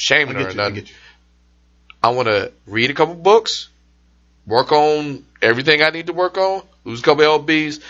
shaming 0.00 0.34
her. 0.36 0.44
get 0.44 0.52
or 0.52 0.54
you. 0.54 0.60
I 0.60 0.68
nothing. 0.68 0.86
you. 0.86 0.92
I 2.02 2.08
want 2.10 2.28
to 2.28 2.52
read 2.66 2.90
a 2.90 2.94
couple 2.94 3.14
books, 3.14 3.68
work 4.46 4.72
on 4.72 5.24
everything 5.42 5.82
I 5.82 5.90
need 5.90 6.06
to 6.06 6.12
work 6.14 6.38
on, 6.38 6.62
lose 6.84 7.00
a 7.00 7.02
couple 7.02 7.24
lbs. 7.24 7.80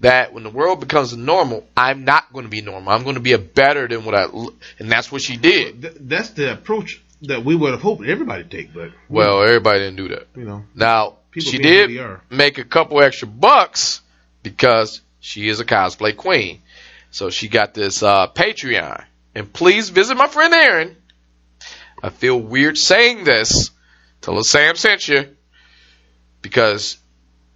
That 0.00 0.34
when 0.34 0.42
the 0.42 0.50
world 0.50 0.80
becomes 0.80 1.16
normal, 1.16 1.64
I'm 1.76 2.04
not 2.04 2.32
going 2.32 2.44
to 2.44 2.50
be 2.50 2.60
normal. 2.62 2.92
I'm 2.92 3.04
going 3.04 3.14
to 3.14 3.20
be 3.20 3.32
a 3.32 3.38
better 3.38 3.86
than 3.86 4.04
what 4.04 4.14
I, 4.16 4.24
and 4.80 4.90
that's 4.90 5.10
what 5.12 5.22
she 5.22 5.36
did. 5.36 5.82
Th- 5.82 5.94
that's 6.00 6.30
the 6.30 6.52
approach 6.52 7.00
that 7.22 7.44
we 7.44 7.54
would 7.54 7.70
have 7.70 7.80
hoped 7.80 8.04
everybody 8.04 8.42
take, 8.42 8.74
but 8.74 8.90
Well, 9.08 9.40
everybody 9.42 9.78
didn't 9.78 9.96
do 9.96 10.08
that. 10.08 10.26
you 10.34 10.44
know, 10.44 10.64
Now 10.74 11.14
she 11.38 11.58
did 11.58 11.90
who 11.90 11.96
they 11.96 12.02
are. 12.02 12.20
make 12.28 12.58
a 12.58 12.64
couple 12.64 13.00
extra 13.00 13.28
bucks 13.28 14.00
because 14.42 15.00
she 15.20 15.48
is 15.48 15.60
a 15.60 15.64
cosplay 15.64 16.14
queen. 16.16 16.60
So 17.12 17.30
she 17.30 17.46
got 17.48 17.72
this 17.72 18.02
uh, 18.02 18.26
Patreon. 18.26 19.04
And 19.36 19.50
please 19.52 19.90
visit 19.90 20.16
my 20.16 20.26
friend 20.26 20.52
Aaron. 20.52 20.96
I 22.04 22.10
feel 22.10 22.38
weird 22.38 22.76
saying 22.76 23.24
this. 23.24 23.70
Tell 24.20 24.36
her 24.36 24.42
Sam 24.42 24.76
sent 24.76 25.08
you. 25.08 25.34
Because 26.42 26.98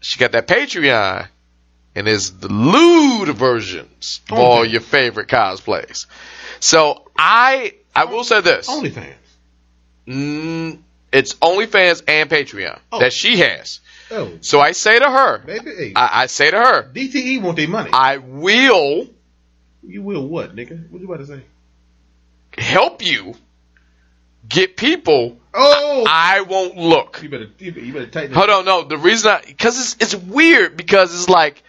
she 0.01 0.19
got 0.19 0.33
that 0.33 0.47
Patreon. 0.49 1.29
And 1.95 2.07
is 2.09 2.39
the 2.39 2.49
lewd 2.49 3.29
versions 3.37 4.21
of 4.31 4.39
all 4.39 4.61
Okay. 4.61 4.71
your 4.71 4.81
favorite 4.81 5.27
cosplays. 5.29 6.07
So 6.61 7.11
I 7.17 7.75
I 7.95 8.05
will 8.05 8.23
say 8.25 8.41
this. 8.41 8.69
OnlyFans. 8.69 9.15
Mm, 10.07 10.79
it's 11.13 11.35
OnlyFans 11.35 12.03
and 12.07 12.31
Patreon 12.31 12.79
Oh. 12.93 13.01
that 13.01 13.13
she 13.13 13.39
has. 13.39 13.81
Oh, 14.11 14.31
So 14.41 14.61
I 14.61 14.73
say 14.73 14.99
to 14.99 15.05
her, 15.11 15.39
baby. 15.39 15.93
I, 15.97 16.23
I 16.23 16.27
say 16.27 16.51
to 16.51 16.57
her, 16.57 16.91
DTE 16.95 17.43
want 17.43 17.57
their 17.57 17.69
money. 17.69 17.91
I 17.93 18.17
will 18.19 19.09
you 19.83 20.03
will 20.03 20.27
what, 20.27 20.55
nigga? 20.57 20.89
What 20.91 21.01
you 21.03 21.07
about 21.13 21.19
to 21.21 21.27
say? 21.27 21.43
help 22.57 23.03
you 23.03 23.35
get 24.47 24.77
people. 24.77 25.39
Oh, 25.55 26.05
I 26.09 26.43
won't 26.43 26.77
look. 26.77 27.21
you 27.23 27.29
better 27.29 27.49
you 27.59 27.73
better, 27.73 27.87
you 27.87 27.93
better 27.93 28.07
tighten. 28.07 28.35
Hold 28.35 28.51
on, 28.51 28.65
no. 28.65 28.85
The 28.85 28.99
reason 28.99 29.31
I, 29.33 29.43
because 29.47 29.79
it's 29.81 30.15
it's 30.15 30.15
weird 30.15 30.77
because 30.77 31.15
it's 31.15 31.29
like, 31.29 31.63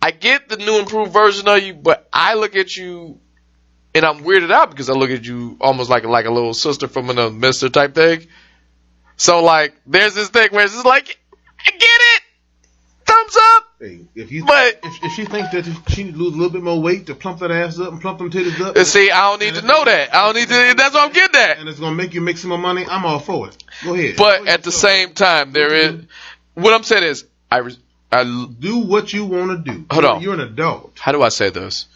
I 0.00 0.10
get 0.10 0.48
the 0.48 0.56
new 0.56 0.78
improved 0.78 1.12
version 1.12 1.48
of 1.48 1.62
you, 1.62 1.74
but 1.74 2.08
I 2.12 2.34
look 2.34 2.56
at 2.56 2.76
you, 2.76 3.18
and 3.94 4.04
I'm 4.04 4.20
weirded 4.20 4.50
out 4.50 4.70
because 4.70 4.88
I 4.88 4.94
look 4.94 5.10
at 5.10 5.24
you 5.24 5.56
almost 5.60 5.90
like 5.90 6.04
like 6.04 6.26
a 6.26 6.30
little 6.30 6.54
sister 6.54 6.88
from 6.88 7.10
another 7.10 7.34
mister 7.34 7.68
type 7.68 7.94
thing. 7.94 8.26
So 9.16 9.42
like, 9.42 9.74
there's 9.86 10.14
this 10.14 10.28
thing 10.28 10.48
where 10.50 10.64
it's 10.64 10.74
just 10.74 10.86
like, 10.86 11.18
I 11.66 11.70
get 11.70 11.82
it, 11.82 12.22
thumbs 13.06 13.36
up, 13.36 13.64
Hey, 13.84 14.00
if 14.14 14.32
you 14.32 14.46
But- 14.46 14.80
if, 14.82 15.04
if 15.04 15.12
she 15.12 15.26
thinks 15.26 15.50
that 15.52 15.66
she 15.90 16.04
needs 16.04 16.16
to 16.16 16.22
lose 16.22 16.32
a 16.32 16.36
little 16.38 16.48
bit 16.52 16.62
more 16.62 16.80
weight 16.80 17.04
to 17.08 17.14
plump 17.14 17.40
that 17.40 17.50
ass 17.50 17.78
up 17.78 17.92
and 17.92 18.00
plump 18.00 18.16
them 18.18 18.30
titties 18.30 18.58
up, 18.58 18.76
and 18.76 18.86
see, 18.86 19.10
I 19.10 19.30
don't 19.30 19.40
need 19.42 19.60
to 19.60 19.66
know 19.66 19.84
that. 19.84 20.14
I 20.14 20.24
don't 20.24 20.36
need 20.36 20.48
to. 20.48 20.74
That's 20.74 20.94
what 20.94 21.04
I'm 21.06 21.12
getting 21.12 21.38
at. 21.38 21.58
and 21.58 21.68
it's 21.68 21.78
gonna 21.78 21.94
make 21.94 22.14
you 22.14 22.22
make 22.22 22.38
some 22.38 22.48
more 22.48 22.58
money, 22.58 22.86
I'm 22.88 23.04
all 23.04 23.18
for 23.18 23.48
it. 23.48 23.62
Go 23.84 23.92
ahead. 23.92 24.16
But 24.16 24.48
at 24.48 24.62
the 24.62 24.72
same 24.72 25.12
time, 25.12 25.52
there 25.52 25.74
is 25.74 26.00
what 26.54 26.72
I'm 26.72 26.82
saying 26.82 27.04
is 27.04 27.26
I 27.52 27.58
res- 27.58 27.78
I 28.10 28.24
do 28.58 28.78
what 28.78 29.12
you 29.12 29.26
want 29.26 29.66
to 29.66 29.72
do. 29.72 29.84
Hold 29.90 30.04
on. 30.06 30.22
You're 30.22 30.32
an 30.34 30.40
adult. 30.40 30.98
how 30.98 31.12
do 31.12 31.20
I 31.20 31.28
say 31.28 31.50
this? 31.50 31.86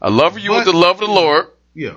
I 0.00 0.08
love 0.08 0.38
you 0.38 0.52
with 0.52 0.64
the 0.64 0.72
love 0.72 1.02
of 1.02 1.08
the 1.08 1.12
Lord. 1.12 1.48
Yeah. 1.74 1.96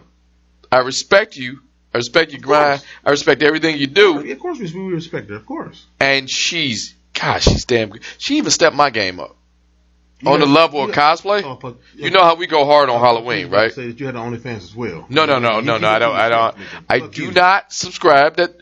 I 0.69 0.79
respect 0.79 1.37
you. 1.37 1.61
I 1.93 1.97
respect 1.97 2.31
your 2.31 2.41
grind. 2.41 2.83
I 3.05 3.11
respect 3.11 3.41
everything 3.41 3.77
you 3.77 3.87
do. 3.87 4.31
Of 4.31 4.39
course, 4.39 4.59
we 4.59 4.69
we 4.73 4.93
respect 4.93 5.29
her. 5.29 5.35
Of 5.37 5.45
course. 5.45 5.85
And 5.99 6.29
she's 6.29 6.93
gosh, 7.13 7.43
she's 7.45 7.65
damn 7.65 7.89
good. 7.89 8.03
She 8.17 8.37
even 8.37 8.51
stepped 8.51 8.75
my 8.75 8.89
game 8.89 9.19
up 9.19 9.35
You 10.21 10.31
on 10.31 10.39
the 10.39 10.45
level 10.45 10.83
of 10.83 10.91
cosplay. 10.91 11.43
oh, 11.43 11.55
but- 11.55 11.77
You 11.95 12.09
know 12.11 12.23
how 12.23 12.35
we 12.35 12.47
go 12.47 12.65
hard 12.65 12.89
on 12.89 12.99
Halloween, 12.99 13.49
right? 13.49 13.71
Say 13.73 13.87
that 13.87 13.99
you 13.99 14.05
had 14.05 14.15
an 14.15 14.21
OnlyFans 14.21 14.57
as 14.63 14.75
well. 14.75 15.05
No, 15.09 15.25
no, 15.25 15.39
no, 15.39 15.57
You 15.59 15.61
no, 15.63 15.77
no. 15.77 15.87
I 15.89 15.99
don't. 15.99 16.15
I 16.15 16.29
don't. 16.29 16.55
I 16.89 16.99
do 17.07 17.23
you. 17.25 17.31
not 17.31 17.71
subscribe. 17.73 18.37
That 18.37 18.55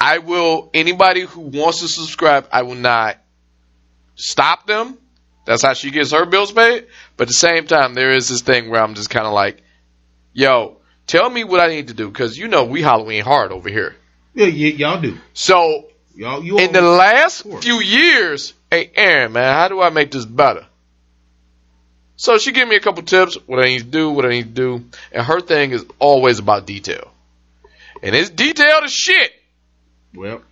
I 0.00 0.18
will. 0.18 0.70
Anybody 0.74 1.22
who 1.22 1.40
wants 1.40 1.80
to 1.80 1.88
subscribe, 1.88 2.48
I 2.52 2.62
will 2.62 2.74
not 2.74 3.18
stop 4.14 4.66
them. 4.66 4.98
That's 5.44 5.62
how 5.62 5.72
she 5.74 5.90
gets 5.90 6.12
her 6.12 6.24
bills 6.24 6.52
paid. 6.52 6.86
But 7.16 7.24
at 7.24 7.28
the 7.28 7.34
same 7.34 7.66
time, 7.66 7.94
there 7.94 8.10
is 8.12 8.28
this 8.28 8.42
thing 8.42 8.70
where 8.70 8.80
I'm 8.82 8.94
just 8.94 9.10
kind 9.10 9.26
of 9.26 9.32
like, 9.32 9.62
yo, 10.32 10.78
tell 11.06 11.28
me 11.28 11.42
what 11.44 11.60
I 11.60 11.66
need 11.68 11.88
to 11.88 11.94
do 11.94 12.08
because 12.08 12.38
you 12.38 12.48
know 12.48 12.64
we 12.64 12.80
Halloween 12.82 13.24
hard 13.24 13.50
over 13.52 13.68
here. 13.68 13.96
Yeah, 14.34 14.46
yeah, 14.46 14.68
y'all 14.68 15.00
do. 15.00 15.18
So 15.34 15.88
Y'all, 16.14 16.42
you 16.44 16.58
in 16.58 16.72
the 16.72 16.82
last 16.82 17.42
course. 17.42 17.64
few 17.64 17.80
years, 17.80 18.52
hey 18.70 18.90
Aaron, 18.94 19.32
man, 19.32 19.54
how 19.54 19.68
do 19.68 19.80
I 19.80 19.90
make 19.90 20.10
this 20.10 20.24
better? 20.24 20.66
So 22.16 22.38
she 22.38 22.52
gave 22.52 22.68
me 22.68 22.76
a 22.76 22.80
couple 22.80 23.02
tips, 23.02 23.36
what 23.46 23.60
I 23.60 23.66
need 23.66 23.78
to 23.78 23.84
do, 23.84 24.10
what 24.10 24.26
I 24.26 24.28
need 24.28 24.54
to 24.54 24.78
do, 24.78 24.84
and 25.10 25.26
her 25.26 25.40
thing 25.40 25.72
is 25.72 25.84
always 25.98 26.38
about 26.38 26.66
detail, 26.66 27.10
and 28.02 28.14
it's 28.14 28.30
detailed 28.30 28.84
as 28.84 28.92
shit. 28.92 29.32
well, 30.14 30.42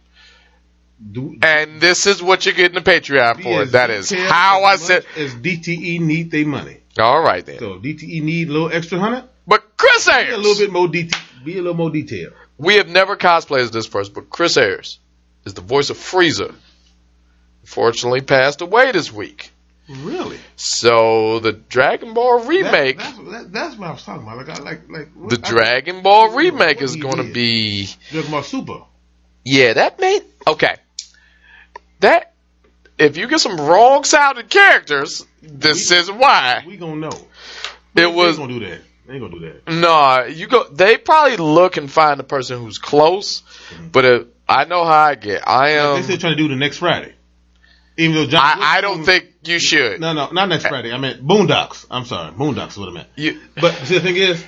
do. 1.12 1.38
And 1.42 1.80
this 1.80 2.06
is 2.06 2.22
what 2.22 2.46
you're 2.46 2.54
getting 2.54 2.82
the 2.82 2.90
Patreon 2.90 3.42
for. 3.42 3.64
That 3.66 3.90
is 3.90 4.10
how 4.10 4.64
I 4.64 4.76
said. 4.76 5.04
As 5.16 5.34
DTE 5.34 6.00
need 6.00 6.30
their 6.30 6.46
money. 6.46 6.78
All 6.98 7.22
right 7.22 7.44
then. 7.44 7.58
So 7.58 7.78
DTE 7.78 8.22
need 8.22 8.48
a 8.48 8.52
little 8.52 8.72
extra 8.72 8.98
hundred. 8.98 9.24
But 9.46 9.76
Chris 9.76 10.06
Be 10.06 10.30
a 10.30 10.36
little 10.36 10.56
bit 10.56 10.72
more 10.72 10.88
detail. 10.88 11.20
Be 11.44 11.54
a 11.54 11.62
little 11.62 11.74
more 11.74 11.90
detailed. 11.90 12.34
we 12.58 12.76
have 12.76 12.88
never 12.88 13.16
cosplayed 13.16 13.60
as 13.60 13.70
this 13.70 13.86
person, 13.86 14.12
but 14.14 14.28
Chris 14.30 14.56
Ayers 14.56 14.98
is 15.50 15.54
the 15.54 15.60
voice 15.60 15.90
of 15.90 15.96
Frieza. 15.98 16.54
Unfortunately, 17.62 18.20
passed 18.20 18.60
away 18.62 18.92
this 18.92 19.12
week. 19.12 19.52
Really? 19.88 20.38
So 20.56 21.40
the 21.40 21.52
Dragon 21.52 22.14
Ball 22.14 22.44
remake. 22.44 22.98
That, 22.98 23.16
that's, 23.16 23.30
that, 23.30 23.52
that's 23.52 23.76
what 23.76 23.88
I 23.88 23.92
was 23.92 24.04
talking 24.04 24.22
about. 24.22 24.36
Like, 24.36 24.48
I 24.48 24.62
like, 24.62 24.88
like 24.88 25.08
what- 25.14 25.30
The 25.30 25.46
I- 25.46 25.50
Dragon 25.50 26.02
Ball 26.02 26.30
remake 26.30 26.80
is 26.80 26.96
going 26.96 27.16
to 27.16 27.32
be 27.32 27.88
Dragon 28.10 28.30
Ball 28.30 28.42
Super. 28.42 28.78
yeah. 29.44 29.72
That 29.74 29.98
made 30.00 30.22
okay. 30.46 30.76
That 32.00 32.32
if 32.98 33.16
you 33.16 33.26
get 33.26 33.40
some 33.40 33.60
wrong 33.60 34.04
sounding 34.04 34.46
characters, 34.46 35.26
this 35.42 35.90
is 35.90 36.10
why. 36.10 36.62
We 36.66 36.76
gonna 36.76 36.96
know. 36.96 37.08
It 37.08 37.26
They 37.94 38.06
was 38.06 38.38
gonna 38.38 38.52
do 38.58 38.60
that. 38.66 38.80
They 39.06 39.14
ain't 39.14 39.22
gonna 39.22 39.34
do 39.34 39.40
that. 39.40 39.72
no. 39.72 40.24
You 40.32 40.46
go. 40.46 40.64
They 40.68 40.96
probably 40.98 41.36
look 41.36 41.76
and 41.76 41.90
find 41.90 42.18
the 42.20 42.24
person 42.24 42.62
who's 42.62 42.78
close, 42.78 43.40
mm-hmm. 43.70 43.88
but 43.88 44.04
if, 44.04 44.26
I 44.50 44.64
know 44.64 44.84
how 44.84 44.92
I 45.04 45.14
get. 45.14 45.46
I 45.46 45.70
am. 45.70 45.92
they 45.92 45.98
am. 45.98 46.02
still 46.04 46.18
trying 46.18 46.36
to 46.36 46.42
do 46.42 46.48
the 46.48 46.56
next 46.56 46.78
Friday. 46.78 47.14
Even 47.96 48.16
though 48.16 48.26
John, 48.26 48.40
I, 48.42 48.78
I 48.78 48.80
don't 48.80 49.04
think 49.04 49.26
you 49.44 49.58
should. 49.58 50.00
No, 50.00 50.12
no, 50.12 50.30
not 50.30 50.48
next 50.48 50.64
uh, 50.64 50.68
Friday. 50.70 50.92
I 50.92 50.98
meant 50.98 51.26
Boondocks. 51.26 51.86
I'm 51.90 52.04
sorry, 52.04 52.32
Boondocks 52.32 52.70
is 52.70 52.78
what 52.78 52.88
I 52.88 52.92
meant. 52.92 53.08
You, 53.16 53.40
But 53.60 53.74
see, 53.74 53.94
the 53.98 54.00
thing 54.00 54.16
is, 54.16 54.42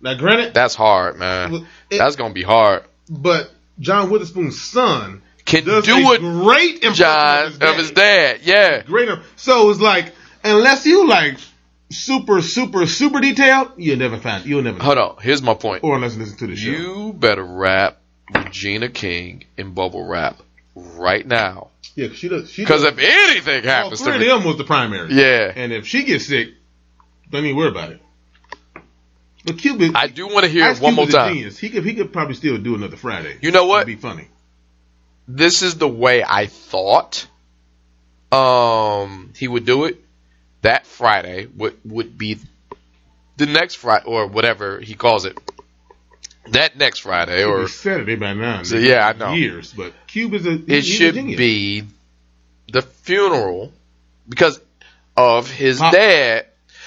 now 0.00 0.14
granted, 0.14 0.52
that's 0.54 0.74
hard, 0.74 1.16
man. 1.18 1.66
it- 1.90 1.98
That's 1.98 2.16
gonna 2.16 2.34
be 2.34 2.42
hard. 2.42 2.84
but 3.08 3.50
John 3.78 4.10
Witherspoon's 4.10 4.60
son 4.60 5.22
Can 5.44 5.64
does 5.64 5.84
do 5.84 5.94
a 5.96 6.14
it, 6.14 6.20
great 6.20 6.74
impression 6.76 6.94
John, 6.94 7.46
of 7.46 7.52
his, 7.60 7.70
of 7.70 7.76
his 7.76 7.90
dad. 7.92 8.40
Yeah. 8.42 8.82
Great. 8.82 9.08
So 9.36 9.70
it's 9.70 9.80
like, 9.80 10.12
unless 10.44 10.86
you 10.86 11.06
like 11.08 11.38
super, 11.90 12.42
super, 12.42 12.86
super 12.86 13.20
detailed, 13.20 13.72
you'll 13.76 13.98
never 13.98 14.18
find. 14.18 14.44
You'll 14.46 14.62
never. 14.62 14.82
Hold 14.82 14.98
on. 14.98 15.16
Here's 15.20 15.42
my 15.42 15.54
point. 15.54 15.84
Or 15.84 15.94
unless 15.96 16.14
you 16.14 16.20
listen 16.20 16.38
to 16.38 16.46
the 16.48 16.56
show. 16.56 16.70
You 16.70 17.12
better 17.12 17.44
rap 17.44 17.98
Regina 18.34 18.88
King 18.88 19.44
in 19.56 19.72
bubble 19.74 20.04
wrap 20.06 20.40
right 20.74 21.26
now. 21.26 21.68
yeah, 21.94 22.08
'cause 22.08 22.16
she 22.16 22.28
does. 22.28 22.50
She 22.50 22.62
Because 22.62 22.82
if 22.84 22.98
anything 22.98 23.64
all 23.64 23.70
happens 23.70 24.00
three 24.02 24.18
to 24.18 24.32
of 24.34 24.38
them 24.40 24.44
was 24.48 24.56
the 24.58 24.64
primary. 24.64 25.12
yeah, 25.14 25.52
And 25.54 25.72
if 25.72 25.86
she 25.86 26.04
gets 26.04 26.26
sick, 26.26 26.50
don't 27.30 27.44
even 27.44 27.56
worry 27.56 27.68
about 27.70 27.90
it. 27.92 28.00
But 29.44 29.58
Cuban, 29.58 29.94
I 29.94 30.08
do 30.08 30.26
want 30.26 30.44
to 30.44 30.50
hear 30.50 30.64
Ice 30.64 30.80
one 30.80 30.94
Cube 30.94 31.08
more 31.08 31.12
time. 31.20 31.34
Genius. 31.34 31.56
He 31.56 31.70
could 31.70 31.84
he 31.84 31.94
could 31.94 32.12
probably 32.12 32.34
still 32.34 32.58
do 32.58 32.74
another 32.74 32.96
Friday. 32.96 33.36
You 33.40 33.52
know 33.52 33.66
what? 33.66 33.82
It'd 33.88 33.96
be 33.96 34.00
funny. 34.00 34.26
This 35.28 35.62
is 35.62 35.76
the 35.76 35.88
way 35.88 36.24
I 36.24 36.46
thought 36.46 37.26
um 38.32 39.32
he 39.36 39.46
would 39.46 39.64
do 39.64 39.84
it. 39.84 40.02
That 40.62 40.84
Friday 40.86 41.46
would 41.56 41.76
would 41.84 42.18
be 42.18 42.38
the 43.36 43.46
next 43.46 43.76
Friday 43.76 44.04
or 44.06 44.26
whatever 44.26 44.80
he 44.80 44.94
calls 44.94 45.24
it. 45.24 45.38
That 46.52 46.76
next 46.76 47.00
Friday 47.00 47.44
or 47.44 47.68
Saturday 47.68 48.16
by 48.16 48.34
now. 48.34 48.62
So, 48.62 48.76
yeah, 48.76 49.06
I 49.08 49.12
know. 49.18 49.32
Years, 49.32 49.72
but 49.72 49.92
Cube 50.06 50.34
is 50.34 50.46
a. 50.46 50.60
it 50.66 50.82
should 50.82 51.14
genius. 51.14 51.36
be 51.38 51.84
the 52.72 52.82
funeral 52.82 53.72
because 54.28 54.60
of 55.16 55.50
his 55.50 55.78
Pop- 55.78 55.92
dad 55.92 56.46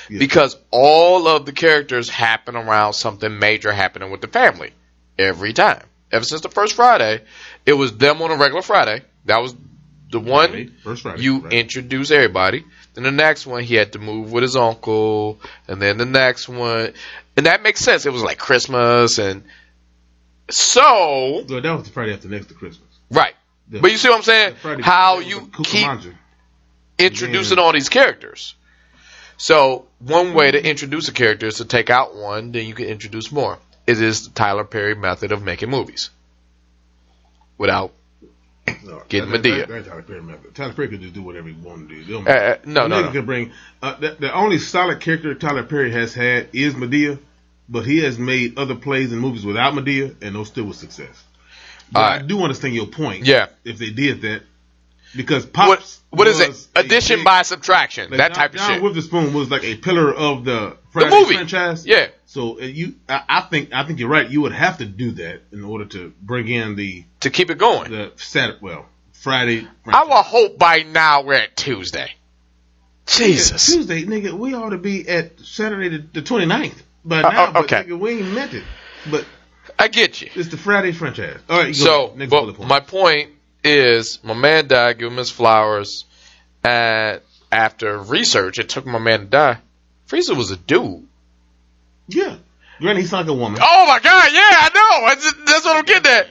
Yeah. 0.10 0.20
because 0.20 0.56
all 0.72 1.28
of 1.28 1.46
the 1.46 1.52
characters 1.52 2.10
happen 2.10 2.56
around 2.56 2.94
something 2.94 3.40
major 3.40 3.72
happening 3.72 4.12
with 4.12 4.22
the 4.22 4.28
family 4.28 4.72
every 5.18 5.54
time. 5.54 5.84
Ever 6.12 6.26
since 6.26 6.42
the 6.42 6.50
first 6.50 6.74
Friday, 6.76 7.22
it 7.66 7.74
was 7.74 7.98
them 7.98 8.22
on 8.22 8.32
a 8.32 8.36
regular 8.36 8.62
Friday. 8.64 9.04
That 9.26 9.42
was 9.42 9.56
the 10.12 10.20
one 10.20 10.50
Friday, 10.50 10.68
First 10.84 11.04
Friday. 11.04 11.22
you 11.22 11.40
right. 11.42 11.54
introduce 11.54 12.10
everybody. 12.12 12.64
Then 12.96 13.04
the 13.04 13.12
next 13.12 13.46
one, 13.46 13.62
he 13.64 13.76
had 13.76 13.94
to 13.94 14.00
move 14.00 14.32
with 14.32 14.42
his 14.42 14.56
uncle, 14.56 15.40
and 15.68 15.80
then 15.80 15.98
the 16.00 16.06
next 16.08 16.50
one, 16.50 16.94
and 17.40 17.46
that 17.46 17.64
makes 17.64 17.80
sense. 17.80 18.06
It 18.06 18.12
was 18.12 18.22
like 18.22 18.38
Christmas, 18.38 19.18
and 19.18 19.44
so 20.50 21.46
So 21.48 21.60
that 21.62 21.72
was 21.74 21.86
the 21.86 21.92
Friday 21.92 22.14
after 22.14 22.28
next 22.28 22.48
to 22.48 22.54
Christmas. 22.54 22.90
right. 23.10 23.34
The- 23.70 23.80
But 23.80 23.92
you 23.92 23.98
see 23.98 24.10
what 24.10 24.18
I'm 24.18 24.24
saying? 24.24 24.56
Friday 24.56 24.82
How 24.84 25.20
you 25.20 25.50
keep 25.64 25.88
introducing 26.98 27.58
Yeah. 27.58 27.64
all 27.64 27.72
these 27.72 27.88
characters. 27.88 28.56
So 29.38 29.86
one 30.00 30.34
way 30.34 30.52
to 30.52 30.62
introduce 30.70 31.08
a 31.08 31.14
character 31.14 31.48
is 31.48 31.56
to 31.58 31.66
take 31.66 31.90
out 31.90 32.14
one, 32.14 32.52
then 32.52 32.66
you 32.68 32.74
can 32.74 32.88
introduce 32.88 33.32
more. 33.32 33.58
It 33.88 34.02
is 34.02 34.28
the 34.28 34.32
Tyler 34.34 34.66
Perry 34.66 34.96
method 34.96 35.32
of 35.32 35.42
making 35.44 35.70
movies 35.70 36.10
without. 37.58 37.94
No, 38.84 39.02
Getting 39.08 39.32
that- 39.32 39.42
Madea. 39.42 39.58
that- 39.60 39.68
That's 39.70 39.88
Tyler 39.88 40.02
Perry 40.04 40.22
method. 40.22 40.54
Tyler 40.56 40.74
Perry 40.74 40.90
could 40.90 41.02
just 41.02 41.14
do 41.14 41.22
whatever 41.22 41.48
he 41.48 41.54
wanted 41.56 41.90
to 41.90 42.04
do. 42.04 42.20
Uh, 42.20 42.32
uh, 42.32 42.58
no, 42.66 42.88
no, 42.88 43.02
no. 43.02 43.12
Can 43.12 43.26
bring 43.26 43.52
uh, 43.82 43.96
the, 44.00 44.16
the 44.20 44.34
only 44.34 44.60
solid 44.60 45.00
character 45.00 45.34
Tyler 45.36 45.64
Perry 45.64 45.92
has 45.92 46.14
had 46.14 46.50
is 46.54 46.74
Madea, 46.76 47.18
but 47.70 47.86
he 47.86 48.00
has 48.00 48.18
made 48.18 48.58
other 48.58 48.76
plays 48.76 49.12
and 49.12 49.22
movies 49.22 49.46
without 49.46 49.74
Madea, 49.74 50.16
and 50.22 50.36
those 50.36 50.48
still 50.48 50.66
was 50.66 50.78
success. 50.78 51.24
But 51.92 52.00
I 52.02 52.20
do 52.22 52.42
understand 52.42 52.76
your 52.76 52.88
point. 52.88 53.26
Yeah. 53.26 53.48
If 53.64 53.78
they 53.78 53.90
did 53.90 54.22
that, 54.22 54.44
because 55.16 55.46
Pops. 55.46 56.02
What 56.10 56.20
what 56.20 56.28
is 56.28 56.40
it? 56.40 56.68
Addition 56.76 57.18
big- 57.20 57.26
by 57.26 57.42
subtraction. 57.44 58.10
like, 58.12 58.18
that 58.20 58.34
type 58.34 58.54
of 58.54 58.60
shit. 58.60 58.68
John 58.68 58.76
shit. 58.78 58.84
Witherspoon 58.84 59.34
was 59.34 59.50
like 59.50 59.64
a 59.64 59.76
pillar 59.76 60.14
of 60.14 60.46
the 60.46 60.78
The 60.94 61.08
movie. 61.10 61.36
franchise. 61.36 61.86
Yeah. 61.86 62.08
So 62.26 62.60
uh, 62.62 62.66
you, 62.66 62.94
I, 63.08 63.24
I 63.28 63.42
think, 63.42 63.74
I 63.74 63.86
think 63.86 64.00
you're 64.00 64.10
right. 64.10 64.30
You 64.30 64.42
would 64.42 64.52
have 64.52 64.78
to 64.80 64.86
do 64.86 65.12
that 65.14 65.42
in 65.52 65.64
order 65.64 65.86
to 65.86 66.14
bring 66.22 66.48
in 66.48 66.76
the 66.76 67.06
To 67.22 67.30
keep 67.32 67.50
it 67.50 67.58
going. 67.58 67.90
the 67.92 68.12
Saturday, 68.18 68.60
well, 68.62 68.86
Friday. 69.14 69.68
I 69.88 70.04
will 70.04 70.22
hope 70.24 70.60
by 70.60 70.84
now 70.84 71.24
we're 71.24 71.34
at 71.34 71.56
Tuesday. 71.58 72.12
Jesus. 73.08 73.66
Tuesday, 73.74 74.04
nigga, 74.06 74.34
we 74.34 74.54
ought 74.54 74.70
to 74.70 74.78
be 74.78 75.08
at 75.10 75.40
Saturday 75.40 75.90
the, 75.90 75.98
the 76.14 76.22
29th 76.22 76.76
by 77.10 77.22
Uh, 77.24 77.30
now. 77.30 77.44
uh, 77.46 77.52
but 77.54 77.64
okay. 77.66 77.84
nigga, 77.84 78.00
we 78.00 78.12
ain't 78.20 78.32
meant 78.34 78.54
it. 78.54 78.64
But 79.10 79.26
I 79.78 79.88
get 79.88 80.22
you. 80.22 80.30
it's 80.36 80.50
the 80.50 80.58
Friday 80.58 80.92
franchise. 80.92 81.40
All 81.50 81.58
right. 81.60 81.68
Go 81.68 81.74
So, 81.74 82.08
but 82.18 82.56
point. 82.56 82.70
my 82.70 82.80
point 82.80 83.32
is, 83.64 84.20
my 84.24 84.34
man 84.34 84.68
died. 84.68 85.00
Give 85.00 85.12
him 85.12 85.18
his 85.18 85.32
flowers. 85.32 86.06
And 86.64 87.22
after 87.52 87.98
research, 87.98 88.60
it 88.60 88.70
took 88.70 88.86
my 88.86 89.00
man 89.00 89.22
to 89.22 89.26
die. 89.26 89.58
Frieza 90.08 90.36
was 90.36 90.52
a 90.52 90.58
dude. 90.58 91.08
yeah. 92.08 92.38
Granted, 92.80 93.02
he 93.02 93.08
sounds 93.08 93.28
like 93.28 93.36
a 93.36 93.38
woman. 93.38 93.60
Oh 93.62 93.86
my 93.88 94.00
god! 94.00 94.30
Yeah, 94.32 94.40
I 94.42 94.70
know. 94.74 95.08
That's, 95.10 95.34
that's 95.52 95.66
what 95.66 95.76
I'm 95.78 95.84
getting 95.84 96.12
at. 96.12 96.28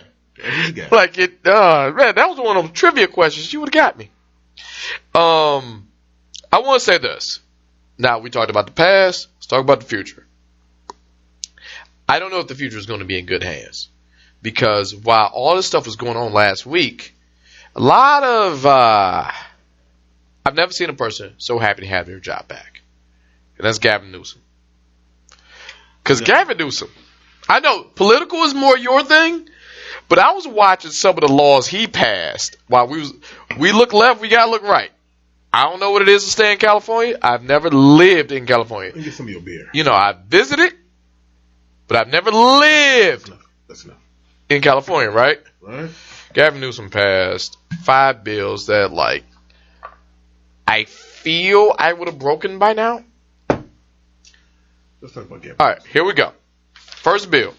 He's. 0.74 0.90
Like 0.90 1.18
it. 1.18 1.46
Uh, 1.46 1.92
man, 1.94 2.14
that 2.14 2.26
was 2.28 2.38
one 2.38 2.56
of 2.56 2.62
those 2.64 2.72
trivia 2.72 3.06
questions. 3.06 3.52
You 3.52 3.60
would 3.60 3.74
have 3.74 3.94
got 3.94 3.98
me. 3.98 4.08
Um, 5.14 5.88
I 6.50 6.60
want 6.60 6.80
to 6.80 6.84
say 6.86 6.96
this. 6.98 7.40
Now 7.98 8.20
we 8.20 8.30
talked 8.30 8.48
about 8.50 8.64
the 8.66 8.72
past. 8.72 9.28
Let's 9.36 9.46
talk 9.46 9.60
about 9.60 9.80
the 9.80 9.86
future. 9.86 10.24
I 12.08 12.18
don't 12.18 12.30
know 12.30 12.40
if 12.40 12.46
the 12.46 12.54
future 12.54 12.78
is 12.78 12.86
going 12.86 13.00
to 13.00 13.06
be 13.06 13.18
in 13.18 13.26
good 13.26 13.42
hands 13.42 13.88
because 14.40 14.94
while 14.94 15.30
all 15.32 15.56
this 15.56 15.66
stuff 15.66 15.86
was 15.86 15.96
going 15.96 16.16
on 16.16 16.32
last 16.32 16.64
week, 16.64 17.14
a 17.74 17.80
lot 17.80 18.22
of 18.24 18.64
uh, 18.64 19.30
I've 20.46 20.54
never 20.54 20.72
seen 20.72 20.88
a 20.88 20.94
person 20.94 21.34
so 21.38 21.58
happy 21.58 21.82
to 21.82 21.88
have 21.88 22.06
their 22.06 22.20
job 22.20 22.48
back, 22.48 22.80
and 23.58 23.66
that's 23.66 23.78
Gavin 23.78 24.10
Newsom. 24.10 24.40
Because 26.02 26.22
Gavin 26.22 26.56
Newsom, 26.56 26.90
I 27.48 27.60
know 27.60 27.82
political 27.82 28.38
is 28.44 28.54
more 28.54 28.76
your 28.78 29.04
thing, 29.04 29.46
but 30.08 30.18
I 30.18 30.32
was 30.32 30.48
watching 30.48 30.90
some 30.90 31.16
of 31.16 31.20
the 31.20 31.32
laws 31.32 31.66
he 31.66 31.86
passed 31.86 32.56
while 32.66 32.86
we 32.86 33.00
was 33.00 33.12
we 33.58 33.72
look 33.72 33.92
left, 33.92 34.22
we 34.22 34.28
gotta 34.28 34.50
look 34.50 34.62
right. 34.62 34.90
I 35.52 35.64
don't 35.64 35.80
know 35.80 35.90
what 35.90 36.02
it 36.02 36.08
is 36.08 36.24
to 36.24 36.30
stay 36.30 36.52
in 36.52 36.58
California. 36.58 37.18
I've 37.20 37.42
never 37.42 37.70
lived 37.70 38.32
in 38.32 38.46
California. 38.46 38.92
Get 38.92 39.14
some 39.14 39.26
of 39.26 39.32
your 39.32 39.40
beer. 39.40 39.68
You 39.72 39.84
know, 39.84 39.92
I 39.92 40.14
visited, 40.28 40.74
but 41.88 41.96
I've 41.96 42.08
never 42.08 42.30
lived 42.30 43.32
That's 43.66 43.84
enough. 43.84 43.96
in 44.48 44.62
California, 44.62 45.10
right? 45.10 45.40
Right? 45.60 45.90
Gavin 46.34 46.60
Newsom 46.60 46.90
passed 46.90 47.58
five 47.82 48.22
bills 48.22 48.66
that 48.66 48.92
like 48.92 49.24
I 50.66 50.84
feel 50.84 51.74
I 51.76 51.92
would 51.92 52.08
have 52.08 52.18
broken 52.18 52.58
by 52.58 52.74
now. 52.74 53.02
Let's 55.00 55.14
talk 55.14 55.24
about 55.24 55.42
Gavin. 55.42 55.56
All 55.58 55.66
right, 55.66 55.84
here 55.86 56.04
we 56.04 56.12
go. 56.12 56.32
First 56.74 57.30
bill. 57.30 57.54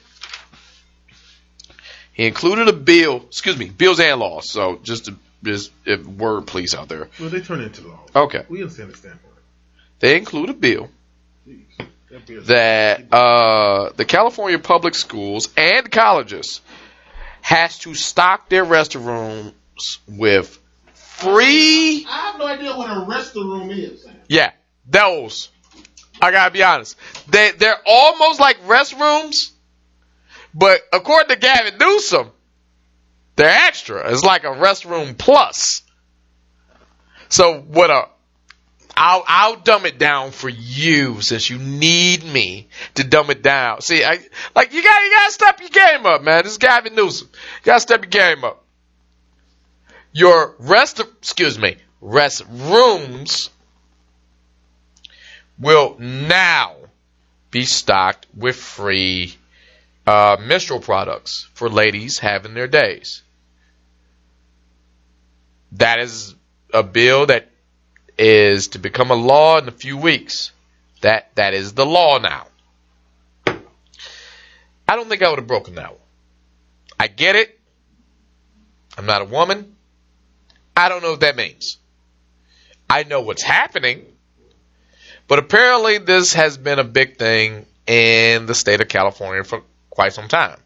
He 2.14 2.28
included 2.28 2.68
a 2.68 2.74
bill, 2.74 3.24
excuse 3.28 3.58
me, 3.58 3.70
bills 3.70 4.00
and 4.00 4.20
laws. 4.20 4.50
So 4.50 4.80
just 4.84 5.06
to, 5.06 5.16
just 5.42 5.72
if 5.86 6.06
word 6.06 6.48
police 6.48 6.76
out 6.76 6.90
there. 6.90 7.10
Well, 7.20 7.30
they 7.30 7.40
turn 7.40 7.62
into 7.62 7.88
law. 7.88 8.00
Okay. 8.14 8.46
We 8.50 8.62
understand 8.62 8.92
the 8.92 8.98
standpoint. 8.98 9.36
They 10.00 10.18
include 10.18 10.50
a 10.50 10.54
bill 10.54 10.90
Jeez. 11.48 11.64
That 12.12 13.14
uh, 13.14 13.92
the 13.96 14.06
California 14.06 14.58
public 14.58 14.96
schools 14.96 15.50
and 15.56 15.92
colleges 15.92 16.62
has 17.42 17.78
to 17.80 17.94
stock 17.94 18.50
their 18.50 18.66
restrooms 18.66 19.54
with 20.08 20.60
free 20.94 22.06
I 22.08 22.32
have 22.32 22.40
no 22.40 22.48
idea 22.48 22.76
what 22.76 22.90
a 22.90 23.02
restroom 23.06 23.72
is. 23.78 24.08
Yeah, 24.28 24.52
those. 24.88 25.50
I 26.22 26.32
gotta 26.32 26.52
be 26.52 26.64
honest. 26.64 26.98
They 27.30 27.52
they're 27.52 27.80
almost 27.86 28.40
like 28.40 28.62
restrooms, 28.64 29.52
but 30.54 30.82
according 30.92 31.30
to 31.30 31.40
Gavin 31.40 31.78
Newsom, 31.80 32.32
they're 33.36 33.68
extra. 33.68 34.12
It's 34.12 34.24
like 34.24 34.44
a 34.44 34.48
restroom 34.48 35.18
plus. 35.18 35.84
So 37.30 37.60
what 37.60 37.90
a 37.90 38.10
I'll 39.02 39.24
I'll 39.26 39.56
dumb 39.56 39.86
it 39.86 39.98
down 39.98 40.32
for 40.32 40.50
you 40.50 41.22
since 41.22 41.50
you 41.50 41.58
need 41.58 42.26
me 42.26 42.68
to 42.96 43.06
dumb 43.06 43.30
it 43.30 43.42
down. 43.42 43.80
See, 43.80 44.04
I 44.04 44.20
like 44.54 44.74
you 44.74 44.84
got 44.84 45.04
you 45.06 45.12
gotta 45.12 45.32
step 45.32 45.62
your 45.62 45.70
game 45.70 46.06
up, 46.06 46.22
man. 46.22 46.44
This 46.44 46.52
is 46.52 46.58
Gavin 46.58 46.96
Newsom. 46.96 47.30
You 47.32 47.66
gotta 47.66 47.80
step 47.80 48.02
your 48.02 48.10
game 48.10 48.44
up. 48.44 48.62
Your 50.12 50.54
rest 50.60 51.00
excuse 51.00 51.58
me, 51.58 51.78
rest 52.02 52.44
rooms 52.50 53.50
will 55.58 55.96
now 55.98 56.76
be 57.52 57.64
stocked 57.64 58.28
with 58.36 58.58
free 58.58 59.34
uh, 60.06 60.36
menstrual 60.42 60.82
products 60.82 61.48
for 61.54 61.70
ladies 61.70 62.20
having 62.20 62.54
their 62.54 62.68
days. 62.68 63.22
That 65.72 66.00
is 66.02 66.36
a 66.74 66.84
bill 66.84 67.28
that 67.28 67.50
is 68.20 68.68
to 68.70 68.80
become 68.80 69.10
a 69.10 69.16
law 69.16 69.58
in 69.58 69.68
a 69.68 69.72
few 69.72 69.98
weeks. 69.98 70.52
That 71.02 71.34
that 71.36 71.54
is 71.54 71.74
the 71.74 71.86
law 71.86 72.20
now. 72.20 72.48
I 73.48 74.96
don't 74.96 75.08
think 75.08 75.24
I 75.24 75.30
would 75.30 75.40
have 75.40 75.48
broken 75.48 75.76
that 75.76 75.92
one. 75.92 76.02
I 77.00 77.08
get 77.08 77.36
it. 77.36 77.58
I'm 78.98 79.06
not 79.06 79.22
a 79.22 79.26
woman. 79.26 79.76
I 80.76 80.90
don't 80.90 81.02
know 81.02 81.12
what 81.12 81.22
that 81.22 81.38
means. 81.38 81.78
I 82.90 83.04
know 83.04 83.22
what's 83.22 83.44
happening. 83.44 84.06
But 85.28 85.40
apparently, 85.40 86.00
this 86.00 86.34
has 86.34 86.58
been 86.58 86.80
a 86.80 86.84
big 86.84 87.18
thing 87.18 87.66
in 87.88 88.46
the 88.46 88.56
state 88.56 88.82
of 88.82 88.88
California 88.88 89.44
for 89.44 89.62
quite 89.90 90.14
some 90.14 90.28
time. 90.28 90.60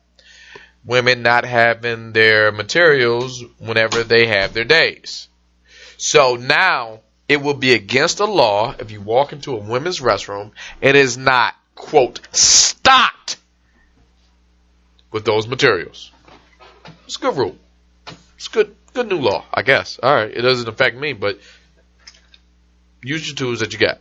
Women 0.85 1.21
not 1.21 1.45
having 1.45 2.13
their 2.13 2.51
materials 2.51 3.43
whenever 3.59 4.03
they 4.03 4.27
have 4.27 4.53
their 4.53 4.63
days. 4.63 5.27
So 5.97 6.35
now 6.35 7.01
it 7.28 7.41
will 7.41 7.54
be 7.54 7.74
against 7.74 8.18
the 8.18 8.28
law 8.28 8.76
if 8.78 8.91
you 8.91 9.02
walk 9.02 9.34
into 9.34 9.54
a 9.54 9.60
women's 9.60 10.00
restroom. 10.00 10.52
It 10.82 10.95
is 10.95 11.18
not, 11.18 11.56
quote, 11.76 12.20
stocked 12.36 13.38
with 15.12 15.26
those 15.26 15.48
materials. 15.48 16.12
It's 17.06 17.18
a 17.18 17.20
good 17.20 17.38
rule. 17.38 17.58
It's 18.36 18.48
good, 18.50 18.76
good 18.94 19.08
new 19.08 19.20
law, 19.20 19.45
I 19.54 19.62
guess. 19.62 20.00
All 20.02 20.14
right, 20.14 20.30
it 20.30 20.41
doesn't 20.41 20.68
affect 20.68 20.98
me, 20.98 21.14
but 21.14 21.40
use 23.02 23.26
your 23.28 23.36
tools 23.36 23.60
that 23.62 23.74
you 23.74 23.80
got. 23.80 24.00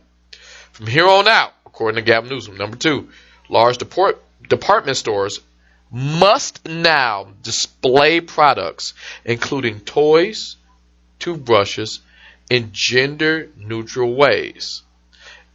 From 0.73 0.87
here 0.87 1.07
on 1.07 1.27
out, 1.27 1.53
according 1.65 1.95
to 1.95 2.01
Gavin 2.01 2.29
Newsom, 2.29 2.57
number 2.57 2.75
two, 2.75 3.09
large 3.47 3.77
deport, 3.77 4.21
department 4.47 4.97
stores 4.97 5.39
must 5.91 6.67
now 6.67 7.27
display 7.43 8.19
products 8.19 8.95
including 9.23 9.79
toys, 9.79 10.57
toothbrushes, 11.19 12.01
in 12.53 12.69
gender 12.71 13.49
neutral 13.57 14.13
ways. 14.13 14.83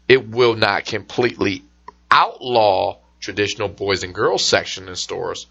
It 0.08 0.28
will 0.28 0.56
not 0.56 0.84
completely 0.84 1.62
outlaw 2.10 2.98
traditional 3.20 3.68
boys 3.68 4.02
and 4.02 4.12
girls 4.12 4.44
section 4.44 4.88
in 4.88 4.96
stores, 4.96 5.46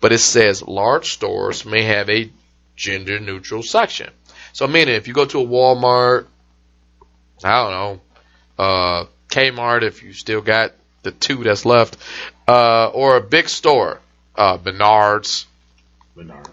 but 0.00 0.12
it 0.12 0.18
says 0.18 0.62
large 0.62 1.12
stores 1.14 1.64
may 1.64 1.84
have 1.84 2.10
a 2.10 2.30
gender 2.76 3.18
neutral 3.18 3.62
section. 3.62 4.10
So 4.52 4.66
meaning 4.66 4.94
if 4.94 5.08
you 5.08 5.14
go 5.14 5.24
to 5.24 5.40
a 5.40 5.46
Walmart, 5.46 6.26
I 7.42 7.62
don't 7.62 7.72
know, 7.72 8.00
uh, 8.58 9.04
Kmart 9.30 9.84
if 9.84 10.02
you 10.02 10.12
still 10.12 10.42
got 10.42 10.72
the 11.04 11.12
two 11.12 11.42
that's 11.42 11.64
left, 11.64 11.96
uh, 12.46 12.88
or 12.88 13.16
a 13.16 13.22
big 13.22 13.48
store, 13.48 13.98
uh, 14.36 14.58
Menards. 14.58 15.46
Menard. 16.14 16.48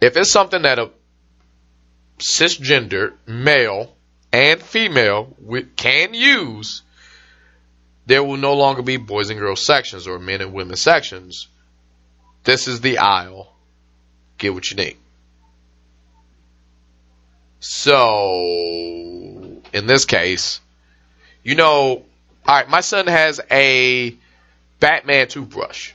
If 0.00 0.16
it's 0.16 0.32
something 0.32 0.62
that 0.62 0.78
a 0.78 0.90
cisgender 2.18 3.14
male 3.26 3.92
and 4.32 4.62
female 4.62 5.34
wi- 5.42 5.66
can 5.76 6.14
use, 6.14 6.82
there 8.06 8.22
will 8.22 8.36
no 8.36 8.54
longer 8.54 8.82
be 8.82 8.96
boys 8.96 9.30
and 9.30 9.38
girls 9.38 9.64
sections 9.64 10.06
or 10.06 10.18
men 10.18 10.40
and 10.40 10.52
women 10.52 10.76
sections. 10.76 11.48
This 12.44 12.68
is 12.68 12.80
the 12.80 12.98
aisle. 12.98 13.52
Get 14.38 14.54
what 14.54 14.70
you 14.70 14.76
need. 14.76 14.96
So, 17.60 19.62
in 19.72 19.86
this 19.86 20.04
case, 20.04 20.60
you 21.42 21.54
know, 21.54 22.04
alright, 22.46 22.68
my 22.68 22.80
son 22.80 23.06
has 23.06 23.40
a 23.50 24.14
Batman 24.78 25.28
toothbrush. 25.28 25.92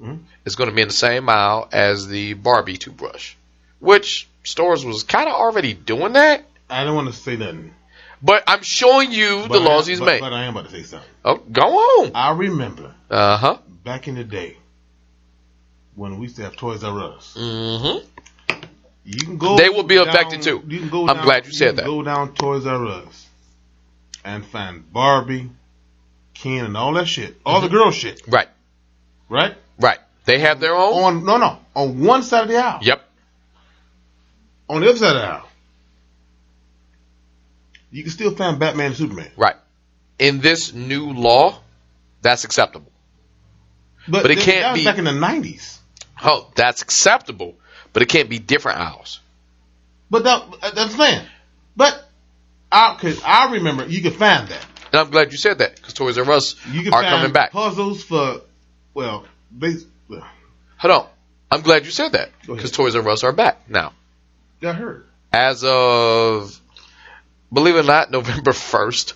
Mhm. 0.00 0.24
It's 0.44 0.56
going 0.56 0.70
to 0.70 0.74
be 0.74 0.82
in 0.82 0.88
the 0.88 0.94
same 0.94 1.28
aisle 1.28 1.68
as 1.70 2.08
the 2.08 2.34
Barbie 2.34 2.76
toothbrush, 2.76 3.34
which 3.78 4.26
stores 4.44 4.84
was 4.84 5.02
kind 5.02 5.28
of 5.28 5.34
already 5.34 5.74
doing 5.74 6.12
that. 6.14 6.44
I 6.70 6.84
don't 6.84 6.94
want 6.94 7.08
to 7.08 7.14
say 7.14 7.36
nothing. 7.36 7.74
But 8.22 8.44
I'm 8.46 8.62
showing 8.62 9.12
you 9.12 9.46
the 9.48 9.54
I- 9.60 9.64
laws 9.64 9.86
he's 9.86 9.98
but, 10.00 10.06
made. 10.06 10.20
But 10.20 10.32
I 10.32 10.44
am 10.44 10.56
about 10.56 10.70
to 10.70 10.74
say 10.74 10.82
something. 10.84 11.08
oh, 11.24 11.36
go 11.36 11.62
on. 11.62 12.12
I 12.14 12.30
remember 12.32 12.94
Uh 13.10 13.36
huh. 13.36 13.58
back 13.84 14.08
in 14.08 14.14
the 14.14 14.24
day 14.24 14.56
when 15.94 16.18
we 16.18 16.22
used 16.26 16.36
to 16.36 16.42
have 16.42 16.56
Toys 16.56 16.82
R 16.84 16.98
Us. 17.00 17.34
Mm-hmm. 17.38 18.06
You 19.04 19.18
can 19.26 19.36
go. 19.36 19.56
They 19.58 19.68
will 19.68 19.82
be 19.82 19.96
down- 19.96 20.08
affected 20.08 20.42
too. 20.42 20.62
You 20.66 20.80
can 20.80 20.88
go. 20.88 21.06
I'm 21.08 21.16
down- 21.16 21.24
glad 21.24 21.46
you 21.46 21.52
said 21.52 21.68
can 21.68 21.76
that. 21.76 21.84
Go 21.86 22.02
down 22.02 22.34
Toys 22.34 22.66
R 22.66 22.86
Us 22.86 23.26
and 24.24 24.44
find 24.46 24.90
Barbie, 24.90 25.50
Ken, 26.32 26.64
and 26.64 26.76
all 26.76 26.94
that 26.94 27.06
shit. 27.06 27.36
All 27.44 27.60
Mm-hmm. 27.60 27.66
the 27.66 27.70
girl 27.78 27.90
shit, 27.90 28.22
Right, 28.26 28.48
right? 29.28 29.54
right. 29.78 29.98
They 30.24 30.38
have 30.38 30.58
their 30.60 30.74
own. 30.74 31.02
On 31.04 31.24
no, 31.26 31.36
no. 31.36 31.58
On 31.74 32.00
one 32.00 32.22
side 32.22 32.44
of 32.44 32.48
the 32.48 32.56
aisle. 32.56 32.78
Yep. 32.80 33.06
On 34.68 34.80
the 34.80 34.88
other 34.88 34.98
side 34.98 35.16
of 35.16 35.22
the 35.22 35.28
aisle, 35.28 35.48
you 37.90 38.02
can 38.02 38.12
still 38.12 38.34
find 38.34 38.58
Batman 38.58 38.86
and 38.86 38.96
Superman. 38.96 39.30
Right. 39.36 39.56
In 40.18 40.40
this 40.40 40.72
new 40.72 41.12
law, 41.12 41.58
that's 42.22 42.44
acceptable. 42.44 42.90
But 44.08 44.30
it 44.30 44.36
that- 44.38 44.44
can't 44.44 44.74
be- 44.74 44.84
back 44.84 44.98
in 44.98 45.04
the 45.04 45.12
nineties. 45.12 45.78
Oh, 46.22 46.50
that's 46.54 46.82
acceptable, 46.82 47.56
but 47.92 48.02
it 48.02 48.08
can't 48.08 48.28
be 48.30 48.38
different 48.38 48.78
aisles. 48.78 49.20
But 50.10 50.24
that, 50.24 50.74
that's 50.74 50.96
man. 50.96 51.26
But 51.76 52.08
I, 52.70 52.96
cause 53.00 53.20
I 53.24 53.52
remember 53.52 53.86
you 53.86 54.00
could 54.00 54.14
find 54.14 54.48
that. 54.48 54.66
And 54.92 55.00
I'm 55.00 55.10
glad 55.10 55.32
you 55.32 55.38
said 55.38 55.58
that 55.58 55.74
because 55.76 55.92
Toys 55.94 56.16
R 56.18 56.30
Us 56.30 56.54
You 56.70 56.82
can 56.82 56.94
are 56.94 57.02
find 57.02 57.16
coming 57.16 57.32
back. 57.32 57.50
puzzles 57.52 58.04
for 58.04 58.42
well, 58.94 59.26
they 59.56 59.74
well, 60.08 60.24
Hold 60.78 60.92
on. 60.92 61.08
I'm 61.50 61.62
glad 61.62 61.84
you 61.84 61.90
said 61.90 62.12
that 62.12 62.30
because 62.46 62.70
Toys 62.70 62.94
R 62.94 63.08
Us 63.08 63.24
are 63.24 63.32
back 63.32 63.68
now. 63.68 63.92
Got 64.64 64.76
hurt. 64.76 65.06
As 65.32 65.62
of, 65.64 66.60
believe 67.52 67.76
it 67.76 67.80
or 67.80 67.82
not, 67.84 68.10
November 68.10 68.52
1st. 68.52 69.12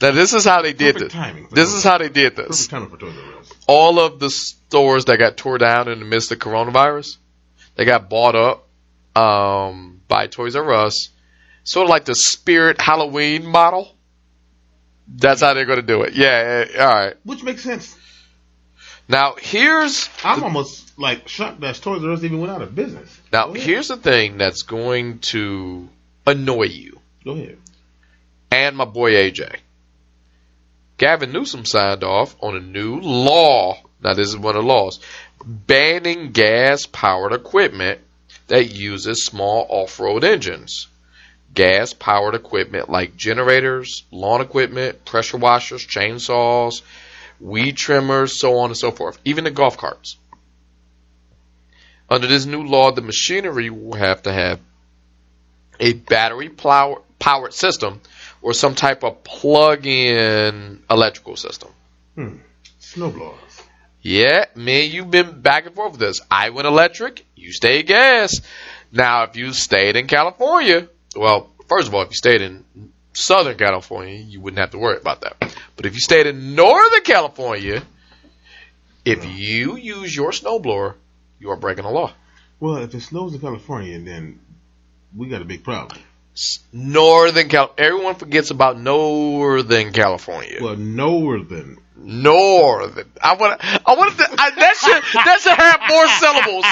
Now 0.00 0.10
this 0.10 0.34
is 0.34 0.44
how 0.44 0.60
they 0.60 0.74
did 0.74 0.96
Perfect 0.96 1.14
this. 1.14 1.50
This 1.52 1.72
is 1.72 1.82
how 1.82 1.96
they 1.98 2.10
did 2.10 2.36
this. 2.36 2.66
timing 2.68 2.90
for 2.90 2.98
Toys 2.98 3.16
R 3.16 3.38
Us. 3.40 3.52
All 3.66 3.98
of 3.98 4.18
the 4.20 4.28
stores 4.28 5.06
that 5.06 5.18
got 5.18 5.38
tore 5.38 5.56
down 5.58 5.88
in 5.88 6.00
the 6.00 6.04
midst 6.04 6.30
of 6.32 6.38
coronavirus, 6.38 7.16
they 7.76 7.86
got 7.86 8.10
bought 8.10 8.34
up 8.36 8.66
um, 9.16 10.02
by 10.06 10.26
Toys 10.26 10.54
R 10.54 10.70
Us, 10.70 11.08
sort 11.64 11.84
of 11.84 11.90
like 11.90 12.04
the 12.04 12.14
Spirit 12.14 12.78
Halloween 12.78 13.46
model. 13.46 13.90
That's 15.08 15.40
how 15.40 15.54
they're 15.54 15.64
going 15.64 15.80
to 15.80 15.86
do 15.86 16.02
it. 16.02 16.12
Yeah, 16.14 16.66
yeah, 16.74 16.84
all 16.84 16.94
right. 16.94 17.14
Which 17.24 17.42
makes 17.42 17.62
sense. 17.62 17.96
Now 19.08 19.36
here's 19.40 20.10
I'm 20.24 20.42
almost 20.42 20.98
like 20.98 21.28
shocked 21.28 21.60
that 21.60 21.76
Toys 21.76 22.04
R 22.04 22.10
Us 22.10 22.22
even 22.22 22.40
went 22.40 22.52
out 22.52 22.60
of 22.60 22.74
business. 22.74 23.18
Now 23.32 23.52
here's 23.52 23.88
the 23.88 23.96
thing 23.96 24.38
that's 24.38 24.62
going 24.62 25.18
to 25.20 25.88
annoy 26.26 26.64
you 26.64 27.00
Go 27.24 27.32
ahead. 27.32 27.58
and 28.50 28.76
my 28.76 28.84
boy 28.84 29.12
AJ. 29.12 29.56
Gavin 30.98 31.32
Newsom 31.32 31.64
signed 31.66 32.04
off 32.04 32.34
on 32.40 32.56
a 32.56 32.60
new 32.60 33.00
law. 33.00 33.78
Now 34.00 34.14
this 34.14 34.28
is 34.28 34.36
one 34.36 34.56
of 34.56 34.62
the 34.62 34.68
laws 34.68 35.00
banning 35.44 36.32
gas 36.32 36.86
powered 36.86 37.32
equipment 37.32 38.00
that 38.48 38.72
uses 38.74 39.24
small 39.24 39.66
off-road 39.68 40.24
engines. 40.24 40.88
Gas 41.54 41.92
powered 41.92 42.34
equipment 42.34 42.88
like 42.90 43.16
generators, 43.16 44.04
lawn 44.10 44.40
equipment, 44.40 45.04
pressure 45.04 45.36
washers, 45.36 45.86
chainsaws, 45.86 46.82
weed 47.40 47.76
trimmers, 47.76 48.38
so 48.38 48.58
on 48.58 48.70
and 48.70 48.76
so 48.76 48.90
forth, 48.90 49.18
even 49.24 49.44
the 49.44 49.50
golf 49.50 49.76
carts. 49.76 50.16
Under 52.08 52.26
this 52.26 52.46
new 52.46 52.64
law, 52.64 52.92
the 52.92 53.02
machinery 53.02 53.70
will 53.70 53.96
have 53.96 54.22
to 54.22 54.32
have 54.32 54.60
a 55.80 55.92
battery 55.92 56.48
plow- 56.48 57.02
powered 57.18 57.52
system 57.52 58.00
or 58.42 58.54
some 58.54 58.74
type 58.74 59.02
of 59.02 59.24
plug-in 59.24 60.82
electrical 60.88 61.36
system. 61.36 61.70
Hmm. 62.14 62.36
Snowblowers. 62.80 63.62
Yeah, 64.02 64.44
me 64.54 64.84
and 64.84 64.94
you've 64.94 65.10
been 65.10 65.40
back 65.40 65.66
and 65.66 65.74
forth 65.74 65.92
with 65.92 66.00
this. 66.00 66.20
I 66.30 66.50
went 66.50 66.68
electric, 66.68 67.26
you 67.34 67.52
stayed 67.52 67.88
gas. 67.88 68.40
Now, 68.92 69.24
if 69.24 69.36
you 69.36 69.52
stayed 69.52 69.96
in 69.96 70.06
California, 70.06 70.88
well, 71.16 71.50
first 71.68 71.88
of 71.88 71.94
all, 71.94 72.02
if 72.02 72.10
you 72.10 72.14
stayed 72.14 72.40
in 72.40 72.64
Southern 73.14 73.58
California, 73.58 74.14
you 74.14 74.40
wouldn't 74.40 74.60
have 74.60 74.70
to 74.70 74.78
worry 74.78 74.98
about 74.98 75.22
that. 75.22 75.56
But 75.74 75.86
if 75.86 75.94
you 75.94 76.00
stayed 76.00 76.28
in 76.28 76.54
Northern 76.54 77.02
California, 77.02 77.82
if 79.04 79.24
you 79.24 79.76
use 79.76 80.14
your 80.14 80.30
snowblower, 80.30 80.94
you 81.38 81.50
are 81.50 81.56
breaking 81.56 81.84
the 81.84 81.90
law. 81.90 82.12
Well, 82.60 82.76
if 82.78 82.94
it 82.94 83.00
snows 83.00 83.34
in 83.34 83.40
California, 83.40 83.98
then 84.00 84.40
we 85.14 85.28
got 85.28 85.42
a 85.42 85.44
big 85.44 85.62
problem. 85.64 86.00
Northern 86.72 87.48
Cal, 87.48 87.72
everyone 87.78 88.14
forgets 88.14 88.50
about 88.50 88.78
Northern 88.78 89.92
California. 89.92 90.58
Well, 90.60 90.76
northern. 90.76 91.78
Northern. 91.98 93.10
I 93.22 93.36
want. 93.36 93.58
I 93.64 93.94
want 93.94 94.16
to. 94.18 94.24
I, 94.38 94.50
that 94.50 94.76
should. 94.76 95.02
That 95.24 95.40
should 95.40 95.56
have 95.56 95.80
more 95.88 96.06
syllables. 96.08 96.64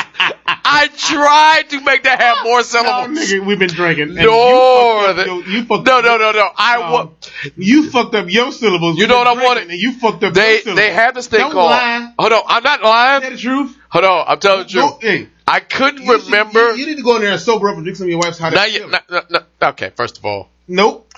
I 0.46 0.88
tried 0.94 1.70
to 1.70 1.80
make 1.80 2.02
that 2.02 2.20
have 2.20 2.44
more 2.44 2.58
No, 2.58 2.62
syllables. 2.62 3.18
nigga, 3.18 3.44
we've 3.46 3.58
been 3.58 3.70
drinking. 3.70 4.10
and 4.10 4.16
Northern. 4.16 4.26
You 4.26 5.14
fucked 5.14 5.18
up, 5.18 5.26
your- 5.26 5.48
you 5.48 5.64
fucked 5.64 5.86
No, 5.86 5.98
up- 5.98 6.04
no, 6.04 6.16
no, 6.18 6.32
no. 6.32 6.48
I 6.56 6.78
No. 6.78 6.92
want. 6.92 7.30
You 7.56 7.90
fucked 7.90 8.14
up 8.14 8.26
your 8.28 8.52
syllables. 8.52 8.98
You 8.98 9.06
know 9.06 9.16
what 9.16 9.26
I 9.26 9.42
wanted? 9.42 9.70
And 9.70 9.80
you 9.80 9.92
fucked 9.92 10.22
up 10.24 10.34
They 10.34 10.52
your 10.56 10.60
syllables. 10.60 10.76
they 10.76 10.92
have 10.92 11.14
this 11.14 11.26
thing 11.28 11.40
Don't 11.40 11.52
called. 11.52 11.70
lie. 11.70 12.12
Hold 12.18 12.32
on. 12.32 12.42
I'm 12.46 12.62
not 12.62 12.80
Is 12.80 12.82
that 12.82 12.88
lying. 13.22 13.32
the 13.32 13.38
truth? 13.38 13.78
Hold 13.94 14.04
on. 14.06 14.24
I'm 14.26 14.40
telling 14.40 14.68
you. 14.70 14.90
Hey, 15.00 15.28
I 15.46 15.60
couldn't 15.60 16.02
you 16.02 16.18
remember. 16.18 16.72
You, 16.72 16.78
you 16.78 16.86
need 16.86 16.96
to 16.96 17.02
go 17.04 17.14
in 17.14 17.22
there 17.22 17.30
and 17.30 17.40
sober 17.40 17.68
up 17.68 17.76
and 17.76 17.84
drink 17.84 17.96
some 17.96 18.06
of 18.06 18.10
your 18.10 18.18
wife's 18.18 18.38
hot 18.40 18.52
Now 18.52 18.64
you, 18.64 18.90
no, 18.90 18.98
no, 19.08 19.20
no, 19.30 19.68
okay. 19.68 19.90
First 19.94 20.18
of 20.18 20.24
all, 20.24 20.48
Nope. 20.66 21.12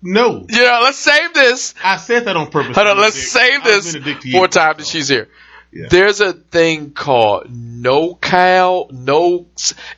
No. 0.00 0.46
yeah. 0.48 0.80
Let's 0.82 0.96
save 0.96 1.34
this. 1.34 1.74
I 1.84 1.98
said 1.98 2.24
that 2.24 2.36
on 2.36 2.50
purpose. 2.50 2.74
Hold 2.74 2.88
on. 2.88 2.98
Let's 2.98 3.30
save 3.30 3.64
this 3.64 3.94
being 3.94 4.16
a 4.16 4.20
you. 4.22 4.32
for 4.32 4.48
time 4.48 4.78
that 4.78 4.86
she's 4.86 5.08
here. 5.08 5.28
Yeah. 5.72 5.86
There's 5.88 6.20
a 6.20 6.32
thing 6.32 6.90
called 6.90 7.46
NoCal. 7.48 8.90
No, 8.90 9.46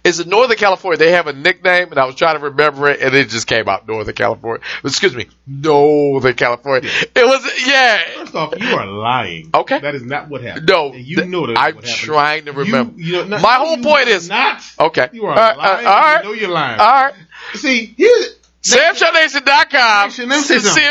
is 0.04 0.20
it 0.20 0.26
Northern 0.26 0.56
California? 0.58 0.98
They 0.98 1.12
have 1.12 1.26
a 1.28 1.32
nickname, 1.32 1.88
and 1.90 1.98
I 1.98 2.04
was 2.04 2.14
trying 2.14 2.38
to 2.38 2.44
remember 2.44 2.88
it, 2.90 3.00
and 3.00 3.14
it 3.14 3.28
just 3.30 3.46
came 3.46 3.68
out 3.68 3.88
Northern 3.88 4.14
California. 4.14 4.64
Excuse 4.84 5.14
me, 5.16 5.28
Northern 5.46 6.34
California. 6.34 6.90
It 7.14 7.24
was 7.24 7.66
yeah. 7.66 8.02
First 8.16 8.34
off, 8.34 8.54
you 8.60 8.74
are 8.76 8.86
lying. 8.86 9.50
Okay. 9.54 9.80
That 9.80 9.94
is 9.94 10.02
not 10.02 10.28
what 10.28 10.42
happened. 10.42 10.66
No, 10.68 10.92
And 10.92 11.04
you 11.04 11.16
th- 11.16 11.28
know 11.28 11.46
that. 11.46 11.58
I'm 11.58 11.80
trying 11.80 12.44
to 12.46 12.52
You- 12.52 12.58
remember. 12.58 13.00
you 13.00 13.12
know, 13.12 13.24
no, 13.24 13.38
My 13.38 13.54
whole 13.54 13.76
you 13.78 13.82
point 13.82 14.08
is 14.08 14.28
not. 14.28 14.62
okay. 14.78 15.08
You 15.12 15.24
are 15.26 15.38
Uh, 15.38 15.52
uh, 15.52 15.56
lying. 15.56 15.86
all 15.86 15.92
right, 16.00 16.16
You 16.24 16.28
know 16.28 16.34
you're 16.34 16.50
lying. 16.50 16.80
all 16.80 17.04
right. 17.04 17.14
See, 17.54 17.94
here's 17.96 18.36
SamShowNation.com. 18.62 20.08
Nation, 20.08 20.28
let 20.28 20.36
me 20.38 20.42
say 20.42 20.58
See- 20.58 20.90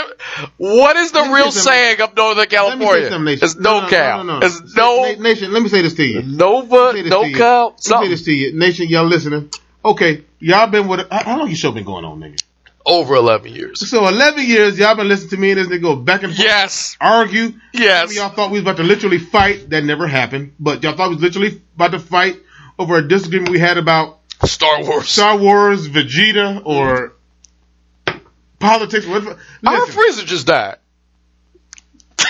What 0.57 0.95
is 0.97 1.11
the 1.11 1.23
real 1.23 1.51
saying 1.51 2.01
of 2.01 2.15
Northern 2.15 2.37
Let 2.37 2.49
me 2.49 2.85
say 2.85 3.09
California? 3.09 3.37
It's 3.41 3.55
No, 3.55 3.79
no, 3.81 3.87
NoCal. 3.87 4.17
no, 4.17 4.23
no, 4.23 4.39
no. 4.39 4.45
It's 4.45 4.75
no 4.75 5.03
Na- 5.13 5.21
Nation, 5.21 5.53
let 5.53 5.63
me 5.63 5.69
say 5.69 5.81
this 5.81 5.93
to 5.95 6.03
you. 6.03 6.21
Nova, 6.21 6.75
Let 6.75 6.95
me 6.95 7.03
say 7.03 7.09
this 7.09 7.13
to 7.21 7.27
you. 7.29 7.35
NoCal. 7.35 7.89
Let 7.89 7.99
me 8.01 8.05
say 8.05 8.09
this 8.09 8.23
to 8.25 8.31
you. 8.33 8.59
Nation, 8.59 8.87
y'all 8.87 9.05
listening. 9.05 9.49
Okay, 9.83 10.23
y'all 10.39 10.67
been 10.67 10.87
with, 10.87 11.09
how 11.11 11.37
long 11.39 11.47
your 11.47 11.55
show 11.55 11.71
been 11.71 11.83
going 11.85 12.05
on, 12.05 12.19
nigga? 12.19 12.41
over 12.83 13.13
11 13.13 13.53
years. 13.53 13.87
So 13.87 14.07
11 14.07 14.43
years, 14.43 14.79
y'all 14.79 14.95
been 14.95 15.07
listening 15.07 15.29
to 15.29 15.37
me 15.37 15.51
and 15.51 15.59
this 15.59 15.67
nigga 15.67 15.81
go 15.83 15.95
back 15.95 16.23
and 16.23 16.33
forth, 16.35 16.47
Yes. 16.47 16.97
argue. 16.99 17.53
Yes. 17.73 18.15
y'all 18.15 18.29
thought 18.29 18.49
we 18.49 18.53
was 18.53 18.63
about 18.63 18.77
to 18.77 18.83
literally 18.83 19.19
fight. 19.19 19.69
That 19.69 19.83
never 19.83 20.07
happened. 20.07 20.53
But 20.59 20.81
y'all 20.83 20.93
thought 20.97 21.09
we 21.09 21.15
was 21.17 21.23
literally 21.23 21.61
about 21.75 21.91
to 21.91 21.99
fight 21.99 22.37
over 22.79 22.97
a 22.97 23.07
disagreement 23.07 23.51
we 23.51 23.59
had 23.59 23.77
about 23.77 24.17
Star 24.45 24.83
Wars. 24.83 25.07
Star 25.09 25.37
Wars, 25.37 25.87
Vegeta, 25.87 26.63
or 26.65 27.13
politics. 28.61 29.05
Whatever. 29.05 29.37
Our 29.65 29.85
Frieza 29.87 30.25
just 30.25 30.47
died. 30.47 30.77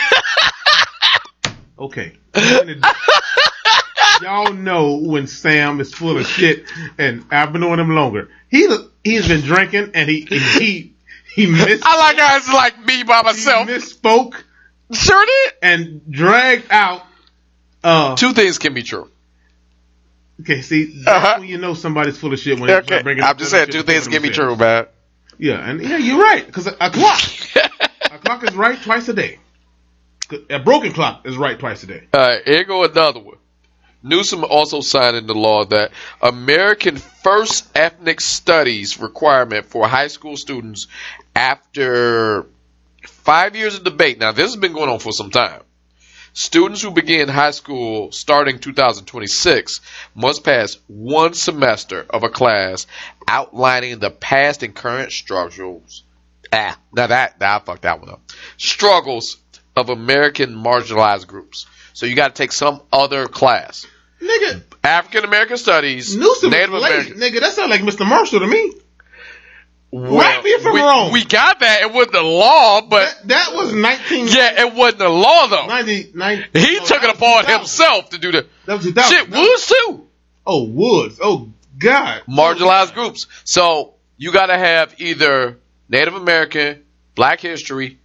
okay. 1.79 2.13
Y'all 4.21 4.53
know 4.53 4.97
when 4.97 5.25
Sam 5.27 5.79
is 5.81 5.93
full 5.93 6.17
of 6.17 6.27
shit, 6.27 6.65
and 6.99 7.25
I've 7.31 7.51
been 7.51 7.61
knowing 7.61 7.79
him 7.79 7.89
longer. 7.95 8.29
He 8.49 8.67
he's 9.03 9.27
been 9.27 9.41
drinking, 9.41 9.91
and 9.95 10.07
he 10.09 10.21
he 10.21 10.93
he 11.33 11.47
missed. 11.47 11.83
I 11.85 11.97
like 11.97 12.17
guys 12.17 12.47
like 12.47 12.79
me 12.85 13.03
by 13.03 13.17
he 13.19 13.23
myself. 13.23 13.67
misspoke 13.67 14.35
Sure 14.93 15.25
did. 15.25 15.53
and 15.63 16.01
dragged 16.11 16.67
out. 16.71 17.03
Uh, 17.83 18.15
Two 18.15 18.33
things 18.33 18.59
can 18.59 18.75
be 18.75 18.83
true. 18.83 19.09
okay, 20.41 20.61
see, 20.61 20.85
that's 21.03 21.07
Uh-huh. 21.07 21.35
when 21.39 21.49
you 21.49 21.57
know 21.57 21.73
somebody's 21.73 22.17
full 22.17 22.31
of 22.31 22.39
shit. 22.39 22.59
When 22.59 22.69
Okay. 22.69 23.01
bringing 23.01 23.23
I'm 23.23 23.37
just 23.37 23.49
saying 23.49 23.69
two 23.69 23.81
things 23.83 24.07
can 24.07 24.21
be 24.21 24.29
true, 24.29 24.55
man. 24.55 24.85
Yeah, 25.41 25.67
and 25.67 25.81
yeah, 25.81 25.97
you're 25.97 26.19
right. 26.19 26.45
Because 26.45 26.67
a, 26.67 26.77
a 26.79 26.91
clock, 26.91 27.19
a 28.11 28.19
clock 28.19 28.43
is 28.43 28.55
right 28.55 28.79
twice 28.79 29.09
a 29.09 29.13
day. 29.13 29.39
A 30.51 30.59
broken 30.59 30.93
clock 30.93 31.25
is 31.25 31.35
right 31.35 31.57
twice 31.57 31.81
a 31.81 31.87
day. 31.87 32.03
All 32.13 32.21
right, 32.21 32.43
here 32.45 32.63
go 32.63 32.83
another 32.83 33.19
one. 33.19 33.37
Newsom 34.03 34.43
also 34.43 34.81
signed 34.81 35.17
into 35.17 35.33
law 35.33 35.65
that 35.65 35.93
American 36.21 36.97
First 36.97 37.75
Ethnic 37.75 38.21
Studies 38.21 38.99
requirement 38.99 39.65
for 39.65 39.87
high 39.87 40.09
school 40.09 40.37
students 40.37 40.85
after 41.35 42.45
five 43.07 43.55
years 43.55 43.75
of 43.75 43.83
debate. 43.83 44.19
Now, 44.19 44.33
this 44.33 44.45
has 44.45 44.57
been 44.57 44.73
going 44.73 44.91
on 44.91 44.99
for 44.99 45.11
some 45.11 45.31
time. 45.31 45.63
Students 46.33 46.81
who 46.81 46.91
begin 46.91 47.27
high 47.27 47.51
school 47.51 48.11
starting 48.11 48.59
2026 48.59 49.81
must 50.15 50.43
pass 50.45 50.77
one 50.87 51.33
semester 51.33 52.05
of 52.09 52.23
a 52.23 52.29
class 52.29 52.87
outlining 53.27 53.99
the 53.99 54.11
past 54.11 54.63
and 54.63 54.73
current 54.73 55.11
struggles. 55.11 56.03
Ah, 56.53 56.77
now 56.93 57.07
that, 57.07 57.39
now 57.39 57.57
I 57.57 57.59
fucked 57.59 57.81
that 57.81 57.99
one 57.99 58.09
up. 58.09 58.21
Struggles 58.57 59.37
of 59.75 59.89
American 59.89 60.55
marginalized 60.55 61.27
groups. 61.27 61.65
So 61.93 62.05
you 62.05 62.15
got 62.15 62.33
to 62.35 62.41
take 62.41 62.53
some 62.53 62.81
other 62.93 63.27
class. 63.27 63.85
Nigga, 64.21 64.61
African 64.83 65.25
American 65.25 65.57
Studies, 65.57 66.15
Newsom 66.15 66.51
Native. 66.51 66.73
American. 66.73 67.13
Nigga, 67.13 67.41
that 67.41 67.53
sounds 67.53 67.69
like 67.69 67.81
Mr. 67.81 68.07
Marshall 68.07 68.39
to 68.39 68.47
me. 68.47 68.73
Well, 69.91 70.13
Right 70.13 70.41
me 70.43 70.49
if 70.51 70.65
I'm 70.65 70.73
we, 70.73 70.79
wrong. 70.79 71.11
We 71.11 71.25
got 71.25 71.59
that. 71.59 71.81
It 71.81 71.91
wasn't 71.91 72.13
the 72.13 72.21
law, 72.23 72.81
but 72.81 73.13
That, 73.25 73.27
that 73.49 73.53
was 73.55 73.73
19... 73.73 74.27
yeah, 74.27 74.61
it 74.65 74.73
wasn't 74.73 74.99
the 74.99 75.09
law 75.09 75.47
though. 75.47 75.67
90, 75.67 76.11
90 76.15 76.59
He 76.59 76.77
no, 76.77 76.85
took 76.85 77.03
it 77.03 77.09
upon 77.13 77.45
himself 77.45 78.09
to 78.11 78.17
do 78.17 78.31
the 78.31 78.47
That 78.67 78.75
was 78.77 78.85
2000. 78.85 79.17
shit. 79.17 79.29
Woods 79.29 79.67
too. 79.67 80.07
Oh, 80.47 80.63
Woods. 80.63 81.19
Oh, 81.21 81.49
God. 81.77 82.21
Marginalized 82.29 82.93
groups. 82.93 83.27
So 83.43 83.93
you 84.17 84.31
got 84.31 84.45
to 84.47 84.57
have 84.57 84.95
either 84.99 85.57
Native 85.89 86.13
American, 86.15 86.83
Black 87.15 87.41
history, 87.41 87.99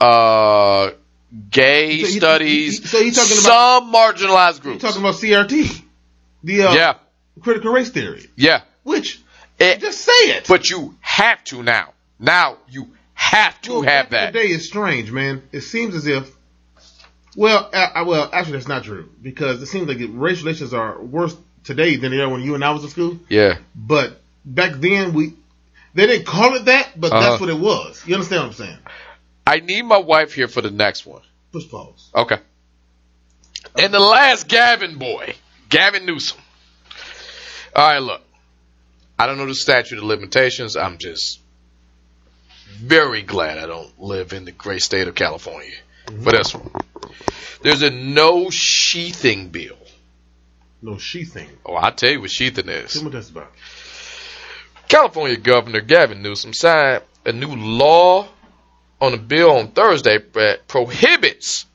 uh, 0.00 0.90
gay 1.50 2.00
So 2.02 2.06
he- 2.06 2.12
studies, 2.18 2.78
he- 2.80 2.86
so 2.86 3.02
he 3.02 3.10
talking 3.12 3.38
about- 3.38 3.80
some 3.82 3.92
marginalized 3.92 4.56
You're 4.64 4.72
groups. 4.74 4.82
talking 4.82 5.00
about 5.00 5.14
CRT. 5.14 5.82
The 6.44 6.62
uh, 6.64 6.74
yeah, 6.74 6.94
critical 7.40 7.72
race 7.72 7.90
theory. 7.90 8.26
yeah. 8.36 8.62
Which, 8.82 9.20
It- 9.60 9.80
just 9.80 10.00
say 10.00 10.12
it. 10.36 10.46
but 10.48 10.68
you 10.70 10.94
have 11.00 11.42
to 11.44 11.62
now. 11.62 11.92
Now 12.18 12.58
you 12.68 12.88
have 13.14 13.60
to 13.62 13.72
Well, 13.72 13.82
have 13.82 14.10
that. 14.10 14.28
in 14.28 14.32
The 14.32 14.38
day 14.40 14.46
is 14.48 14.66
strange, 14.66 15.10
man. 15.12 15.42
It 15.52 15.60
seems 15.60 15.94
as 15.94 16.06
if, 16.06 16.30
well, 17.36 17.68
uh, 17.72 18.04
well, 18.06 18.28
actually, 18.32 18.54
that's 18.54 18.68
not 18.68 18.84
true 18.84 19.08
because 19.22 19.62
it 19.62 19.66
seems 19.66 19.86
like 19.88 19.98
race 20.10 20.40
relations 20.42 20.72
are 20.74 21.00
worse 21.00 21.36
today 21.64 21.96
than 21.96 22.10
they 22.12 22.20
are 22.20 22.28
when 22.28 22.40
you 22.42 22.54
and 22.54 22.64
I 22.64 22.70
was 22.70 22.82
in 22.82 22.88
school. 22.90 23.18
Yeah. 23.28 23.58
But 23.74 24.20
back 24.44 24.72
then, 24.76 25.12
we 25.12 25.34
they 25.94 26.06
didn't 26.06 26.24
call 26.26 26.54
it 26.54 26.64
that, 26.66 26.98
but 26.98 27.12
Uh-huh. 27.12 27.20
that's 27.30 27.40
what 27.40 27.50
it 27.50 27.58
was. 27.58 28.02
You 28.06 28.14
understand 28.14 28.42
what 28.42 28.48
I'm 28.48 28.54
saying? 28.54 28.78
I 29.46 29.58
need 29.60 29.82
my 29.82 29.98
wife 29.98 30.32
here 30.32 30.48
for 30.48 30.62
the 30.62 30.70
next 30.70 31.04
one. 31.04 31.22
Push 31.52 31.68
pause. 31.68 32.08
Okay. 32.14 32.38
And 33.78 33.92
the 33.92 34.00
last 34.00 34.48
Gavin 34.48 34.96
boy, 34.96 35.34
Gavin 35.68 36.06
Newsom. 36.06 36.38
All 37.76 37.86
right, 37.88 37.98
look. 37.98 38.22
I 39.20 39.26
don't 39.26 39.36
know 39.36 39.44
the 39.44 39.54
statute 39.54 39.98
of 39.98 40.04
limitations. 40.04 40.76
I'm 40.76 40.96
just 40.96 41.40
very 42.78 43.20
glad 43.20 43.58
I 43.58 43.66
don't 43.66 44.00
live 44.00 44.32
in 44.32 44.46
the 44.46 44.50
great 44.50 44.80
state 44.80 45.08
of 45.08 45.14
California 45.14 45.76
for 46.06 46.32
this 46.32 46.54
one. 46.54 46.70
There's 47.60 47.82
a 47.82 47.90
no 47.90 48.48
sheathing 48.48 49.50
bill. 49.50 49.76
No, 50.80 50.96
sheathing. 50.96 51.50
Oh, 51.66 51.74
I'll 51.74 51.92
tell 51.92 52.12
you 52.12 52.22
what 52.22 52.30
sheathing 52.30 52.64
Tell 52.64 52.74
is. 52.76 52.96
me 52.96 53.02
what 53.02 53.12
that's 53.12 53.28
about. 53.28 53.52
California 54.88 55.36
Governor 55.36 55.82
Gavin 55.82 56.22
Newsom 56.22 56.54
signed 56.54 57.02
a 57.26 57.32
new 57.32 57.54
law 57.54 58.26
on 59.02 59.12
a 59.12 59.18
bill 59.18 59.50
on 59.50 59.68
Thursday 59.72 60.16
that 60.32 60.66
prohibits 60.66 61.66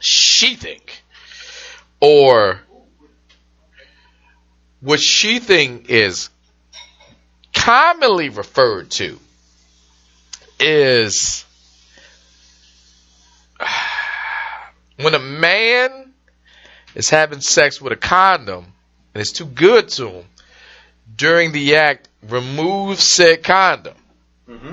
sheathing 0.00 0.80
or 2.00 2.60
what 4.84 5.00
sheathing 5.00 5.86
is 5.88 6.28
commonly 7.54 8.28
referred 8.28 8.90
to 8.90 9.18
is 10.60 11.46
when 15.00 15.14
a 15.14 15.18
man 15.18 16.12
is 16.94 17.08
having 17.08 17.40
sex 17.40 17.80
with 17.80 17.94
a 17.94 17.96
condom 17.96 18.66
and 19.14 19.22
it's 19.22 19.32
too 19.32 19.46
good 19.46 19.88
to 19.88 20.08
him 20.10 20.24
during 21.16 21.52
the 21.52 21.76
act 21.76 22.10
removes 22.28 23.02
said 23.02 23.42
condom 23.42 23.94
mm-hmm. 24.46 24.72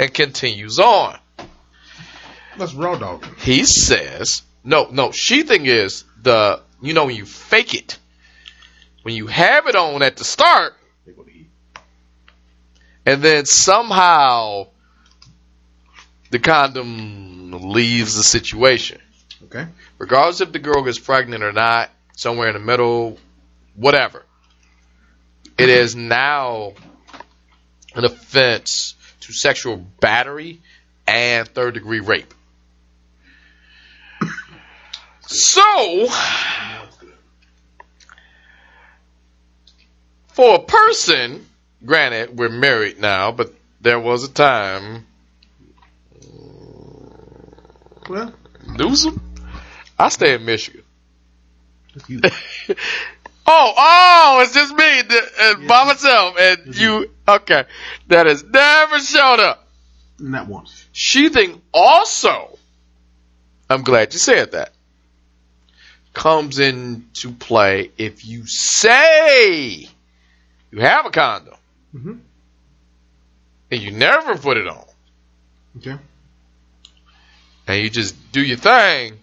and 0.00 0.14
continues 0.14 0.80
on. 0.80 1.16
That's 2.58 2.74
raw 2.74 2.96
dog. 2.96 3.24
He 3.38 3.64
says, 3.66 4.42
no, 4.64 4.88
no, 4.90 5.12
she 5.12 5.44
thing 5.44 5.66
is 5.66 6.02
the, 6.20 6.60
you 6.82 6.92
know, 6.92 7.06
when 7.06 7.14
you 7.14 7.24
fake 7.24 7.74
it, 7.74 7.98
when 9.06 9.14
you 9.14 9.28
have 9.28 9.68
it 9.68 9.76
on 9.76 10.02
at 10.02 10.16
the 10.16 10.24
start, 10.24 10.74
They 11.06 11.12
go 11.12 11.22
to 11.22 11.30
eat. 11.30 11.46
and 13.06 13.22
then 13.22 13.46
somehow 13.46 14.66
the 16.30 16.40
condom 16.40 17.52
leaves 17.70 18.16
the 18.16 18.24
situation. 18.24 19.00
Okay. 19.44 19.64
Regardless 19.98 20.40
if 20.40 20.50
the 20.50 20.58
girl 20.58 20.82
gets 20.82 20.98
pregnant 20.98 21.44
or 21.44 21.52
not, 21.52 21.88
somewhere 22.16 22.48
in 22.48 22.54
the 22.54 22.58
middle, 22.58 23.16
whatever. 23.76 24.24
It 25.56 25.68
is 25.68 25.94
now 25.94 26.72
an 27.94 28.04
offense 28.04 28.96
to 29.20 29.32
sexual 29.32 29.76
battery 29.76 30.60
and 31.06 31.46
third 31.46 31.74
degree 31.74 32.00
rape. 32.00 32.34
So, 35.28 36.08
for 40.36 40.56
a 40.56 40.58
person, 40.58 41.46
granted, 41.82 42.36
we're 42.36 42.50
married 42.50 43.00
now, 43.00 43.32
but 43.32 43.54
there 43.80 43.98
was 43.98 44.22
a 44.22 44.30
time, 44.30 45.06
Well, 48.06 48.34
Newsom, 48.68 49.18
I 49.98 50.10
stay 50.10 50.34
in 50.34 50.44
Michigan. 50.44 50.82
Oh, 53.48 53.72
oh, 53.78 54.40
it's 54.42 54.54
just 54.54 54.74
me 54.74 55.02
the, 55.02 55.22
uh, 55.38 55.68
by 55.68 55.84
myself, 55.84 56.36
and 56.36 56.74
you. 56.74 57.08
Okay, 57.28 57.62
that 58.08 58.26
has 58.26 58.42
never 58.42 58.98
showed 58.98 59.38
up. 59.38 59.68
Not 60.18 60.48
once. 60.48 60.84
She 60.90 61.28
Sheathing 61.28 61.62
also. 61.72 62.58
I'm 63.70 63.84
glad 63.84 64.12
you 64.14 64.18
said 64.18 64.50
that. 64.50 64.72
Comes 66.12 66.58
into 66.58 67.30
play 67.30 67.92
if 67.96 68.26
you 68.26 68.48
say 68.48 69.88
you 70.76 70.82
have 70.82 71.06
a 71.06 71.10
condom 71.10 71.54
Mhm. 71.94 72.20
and 73.70 73.80
you 73.82 73.90
never 73.92 74.36
put 74.36 74.58
it 74.58 74.68
on, 74.68 74.84
Okay. 75.78 75.96
and 77.66 77.82
you 77.82 77.88
just 77.90 78.14
do 78.32 78.42
your 78.42 78.58
thing. 78.58 79.18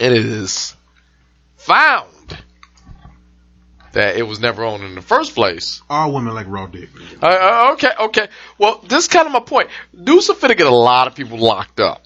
And 0.00 0.14
it 0.14 0.24
is 0.24 0.74
found 1.56 2.38
that 3.92 4.16
it 4.16 4.22
was 4.22 4.40
never 4.40 4.64
on 4.64 4.82
in 4.82 4.94
the 4.94 5.02
first 5.02 5.34
place. 5.34 5.82
All 5.90 6.12
women 6.12 6.32
like 6.34 6.46
raw 6.48 6.66
dick. 6.66 6.88
Uh, 7.22 7.26
uh, 7.26 7.70
okay, 7.72 7.90
okay. 8.00 8.28
Well, 8.58 8.78
this 8.86 9.04
is 9.04 9.08
kind 9.08 9.26
of 9.26 9.32
my 9.32 9.40
point. 9.40 9.68
Newsom 9.92 10.36
to 10.40 10.54
get 10.54 10.66
a 10.66 10.70
lot 10.70 11.06
of 11.08 11.14
people 11.16 11.38
locked 11.38 11.80
up. 11.80 12.02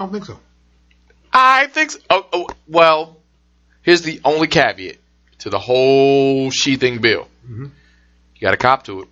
I 0.00 0.04
don't 0.04 0.12
think 0.12 0.24
so. 0.24 0.40
I 1.32 1.66
think. 1.66 1.90
So. 1.90 1.98
Oh, 2.08 2.26
oh, 2.32 2.46
well, 2.66 3.18
here's 3.82 4.02
the 4.02 4.20
only 4.24 4.46
caveat 4.48 4.96
to 5.40 5.50
the 5.50 5.58
whole 5.58 6.50
sheathing 6.50 7.00
bill. 7.00 7.28
Mhm. 7.48 7.70
You 8.34 8.40
got 8.40 8.52
to 8.52 8.56
cop 8.56 8.84
to 8.84 9.02
it 9.02 9.08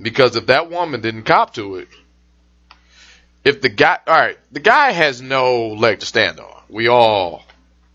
because 0.00 0.36
if 0.36 0.46
that 0.46 0.70
woman 0.70 1.00
didn't 1.00 1.24
cop 1.24 1.54
to 1.54 1.76
it, 1.76 1.88
if 3.44 3.60
the 3.60 3.68
guy, 3.68 3.98
all 4.06 4.14
right, 4.18 4.38
the 4.52 4.60
guy 4.60 4.92
has 4.92 5.20
no 5.22 5.68
leg 5.68 6.00
to 6.00 6.06
stand 6.06 6.38
on. 6.40 6.62
We 6.68 6.88
all 6.88 7.44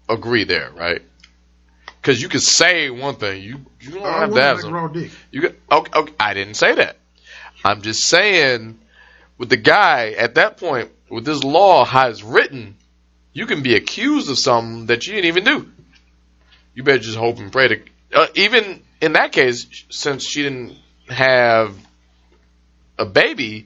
agree 0.09 0.43
there, 0.43 0.71
right? 0.71 1.01
Because 2.01 2.21
you 2.21 2.27
can 2.27 2.39
say 2.41 2.89
one 2.89 3.15
thing, 3.15 3.41
you 3.41 3.59
you 3.79 3.91
don't 3.91 4.03
All 4.05 4.11
have 4.19 4.33
to 4.33 4.41
have 4.41 4.55
like 4.57 4.61
some. 4.63 4.73
raw 4.73 4.87
dick. 4.87 5.11
You 5.31 5.41
got 5.41 5.51
okay, 5.71 5.99
okay. 5.99 6.13
I 6.19 6.33
didn't 6.33 6.55
say 6.55 6.75
that. 6.75 6.97
I'm 7.63 7.81
just 7.81 8.03
saying, 8.07 8.79
with 9.37 9.49
the 9.49 9.57
guy 9.57 10.11
at 10.11 10.35
that 10.35 10.57
point, 10.57 10.89
with 11.09 11.23
this 11.23 11.43
law 11.43 11.85
how 11.85 12.09
it's 12.09 12.23
written, 12.23 12.75
you 13.31 13.45
can 13.45 13.61
be 13.63 13.75
accused 13.75 14.29
of 14.29 14.37
something 14.37 14.87
that 14.87 15.07
you 15.07 15.13
didn't 15.13 15.27
even 15.27 15.43
do. 15.45 15.69
You 16.75 16.83
better 16.83 16.99
just 16.99 17.17
hope 17.17 17.37
and 17.39 17.51
pray 17.51 17.67
to. 17.69 17.81
Uh, 18.13 18.27
even 18.35 18.81
in 19.01 19.13
that 19.13 19.31
case, 19.31 19.67
since 19.89 20.23
she 20.23 20.43
didn't 20.43 20.75
have 21.09 21.75
a 22.97 23.05
baby, 23.05 23.65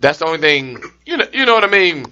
that's 0.00 0.18
the 0.18 0.26
only 0.26 0.38
thing. 0.40 0.82
You 1.06 1.16
know, 1.18 1.26
you 1.32 1.46
know 1.46 1.54
what 1.54 1.64
I 1.64 1.68
mean. 1.68 2.06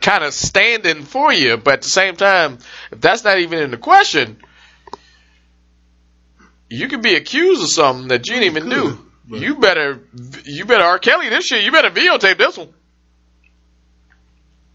Kind 0.00 0.24
of 0.24 0.32
standing 0.32 1.02
for 1.02 1.32
you, 1.32 1.56
but 1.58 1.74
at 1.74 1.82
the 1.82 1.88
same 1.88 2.16
time, 2.16 2.58
if 2.90 3.00
that's 3.00 3.22
not 3.22 3.38
even 3.38 3.58
in 3.58 3.70
the 3.70 3.76
question, 3.76 4.38
you 6.70 6.88
could 6.88 7.02
be 7.02 7.14
accused 7.16 7.62
of 7.62 7.68
something 7.70 8.08
that 8.08 8.26
you 8.26 8.34
didn't 8.34 8.56
even 8.56 8.70
do. 8.70 8.98
but- 9.28 9.40
You 9.40 9.56
better, 9.56 10.00
you 10.44 10.64
better 10.64 10.84
R. 10.84 10.98
Kelly 10.98 11.28
this 11.28 11.44
shit. 11.46 11.62
You 11.64 11.70
better 11.72 11.90
videotape 11.90 12.38
this 12.38 12.56
one. 12.56 12.68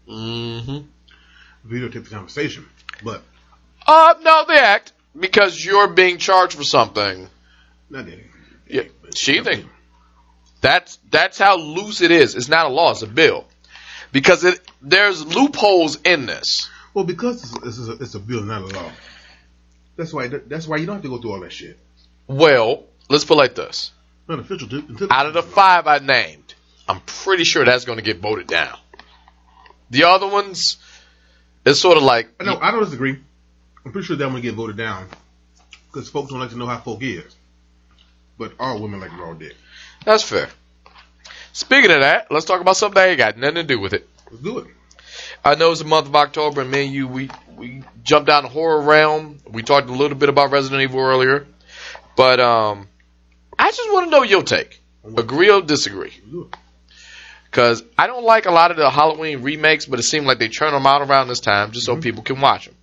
Mm-hmm. 0.08 1.72
Videotape 1.74 2.04
the 2.04 2.10
conversation. 2.10 2.66
But, 3.02 3.22
Uh, 3.86 4.14
no, 4.22 4.44
the 4.46 4.54
act 4.54 4.92
because 5.18 5.64
you're 5.64 5.88
being 5.88 6.18
charged 6.18 6.56
for 6.56 6.64
something. 6.64 7.28
not 7.90 8.06
dating. 8.06 8.24
Yeah, 8.68 8.82
sheathing. 9.14 9.68
That's 10.60 10.98
that's 11.10 11.38
how 11.38 11.56
loose 11.58 12.00
it 12.00 12.10
is. 12.10 12.34
It's 12.34 12.48
not 12.48 12.66
a 12.66 12.68
law; 12.68 12.90
it's 12.90 13.02
a 13.02 13.06
bill. 13.06 13.46
Because 14.12 14.44
it 14.44 14.60
there's 14.82 15.24
loopholes 15.24 16.00
in 16.02 16.26
this. 16.26 16.68
Well, 16.94 17.04
because 17.04 17.44
it's, 17.44 17.78
it's, 17.78 17.88
a, 17.88 17.92
it's 17.92 18.14
a 18.14 18.18
bill, 18.18 18.42
not 18.42 18.62
a 18.62 18.66
law. 18.66 18.90
That's 19.96 20.12
why. 20.12 20.28
That's 20.28 20.66
why 20.66 20.78
you 20.78 20.86
don't 20.86 20.96
have 20.96 21.02
to 21.02 21.08
go 21.08 21.18
through 21.18 21.32
all 21.32 21.40
that 21.40 21.52
shit. 21.52 21.78
Well, 22.26 22.84
let's 23.08 23.24
put 23.24 23.34
it 23.34 23.38
like 23.38 23.54
this. 23.54 23.92
Out 24.28 25.26
of 25.26 25.34
the 25.34 25.42
five 25.42 25.86
I 25.86 25.98
named, 25.98 26.54
I'm 26.88 27.00
pretty 27.00 27.44
sure 27.44 27.64
that's 27.64 27.84
going 27.84 27.98
to 27.98 28.04
get 28.04 28.18
voted 28.18 28.48
down. 28.48 28.76
The 29.90 30.04
other 30.04 30.26
ones, 30.26 30.78
it's 31.64 31.78
sort 31.78 31.96
of 31.96 32.02
like 32.02 32.42
No, 32.42 32.58
I 32.58 32.72
don't 32.72 32.82
disagree. 32.82 33.20
I'm 33.86 33.92
pretty 33.92 34.06
sure 34.08 34.16
that 34.16 34.28
one 34.28 34.40
get 34.40 34.56
voted 34.56 34.76
down 34.76 35.06
because 35.86 36.08
folks 36.08 36.30
don't 36.30 36.40
like 36.40 36.50
to 36.50 36.58
know 36.58 36.66
how 36.66 36.78
folk 36.78 37.04
is. 37.04 37.36
But 38.36 38.54
all 38.58 38.82
women 38.82 38.98
like 38.98 39.16
raw 39.16 39.32
dick. 39.32 39.54
that's 40.04 40.24
fair. 40.24 40.48
Speaking 41.52 41.92
of 41.92 42.00
that, 42.00 42.26
let's 42.32 42.46
talk 42.46 42.60
about 42.60 42.76
something 42.76 42.96
that 42.96 43.10
ain't 43.10 43.18
got 43.18 43.38
nothing 43.38 43.54
to 43.54 43.62
do 43.62 43.78
with 43.78 43.92
it. 43.92 44.08
Let's 44.28 44.42
do 44.42 44.58
it. 44.58 44.66
I 45.44 45.54
know 45.54 45.70
it's 45.70 45.80
the 45.80 45.86
month 45.86 46.08
of 46.08 46.16
October, 46.16 46.62
and 46.62 46.70
me 46.70 46.86
and 46.86 46.94
you, 46.94 47.06
we 47.06 47.30
we 47.56 47.84
jumped 48.02 48.26
down 48.26 48.42
the 48.42 48.48
horror 48.48 48.80
realm. 48.82 49.38
We 49.48 49.62
talked 49.62 49.88
a 49.88 49.92
little 49.92 50.16
bit 50.16 50.28
about 50.30 50.50
Resident 50.50 50.82
Evil 50.82 50.98
earlier, 50.98 51.46
but 52.16 52.40
um, 52.40 52.88
I 53.56 53.70
just 53.70 53.92
want 53.92 54.06
to 54.06 54.10
know 54.10 54.24
your 54.24 54.42
take. 54.42 54.82
Agree 55.04 55.48
or 55.48 55.62
disagree? 55.62 56.10
Let's 56.10 56.30
do 56.32 56.42
it. 56.52 56.56
Because 57.44 57.84
I 57.96 58.08
don't 58.08 58.24
like 58.24 58.46
a 58.46 58.50
lot 58.50 58.72
of 58.72 58.76
the 58.76 58.90
Halloween 58.90 59.42
remakes, 59.42 59.86
but 59.86 60.00
it 60.00 60.02
seemed 60.02 60.26
like 60.26 60.40
they 60.40 60.48
churn 60.48 60.72
them 60.72 60.86
out 60.86 61.02
around 61.02 61.28
this 61.28 61.40
time 61.40 61.70
just 61.70 61.86
so 61.86 61.98
people 62.00 62.24
can 62.24 62.40
watch 62.40 62.66
them. 62.66 62.74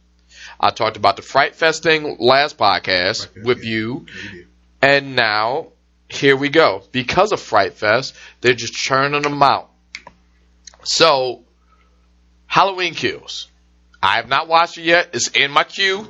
I 0.64 0.70
talked 0.70 0.96
about 0.96 1.18
the 1.18 1.22
Fright 1.22 1.56
Fest 1.56 1.84
thing 1.84 2.16
last 2.20 2.58
podcast 2.58 3.28
Fright 3.28 3.46
with 3.46 3.66
you, 3.66 4.06
Yeah, 4.34 4.42
and 4.82 5.16
now 5.18 5.68
here 6.08 6.38
we 6.38 6.48
go. 6.48 6.84
Because 6.94 7.34
of 7.34 7.42
Fright 7.42 7.74
Fest, 7.74 8.16
they're 8.40 8.54
just 8.54 8.74
churning 8.74 9.24
them 9.24 9.44
out. 9.44 9.70
So, 10.84 11.44
Halloween 12.46 12.94
Kills. 12.94 13.50
I 14.02 14.16
have 14.16 14.30
not 14.30 14.48
watched 14.48 14.78
it 14.78 14.86
yet. 14.86 15.10
It's 15.12 15.28
in 15.30 15.52
my 15.52 15.66
queue. 15.66 16.08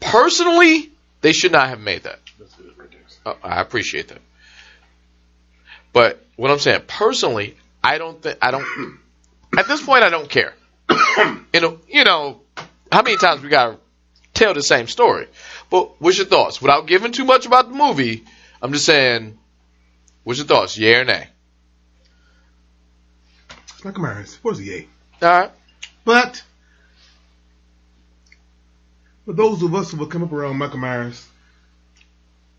Personally, 0.00 0.90
they 1.20 1.32
should 1.32 1.52
not 1.52 1.68
have 1.68 1.80
made 1.80 2.02
that. 2.02 2.18
That's 2.36 2.54
good 2.54 2.76
right 2.76 2.88
there. 2.90 3.32
Uh, 3.32 3.36
I 3.44 3.60
appreciate 3.60 4.08
that. 4.08 4.20
But 5.92 6.24
what 6.34 6.50
I'm 6.50 6.58
saying, 6.58 6.82
personally, 6.88 7.56
I 7.84 7.98
don't 7.98 8.20
think 8.20 8.38
I 8.42 8.50
don't. 8.50 8.66
At 9.56 9.68
this 9.68 9.84
point, 9.84 10.02
I 10.02 10.10
don't 10.10 10.28
care. 10.28 10.54
you 11.54 11.60
know, 11.60 11.78
you 11.88 12.04
know, 12.04 12.40
how 12.90 13.02
many 13.02 13.16
times 13.16 13.42
we 13.42 13.48
gotta 13.48 13.78
tell 14.34 14.54
the 14.54 14.62
same 14.62 14.86
story? 14.86 15.28
But 15.70 16.00
what's 16.00 16.18
your 16.18 16.26
thoughts? 16.26 16.60
Without 16.60 16.86
giving 16.86 17.12
too 17.12 17.24
much 17.24 17.46
about 17.46 17.68
the 17.68 17.74
movie, 17.74 18.24
I'm 18.60 18.72
just 18.72 18.84
saying, 18.84 19.38
what's 20.24 20.38
your 20.38 20.46
thoughts? 20.46 20.76
Yeah 20.76 21.00
or 21.00 21.04
nay? 21.04 21.28
Michael 23.84 24.02
Myers. 24.02 24.38
What's 24.42 24.58
the 24.58 24.64
yay? 24.66 24.88
All 25.20 25.28
right. 25.28 25.50
But 26.04 26.42
for 29.24 29.32
those 29.32 29.62
of 29.62 29.74
us 29.74 29.90
who 29.90 29.96
will 29.96 30.06
come 30.06 30.22
up 30.22 30.32
around 30.32 30.56
Michael 30.58 30.78
Myers, 30.78 31.26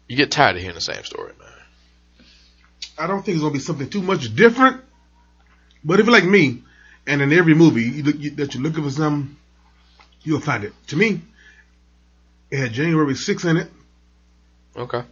You 0.08 0.18
get 0.18 0.32
tired 0.32 0.56
of 0.56 0.62
hearing 0.62 0.76
the 0.76 0.82
same 0.82 1.04
story, 1.04 1.32
man. 1.40 2.26
I 2.98 3.08
don't 3.08 3.24
think 3.24 3.36
it's 3.36 3.42
gonna 3.42 3.54
be 3.54 3.60
something 3.60 3.90
too 3.90 4.02
much 4.02 4.36
different. 4.36 4.82
But 5.84 6.00
if 6.00 6.06
you're 6.06 6.14
like 6.14 6.26
me, 6.26 6.64
and 7.08 7.22
in 7.22 7.34
every 7.34 7.54
movie 7.54 7.84
you 7.84 8.04
look, 8.04 8.20
you, 8.20 8.30
that 8.32 8.54
you're 8.54 8.64
looking 8.64 8.84
for 8.84 8.90
something, 8.90 9.36
you'll 10.24 10.40
find 10.40 10.64
it. 10.64 10.74
To 10.88 10.96
me, 10.96 11.22
it 12.52 12.58
had 12.60 12.74
January 12.74 13.14
6th 13.14 13.50
in 13.50 13.58
it, 13.58 13.72
Okay. 14.78 15.04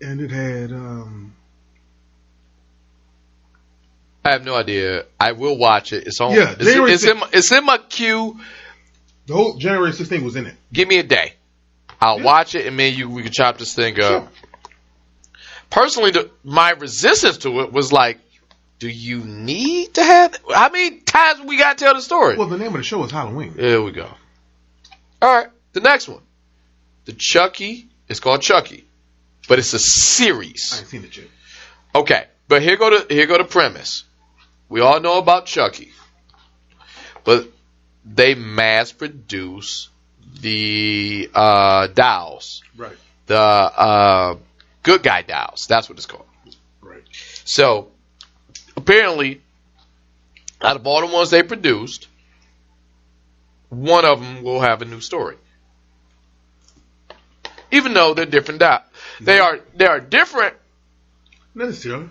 and 0.00 0.20
it 0.20 0.30
had 0.30 0.72
um, 0.72 1.34
I 4.24 4.32
have 4.32 4.44
no 4.44 4.54
idea. 4.54 5.04
I 5.18 5.32
will 5.32 5.56
watch 5.56 5.92
it. 5.92 6.06
It's 6.06 6.20
on. 6.20 6.32
Yeah, 6.32 6.50
it's, 6.52 6.64
January 6.64 6.92
it's 6.92 7.04
in 7.04 7.18
my, 7.18 7.28
it's 7.32 7.52
in 7.52 7.64
my 7.64 7.78
queue. 7.78 8.38
the 9.26 9.34
whole 9.34 9.54
January 9.56 9.90
6th 9.92 10.08
thing 10.08 10.24
was 10.24 10.36
in 10.36 10.46
it. 10.46 10.54
Give 10.72 10.86
me 10.88 10.98
a 10.98 11.02
day. 11.02 11.34
I'll 12.00 12.18
Yeah. 12.18 12.24
watch 12.24 12.54
it 12.54 12.66
and 12.66 12.78
then 12.78 12.94
you 12.94 13.08
we 13.08 13.22
can 13.22 13.32
chop 13.32 13.58
this 13.58 13.74
thing 13.74 13.94
up. 14.00 14.00
Sure. 14.00 14.28
Personally, 15.70 16.10
the, 16.10 16.30
my 16.44 16.70
resistance 16.72 17.38
to 17.38 17.60
it 17.60 17.72
was 17.72 17.92
like, 17.92 18.18
do 18.80 18.88
you 18.88 19.18
need 19.18 19.94
to 19.94 20.02
have? 20.02 20.36
How 20.52 20.70
many 20.70 20.96
times 21.00 21.42
we 21.42 21.58
got 21.58 21.76
to 21.78 21.84
tell 21.84 21.94
the 21.94 22.00
story? 22.00 22.36
Well, 22.36 22.48
the 22.48 22.58
name 22.58 22.68
of 22.68 22.78
the 22.78 22.82
show 22.82 23.04
is 23.04 23.10
Halloween. 23.12 23.52
There 23.54 23.80
we 23.82 23.92
go. 23.92 24.08
All 25.22 25.32
right, 25.34 25.48
the 25.74 25.80
next 25.80 26.08
one, 26.08 26.22
the 27.04 27.12
Chucky. 27.12 27.86
It's 28.08 28.18
called 28.20 28.42
Chucky, 28.42 28.86
but 29.48 29.58
it's 29.60 29.74
a 29.74 29.78
series. 29.78 30.72
I 30.74 30.78
ain't 30.78 30.88
seen 30.88 31.04
it 31.04 31.16
yet. 31.16 31.26
Okay, 31.94 32.24
but 32.48 32.62
here 32.62 32.76
go 32.76 32.98
the 32.98 33.14
here 33.14 33.26
go 33.26 33.36
the 33.38 33.44
premise. 33.44 34.04
We 34.70 34.80
all 34.80 34.98
know 34.98 35.18
about 35.18 35.44
Chucky, 35.46 35.92
but 37.22 37.48
they 38.04 38.34
mass 38.34 38.92
produce 38.92 39.90
the 40.40 41.30
uh, 41.34 41.88
dolls, 41.88 42.62
Right, 42.76 42.96
the 43.26 43.38
uh, 43.38 44.36
good 44.82 45.02
guy 45.02 45.20
dolls. 45.20 45.66
That's 45.68 45.88
what 45.90 45.98
it's 45.98 46.06
called. 46.06 46.24
right. 46.80 47.02
So 47.44 47.90
apparently, 48.90 49.40
out 50.60 50.76
of 50.76 50.86
all 50.86 51.06
the 51.06 51.12
ones 51.12 51.30
they 51.30 51.42
produced, 51.42 52.08
one 53.68 54.04
of 54.04 54.20
them 54.20 54.42
will 54.42 54.60
have 54.60 54.82
a 54.82 54.84
new 54.84 55.00
story. 55.00 55.36
Even 57.70 57.94
though 57.94 58.14
they're 58.14 58.26
different 58.26 58.60
dolls, 58.60 58.82
they 59.20 59.38
are 59.38 59.60
they 59.76 59.86
are 59.86 60.00
different, 60.00 60.54
Not 61.54 61.68
necessarily. 61.68 62.08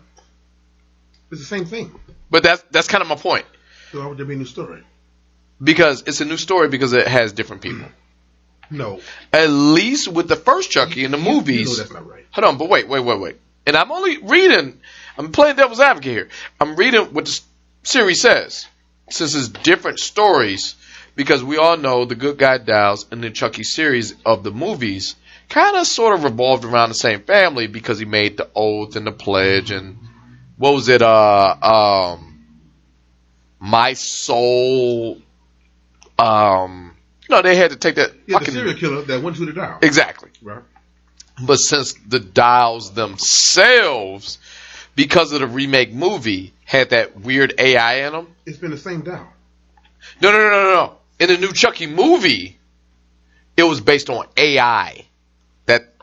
It's 1.31 1.41
the 1.41 1.45
same 1.45 1.65
thing. 1.65 1.91
but 2.31 2.43
that's 2.43 2.63
that's 2.71 2.87
kind 2.87 3.01
of 3.01 3.09
my 3.09 3.15
point. 3.15 3.45
So 3.91 3.99
why 3.99 4.07
would 4.07 4.17
there 4.17 4.25
be 4.25 4.35
a 4.35 4.37
new 4.37 4.45
story? 4.45 4.83
because 5.61 6.03
it's 6.07 6.21
a 6.21 6.25
new 6.25 6.37
story 6.37 6.69
because 6.69 6.93
it 6.93 7.05
has 7.05 7.33
different 7.33 7.61
people. 7.61 7.85
No. 8.71 8.99
At 9.33 9.49
least 9.49 10.07
with 10.07 10.27
the 10.27 10.35
first 10.35 10.69
Chucky 10.69 11.03
in 11.03 11.09
the 11.09 11.17
You 11.17 11.23
know 11.25 11.31
movies. 11.33 11.75
that's 11.79 11.91
not 11.91 12.07
right. 12.07 12.23
Hold 12.29 12.45
on, 12.45 12.57
but 12.59 12.69
wait, 12.69 12.87
wait, 12.87 12.99
wait, 13.03 13.19
wait. 13.19 13.37
And 13.65 13.75
I'm 13.75 13.91
only 13.91 14.17
reading. 14.19 14.79
I'm 15.19 15.33
playing 15.33 15.57
devil's 15.57 15.81
advocate 15.81 16.11
here. 16.11 16.29
I'm 16.61 16.77
reading 16.77 17.13
what 17.13 17.25
the 17.25 17.39
series 17.83 18.21
says, 18.21 18.65
since 19.09 19.35
it's 19.35 19.49
different 19.49 19.99
stories. 19.99 20.75
Because 21.15 21.43
we 21.43 21.57
all 21.57 21.75
know 21.75 22.05
the 22.05 22.15
Good 22.15 22.37
Guy 22.37 22.59
Dolls 22.59 23.05
and 23.11 23.21
the 23.21 23.29
Chucky 23.29 23.63
series 23.63 24.15
of 24.25 24.43
the 24.43 24.51
movies 24.51 25.15
kind 25.49 25.75
of 25.75 25.85
sort 25.85 26.15
of 26.15 26.23
revolved 26.23 26.63
around 26.63 26.89
the 26.89 26.95
same 26.95 27.21
family 27.23 27.67
because 27.67 27.99
he 27.99 28.05
made 28.05 28.37
the 28.37 28.47
oath 28.55 28.95
and 28.95 29.05
the 29.05 29.11
pledge 29.11 29.71
and 29.71 29.97
what 30.57 30.73
was 30.73 30.87
it? 30.87 31.01
Uh, 31.01 31.55
um, 32.17 32.45
my 33.59 33.93
soul. 33.93 35.21
Um, 36.17 36.95
no, 37.29 37.41
they 37.41 37.57
had 37.57 37.71
to 37.71 37.77
take 37.77 37.95
that. 37.95 38.11
Yeah, 38.25 38.39
the 38.39 38.51
serial 38.51 38.75
killer 38.75 39.01
that 39.01 39.21
went 39.21 39.35
to 39.37 39.45
the 39.45 39.53
doll. 39.53 39.79
Exactly. 39.81 40.29
Right. 40.41 40.63
But 41.41 41.57
since 41.57 41.93
the 42.07 42.19
dials 42.19 42.93
themselves, 42.93 44.37
because 44.99 45.31
of 45.31 45.39
the 45.39 45.47
remake 45.47 45.93
movie, 45.93 46.51
had 46.65 46.89
that 46.89 47.17
weird 47.17 47.53
AI 47.57 48.05
in 48.05 48.11
them. 48.11 48.27
It's 48.45 48.57
been 48.57 48.71
the 48.71 48.77
same 48.77 48.99
doll. 48.99 49.25
No, 50.21 50.33
no, 50.33 50.37
no, 50.37 50.49
no, 50.49 50.73
no. 50.73 50.97
In 51.21 51.29
the 51.29 51.37
new 51.37 51.53
Chucky 51.53 51.87
movie, 51.87 52.57
it 53.55 53.63
was 53.63 53.79
based 53.79 54.09
on 54.09 54.25
AI. 54.35 55.05
That 55.67 55.93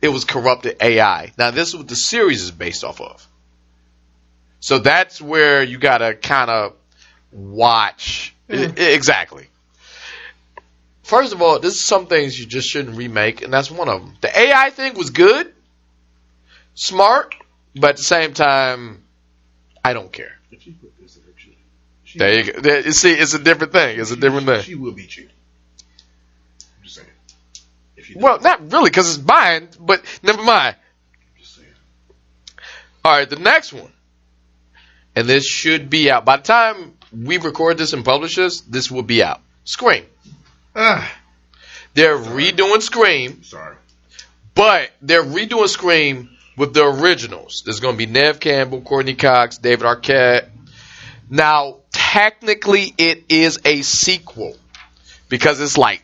it 0.00 0.08
was 0.08 0.24
corrupted 0.24 0.78
AI. 0.80 1.34
Now 1.36 1.50
this 1.50 1.68
is 1.68 1.76
what 1.76 1.88
the 1.88 1.96
series 1.96 2.42
is 2.42 2.50
based 2.50 2.82
off 2.82 3.02
of. 3.02 3.28
So 4.60 4.78
that's 4.78 5.20
where 5.20 5.62
you 5.62 5.76
gotta 5.76 6.14
kind 6.14 6.50
of 6.50 6.72
watch 7.32 8.34
Yeah. 8.48 8.72
I- 8.74 8.80
exactly. 8.80 9.48
First 11.02 11.34
of 11.34 11.42
all, 11.42 11.58
this 11.58 11.74
is 11.74 11.84
some 11.84 12.06
things 12.06 12.40
you 12.40 12.46
just 12.46 12.70
shouldn't 12.70 12.96
remake, 12.96 13.42
and 13.42 13.52
that's 13.52 13.70
one 13.70 13.90
of 13.90 14.00
them. 14.00 14.14
The 14.22 14.34
AI 14.34 14.70
thing 14.70 14.94
was 14.94 15.10
good, 15.10 15.52
smart, 16.74 17.35
but 17.78 17.90
at 17.90 17.96
the 17.98 18.02
same 18.02 18.32
time, 18.34 19.02
I 19.84 19.92
don't 19.92 20.12
care. 20.12 20.32
If 20.50 20.62
she 20.62 20.72
put 20.72 20.92
this 21.00 21.16
in 21.16 21.22
her 21.22 21.32
cheek, 21.36 21.58
There 22.16 22.42
you 22.44 22.52
go. 22.52 22.60
There, 22.60 22.90
see, 22.92 23.12
it's 23.12 23.34
a 23.34 23.38
different 23.38 23.72
thing. 23.72 24.00
It's 24.00 24.10
a 24.10 24.16
different 24.16 24.46
thing. 24.46 24.62
She 24.62 24.74
will 24.74 24.92
beat 24.92 25.16
you. 25.16 25.28
I'm 26.78 26.84
just 26.84 26.96
saying. 26.96 27.08
If 27.96 28.10
you 28.10 28.16
Well, 28.18 28.40
not 28.40 28.70
really, 28.72 28.90
because 28.90 29.16
it's 29.16 29.24
mine, 29.26 29.68
but 29.78 30.02
never 30.22 30.42
mind. 30.42 30.76
just 31.38 31.56
saying. 31.56 31.68
All 33.04 33.12
right, 33.18 33.28
the 33.28 33.36
next 33.36 33.72
one. 33.72 33.92
And 35.14 35.26
this 35.26 35.46
should 35.46 35.88
be 35.88 36.10
out. 36.10 36.24
By 36.24 36.36
the 36.36 36.42
time 36.42 36.92
we 37.12 37.38
record 37.38 37.78
this 37.78 37.92
and 37.94 38.04
publish 38.04 38.36
this, 38.36 38.60
this 38.62 38.90
will 38.90 39.02
be 39.02 39.22
out. 39.22 39.40
Scream. 39.64 40.04
Ah, 40.74 41.10
They're 41.94 42.18
redoing 42.18 42.82
Scream, 42.82 43.42
sorry. 43.42 43.76
but 44.54 44.90
they're 45.00 45.22
redoing 45.24 45.68
Scream 45.68 46.35
with 46.56 46.74
the 46.74 46.84
originals. 46.84 47.62
There's 47.64 47.80
going 47.80 47.94
to 47.94 47.98
be 47.98 48.06
Neve 48.06 48.40
Campbell, 48.40 48.80
Courteney 48.80 49.14
Cox, 49.14 49.58
David 49.58 49.86
Arquette. 49.86 50.48
Now, 51.28 51.78
technically, 51.92 52.92
it 52.96 53.24
is 53.28 53.58
a 53.64 53.82
sequel 53.82 54.56
because 55.28 55.60
it's 55.60 55.76
like 55.76 56.02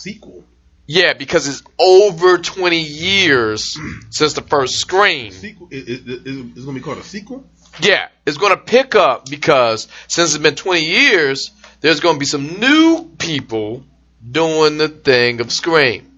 Sequel. 0.00 0.44
Yeah, 0.86 1.12
because 1.12 1.46
it's 1.46 1.62
over 1.78 2.38
20 2.38 2.80
years 2.80 3.78
since 4.10 4.32
the 4.32 4.42
first 4.42 4.76
Scream. 4.76 5.30
Sequel. 5.30 5.68
Is, 5.70 5.88
is, 5.88 6.06
is, 6.06 6.26
is 6.26 6.34
going 6.34 6.56
to 6.56 6.72
be 6.72 6.80
called 6.80 6.98
a 6.98 7.04
sequel? 7.04 7.44
Yeah, 7.80 8.08
it's 8.26 8.38
going 8.38 8.52
to 8.52 8.60
pick 8.60 8.94
up 8.94 9.28
because 9.28 9.86
since 10.08 10.34
it's 10.34 10.42
been 10.42 10.56
20 10.56 10.82
years, 10.82 11.52
there's 11.80 12.00
going 12.00 12.16
to 12.16 12.18
be 12.18 12.26
some 12.26 12.58
new 12.58 13.10
people 13.18 13.84
doing 14.28 14.78
the 14.78 14.88
thing 14.88 15.40
of 15.40 15.52
Scream. 15.52 16.10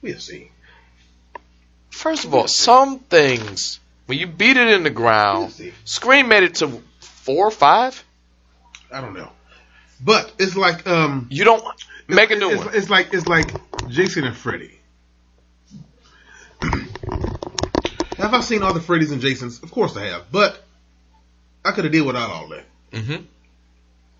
We'll 0.00 0.18
see. 0.18 0.51
First 2.02 2.24
of 2.24 2.34
all, 2.34 2.48
some 2.48 2.98
things 2.98 3.78
when 4.06 4.18
you 4.18 4.26
beat 4.26 4.56
it 4.56 4.66
in 4.66 4.82
the 4.82 4.90
ground. 4.90 5.54
Scream 5.84 6.26
made 6.26 6.42
it 6.42 6.56
to 6.56 6.82
four 6.98 7.46
or 7.46 7.50
five. 7.52 8.02
I 8.92 9.00
don't 9.00 9.14
know, 9.14 9.30
but 10.00 10.32
it's 10.36 10.56
like 10.56 10.84
um, 10.88 11.28
You 11.30 11.44
don't 11.44 11.62
make 12.08 12.32
a 12.32 12.34
new 12.34 12.50
it's, 12.50 12.64
one. 12.64 12.74
It's 12.74 12.90
like 12.90 13.14
it's 13.14 13.28
like 13.28 13.54
Jason 13.88 14.24
and 14.24 14.36
Freddy. 14.36 14.80
have 18.16 18.34
I 18.34 18.40
seen 18.40 18.64
all 18.64 18.74
the 18.74 18.80
Freddys 18.80 19.12
and 19.12 19.20
Jasons? 19.20 19.62
Of 19.62 19.70
course 19.70 19.96
I 19.96 20.06
have, 20.06 20.24
but 20.32 20.60
I 21.64 21.70
could 21.70 21.84
have 21.84 21.92
did 21.92 22.04
without 22.04 22.30
all 22.30 22.48
that. 22.48 22.64
hmm 22.92 23.22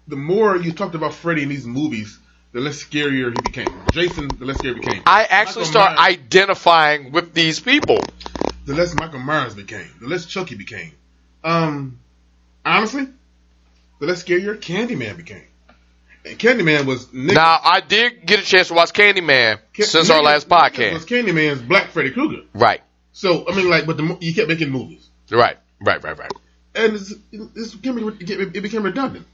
The 0.06 0.14
more 0.16 0.56
you 0.56 0.70
talked 0.72 0.94
about 0.94 1.14
Freddy 1.14 1.42
in 1.42 1.48
these 1.48 1.66
movies, 1.66 2.16
the 2.52 2.60
less 2.60 2.82
scarier 2.84 3.34
he 3.34 3.40
became. 3.40 3.68
Jason, 3.90 4.28
the 4.38 4.44
less 4.44 4.58
scary 4.58 4.74
he 4.74 4.80
became. 4.80 5.02
I 5.06 5.24
actually 5.24 5.62
Michael 5.64 5.72
start 5.72 5.96
Myers- 5.96 6.16
identifying 6.16 7.12
with 7.12 7.34
these 7.34 7.60
people. 7.60 7.96
the 8.66 8.74
less 8.74 8.94
Michael 8.94 9.20
Myers 9.20 9.54
became, 9.54 9.88
the 10.00 10.06
less 10.08 10.26
Chucky 10.26 10.54
became. 10.54 10.92
Um, 11.44 11.98
honestly, 12.64 13.08
the 14.00 14.06
less 14.06 14.22
scarier 14.22 14.56
Candyman 14.56 15.16
became. 15.16 15.44
And 16.24 16.38
Candyman 16.38 16.86
was 16.86 17.06
nigga, 17.06 17.34
Now, 17.34 17.58
I 17.64 17.80
did 17.80 18.24
get 18.24 18.38
a 18.38 18.44
chance 18.44 18.68
to 18.68 18.74
watch 18.74 18.92
Candyman 18.92 19.58
Ca- 19.76 19.82
since 19.82 20.08
our 20.08 20.22
last 20.22 20.48
podcast. 20.48 20.92
Was 20.92 21.04
Candyman's 21.04 21.60
Black 21.62 21.88
Freddy 21.88 22.12
Krueger. 22.12 22.42
Right, 22.54 22.80
So 23.12 23.48
I 23.48 23.56
mean, 23.56 23.68
like, 23.68 23.86
but 23.86 23.96
the 23.96 24.16
you 24.20 24.32
kept 24.32 24.48
making 24.48 24.70
movies, 24.70 25.08
right, 25.30 25.56
right, 25.80 26.00
right, 26.02 26.16
right. 26.16 26.32
and 26.76 26.94
it's, 26.94 27.12
it's 27.32 27.74
became, 27.74 27.98
it 28.20 28.60
became 28.62 28.84
redundant. 28.84 29.26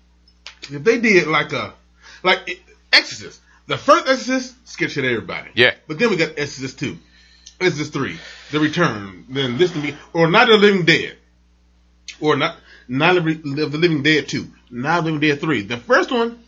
If 0.71 0.83
they 0.83 0.99
did 0.99 1.27
like 1.27 1.53
a 1.53 1.75
like 2.23 2.41
it- 2.47 2.61
Exorcist, 2.93 3.41
the 3.67 3.77
first 3.77 4.09
Exorcist 4.09 4.69
scared 4.69 4.91
shit 4.93 5.05
everybody. 5.05 5.51
Yeah. 5.55 5.75
But 5.87 5.99
then 5.99 6.11
we 6.11 6.17
got 6.17 6.31
Exorcist 6.31 6.79
two, 6.79 6.99
Exorcist 7.61 7.93
three, 7.93 8.19
The 8.51 8.61
Return, 8.61 9.27
then 9.29 9.59
this 9.59 9.73
to 9.73 9.81
be 9.81 9.95
or 10.13 10.31
Not 10.31 10.49
the 10.49 10.57
Living 10.57 10.85
Dead, 10.85 11.17
or 12.21 12.37
not 12.37 12.57
Not 12.89 13.17
of 13.17 13.25
the 13.25 13.79
Living 13.79 14.03
Dead 14.03 14.29
two, 14.29 14.47
Not 14.71 15.01
of 15.01 15.05
the 15.05 15.11
Living 15.13 15.29
Dead 15.29 15.41
three. 15.41 15.63
The 15.63 15.77
first 15.77 16.11
one, 16.11 16.43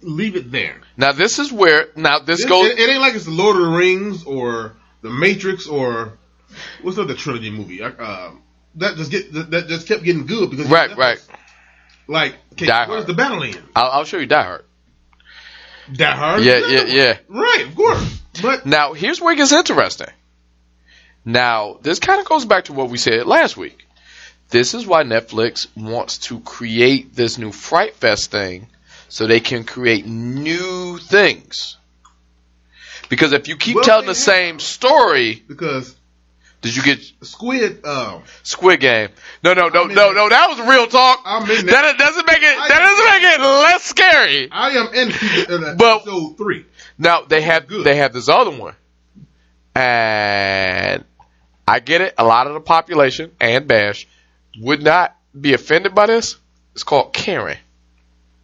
leave 0.00 0.36
it 0.36 0.50
there. 0.50 0.80
Now, 0.96 1.12
this 1.12 1.38
is 1.38 1.52
where, 1.52 1.88
now 1.96 2.18
this 2.20 2.44
It, 2.44 2.48
goes, 2.48 2.66
it, 2.66 2.78
it 2.78 2.90
ain't 2.90 3.00
like 3.00 3.14
it's 3.14 3.24
the 3.24 3.30
Lord 3.30 3.56
of 3.56 3.62
the 3.62 3.68
Rings 3.70 4.24
or 4.24 4.74
the 5.00 5.10
Matrix 5.10 5.66
or 5.66 6.18
what's 6.82 6.96
the 6.96 7.02
other 7.02 7.14
trilogy 7.14 7.50
movie? 7.50 7.82
Uh, 7.82 8.30
that 8.76 8.96
just 8.96 9.10
get 9.10 9.32
that, 9.32 9.68
just 9.68 9.86
kept 9.88 10.02
getting 10.02 10.26
good 10.26 10.50
because 10.50 10.68
right, 10.68 10.96
right. 10.96 11.18
Like, 12.08 12.34
okay, 12.52 12.66
Die 12.66 12.88
where's 12.88 13.04
Hard. 13.04 13.06
the 13.06 13.14
battle 13.14 13.42
end? 13.42 13.62
I'll, 13.76 13.90
I'll 13.90 14.04
show 14.04 14.18
you 14.18 14.26
Die 14.26 14.42
Hard. 14.42 14.64
Die 15.92 16.04
Hard. 16.14 16.42
Yeah, 16.44 16.58
yeah, 16.66 16.84
yeah. 16.84 17.18
Right, 17.28 17.64
of 17.66 17.74
course. 17.74 18.20
But 18.40 18.66
Now, 18.66 18.92
here's 18.92 19.20
where 19.20 19.32
it 19.32 19.36
gets 19.36 19.52
interesting. 19.52 20.08
Now, 21.24 21.78
this 21.82 21.98
kind 21.98 22.20
of 22.20 22.26
goes 22.26 22.44
back 22.44 22.64
to 22.64 22.72
what 22.72 22.90
we 22.90 22.98
said 22.98 23.26
last 23.26 23.56
week. 23.56 23.86
This 24.50 24.74
is 24.74 24.86
why 24.86 25.02
Netflix 25.02 25.66
wants 25.76 26.18
to 26.18 26.40
create 26.40 27.14
this 27.14 27.38
new 27.38 27.52
Fright 27.52 27.94
Fest 27.96 28.30
thing 28.30 28.66
so 29.08 29.26
they 29.26 29.40
can 29.40 29.64
create 29.64 30.06
new 30.06 30.98
things. 30.98 31.76
Because 33.08 33.32
if 33.32 33.48
you 33.48 33.56
keep 33.56 33.76
Well, 33.76 33.84
telling 33.84 34.06
the 34.06 34.12
have. 34.12 34.16
same 34.16 34.58
story, 34.60 35.42
because 35.46 35.94
did 36.62 36.74
you 36.76 36.82
get 36.82 37.00
Squid, 37.22 37.80
uh, 37.84 38.20
Squid 38.42 38.80
Game? 38.80 39.10
No, 39.44 39.52
no, 39.52 39.68
no, 39.68 39.84
no, 39.84 40.12
no. 40.12 40.28
That 40.28 40.48
was 40.48 40.58
real 40.68 40.86
talk. 40.86 41.20
I'm 41.26 41.42
in 41.50 41.66
That 41.66 41.98
doesn't 41.98 42.26
make 42.26 42.38
it. 42.42 42.58
I- 42.58 42.68
That 42.68 42.78
doesn't 42.78 43.04
make 43.04 43.22
it 43.22 43.40
less 43.40 43.82
scary. 43.84 44.48
I 44.50 44.70
am 44.70 44.94
in 44.94 45.12
season- 45.12 45.76
But- 45.76 45.96
episode 46.02 46.38
three. 46.38 46.64
Now 46.98 47.22
they 47.22 47.42
have 47.42 47.66
Good. 47.66 47.84
they 47.84 47.96
have 47.96 48.12
this 48.12 48.28
other 48.28 48.50
one, 48.50 48.74
and 49.74 51.04
I 51.66 51.80
get 51.80 52.00
it. 52.00 52.14
A 52.18 52.24
lot 52.24 52.46
of 52.46 52.54
the 52.54 52.60
population 52.60 53.32
and 53.40 53.66
Bash 53.66 54.06
would 54.58 54.82
not 54.82 55.16
be 55.38 55.54
offended 55.54 55.94
by 55.94 56.06
this. 56.06 56.36
It's 56.74 56.84
called 56.84 57.12
Karen. 57.12 57.58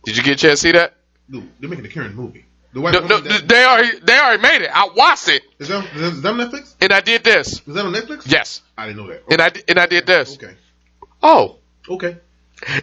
Did 0.04 0.16
you 0.16 0.22
get 0.22 0.32
a 0.32 0.36
chance 0.36 0.60
to 0.60 0.66
see 0.68 0.72
that? 0.72 0.94
Dude, 1.30 1.48
they're 1.60 1.68
making 1.68 1.82
the 1.84 1.88
Karen 1.90 2.14
movie. 2.14 2.46
The 2.78 2.82
white 2.82 2.92
No, 2.94 3.00
no, 3.00 3.18
that- 3.18 3.48
they 3.48 3.64
already 3.64 3.98
they 3.98 4.16
already 4.20 4.40
made 4.40 4.62
it. 4.62 4.70
I 4.72 4.88
watched 4.94 5.26
it, 5.28 5.42
is, 5.59 5.66
that, 5.66 5.84
is 5.96 6.22
that 6.22 6.28
on 6.28 6.38
Netflix? 6.38 6.74
and 6.80 6.92
I 6.92 7.00
did 7.00 7.24
this. 7.24 7.55
Is 7.66 7.74
that 7.74 7.84
on 7.84 7.92
Netflix? 7.92 8.30
Yes, 8.30 8.62
I 8.76 8.86
didn't 8.86 8.98
know 9.05 9.09
that. 9.12 9.24
and 9.28 9.42
I 9.42 9.50
and 9.66 9.78
I 9.80 9.86
did 9.86 10.06
this. 10.06 10.36
Okay. 10.36 10.55
Oh, 11.20 11.56
Okay. 11.90 12.16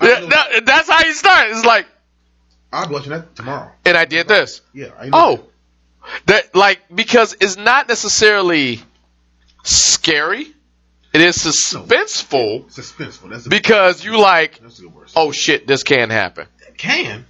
That- 0.02 0.30
that- 0.30 0.66
that's 0.66 0.90
how 0.90 1.06
you 1.06 1.14
start. 1.14 1.50
It's 1.52 1.64
like, 1.64 1.86
I'll 2.74 2.88
be 2.90 2.94
watching 2.94 3.12
that 3.12 3.36
tomorrow. 3.38 3.72
and 3.86 3.96
I 3.96 4.04
did 4.04 4.28
this. 4.28 4.60
Yeah. 4.74 4.88
I 5.00 5.06
know 5.06 5.12
Oh, 5.14 5.44
that 6.26 6.54
like 6.56 6.82
because 6.94 7.38
it's 7.40 7.56
not 7.56 7.88
necessarily 7.88 8.82
scary. 9.64 10.48
It 11.14 11.22
is 11.22 11.38
suspenseful 11.38 12.66
that. 12.68 12.82
suspenseful. 12.82 13.30
That's 13.30 13.48
because 13.48 14.04
you 14.04 14.20
like, 14.20 14.60
that's 14.60 14.80
a 14.80 14.82
good 14.82 14.94
word. 14.94 15.12
oh 15.16 15.32
shit, 15.32 15.66
this 15.68 15.84
can't 15.84 16.12
happen. 16.12 16.48
can 16.78 17.26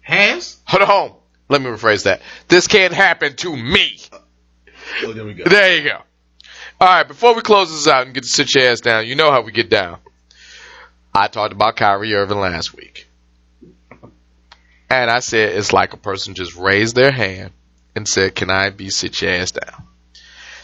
has. 0.00 0.56
Hold 0.64 0.82
on. 0.84 1.17
Let 1.48 1.62
me 1.62 1.68
rephrase 1.68 2.04
that. 2.04 2.20
This 2.48 2.66
can't 2.66 2.92
happen 2.92 3.36
to 3.36 3.56
me. 3.56 3.98
Oh, 5.02 5.12
there 5.12 5.24
we 5.24 5.34
go. 5.34 5.44
There 5.44 5.76
you 5.76 5.88
go. 5.88 6.02
All 6.80 6.88
right, 6.88 7.08
before 7.08 7.34
we 7.34 7.42
close 7.42 7.70
this 7.70 7.88
out 7.88 8.06
and 8.06 8.14
get 8.14 8.22
to 8.22 8.28
sit 8.28 8.54
your 8.54 8.64
ass 8.64 8.80
down, 8.80 9.06
you 9.06 9.14
know 9.14 9.30
how 9.30 9.40
we 9.40 9.52
get 9.52 9.68
down. 9.68 9.98
I 11.14 11.26
talked 11.26 11.52
about 11.52 11.76
Kyrie 11.76 12.14
Irving 12.14 12.38
last 12.38 12.74
week. 12.74 13.08
And 14.90 15.10
I 15.10 15.18
said 15.18 15.56
it's 15.56 15.72
like 15.72 15.92
a 15.92 15.98
person 15.98 16.34
just 16.34 16.56
raised 16.56 16.94
their 16.94 17.10
hand 17.10 17.52
and 17.94 18.06
said, 18.08 18.34
Can 18.34 18.50
I 18.50 18.70
be 18.70 18.90
sit 18.90 19.20
your 19.20 19.32
ass 19.32 19.50
down? 19.50 19.86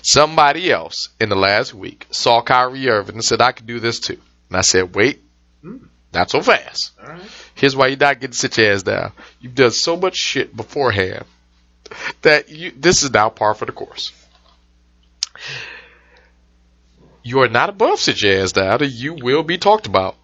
Somebody 0.03 0.71
else 0.71 1.09
in 1.21 1.29
the 1.29 1.37
last 1.37 1.75
week 1.75 2.07
saw 2.11 2.43
Kyrie 2.43 2.89
Irving 2.89 3.17
and 3.17 3.25
said, 3.25 3.41
I 3.41 3.53
could 3.53 3.67
do 3.67 3.81
this 3.81 4.01
too. 4.01 4.19
And 4.49 4.57
I 4.57 4.61
said, 4.61 4.95
Wait, 4.95 5.21
hmm. 5.63 5.79
Not 6.15 6.31
so 6.31 6.41
fast. 6.41 6.93
All 7.03 7.09
right. 7.09 7.23
Here's 7.55 7.77
why 7.77 7.89
you're 7.89 7.99
not 7.99 8.21
getting 8.21 8.35
sit 8.35 8.57
your 8.59 8.73
ass 8.73 8.83
down. 8.83 9.13
You've 9.41 9.55
done 9.55 9.71
so 9.71 9.97
much 9.97 10.17
shit 10.17 10.57
beforehand 10.57 11.25
that 12.23 12.49
you 12.49 12.73
this 12.77 13.03
is 13.03 13.11
now 13.11 13.29
par 13.29 13.55
for 13.55 13.67
the 13.67 13.73
course. 13.73 14.13
You 17.23 17.41
are 17.41 17.49
not 17.49 17.71
above 17.71 18.01
sit 18.01 18.23
your 18.23 18.43
ass 18.43 18.53
down, 18.53 18.83
and 18.83 18.93
you 18.93 19.15
will 19.15 19.43
be 19.43 19.59
talked 19.59 19.87
about. 19.87 20.17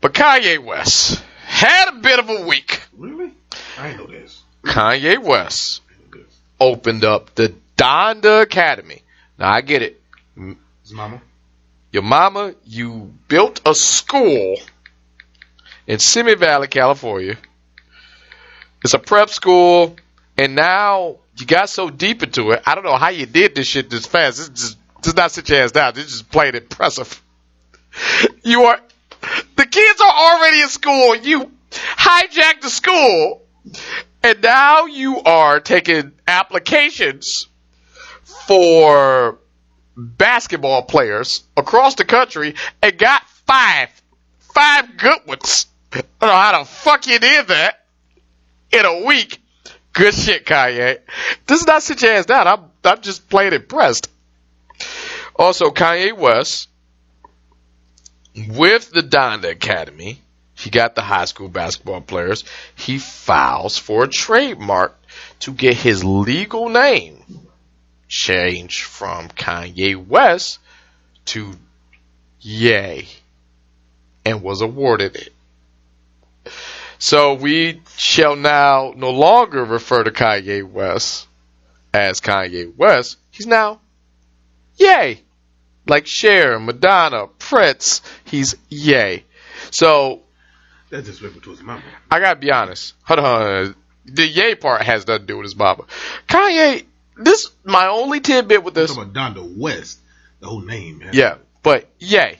But 0.00 0.14
Kanye 0.14 0.58
West 0.58 1.22
had 1.44 1.90
a 1.90 2.00
bit 2.00 2.18
of 2.18 2.28
a 2.28 2.46
week. 2.46 2.82
Really? 2.96 3.32
I 3.78 3.94
know 3.94 4.06
this. 4.06 4.42
Kanye 4.64 5.22
West 5.22 5.80
I 5.88 5.92
ain't 5.92 6.14
know 6.14 6.20
this. 6.22 6.38
opened 6.58 7.04
up 7.04 7.34
the 7.34 7.54
Donda 7.76 8.42
Academy. 8.42 9.02
Now 9.38 9.52
I 9.52 9.60
get 9.60 9.82
it. 9.82 10.00
His 10.36 10.92
mama. 10.92 11.20
Your 11.92 12.02
mama, 12.02 12.54
you 12.64 13.12
built 13.28 13.60
a 13.66 13.74
school 13.74 14.56
in 15.86 15.98
Simi 15.98 16.34
Valley, 16.34 16.68
California. 16.68 17.36
It's 18.84 18.94
a 18.94 18.98
prep 18.98 19.30
school, 19.30 19.96
and 20.36 20.54
now 20.54 21.18
you 21.36 21.46
got 21.46 21.68
so 21.70 21.88
deep 21.90 22.22
into 22.22 22.50
it. 22.50 22.62
I 22.66 22.74
don't 22.74 22.84
know 22.84 22.96
how 22.96 23.10
you 23.10 23.26
did 23.26 23.54
this 23.54 23.66
shit 23.66 23.90
this 23.90 24.06
fast. 24.06 24.38
This 24.38 24.48
just 24.48 24.78
just 25.02 25.16
not 25.16 25.32
sit 25.32 25.48
your 25.48 25.58
ass 25.60 25.72
down. 25.72 25.94
This 25.94 26.06
just 26.06 26.30
plain 26.30 26.54
impressive. 26.54 27.22
You 28.42 28.64
are 28.64 28.80
the 29.56 29.66
kids 29.66 30.00
are 30.00 30.10
already 30.10 30.62
in 30.62 30.68
school. 30.68 31.14
You 31.14 31.52
hijacked 31.70 32.62
the 32.62 32.70
school, 32.70 33.42
and 34.22 34.42
now 34.42 34.86
you 34.86 35.20
are 35.20 35.60
taking 35.60 36.12
applications 36.26 37.48
for 38.24 39.38
basketball 39.96 40.82
players 40.82 41.44
across 41.56 41.94
the 41.96 42.04
country 42.04 42.54
and 42.82 42.98
got 42.98 43.28
five, 43.46 43.90
five 44.40 44.96
good 44.96 45.26
ones. 45.26 45.66
I 45.94 46.00
don't 46.20 46.30
know 46.30 46.36
how 46.36 46.58
the 46.58 46.64
fuck 46.64 47.06
you 47.06 47.18
did 47.18 47.48
that 47.48 47.84
in 48.70 48.84
a 48.84 49.04
week. 49.04 49.40
Good 49.92 50.14
shit, 50.14 50.46
Kanye. 50.46 50.98
This 51.46 51.60
is 51.60 51.66
not 51.66 51.82
sit 51.82 52.02
your 52.02 52.12
ass 52.12 52.26
down. 52.26 52.48
I'm, 52.48 52.64
I'm 52.84 53.00
just 53.02 53.28
plain 53.28 53.52
impressed. 53.52 54.10
Also, 55.36 55.70
Kanye 55.70 56.16
West, 56.16 56.68
with 58.48 58.90
the 58.90 59.02
Donda 59.02 59.50
Academy, 59.50 60.18
he 60.54 60.70
got 60.70 60.94
the 60.94 61.02
high 61.02 61.26
school 61.26 61.48
basketball 61.48 62.00
players. 62.00 62.44
He 62.74 62.98
files 62.98 63.76
for 63.76 64.04
a 64.04 64.08
trademark 64.08 64.96
to 65.40 65.52
get 65.52 65.76
his 65.76 66.04
legal 66.04 66.68
name 66.68 67.22
changed 68.08 68.84
from 68.84 69.28
Kanye 69.28 69.96
West 70.06 70.58
to 71.26 71.52
Ye 72.40 73.08
and 74.24 74.42
was 74.42 74.60
awarded 74.60 75.16
it. 75.16 75.32
So 77.04 77.34
we 77.34 77.82
shall 77.96 78.36
now 78.36 78.92
no 78.96 79.10
longer 79.10 79.64
refer 79.64 80.04
to 80.04 80.12
Kanye 80.12 80.62
West 80.62 81.26
as 81.92 82.20
Kanye 82.20 82.72
West. 82.76 83.16
He's 83.32 83.44
now 83.48 83.80
Ye. 84.76 85.20
Like 85.88 86.06
Cher, 86.06 86.60
Madonna, 86.60 87.26
Prince, 87.40 88.02
he's 88.24 88.54
Ye. 88.68 89.24
So 89.72 90.22
That's 90.90 91.06
disrespectful 91.08 91.42
to 91.42 91.50
his 91.50 91.60
mama. 91.62 91.82
I 92.08 92.20
gotta 92.20 92.38
be 92.38 92.52
honest. 92.52 92.94
Hold 93.02 93.18
on. 93.18 93.74
The 94.04 94.24
Yay 94.24 94.54
part 94.54 94.82
has 94.82 95.04
nothing 95.04 95.22
to 95.22 95.26
do 95.26 95.36
with 95.38 95.46
his 95.46 95.56
mama. 95.56 95.86
Kanye, 96.28 96.84
this 97.16 97.50
my 97.64 97.88
only 97.88 98.20
tidbit 98.20 98.62
with 98.62 98.74
this. 98.74 98.96
Donda 98.96 99.42
West. 99.58 99.98
The 100.38 100.46
whole 100.46 100.60
name. 100.62 101.00
has- 101.00 101.16
Yeah. 101.16 101.38
But 101.64 101.88
Ye, 101.98 102.38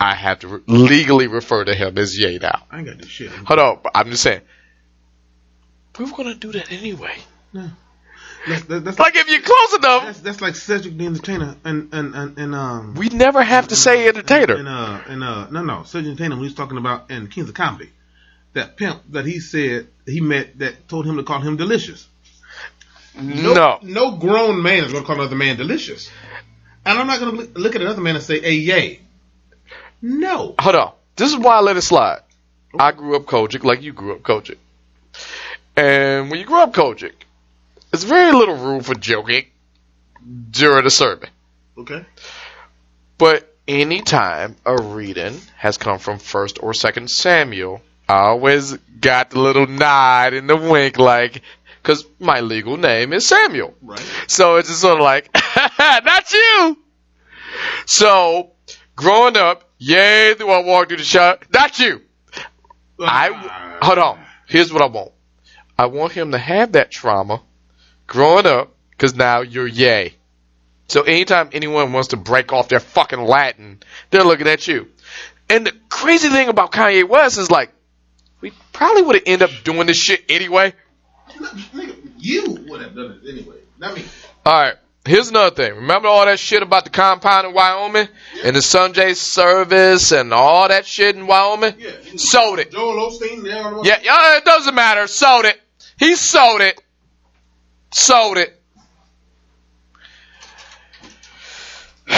I 0.00 0.14
have 0.14 0.38
to 0.40 0.48
re- 0.48 0.60
legally 0.66 1.26
refer 1.26 1.62
to 1.64 1.74
him 1.74 1.98
as 1.98 2.18
Ye 2.18 2.38
now. 2.38 2.62
I 2.70 2.78
ain't 2.78 2.86
got 2.86 2.98
this 2.98 3.08
shit. 3.08 3.30
Hold 3.30 3.58
on, 3.60 3.78
I'm 3.94 4.10
just 4.10 4.22
saying. 4.22 4.40
We 5.98 6.06
were 6.06 6.16
gonna 6.16 6.34
do 6.34 6.52
that 6.52 6.72
anyway. 6.72 7.16
That's, 7.52 8.64
that- 8.64 8.84
that's 8.84 8.98
Like 8.98 9.16
if 9.16 9.28
you're 9.28 9.42
close 9.42 9.74
enough, 9.74 10.04
That's 10.04 10.20
that's 10.20 10.40
like 10.40 10.54
Cedric 10.54 10.96
the 10.96 11.04
Entertainer 11.04 11.56
and 11.64 11.92
and 11.92 12.14
and, 12.14 12.38
and 12.38 12.54
um. 12.54 12.94
we 12.94 13.10
never 13.10 13.42
have 13.42 13.68
to 13.68 13.76
say 13.76 14.08
And, 14.08 14.16
entertainer. 14.16 14.54
uh, 14.66 15.02
and 15.06 15.22
uh, 15.22 15.50
no, 15.50 15.62
no, 15.62 15.82
Cedric 15.82 16.04
the 16.04 16.10
Entertainer. 16.12 16.36
When 16.36 16.40
he 16.44 16.46
was 16.46 16.54
talking 16.54 16.78
about 16.78 17.10
in 17.10 17.26
Kings 17.28 17.48
of 17.50 17.54
Comedy, 17.54 17.90
that 18.54 18.78
pimp 18.78 19.02
that 19.10 19.26
he 19.26 19.40
said 19.40 19.88
he 20.06 20.22
met 20.22 20.58
that 20.60 20.88
told 20.88 21.04
him 21.06 21.18
to 21.18 21.22
call 21.22 21.40
him 21.40 21.58
delicious. 21.58 22.08
No. 23.20 23.52
no 23.52 23.78
no 23.82 24.10
grown 24.16 24.62
man 24.62 24.84
is 24.84 24.92
gonna 24.94 25.04
call 25.04 25.16
another 25.16 25.36
man 25.36 25.56
delicious. 25.58 26.08
And 26.86 26.98
I'm 26.98 27.06
not 27.06 27.18
gonna 27.20 27.32
look- 27.32 27.58
look 27.58 27.74
at 27.76 27.82
another 27.82 28.00
man 28.00 28.14
and 28.16 28.24
say, 28.24 28.40
"Hey, 28.40 28.54
yay." 28.54 29.00
No. 30.02 30.54
Hold 30.58 30.76
on. 30.76 30.92
This 31.16 31.30
is 31.30 31.38
why 31.38 31.56
I 31.56 31.60
let 31.60 31.76
it 31.76 31.82
slide. 31.82 32.20
I 32.78 32.92
grew 32.92 33.16
up 33.16 33.26
COGIC 33.26 33.64
like 33.64 33.82
you 33.82 33.92
grew 33.92 34.14
up 34.14 34.22
COGIC. 34.22 34.56
And 35.76 36.30
when 36.30 36.38
you 36.38 36.46
grew 36.46 36.60
up 36.60 36.72
COGIC, 36.72 37.12
there's 37.90 38.04
very 38.04 38.32
little 38.32 38.56
room 38.56 38.82
for 38.82 38.94
joking 38.94 39.46
during 40.50 40.86
a 40.86 40.90
sermon. 40.90 41.28
Okay. 41.76 42.04
But 43.18 43.54
anytime 43.66 44.56
a 44.64 44.80
reading 44.80 45.40
has 45.56 45.78
come 45.78 45.98
from 45.98 46.18
first 46.18 46.62
or 46.62 46.74
second 46.74 47.10
Samuel, 47.10 47.82
I 48.08 48.26
always 48.28 48.72
got 49.00 49.30
the 49.30 49.40
little 49.40 49.66
nod 49.66 50.34
and 50.34 50.48
the 50.48 50.56
wink 50.56 50.98
like, 50.98 51.42
cause 51.82 52.04
my 52.18 52.40
legal 52.40 52.76
name 52.76 53.12
is 53.12 53.26
Samuel. 53.26 53.74
Right. 53.82 54.04
So 54.26 54.56
it's 54.56 54.68
just 54.68 54.80
sort 54.80 54.98
of 54.98 55.04
like, 55.04 55.30
not 55.78 56.32
you. 56.32 56.78
So 57.86 58.50
growing 58.96 59.36
up, 59.36 59.69
yay, 59.80 60.34
do 60.34 60.48
I 60.48 60.62
walk 60.62 60.88
through 60.88 60.98
the 60.98 61.04
shop? 61.04 61.44
Not 61.52 61.76
you. 61.80 62.02
I 63.00 63.78
hold 63.82 63.98
on. 63.98 64.20
Here's 64.46 64.72
what 64.72 64.82
I 64.82 64.86
want. 64.86 65.12
I 65.76 65.86
want 65.86 66.12
him 66.12 66.32
to 66.32 66.38
have 66.38 66.72
that 66.72 66.90
trauma 66.90 67.42
growing 68.06 68.46
up, 68.46 68.74
because 68.90 69.14
now 69.14 69.40
you're 69.40 69.66
yay. 69.66 70.14
So 70.88 71.02
anytime 71.02 71.50
anyone 71.52 71.92
wants 71.92 72.08
to 72.08 72.16
break 72.16 72.52
off 72.52 72.68
their 72.68 72.80
fucking 72.80 73.20
Latin, 73.20 73.80
they're 74.10 74.24
looking 74.24 74.48
at 74.48 74.66
you. 74.68 74.88
And 75.48 75.66
the 75.66 75.72
crazy 75.88 76.28
thing 76.28 76.48
about 76.48 76.72
Kanye 76.72 77.08
West 77.08 77.38
is 77.38 77.50
like, 77.50 77.72
we 78.40 78.52
probably 78.72 79.02
would 79.02 79.14
have 79.16 79.24
ended 79.26 79.48
up 79.48 79.64
doing 79.64 79.86
this 79.86 79.96
shit 79.96 80.24
anyway. 80.28 80.74
You 82.18 82.66
would 82.68 82.82
have 82.82 82.94
done 82.94 83.20
it 83.22 83.28
anyway. 83.28 83.56
Not 83.78 83.96
me. 83.96 84.04
All 84.44 84.60
right. 84.60 84.74
Here's 85.06 85.30
another 85.30 85.54
thing. 85.54 85.74
Remember 85.76 86.08
all 86.08 86.26
that 86.26 86.38
shit 86.38 86.62
about 86.62 86.84
the 86.84 86.90
compound 86.90 87.46
in 87.46 87.54
Wyoming 87.54 88.06
and 88.44 88.54
the 88.54 88.60
Sunday 88.60 89.14
Service 89.14 90.12
and 90.12 90.32
all 90.34 90.68
that 90.68 90.84
shit 90.86 91.16
in 91.16 91.26
Wyoming? 91.26 91.74
Yeah. 91.78 91.90
Sold 92.16 92.58
it. 92.58 92.70
Joel 92.70 93.10
Osteen 93.10 93.42
there. 93.42 93.64
on 93.64 93.76
the- 93.78 93.82
Yeah, 93.88 93.98
yeah, 94.02 94.36
it 94.36 94.44
doesn't 94.44 94.74
matter. 94.74 95.06
Sold 95.06 95.46
it. 95.46 95.58
He 95.98 96.14
sold 96.16 96.60
it. 96.60 96.82
Sold 97.92 98.36
it. 98.36 98.54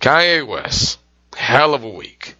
Kanye 0.00 0.46
West, 0.46 0.98
hell 1.36 1.74
of 1.74 1.84
a 1.84 1.88
week. 1.88 2.34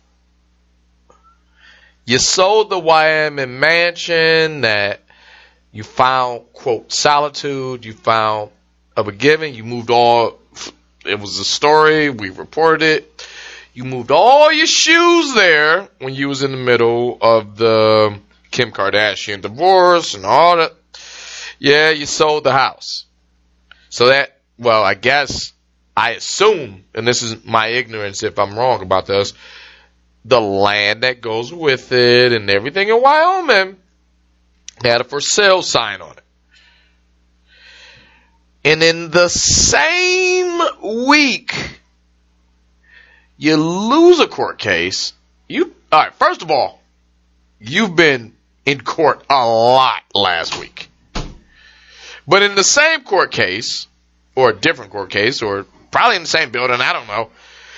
You 2.05 2.18
sold 2.18 2.70
the 2.70 2.78
Wyoming 2.78 3.60
mansion 3.60 4.62
that 4.62 5.02
you 5.73 5.82
found, 5.82 6.53
quote, 6.53 6.93
solitude. 6.93 7.85
You 7.85 7.93
found 7.93 8.51
a 8.97 9.05
beginning. 9.05 9.55
You 9.55 9.65
moved 9.65 9.90
all, 9.90 10.39
it 11.05 11.20
was 11.20 11.39
a 11.39 11.45
story. 11.45 12.11
We 12.11 12.31
reported 12.31 12.82
it. 12.82 13.28
You 13.74 13.85
moved 13.85 14.11
all 14.11 14.53
your 14.53 14.66
shoes 14.66 15.35
there 15.35 15.89
when 15.99 16.15
you 16.15 16.28
was 16.28 16.43
in 16.43 16.51
the 16.51 16.57
middle 16.57 17.19
of 17.20 17.57
the 17.57 18.19
Kim 18.51 18.73
Kardashian 18.73 19.40
divorce 19.40 20.15
and 20.15 20.24
all 20.24 20.57
that. 20.57 20.73
Yeah, 21.59 21.90
you 21.90 22.07
sold 22.07 22.45
the 22.45 22.53
house. 22.53 23.05
So 23.90 24.07
that, 24.09 24.36
well, 24.59 24.82
I 24.82 24.95
guess, 24.95 25.53
I 25.97 26.11
assume, 26.12 26.85
and 26.95 27.07
this 27.07 27.23
is 27.23 27.45
my 27.45 27.69
ignorance 27.69 28.23
if 28.23 28.39
I'm 28.39 28.59
wrong 28.59 28.82
about 28.82 29.07
this, 29.07 29.32
the 30.24 30.40
land 30.40 31.03
that 31.03 31.20
goes 31.20 31.53
with 31.53 31.93
it 31.93 32.32
and 32.32 32.51
everything 32.51 32.89
in 32.89 33.01
Wyoming 33.01 33.77
had 34.84 35.00
a 35.00 35.05
for 35.05 35.20
sale 35.20 35.62
sign 35.62 36.00
on 36.00 36.12
it. 36.12 36.22
And 38.64 38.82
in 38.82 39.10
the 39.10 39.28
same 39.28 40.60
week, 41.06 41.55
you 43.36 43.56
lose 43.56 44.20
a 44.20 44.26
court 44.26 44.59
case. 44.59 45.12
You, 45.48 45.74
alright, 45.92 46.14
first 46.14 46.42
of 46.42 46.50
all, 46.50 46.80
you've 47.60 47.96
been 47.96 48.34
in 48.66 48.80
court 48.80 49.24
a 49.30 49.46
lot 49.46 50.02
last 50.14 50.59
week. 50.59 50.88
But 52.26 52.42
in 52.42 52.55
the 52.55 52.64
same 52.64 53.05
court 53.05 53.30
case, 53.30 53.86
or 54.34 54.50
a 54.50 54.55
different 54.55 54.90
court 54.90 55.10
case, 55.10 55.40
or 55.40 55.64
probably 55.90 56.16
in 56.16 56.22
the 56.22 56.28
same 56.28 56.50
building, 56.50 56.80
I 56.80 56.92
don't 56.92 57.06
know, 57.06 57.30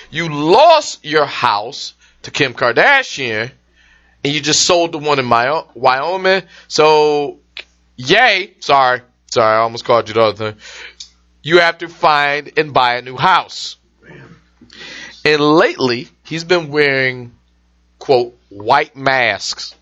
you 0.09 0.27
lost 0.27 1.05
your 1.05 1.25
house 1.25 1.93
to 2.23 2.31
Kim 2.31 2.53
Kardashian, 2.53 3.51
and 4.23 4.33
you 4.33 4.41
just 4.41 4.65
sold 4.65 4.91
the 4.91 4.97
one 4.97 5.19
in 5.19 5.25
my, 5.25 5.63
Wyoming. 5.73 6.43
So, 6.67 7.39
yay, 7.95 8.53
sorry, 8.59 9.01
sorry, 9.27 9.57
I 9.57 9.61
almost 9.61 9.85
called 9.85 10.07
you 10.07 10.13
the 10.13 10.21
other 10.21 10.51
thing. 10.51 10.61
You 11.43 11.59
have 11.59 11.79
to 11.79 11.87
find 11.87 12.51
and 12.57 12.73
buy 12.73 12.95
a 12.95 13.01
new 13.01 13.17
house. 13.17 13.77
And 15.25 15.41
lately, 15.41 16.07
he's 16.23 16.43
been 16.43 16.69
wearing, 16.69 17.33
quote, 17.99 18.37
white 18.49 18.95
masks. 18.95 19.75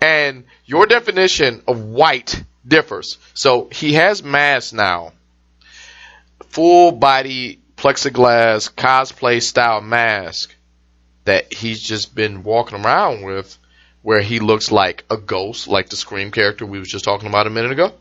And 0.00 0.44
your 0.66 0.86
definition 0.86 1.62
of 1.68 1.84
white 1.84 2.42
differs. 2.66 3.18
So 3.34 3.68
he 3.70 3.94
has 3.94 4.22
masks 4.22 4.72
now. 4.72 5.12
Full 6.48 6.92
body 6.92 7.60
plexiglass 7.76 8.72
cosplay 8.72 9.42
style 9.42 9.80
mask 9.80 10.54
that 11.24 11.52
he's 11.52 11.80
just 11.80 12.14
been 12.14 12.42
walking 12.42 12.84
around 12.84 13.22
with 13.22 13.56
where 14.02 14.20
he 14.20 14.40
looks 14.40 14.70
like 14.70 15.04
a 15.10 15.16
ghost, 15.16 15.68
like 15.68 15.88
the 15.88 15.96
Scream 15.96 16.30
character 16.30 16.64
we 16.66 16.78
was 16.78 16.88
just 16.88 17.04
talking 17.04 17.28
about 17.28 17.46
a 17.46 17.50
minute 17.50 17.72
ago. 17.72 17.92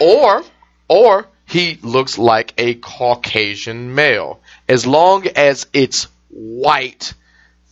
Or, 0.00 0.42
or 0.88 1.26
he 1.46 1.78
looks 1.82 2.16
like 2.16 2.54
a 2.58 2.74
Caucasian 2.74 3.94
male. 3.94 4.40
As 4.68 4.86
long 4.86 5.26
as 5.26 5.66
it's 5.72 6.06
white, 6.28 7.12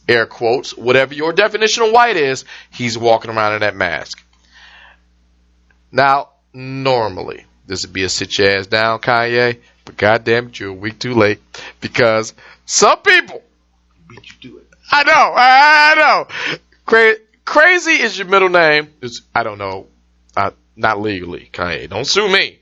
air 0.08 0.26
quotes, 0.26 0.76
whatever 0.76 1.14
your 1.14 1.32
definition 1.32 1.84
of 1.84 1.92
white 1.92 2.16
is, 2.16 2.44
he's 2.70 2.98
walking 2.98 3.30
around 3.30 3.54
in 3.54 3.60
that 3.60 3.76
mask. 3.76 4.22
Now, 5.92 6.30
normally, 6.52 7.44
this 7.66 7.84
would 7.84 7.92
be 7.92 8.04
a 8.04 8.08
sit 8.08 8.36
your 8.36 8.50
ass 8.50 8.66
down, 8.66 8.98
Kanye, 8.98 9.58
but 9.84 9.96
goddamn 9.96 10.48
it, 10.48 10.58
you're 10.58 10.70
a 10.70 10.74
week 10.74 10.98
too 10.98 11.14
late 11.14 11.40
because 11.80 12.34
some 12.66 12.98
people, 12.98 13.42
Beat 14.08 14.42
you 14.42 14.50
to 14.50 14.58
it. 14.58 14.66
I 14.90 15.04
know, 15.04 15.34
I 15.36 15.94
know, 15.96 16.58
Cra- 16.86 17.16
crazy 17.48 17.92
is 17.92 18.18
your 18.18 18.26
middle 18.28 18.48
name. 18.50 18.92
It's, 19.02 19.22
I 19.34 19.42
don't 19.42 19.58
know, 19.58 19.86
uh, 20.36 20.50
not 20.76 21.00
legally, 21.00 21.48
Kanye. 21.52 21.88
Don't 21.88 22.06
sue 22.06 22.28
me, 22.28 22.58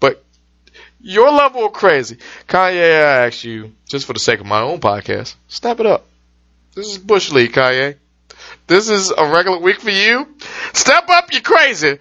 but 0.00 0.24
your 1.00 1.30
level 1.30 1.66
of 1.66 1.72
crazy, 1.72 2.16
Kanye. 2.48 2.82
I 2.82 3.26
ask 3.26 3.44
you, 3.44 3.72
just 3.86 4.06
for 4.06 4.12
the 4.14 4.18
sake 4.18 4.40
of 4.40 4.46
my 4.46 4.60
own 4.60 4.80
podcast, 4.80 5.34
step 5.48 5.80
it 5.80 5.86
up. 5.86 6.06
This 6.74 6.88
is 6.88 6.98
Bush 6.98 7.30
League, 7.30 7.52
Kanye. 7.52 7.96
This 8.66 8.88
is 8.88 9.10
a 9.16 9.26
regular 9.30 9.58
week 9.58 9.80
for 9.80 9.90
you. 9.90 10.26
Step 10.72 11.08
up, 11.08 11.32
you 11.32 11.40
crazy. 11.40 11.98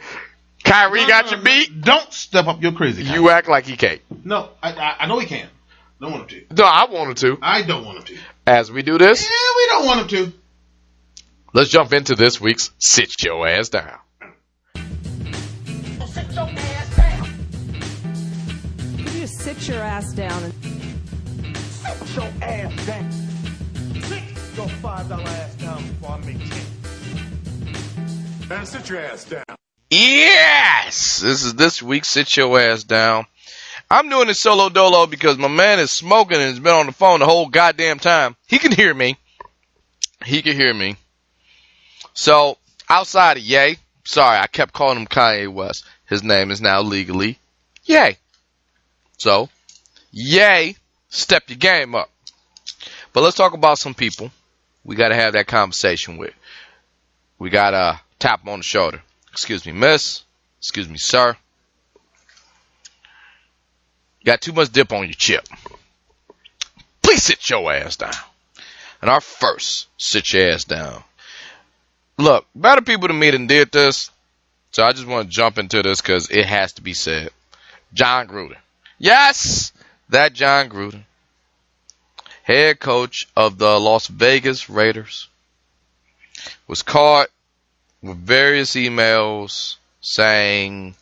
Kyrie 0.64 1.02
No, 1.02 1.08
got 1.08 1.26
no, 1.26 1.32
your 1.32 1.40
no, 1.40 1.44
beat. 1.44 1.82
Don't 1.82 2.12
step 2.14 2.48
up 2.48 2.62
your 2.62 2.72
crazy. 2.72 3.04
guy. 3.04 3.14
You 3.14 3.30
act 3.30 3.48
like 3.48 3.66
he 3.66 3.78
can't. 3.78 4.02
No, 4.26 4.50
I, 4.64 4.72
I, 4.74 4.96
I 5.02 5.06
know 5.08 5.20
he 5.20 5.28
can. 5.28 5.48
Don't 6.02 6.12
want 6.12 6.32
him 6.32 6.40
to. 6.50 6.56
No, 6.56 6.64
I 6.66 6.86
wanted 6.90 7.18
to. 7.18 7.38
I 7.42 7.62
don't 7.62 7.86
want 7.86 8.00
him 8.00 8.04
to. 8.06 8.18
As 8.48 8.72
we 8.72 8.82
do 8.82 8.98
this, 8.98 9.22
Yeah, 9.24 9.58
we 9.58 9.66
don't 9.68 9.86
want 9.86 10.00
him 10.02 10.08
to. 10.32 10.34
Let's 11.56 11.70
jump 11.70 11.94
into 11.94 12.16
this 12.16 12.40
week's 12.42 12.72
Sit 12.80 13.24
Your 13.24 13.48
Ass 13.48 13.70
Down. 13.70 13.98
You 18.98 19.06
just 19.06 19.40
sit 19.40 19.68
your 19.68 19.80
ass 19.80 20.12
down 20.14 20.44
and 20.44 20.54
Sit 21.56 22.16
your 22.16 22.32
ass 22.42 22.86
down. 22.86 23.12
Sit 24.02 24.24
your 24.58 24.68
five 24.68 25.08
dollar 25.08 25.24
ass 25.24 25.56
down 25.56 25.88
before 25.88 26.12
I 26.12 26.18
make 26.26 26.38
ten. 26.40 26.66
Man, 28.50 28.66
sit 28.66 28.90
your 28.90 29.00
ass 29.00 29.24
down. 29.24 29.46
Yes! 29.90 31.22
This 31.22 31.46
is 31.46 31.56
this 31.56 31.82
week's 31.82 32.10
Sit 32.10 32.36
Your 32.36 32.60
Ass 32.60 32.84
Down. 32.84 33.26
I'm 33.90 34.10
doing 34.10 34.28
this 34.28 34.42
solo 34.42 34.68
dolo 34.70 35.06
because 35.06 35.38
my 35.38 35.48
man 35.48 35.80
is 35.80 35.92
smoking 35.92 36.38
and 36.38 36.50
has 36.50 36.60
been 36.60 36.74
on 36.74 36.88
the 36.88 36.92
phone 36.92 37.22
the 37.22 37.26
whole 37.26 37.48
goddamn 37.48 38.00
time. 38.00 38.36
He 38.48 38.60
can 38.60 38.74
hear 38.74 38.94
me. 38.94 39.18
He 40.26 40.42
can 40.42 40.56
hear 40.56 40.74
me. 40.74 40.98
So, 42.16 42.58
outside 42.90 43.38
of 43.38 43.44
Ye, 43.44 43.78
sorry, 44.04 44.40
I 44.40 44.48
kept 44.48 44.74
calling 44.74 44.98
him 44.98 45.08
Kanye 45.08 45.48
West. 45.48 45.86
His 46.08 46.24
name 46.24 46.50
is 46.50 46.62
now 46.62 46.82
legally 46.82 47.38
Ye. 47.86 48.18
So, 49.18 49.50
Ye 50.12 50.76
Step 51.16 51.50
your 51.50 51.58
game 51.58 51.96
up. 51.96 52.10
But 53.14 53.22
let's 53.22 53.38
talk 53.38 53.54
about 53.54 53.80
some 53.80 53.94
people 53.94 54.32
we 54.84 54.98
got 54.98 55.10
to 55.10 55.16
have 55.16 55.34
that 55.34 55.48
conversation 55.48 56.18
with. 56.18 56.34
We 57.40 57.50
got 57.50 57.72
to 57.72 58.02
tap 58.20 58.42
them 58.42 58.50
on 58.50 58.60
the 58.60 58.64
shoulder. 58.64 59.02
Excuse 59.32 59.66
me, 59.66 59.72
miss. 59.72 60.24
Excuse 60.60 60.90
me, 60.90 60.98
sir. 60.98 61.38
Got 64.26 64.42
too 64.42 64.52
much 64.52 64.74
dip 64.74 64.92
on 64.92 65.06
your 65.06 65.14
chip. 65.14 65.48
Please 67.02 67.24
sit 67.24 67.50
your 67.50 67.72
ass 67.72 67.96
down. 67.96 68.12
And 69.02 69.10
our 69.10 69.22
first, 69.22 69.88
sit 69.98 70.34
your 70.34 70.52
ass 70.52 70.66
down. 70.66 71.02
Look, 72.18 72.46
better 72.56 72.82
people 72.82 73.08
than 73.08 73.20
me 73.20 73.32
than 73.32 73.48
did 73.48 73.72
this. 73.72 74.10
So 74.72 74.84
I 74.84 74.92
just 74.94 75.08
want 75.08 75.28
to 75.28 75.34
jump 75.34 75.58
into 75.58 75.82
this 75.82 76.02
because 76.02 76.30
it 76.30 76.46
has 76.46 76.74
to 76.74 76.82
be 76.82 76.94
said. 76.94 77.30
John 77.94 78.28
Gruden. 78.28 78.58
Yes, 78.98 79.72
that 80.10 80.34
John 80.34 80.70
Gruden. 80.70 81.04
Head 82.44 82.80
coach 82.80 83.28
of 83.36 83.58
the 83.58 83.80
Las 83.80 84.08
Vegas 84.08 84.70
Raiders 84.70 85.30
was 86.68 86.82
caught 86.84 87.30
with 88.02 88.18
various 88.18 88.76
emails 88.76 89.78
saying 90.02 90.96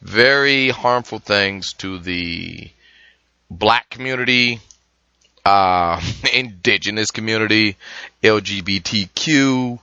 very 0.00 0.70
harmful 0.70 1.18
things 1.18 1.74
to 1.74 1.98
the 1.98 2.70
black 3.50 3.90
community, 3.90 4.60
uh, 5.44 6.00
indigenous 6.32 7.10
community, 7.10 7.76
LGBTQ. 8.22 9.78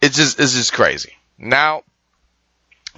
It's 0.00 0.16
just, 0.16 0.38
it's 0.38 0.54
just 0.54 0.72
crazy. 0.72 1.12
Now, 1.38 1.82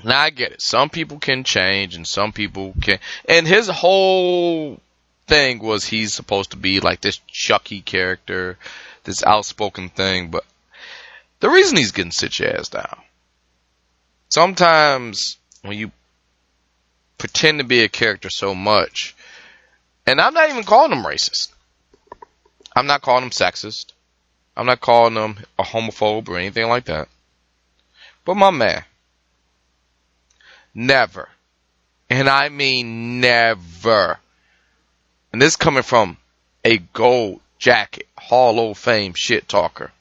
now 0.05 0.21
I 0.21 0.31
get 0.31 0.53
it. 0.53 0.63
Some 0.63 0.91
people 0.91 1.19
can 1.19 1.45
change 1.45 1.95
and 1.95 2.07
some 2.07 2.33
people 2.33 2.75
can, 2.81 2.99
and 3.29 3.47
his 3.47 3.69
whole 3.69 4.81
thing 5.27 5.61
was 5.61 5.85
he's 5.85 6.13
supposed 6.13 6.51
to 6.51 6.57
be 6.57 6.81
like 6.81 7.01
this 7.01 7.21
Chucky 7.27 7.81
character, 7.81 8.59
this 9.05 9.23
outspoken 9.23 9.89
thing, 9.89 10.29
but 10.31 10.45
the 11.41 11.51
reason 11.51 11.77
he's 11.77 11.93
getting 11.93 12.13
sit 12.13 12.39
your 12.39 12.57
ass 12.57 12.69
down. 12.69 12.99
Sometimes 14.29 15.39
when 15.63 15.79
you 15.79 15.91
pretend 17.19 17.59
to 17.59 17.65
be 17.65 17.83
a 17.83 17.89
character 17.89 18.31
so 18.31 18.55
much, 18.55 19.15
and 20.07 20.21
I'm 20.21 20.35
not 20.35 20.51
even 20.51 20.65
calling 20.65 20.93
him 20.93 21.05
racist. 21.05 21.53
I'm 22.75 22.87
not 22.87 23.03
calling 23.03 23.25
him 23.25 23.31
sexist. 23.31 23.93
I'm 24.61 24.67
not 24.67 24.83
calling 24.83 25.15
him 25.15 25.39
a 25.59 25.63
homophobe 25.63 26.29
or 26.29 26.37
anything 26.37 26.69
like 26.69 26.85
that. 26.85 27.09
But 28.27 28.35
my 28.35 28.51
man, 28.51 28.85
never, 30.75 31.31
and 32.11 32.29
I 32.29 32.51
mean 32.51 33.23
never, 33.23 34.19
and 35.33 35.41
this 35.41 35.57
coming 35.57 35.83
from 35.83 36.19
a 36.63 36.77
gold 36.77 37.41
jacket 37.59 38.07
Hall 38.19 38.71
of 38.71 38.77
Fame 38.77 39.15
shit 39.17 39.49
talker. 39.49 39.93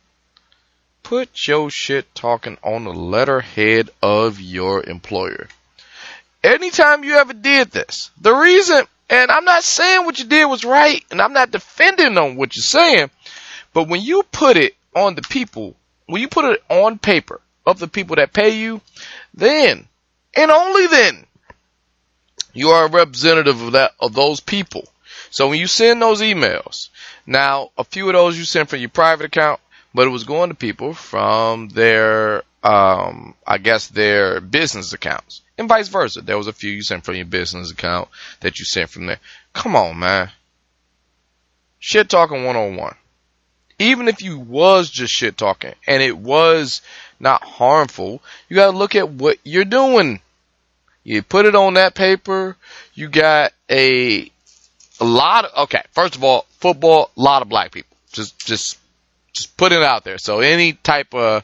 Put 1.04 1.48
your 1.48 1.70
shit 1.70 2.14
talking 2.14 2.58
on 2.62 2.84
the 2.84 2.92
letterhead 2.92 3.90
of 4.02 4.42
your 4.42 4.84
employer. 4.84 5.48
Anytime 6.44 7.06
you 7.06 7.16
ever 7.16 7.32
did 7.32 7.72
this, 7.72 8.12
the 8.20 8.34
reason, 8.34 8.84
and 9.10 9.32
I'm 9.32 9.46
not 9.46 9.64
saying 9.64 10.04
what 10.04 10.20
you 10.20 10.26
did 10.26 10.48
was 10.48 10.66
right, 10.66 11.02
and 11.12 11.22
I'm 11.22 11.32
not 11.32 11.50
defending 11.50 12.18
on 12.18 12.36
what 12.36 12.58
you're 12.58 12.64
saying, 12.64 13.10
but 13.74 13.88
when 13.88 14.02
you 14.02 14.24
put 14.24 14.58
it 14.58 14.76
on 14.96 15.16
the 15.16 15.22
people, 15.22 15.76
when 16.08 16.22
you 16.22 16.28
put 16.28 16.46
it 16.46 16.64
on 16.70 16.98
paper 16.98 17.42
of 17.66 17.80
the 17.80 17.88
people 17.88 18.16
that 18.16 18.34
pay 18.34 18.58
you, 18.58 18.82
then, 19.34 19.88
and 20.36 20.52
only 20.52 20.88
then, 20.88 21.26
you 22.54 22.70
are 22.70 22.86
a 22.86 22.90
representative 22.90 23.62
of 23.62 23.72
that, 23.74 23.92
of 24.00 24.14
those 24.14 24.40
people. 24.40 24.88
So 25.30 25.50
when 25.50 25.60
you 25.60 25.68
send 25.68 26.02
those 26.02 26.22
emails, 26.22 26.90
now 27.28 27.72
a 27.78 27.84
few 27.84 28.08
of 28.08 28.14
those 28.14 28.38
you 28.38 28.46
send 28.46 28.70
from 28.70 28.80
your 28.80 28.90
private 28.90 29.26
account, 29.26 29.60
but 29.94 30.08
it 30.08 30.12
was 30.12 30.24
going 30.24 30.50
to 30.50 30.56
people 30.56 30.94
from 30.94 31.70
their, 31.70 32.44
um, 32.64 33.36
I 33.46 33.60
guess 33.60 33.88
their 33.88 34.42
business 34.42 34.94
accounts 34.94 35.42
and 35.60 35.70
vice 35.70 35.90
versa. 35.90 36.22
There 36.22 36.38
was 36.38 36.48
a 36.48 36.54
few 36.54 36.72
you 36.72 36.82
sent 36.82 37.04
from 37.04 37.16
your 37.16 37.26
business 37.26 37.72
account 37.72 38.10
that 38.40 38.60
you 38.60 38.66
sent 38.66 38.90
from 38.90 39.06
there. 39.06 39.20
Come 39.54 39.76
on, 39.76 40.00
man. 40.00 40.32
Shit 41.80 42.10
talking 42.10 42.46
101. 42.46 42.96
Even 43.80 44.10
if 44.10 44.22
you 44.22 44.38
was 44.38 44.90
just 44.90 45.14
shit 45.14 45.38
talking 45.38 45.74
and 45.88 46.04
it 46.04 46.18
was 46.18 46.82
not 47.20 47.44
harmful, 47.44 48.22
you 48.48 48.56
gotta 48.56 48.78
look 48.78 48.96
at 48.96 49.10
what 49.10 49.38
you're 49.44 49.66
doing. 49.66 50.22
You 51.04 51.24
put 51.24 51.46
it 51.46 51.56
on 51.56 51.76
that 51.76 51.96
paper, 51.96 52.58
you 52.94 53.08
got 53.08 53.54
a, 53.70 54.30
a 55.00 55.06
lot 55.06 55.46
of, 55.46 55.64
okay, 55.64 55.82
first 55.92 56.16
of 56.16 56.24
all, 56.24 56.46
football, 56.60 57.10
a 57.18 57.22
lot 57.22 57.42
of 57.42 57.50
black 57.50 57.72
people. 57.72 57.96
Just, 58.12 58.38
just, 58.46 58.78
just 59.34 59.56
put 59.56 59.72
it 59.72 59.82
out 59.82 60.04
there. 60.04 60.18
So 60.18 60.42
any 60.42 60.74
type 60.74 61.16
of 61.16 61.44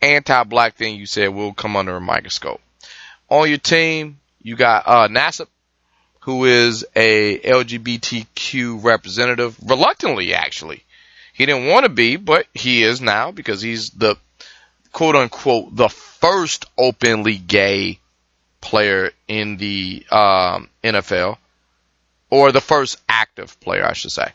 anti-black 0.00 0.76
thing 0.76 0.96
you 0.96 1.06
said 1.06 1.28
will 1.28 1.52
come 1.52 1.76
under 1.76 1.96
a 1.96 2.00
microscope. 2.00 2.60
On 3.28 3.48
your 3.48 3.58
team, 3.58 4.18
you 4.42 4.56
got, 4.56 4.84
uh, 4.86 5.08
Nassib, 5.08 5.48
who 6.20 6.46
is 6.46 6.86
a 6.96 7.38
LGBTQ 7.40 8.82
representative, 8.82 9.56
reluctantly 9.62 10.32
actually. 10.32 10.82
He 11.34 11.46
didn't 11.46 11.66
want 11.66 11.84
to 11.84 11.90
be, 11.90 12.16
but 12.16 12.46
he 12.54 12.84
is 12.84 13.00
now 13.00 13.32
because 13.32 13.60
he's 13.60 13.90
the 13.90 14.16
quote 14.92 15.16
unquote 15.16 15.74
the 15.74 15.88
first 15.88 16.66
openly 16.78 17.36
gay 17.36 17.98
player 18.60 19.10
in 19.28 19.56
the 19.56 20.06
um, 20.10 20.70
NFL, 20.82 21.36
or 22.30 22.50
the 22.50 22.60
first 22.60 22.98
active 23.08 23.58
player, 23.60 23.84
I 23.84 23.92
should 23.92 24.12
say. 24.12 24.28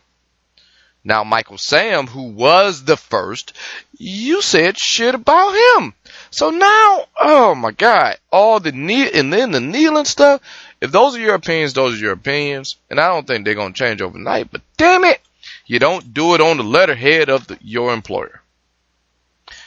Now, 1.03 1.23
Michael 1.23 1.57
Sam, 1.57 2.07
who 2.07 2.23
was 2.23 2.83
the 2.83 2.97
first, 2.97 3.53
you 3.97 4.41
said 4.41 4.77
shit 4.77 5.15
about 5.15 5.55
him. 5.55 5.93
So 6.29 6.49
now, 6.49 7.05
oh 7.19 7.55
my 7.55 7.71
God, 7.71 8.17
all 8.31 8.59
the 8.59 8.73
knee 8.73 9.09
and 9.09 9.31
then 9.31 9.51
the 9.51 9.61
kneeling 9.61 10.05
stuff. 10.05 10.41
If 10.81 10.91
those 10.91 11.15
are 11.15 11.21
your 11.21 11.35
opinions, 11.35 11.73
those 11.73 11.95
are 11.95 12.03
your 12.03 12.11
opinions, 12.11 12.75
and 12.89 12.99
I 12.99 13.07
don't 13.07 13.25
think 13.25 13.45
they're 13.45 13.55
gonna 13.55 13.73
change 13.73 14.01
overnight. 14.01 14.51
But 14.51 14.61
damn 14.75 15.05
it, 15.05 15.21
you 15.69 15.77
don't 15.77 16.15
do 16.15 16.33
it 16.33 16.41
on 16.41 16.57
the 16.57 16.63
letterhead 16.63 17.29
of 17.29 17.45
the, 17.45 17.57
your 17.61 17.93
employer. 17.93 18.41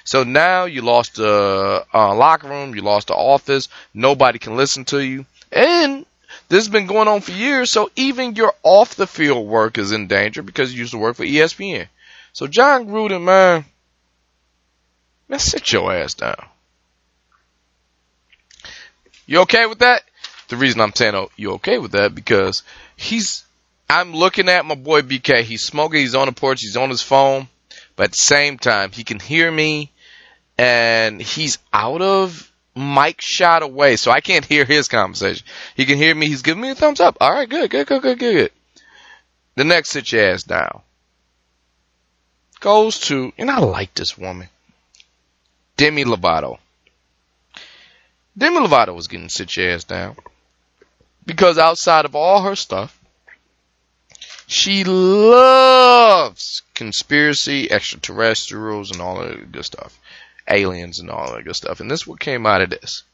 So 0.03 0.25
now 0.25 0.65
you 0.65 0.83
lost 0.83 1.15
the 1.15 1.87
uh, 1.95 2.15
locker 2.17 2.49
room, 2.49 2.75
you 2.75 2.83
lost 2.83 3.07
the 3.07 3.15
office, 3.15 3.69
nobody 3.95 4.41
can 4.41 4.57
listen 4.57 4.85
to 4.87 4.99
you, 4.99 5.27
and 5.53 6.05
this 6.49 6.65
has 6.65 6.69
been 6.69 6.89
going 6.89 7.07
on 7.07 7.21
for 7.21 7.31
years. 7.31 7.71
So 7.71 7.89
even 7.95 8.35
your 8.35 8.53
off 8.65 8.97
the 8.97 9.07
field 9.07 9.47
work 9.47 9.79
is 9.79 9.93
in 9.93 10.09
danger 10.09 10.43
because 10.43 10.75
you 10.75 10.81
used 10.81 10.91
to 10.91 10.99
work 10.99 11.15
for 11.15 11.25
ESPN. 11.25 11.87
So 12.33 12.49
John 12.49 12.89
Gruden, 12.89 13.23
man, 13.23 13.65
man, 15.29 15.39
sit 15.39 15.73
your 15.73 15.93
ass 15.93 16.15
down. 16.15 16.45
You 19.25 19.43
okay 19.43 19.67
with 19.67 19.79
that? 19.79 20.03
The 20.49 20.57
reason 20.57 20.81
I'm 20.81 20.95
saying 20.95 21.15
oh, 21.15 21.31
you 21.37 21.53
okay 21.53 21.79
with 21.79 21.93
that 21.93 22.13
because 22.13 22.65
he's 22.97 23.45
I'm 23.93 24.15
looking 24.15 24.49
at 24.49 24.65
my 24.65 24.75
boy 24.75 25.03
BK. 25.03 25.43
He's 25.43 25.65
smoking. 25.65 26.01
He's 26.01 26.15
on 26.15 26.27
the 26.27 26.33
porch. 26.33 26.63
He's 26.63 26.79
on 26.79 26.89
his 26.89 27.03
phone. 27.03 27.47
But 27.95 28.05
at 28.05 28.11
the 28.13 28.17
same 28.17 28.57
time, 28.57 28.91
he 28.91 29.05
can 29.05 29.21
hear 29.21 29.53
me 29.53 29.93
and 30.57 31.21
he's 31.21 31.59
out 31.75 32.01
of 32.01 32.51
mic 32.75 33.21
shot 33.21 33.63
away. 33.63 33.97
So 33.97 34.11
I 34.11 34.23
can't 34.23 34.47
hear 34.47 34.65
his 34.65 34.89
conversation. 34.89 35.47
He 35.77 35.85
can 35.85 35.99
hear 35.99 36.15
me. 36.15 36.27
He's 36.27 36.41
giving 36.41 36.63
me 36.63 36.71
a 36.71 36.75
thumbs 36.75 37.01
up. 37.01 37.19
All 37.21 37.31
right. 37.31 37.47
Good, 37.47 37.69
good, 37.69 37.87
good, 37.87 38.01
good, 38.01 38.19
good, 38.19 38.35
good. 38.35 38.53
The 39.57 39.65
next 39.65 39.91
sit 39.91 40.11
your 40.11 40.31
ass 40.31 40.45
down 40.45 40.81
goes 42.61 42.99
to, 43.01 43.33
and 43.37 43.51
I 43.51 43.59
like 43.59 43.93
this 43.93 44.17
woman, 44.17 44.49
Demi 45.77 46.05
Lovato. 46.05 46.59
Demi 48.39 48.57
Lovato 48.57 48.95
was 48.95 49.09
getting 49.09 49.29
sit 49.29 49.55
your 49.55 49.69
ass 49.73 49.85
down 49.85 50.17
because 51.27 51.59
outside 51.59 52.07
of 52.07 52.17
all 52.17 52.41
her 52.41 52.57
stuff, 52.57 52.99
she 54.53 54.85
loves 54.85 56.63
conspiracy, 56.75 57.71
extraterrestrials, 57.71 58.91
and 58.91 59.01
all 59.01 59.21
that 59.21 59.51
good 59.53 59.65
stuff. 59.65 59.99
Aliens 60.49 60.99
and 60.99 61.11
all 61.11 61.33
that 61.33 61.45
good 61.45 61.57
stuff. 61.57 61.81
And 61.81 61.91
this 61.91 62.03
is 62.03 62.07
what 62.07 62.21
came 62.21 62.47
out 62.47 62.61
of 62.61 62.71
this. 62.71 63.05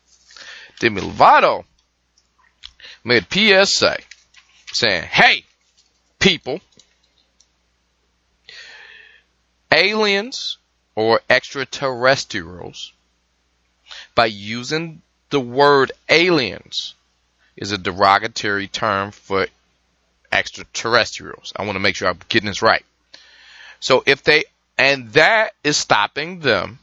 Demi 0.81 1.01
Lovato 1.01 1.65
made 3.05 3.27
a 3.31 3.65
PSA 3.67 3.99
saying, 4.73 5.05
hey, 5.05 5.45
people, 6.19 6.61
aliens 9.73 10.59
or 10.95 11.21
extraterrestrials, 11.29 12.93
by 14.15 14.27
using 14.27 15.03
the 15.31 15.41
word 15.41 15.93
aliens, 16.09 16.95
is 17.57 17.73
a 17.73 17.79
derogatory 17.79 18.69
term 18.69 19.11
for 19.11 19.47
extraterrestrials. 20.33 21.53
I 21.57 21.65
want 21.65 21.77
to 21.77 21.81
make 21.81 21.97
sure 21.97 22.09
I'm 22.09 22.19
getting 22.29 22.49
this 22.49 22.63
right. 22.63 22.85
So 23.81 24.03
if 24.07 24.23
they, 24.23 24.45
and 24.77 25.13
that 25.13 25.53
is 25.65 25.77
stopping 25.77 26.41
them 26.41 26.79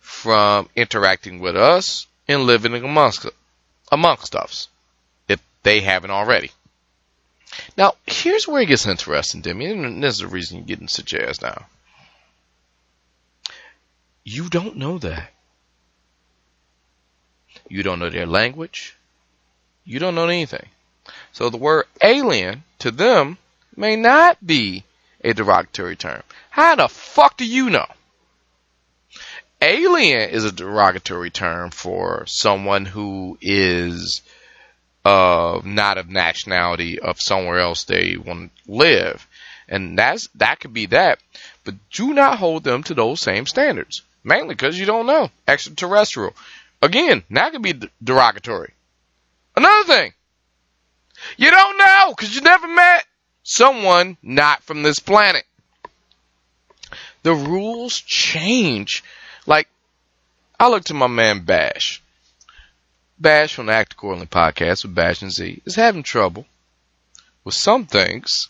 from 0.00 0.68
interacting 0.76 1.40
with 1.40 1.56
us 1.56 2.06
and 2.28 2.42
living 2.44 2.74
amongst, 2.74 3.26
amongst 3.90 4.34
us, 4.34 4.68
if 5.28 5.40
they 5.62 5.80
haven't 5.80 6.10
already. 6.10 6.50
Now, 7.76 7.94
here's 8.06 8.46
where 8.46 8.62
it 8.62 8.66
gets 8.66 8.86
interesting, 8.86 9.40
Demi, 9.40 9.66
and 9.66 10.02
this 10.02 10.14
is 10.14 10.20
the 10.20 10.26
reason 10.26 10.58
you're 10.58 10.66
getting 10.66 10.88
such 10.88 11.14
ass 11.14 11.40
now. 11.40 11.66
You 14.24 14.48
don't 14.48 14.76
know 14.76 14.98
that. 14.98 15.32
You 17.68 17.82
don't 17.82 17.98
know 17.98 18.10
their 18.10 18.26
language. 18.26 18.96
You 19.84 19.98
don't 19.98 20.14
know 20.14 20.24
anything. 20.24 20.66
So 21.36 21.50
the 21.50 21.58
word 21.58 21.84
alien 22.02 22.64
to 22.78 22.90
them 22.90 23.36
may 23.76 23.94
not 23.94 24.38
be 24.46 24.84
a 25.22 25.34
derogatory 25.34 25.94
term. 25.94 26.22
How 26.48 26.76
the 26.76 26.88
fuck 26.88 27.36
do 27.36 27.44
you 27.44 27.68
know? 27.68 27.84
Alien 29.60 30.30
is 30.30 30.46
a 30.46 30.50
derogatory 30.50 31.28
term 31.28 31.72
for 31.72 32.24
someone 32.26 32.86
who 32.86 33.36
is 33.42 34.22
uh, 35.04 35.60
not 35.62 35.98
of 35.98 36.08
nationality 36.08 37.00
of 37.00 37.20
somewhere 37.20 37.58
else 37.58 37.84
they 37.84 38.16
want 38.16 38.50
to 38.64 38.72
live. 38.72 39.28
And 39.68 39.98
that's, 39.98 40.28
that 40.36 40.60
could 40.60 40.72
be 40.72 40.86
that. 40.86 41.18
But 41.64 41.74
do 41.90 42.14
not 42.14 42.38
hold 42.38 42.64
them 42.64 42.82
to 42.84 42.94
those 42.94 43.20
same 43.20 43.44
standards. 43.44 44.00
Mainly 44.24 44.54
because 44.54 44.78
you 44.78 44.86
don't 44.86 45.06
know. 45.06 45.30
Extraterrestrial. 45.46 46.34
Again, 46.80 47.24
that 47.28 47.52
could 47.52 47.60
be 47.60 47.78
derogatory. 48.02 48.72
Another 49.54 49.84
thing. 49.84 50.12
You 51.36 51.50
don't 51.50 51.78
know 51.78 52.14
because 52.16 52.34
you 52.34 52.40
never 52.40 52.66
met 52.66 53.04
someone 53.42 54.16
not 54.22 54.62
from 54.62 54.82
this 54.82 54.98
planet. 54.98 55.44
The 57.22 57.34
rules 57.34 58.00
change. 58.00 59.02
Like, 59.46 59.68
I 60.58 60.68
look 60.68 60.84
to 60.84 60.94
my 60.94 61.06
man 61.06 61.40
Bash. 61.44 62.02
Bash 63.18 63.54
from 63.54 63.66
the 63.66 63.72
Act 63.72 63.94
Accordingly 63.94 64.26
podcast 64.26 64.84
with 64.84 64.94
Bash 64.94 65.22
and 65.22 65.32
Z 65.32 65.62
is 65.64 65.74
having 65.74 66.02
trouble 66.02 66.46
with 67.44 67.54
some 67.54 67.86
things 67.86 68.48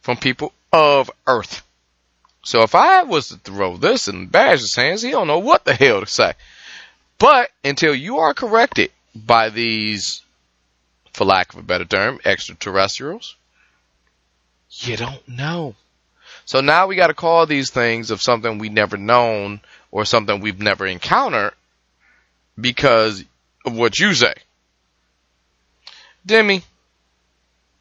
from 0.00 0.16
people 0.16 0.52
of 0.72 1.10
Earth. 1.26 1.62
So 2.42 2.62
if 2.62 2.74
I 2.74 3.02
was 3.02 3.28
to 3.28 3.36
throw 3.36 3.76
this 3.76 4.08
in 4.08 4.26
Bash's 4.26 4.74
hands, 4.74 5.02
he 5.02 5.10
don't 5.10 5.26
know 5.26 5.38
what 5.38 5.64
the 5.64 5.74
hell 5.74 6.00
to 6.00 6.06
say. 6.06 6.32
But 7.18 7.50
until 7.62 7.94
you 7.94 8.18
are 8.18 8.32
corrected 8.32 8.90
by 9.14 9.50
these, 9.50 10.22
for 11.12 11.24
lack 11.24 11.52
of 11.52 11.58
a 11.58 11.62
better 11.62 11.84
term, 11.84 12.20
extraterrestrials, 12.24 13.36
you 14.70 14.96
don't 14.96 15.26
know. 15.28 15.74
So 16.44 16.60
now 16.60 16.86
we 16.86 16.96
got 16.96 17.08
to 17.08 17.14
call 17.14 17.46
these 17.46 17.70
things 17.70 18.10
of 18.10 18.22
something 18.22 18.58
we 18.58 18.68
never 18.68 18.96
known 18.96 19.60
or 19.90 20.04
something 20.04 20.40
we've 20.40 20.60
never 20.60 20.86
encountered 20.86 21.52
because 22.58 23.24
of 23.64 23.76
what 23.76 23.98
you 23.98 24.14
say. 24.14 24.34
Demi, 26.24 26.62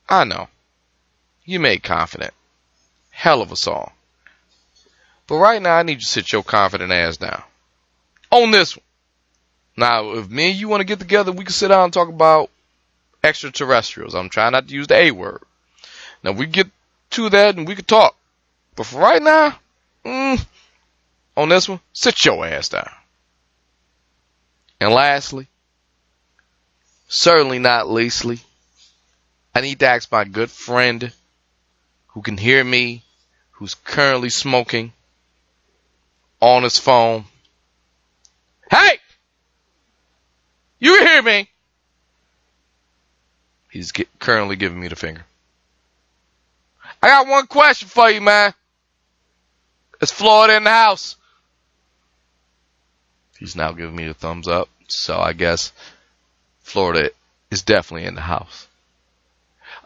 I 0.08 0.24
know. 0.24 0.48
You 1.46 1.60
made 1.60 1.84
confident. 1.84 2.34
Hell 3.10 3.42
of 3.42 3.52
a 3.52 3.56
song. 3.56 3.92
But 5.28 5.38
right 5.38 5.62
now 5.62 5.76
I 5.76 5.84
need 5.84 5.94
you 5.94 6.00
to 6.00 6.06
sit 6.06 6.32
your 6.32 6.44
confident 6.44 6.92
ass 6.92 7.18
down. 7.18 7.44
On 8.32 8.52
this 8.52 8.76
one. 8.76 8.84
Now, 9.78 10.12
if 10.12 10.30
me 10.30 10.52
and 10.52 10.60
you 10.60 10.68
want 10.68 10.82
to 10.82 10.86
get 10.86 11.00
together, 11.00 11.32
we 11.32 11.46
can 11.46 11.54
sit 11.54 11.70
down 11.70 11.86
and 11.86 11.94
talk 11.94 12.10
about 12.10 12.50
extraterrestrials. 13.24 14.16
I'm 14.16 14.30
trying 14.30 14.54
not 14.54 14.68
to 14.68 14.74
use 14.74 14.88
the 14.88 14.96
A 14.96 15.12
word. 15.12 15.44
Now 16.24 16.32
we 16.32 16.46
get 16.46 16.68
to 17.12 17.30
that 17.30 17.58
and 17.58 17.68
we 17.68 17.76
can 17.76 17.86
talk. 17.86 18.16
But 18.76 18.86
for 18.86 19.00
right 19.00 19.22
now, 19.22 19.60
mm, 20.06 20.46
on 21.36 21.50
this 21.50 21.68
one, 21.68 21.80
sit 21.94 22.24
your 22.26 22.46
ass 22.46 22.70
down. 22.70 22.90
And 24.80 24.94
lastly, 24.94 25.48
certainly 27.08 27.60
not 27.60 27.90
leastly, 27.90 28.40
I 29.54 29.62
need 29.62 29.80
to 29.80 29.88
ask 29.88 30.12
my 30.12 30.24
good 30.24 30.50
friend 30.50 31.12
who 32.08 32.22
can 32.22 32.38
hear 32.38 32.64
me, 32.64 33.04
who's 33.52 33.76
currently 33.76 34.30
smoking 34.30 34.94
on 36.40 36.64
his 36.64 36.78
phone. 36.78 37.26
Hey! 38.70 39.00
You 40.80 40.98
hear 41.06 41.22
me? 41.22 41.50
He's 43.70 43.92
get, 43.92 44.08
currently 44.20 44.56
giving 44.56 44.80
me 44.80 44.88
the 44.88 44.96
finger. 44.96 45.24
I 47.02 47.08
got 47.08 47.28
one 47.28 47.48
question 47.48 47.88
for 47.88 48.10
you, 48.10 48.22
man. 48.22 48.54
Is 50.02 50.12
Florida 50.12 50.58
in 50.58 50.64
the 50.64 50.70
house? 50.70 51.16
He's 53.38 53.56
now 53.56 53.72
giving 53.72 53.96
me 53.96 54.08
the 54.08 54.14
thumbs 54.14 54.48
up, 54.48 54.70
so 54.88 55.18
I 55.18 55.34
guess 55.34 55.72
Florida 56.62 57.12
is 57.52 57.62
definitely 57.62 58.06
in 58.06 58.16
the 58.16 58.22
house. 58.22 58.68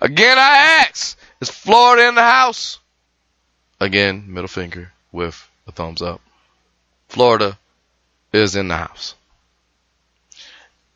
Again, 0.01 0.37
I 0.37 0.85
ask, 0.87 1.17
is 1.39 1.49
Florida 1.49 2.07
in 2.07 2.15
the 2.15 2.21
house? 2.21 2.79
Again, 3.79 4.25
middle 4.27 4.47
finger 4.47 4.91
with 5.11 5.47
a 5.67 5.71
thumbs 5.71 6.01
up. 6.01 6.21
Florida 7.09 7.57
is 8.31 8.55
in 8.55 8.69
the 8.69 8.77
house. 8.77 9.15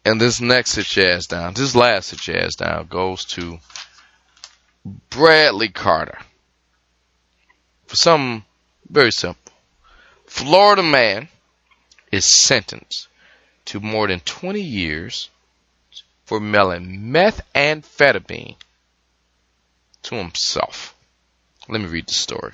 And 0.08 0.22
this 0.22 0.40
next 0.40 0.72
sit 0.72 0.96
your 0.96 1.12
ass 1.12 1.28
down, 1.28 1.54
this 1.54 1.76
last 1.76 2.08
sit 2.08 2.28
your 2.28 2.38
ass 2.38 2.56
down 2.56 2.88
goes 2.88 3.26
to 3.26 3.60
Bradley 5.10 5.68
Carter. 5.68 6.18
For 7.88 7.98
some 7.98 8.46
very 8.90 9.12
simple. 9.12 9.52
Florida 10.26 10.82
man 10.82 11.28
is 12.10 12.42
sentenced 12.42 13.10
to 13.66 13.82
more 13.82 14.08
than 14.08 14.22
20 14.22 14.62
years 14.62 15.30
for 16.24 16.40
mailing 16.40 17.12
methamphetamine 17.12 18.56
to 20.04 20.16
himself. 20.16 20.96
Let 21.68 21.82
me 21.82 21.88
read 21.88 22.08
the 22.08 22.14
story. 22.14 22.54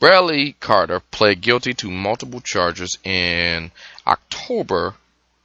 Bradley 0.00 0.54
Carter 0.58 0.98
pled 0.98 1.42
guilty 1.42 1.74
to 1.74 1.92
multiple 1.92 2.40
charges 2.40 2.98
in 3.04 3.70
October, 4.04 4.96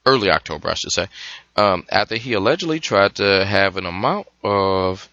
early 0.07 0.31
October, 0.31 0.69
I 0.69 0.73
should 0.75 0.93
say, 0.93 1.07
um, 1.57 1.85
after 1.89 2.15
he 2.15 2.33
allegedly 2.33 2.79
tried 2.79 3.15
to 3.15 3.45
have 3.45 3.75
an 3.75 3.85
amount 3.85 4.27
of 4.43 5.09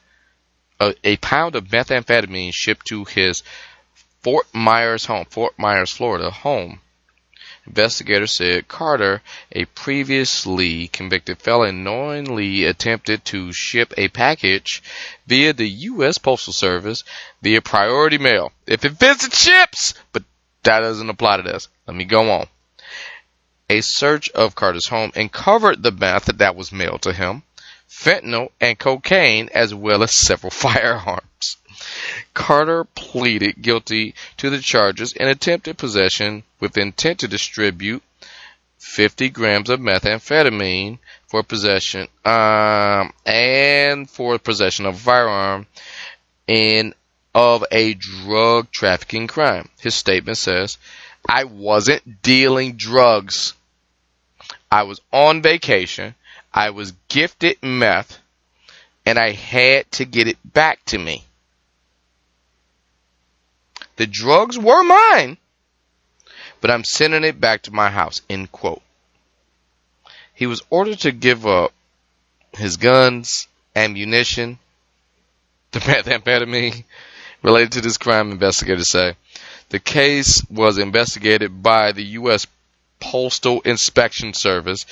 a, 0.81 0.95
a 1.03 1.17
pound 1.17 1.57
of 1.57 1.65
methamphetamine 1.65 2.55
shipped 2.55 2.87
to 2.87 3.05
his 3.05 3.43
Fort 4.23 4.47
Myers 4.55 5.05
home, 5.05 5.27
Fort 5.29 5.59
Myers, 5.59 5.93
Florida 5.93 6.31
home. 6.31 6.81
Investigators 7.67 8.37
said 8.37 8.69
Carter, 8.69 9.23
a 9.51 9.65
previously 9.65 10.89
convicted 10.89 11.39
felon, 11.39 11.83
knowingly 11.83 12.65
attempted 12.65 13.25
to 13.25 13.53
ship 13.53 13.93
a 13.97 14.09
package 14.09 14.83
via 15.27 15.53
the 15.53 15.69
U.S. 15.69 16.19
Postal 16.19 16.53
Service 16.53 17.05
via 17.43 17.63
priority 17.63 18.19
mail. 18.19 18.53
If 18.67 18.85
it 18.85 18.99
fits, 18.99 19.27
it 19.27 19.35
ships! 19.35 19.95
But 20.13 20.25
that 20.63 20.81
doesn't 20.81 21.09
apply 21.09 21.39
to 21.39 21.43
this. 21.43 21.69
Let 21.87 21.97
me 21.97 22.05
go 22.05 22.31
on. 22.31 22.47
A 23.71 23.81
search 23.81 24.29
of 24.31 24.55
Carter's 24.55 24.89
home 24.89 25.13
uncovered 25.15 25.83
the 25.83 25.93
meth 25.93 26.27
that 26.27 26.57
was 26.57 26.73
mailed 26.73 27.03
to 27.03 27.13
him 27.13 27.43
fentanyl, 27.95 28.51
and 28.61 28.79
cocaine, 28.79 29.49
as 29.55 29.73
well 29.75 30.03
as 30.03 30.19
several 30.19 30.51
firearms. 30.65 31.57
Carter 32.35 32.85
pleaded 32.85 33.63
guilty 33.63 34.15
to 34.37 34.51
the 34.51 34.59
charges 34.59 35.13
in 35.13 35.29
attempted 35.29 35.79
possession 35.79 36.43
with 36.61 36.77
intent 36.77 37.21
to 37.21 37.29
distribute 37.29 38.03
50 38.79 39.31
grams 39.31 39.71
of 39.71 39.81
methamphetamine 39.81 40.99
for 41.27 41.43
possession 41.43 42.07
um, 42.25 43.13
and 43.25 44.11
for 44.11 44.39
possession 44.39 44.87
of 44.87 44.95
a 44.95 44.99
firearm 44.99 45.67
in 46.47 46.95
of 47.35 47.65
a 47.73 47.95
drug 47.95 48.71
trafficking 48.71 49.27
crime. 49.27 49.69
His 49.81 49.95
statement 49.95 50.39
says, 50.39 50.79
I 51.29 51.45
wasn't 51.45 52.23
dealing 52.23 52.77
drugs. 52.77 53.55
I 54.71 54.83
was 54.83 55.01
on 55.13 55.43
vacation 55.43 56.15
I 56.55 56.71
was 56.71 56.93
gifted 57.09 57.61
meth 57.63 58.21
and 59.05 59.19
I 59.19 59.33
had 59.33 59.91
to 59.93 60.05
get 60.05 60.29
it 60.29 60.39
back 60.45 60.85
to 60.87 60.99
me. 60.99 61.25
The 63.97 64.07
drugs 64.07 64.57
were 64.57 64.85
mine, 64.85 65.37
but 66.61 66.71
I'm 66.71 66.85
sending 66.85 67.25
it 67.25 67.41
back 67.41 67.63
to 67.63 67.73
my 67.73 67.91
house, 67.91 68.23
end 68.31 68.53
quote. 68.53 68.83
He 70.33 70.47
was 70.47 70.63
ordered 70.71 71.01
to 71.01 71.13
give 71.13 71.45
up 71.45 71.73
his 72.53 72.77
guns, 72.77 73.49
ammunition, 73.75 74.59
the 75.73 75.81
methamphetamine 75.81 76.85
related 77.43 77.73
to 77.73 77.81
this 77.81 77.99
crime, 77.99 78.31
investigators 78.31 78.91
say. 78.91 79.17
The 79.71 79.79
case 79.79 80.43
was 80.51 80.79
investigated 80.79 81.63
by 81.63 81.93
the 81.93 82.05
U.S. 82.19 82.47
Postal 83.01 83.61
Inspection 83.63 84.35
Service 84.35 84.87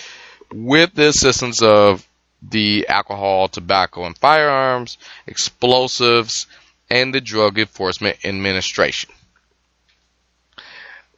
with 0.53 0.95
the 0.95 1.09
assistance 1.09 1.63
of 1.63 2.07
the 2.43 2.87
alcohol, 2.89 3.49
tobacco, 3.49 4.05
and 4.05 4.19
firearms, 4.19 4.99
explosives, 5.27 6.47
and 6.91 7.15
the 7.15 7.21
Drug 7.21 7.59
Enforcement 7.59 8.19
Administration. 8.25 9.11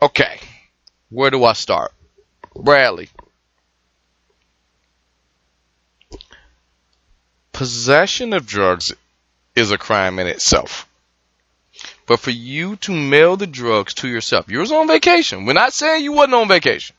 Okay, 0.02 0.38
where 1.08 1.30
do 1.30 1.44
I 1.44 1.54
start? 1.54 1.92
Bradley. 2.54 3.08
possession 7.54 8.34
of 8.34 8.46
drugs 8.46 8.92
is 9.56 9.70
a 9.70 9.78
crime 9.78 10.18
in 10.18 10.26
itself. 10.26 10.86
But 12.06 12.20
for 12.20 12.30
you 12.30 12.76
to 12.76 12.92
mail 12.92 13.36
the 13.36 13.46
drugs 13.46 13.94
to 13.94 14.08
yourself, 14.08 14.50
you 14.50 14.58
was 14.58 14.72
on 14.72 14.88
vacation. 14.88 15.46
We're 15.46 15.54
not 15.54 15.72
saying 15.72 16.04
you 16.04 16.12
wasn't 16.12 16.34
on 16.34 16.48
vacation. 16.48 16.94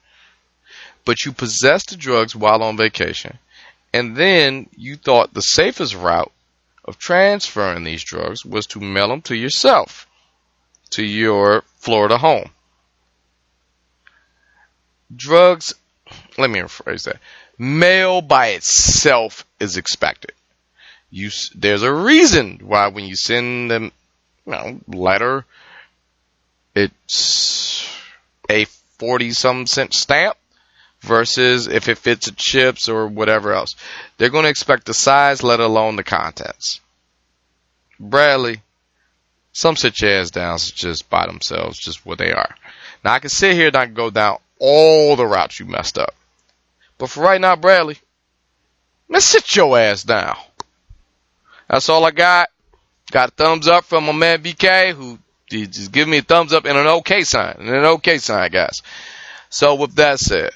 But 1.05 1.25
you 1.25 1.31
possessed 1.31 1.89
the 1.89 1.97
drugs 1.97 2.35
while 2.35 2.63
on 2.63 2.77
vacation. 2.77 3.37
And 3.93 4.15
then 4.15 4.67
you 4.75 4.95
thought 4.95 5.33
the 5.33 5.41
safest 5.41 5.93
route 5.93 6.31
of 6.83 6.97
transferring 6.97 7.83
these 7.83 8.03
drugs 8.03 8.43
was 8.43 8.65
to 8.67 8.79
mail 8.79 9.09
them 9.09 9.21
to 9.23 9.35
yourself, 9.35 10.07
to 10.91 11.05
your 11.05 11.63
Florida 11.77 12.17
home. 12.17 12.49
Drugs, 15.15 15.73
let 16.37 16.49
me 16.49 16.59
rephrase 16.59 17.03
that. 17.03 17.19
Mail 17.57 18.21
by 18.21 18.47
itself 18.47 19.45
is 19.59 19.77
expected. 19.77 20.31
You, 21.09 21.29
there's 21.53 21.83
a 21.83 21.93
reason 21.93 22.59
why 22.63 22.87
when 22.87 23.05
you 23.05 23.15
send 23.15 23.71
them, 23.71 23.91
you 24.45 24.51
know, 24.51 24.79
letter, 24.87 25.45
it's 26.73 27.89
a 28.49 28.65
40 28.65 29.31
some 29.31 29.67
cent 29.67 29.93
stamp 29.93 30.37
versus 31.01 31.67
if 31.67 31.87
it 31.87 31.97
fits 31.97 32.27
a 32.27 32.31
chips 32.31 32.89
or 32.89 33.07
whatever 33.07 33.53
else. 33.53 33.75
They're 34.17 34.29
going 34.29 34.43
to 34.43 34.49
expect 34.49 34.85
the 34.85 34.93
size, 34.93 35.43
let 35.43 35.59
alone 35.59 35.95
the 35.95 36.03
contents. 36.03 36.81
Bradley, 37.99 38.61
some 39.53 39.75
sit 39.75 40.01
your 40.01 40.11
ass 40.11 40.31
down 40.31 40.57
just 40.57 41.09
by 41.09 41.25
themselves, 41.25 41.79
just 41.79 42.05
what 42.05 42.17
they 42.17 42.31
are. 42.31 42.55
Now 43.03 43.13
I 43.13 43.19
can 43.19 43.29
sit 43.29 43.53
here 43.53 43.67
and 43.67 43.75
I 43.75 43.85
can 43.85 43.93
go 43.93 44.09
down 44.09 44.39
all 44.59 45.15
the 45.15 45.25
routes 45.25 45.59
you 45.59 45.65
messed 45.65 45.97
up. 45.97 46.13
But 46.97 47.09
for 47.09 47.21
right 47.23 47.39
now, 47.39 47.55
Bradley, 47.55 47.97
let's 49.09 49.25
sit 49.25 49.55
your 49.55 49.77
ass 49.77 50.03
down. 50.03 50.35
That's 51.69 51.89
all 51.89 52.05
I 52.05 52.11
got. 52.11 52.49
Got 53.11 53.29
a 53.29 53.31
thumbs 53.31 53.67
up 53.67 53.85
from 53.85 54.05
my 54.05 54.11
man 54.13 54.41
BK 54.41 54.93
who 54.93 55.19
just 55.49 55.91
give 55.91 56.07
me 56.07 56.17
a 56.17 56.21
thumbs 56.21 56.53
up 56.53 56.65
and 56.65 56.77
an 56.77 56.87
okay 56.87 57.23
sign. 57.23 57.55
And 57.59 57.69
an 57.69 57.85
okay 57.85 58.17
sign, 58.17 58.51
guys. 58.51 58.81
So 59.49 59.75
with 59.75 59.95
that 59.95 60.19
said, 60.19 60.51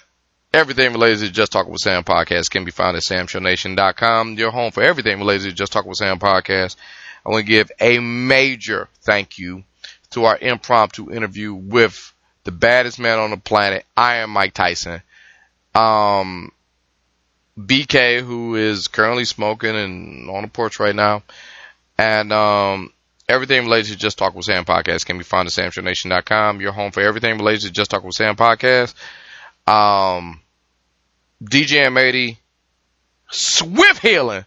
everything 0.53 0.91
related 0.91 1.19
to 1.19 1.31
Just 1.31 1.51
Talk 1.51 1.67
with 1.67 1.79
Sam 1.79 2.03
podcast 2.03 2.49
can 2.49 2.65
be 2.65 2.71
found 2.71 2.97
at 2.97 3.03
samshownation.com, 3.03 4.33
your 4.33 4.51
home 4.51 4.71
for 4.71 4.83
everything 4.83 5.19
related 5.19 5.49
to 5.49 5.53
Just 5.53 5.71
Talk 5.71 5.85
with 5.85 5.97
Sam 5.97 6.19
podcast. 6.19 6.75
I 7.25 7.29
want 7.29 7.45
to 7.45 7.51
give 7.51 7.71
a 7.79 7.99
major 7.99 8.87
thank 9.01 9.37
you 9.37 9.63
to 10.11 10.25
our 10.25 10.37
impromptu 10.37 11.11
interview 11.11 11.53
with 11.53 12.13
the 12.45 12.51
baddest 12.51 12.99
man 12.99 13.19
on 13.19 13.29
the 13.29 13.37
planet, 13.37 13.85
Iron 13.95 14.31
Mike 14.31 14.53
Tyson. 14.53 15.01
Um, 15.75 16.51
BK, 17.57 18.21
who 18.21 18.55
is 18.55 18.87
currently 18.87 19.25
smoking 19.25 19.75
and 19.75 20.29
on 20.29 20.43
the 20.43 20.47
porch 20.47 20.79
right 20.79 20.95
now. 20.95 21.23
And, 21.99 22.31
um, 22.31 22.93
everything 23.27 23.63
related 23.63 23.91
to 23.91 23.97
Just 23.97 24.17
Talk 24.17 24.33
with 24.33 24.45
Sam 24.45 24.65
podcast 24.65 25.05
can 25.05 25.17
be 25.17 25.23
found 25.23 25.47
at 25.47 25.53
samshownation.com, 25.53 26.61
your 26.61 26.71
home 26.71 26.91
for 26.91 27.01
everything 27.01 27.37
related 27.37 27.61
to 27.63 27.71
Just 27.71 27.91
Talk 27.91 28.03
with 28.03 28.15
Sam 28.15 28.35
podcast. 28.35 28.93
Um, 29.67 30.41
DJ 31.43 31.85
M80, 31.85 32.37
swift 33.29 34.01
healing. 34.01 34.45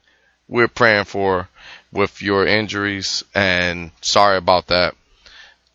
We're 0.48 0.68
praying 0.68 1.04
for 1.04 1.48
with 1.92 2.22
your 2.22 2.46
injuries 2.46 3.22
and 3.34 3.90
sorry 4.00 4.38
about 4.38 4.68
that. 4.68 4.94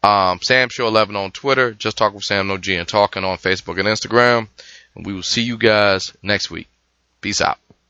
Um, 0.04 0.40
Sam 0.42 0.70
Show 0.70 0.88
11 0.88 1.16
on 1.16 1.32
Twitter, 1.32 1.74
Just 1.74 1.98
Talk 1.98 2.14
with 2.14 2.24
Sam 2.24 2.48
No 2.48 2.58
G 2.58 2.76
and 2.76 2.88
Talking 2.88 3.24
on 3.24 3.38
Facebook 3.38 3.80
and 3.80 3.88
Instagram. 3.88 4.48
And 4.96 5.06
we 5.06 5.14
will 5.14 5.24
see 5.24 5.44
you 5.44 5.58
guys 5.58 6.16
next 6.22 6.52
week. 6.52 6.68
Peace 7.22 7.42
out. 7.42 7.60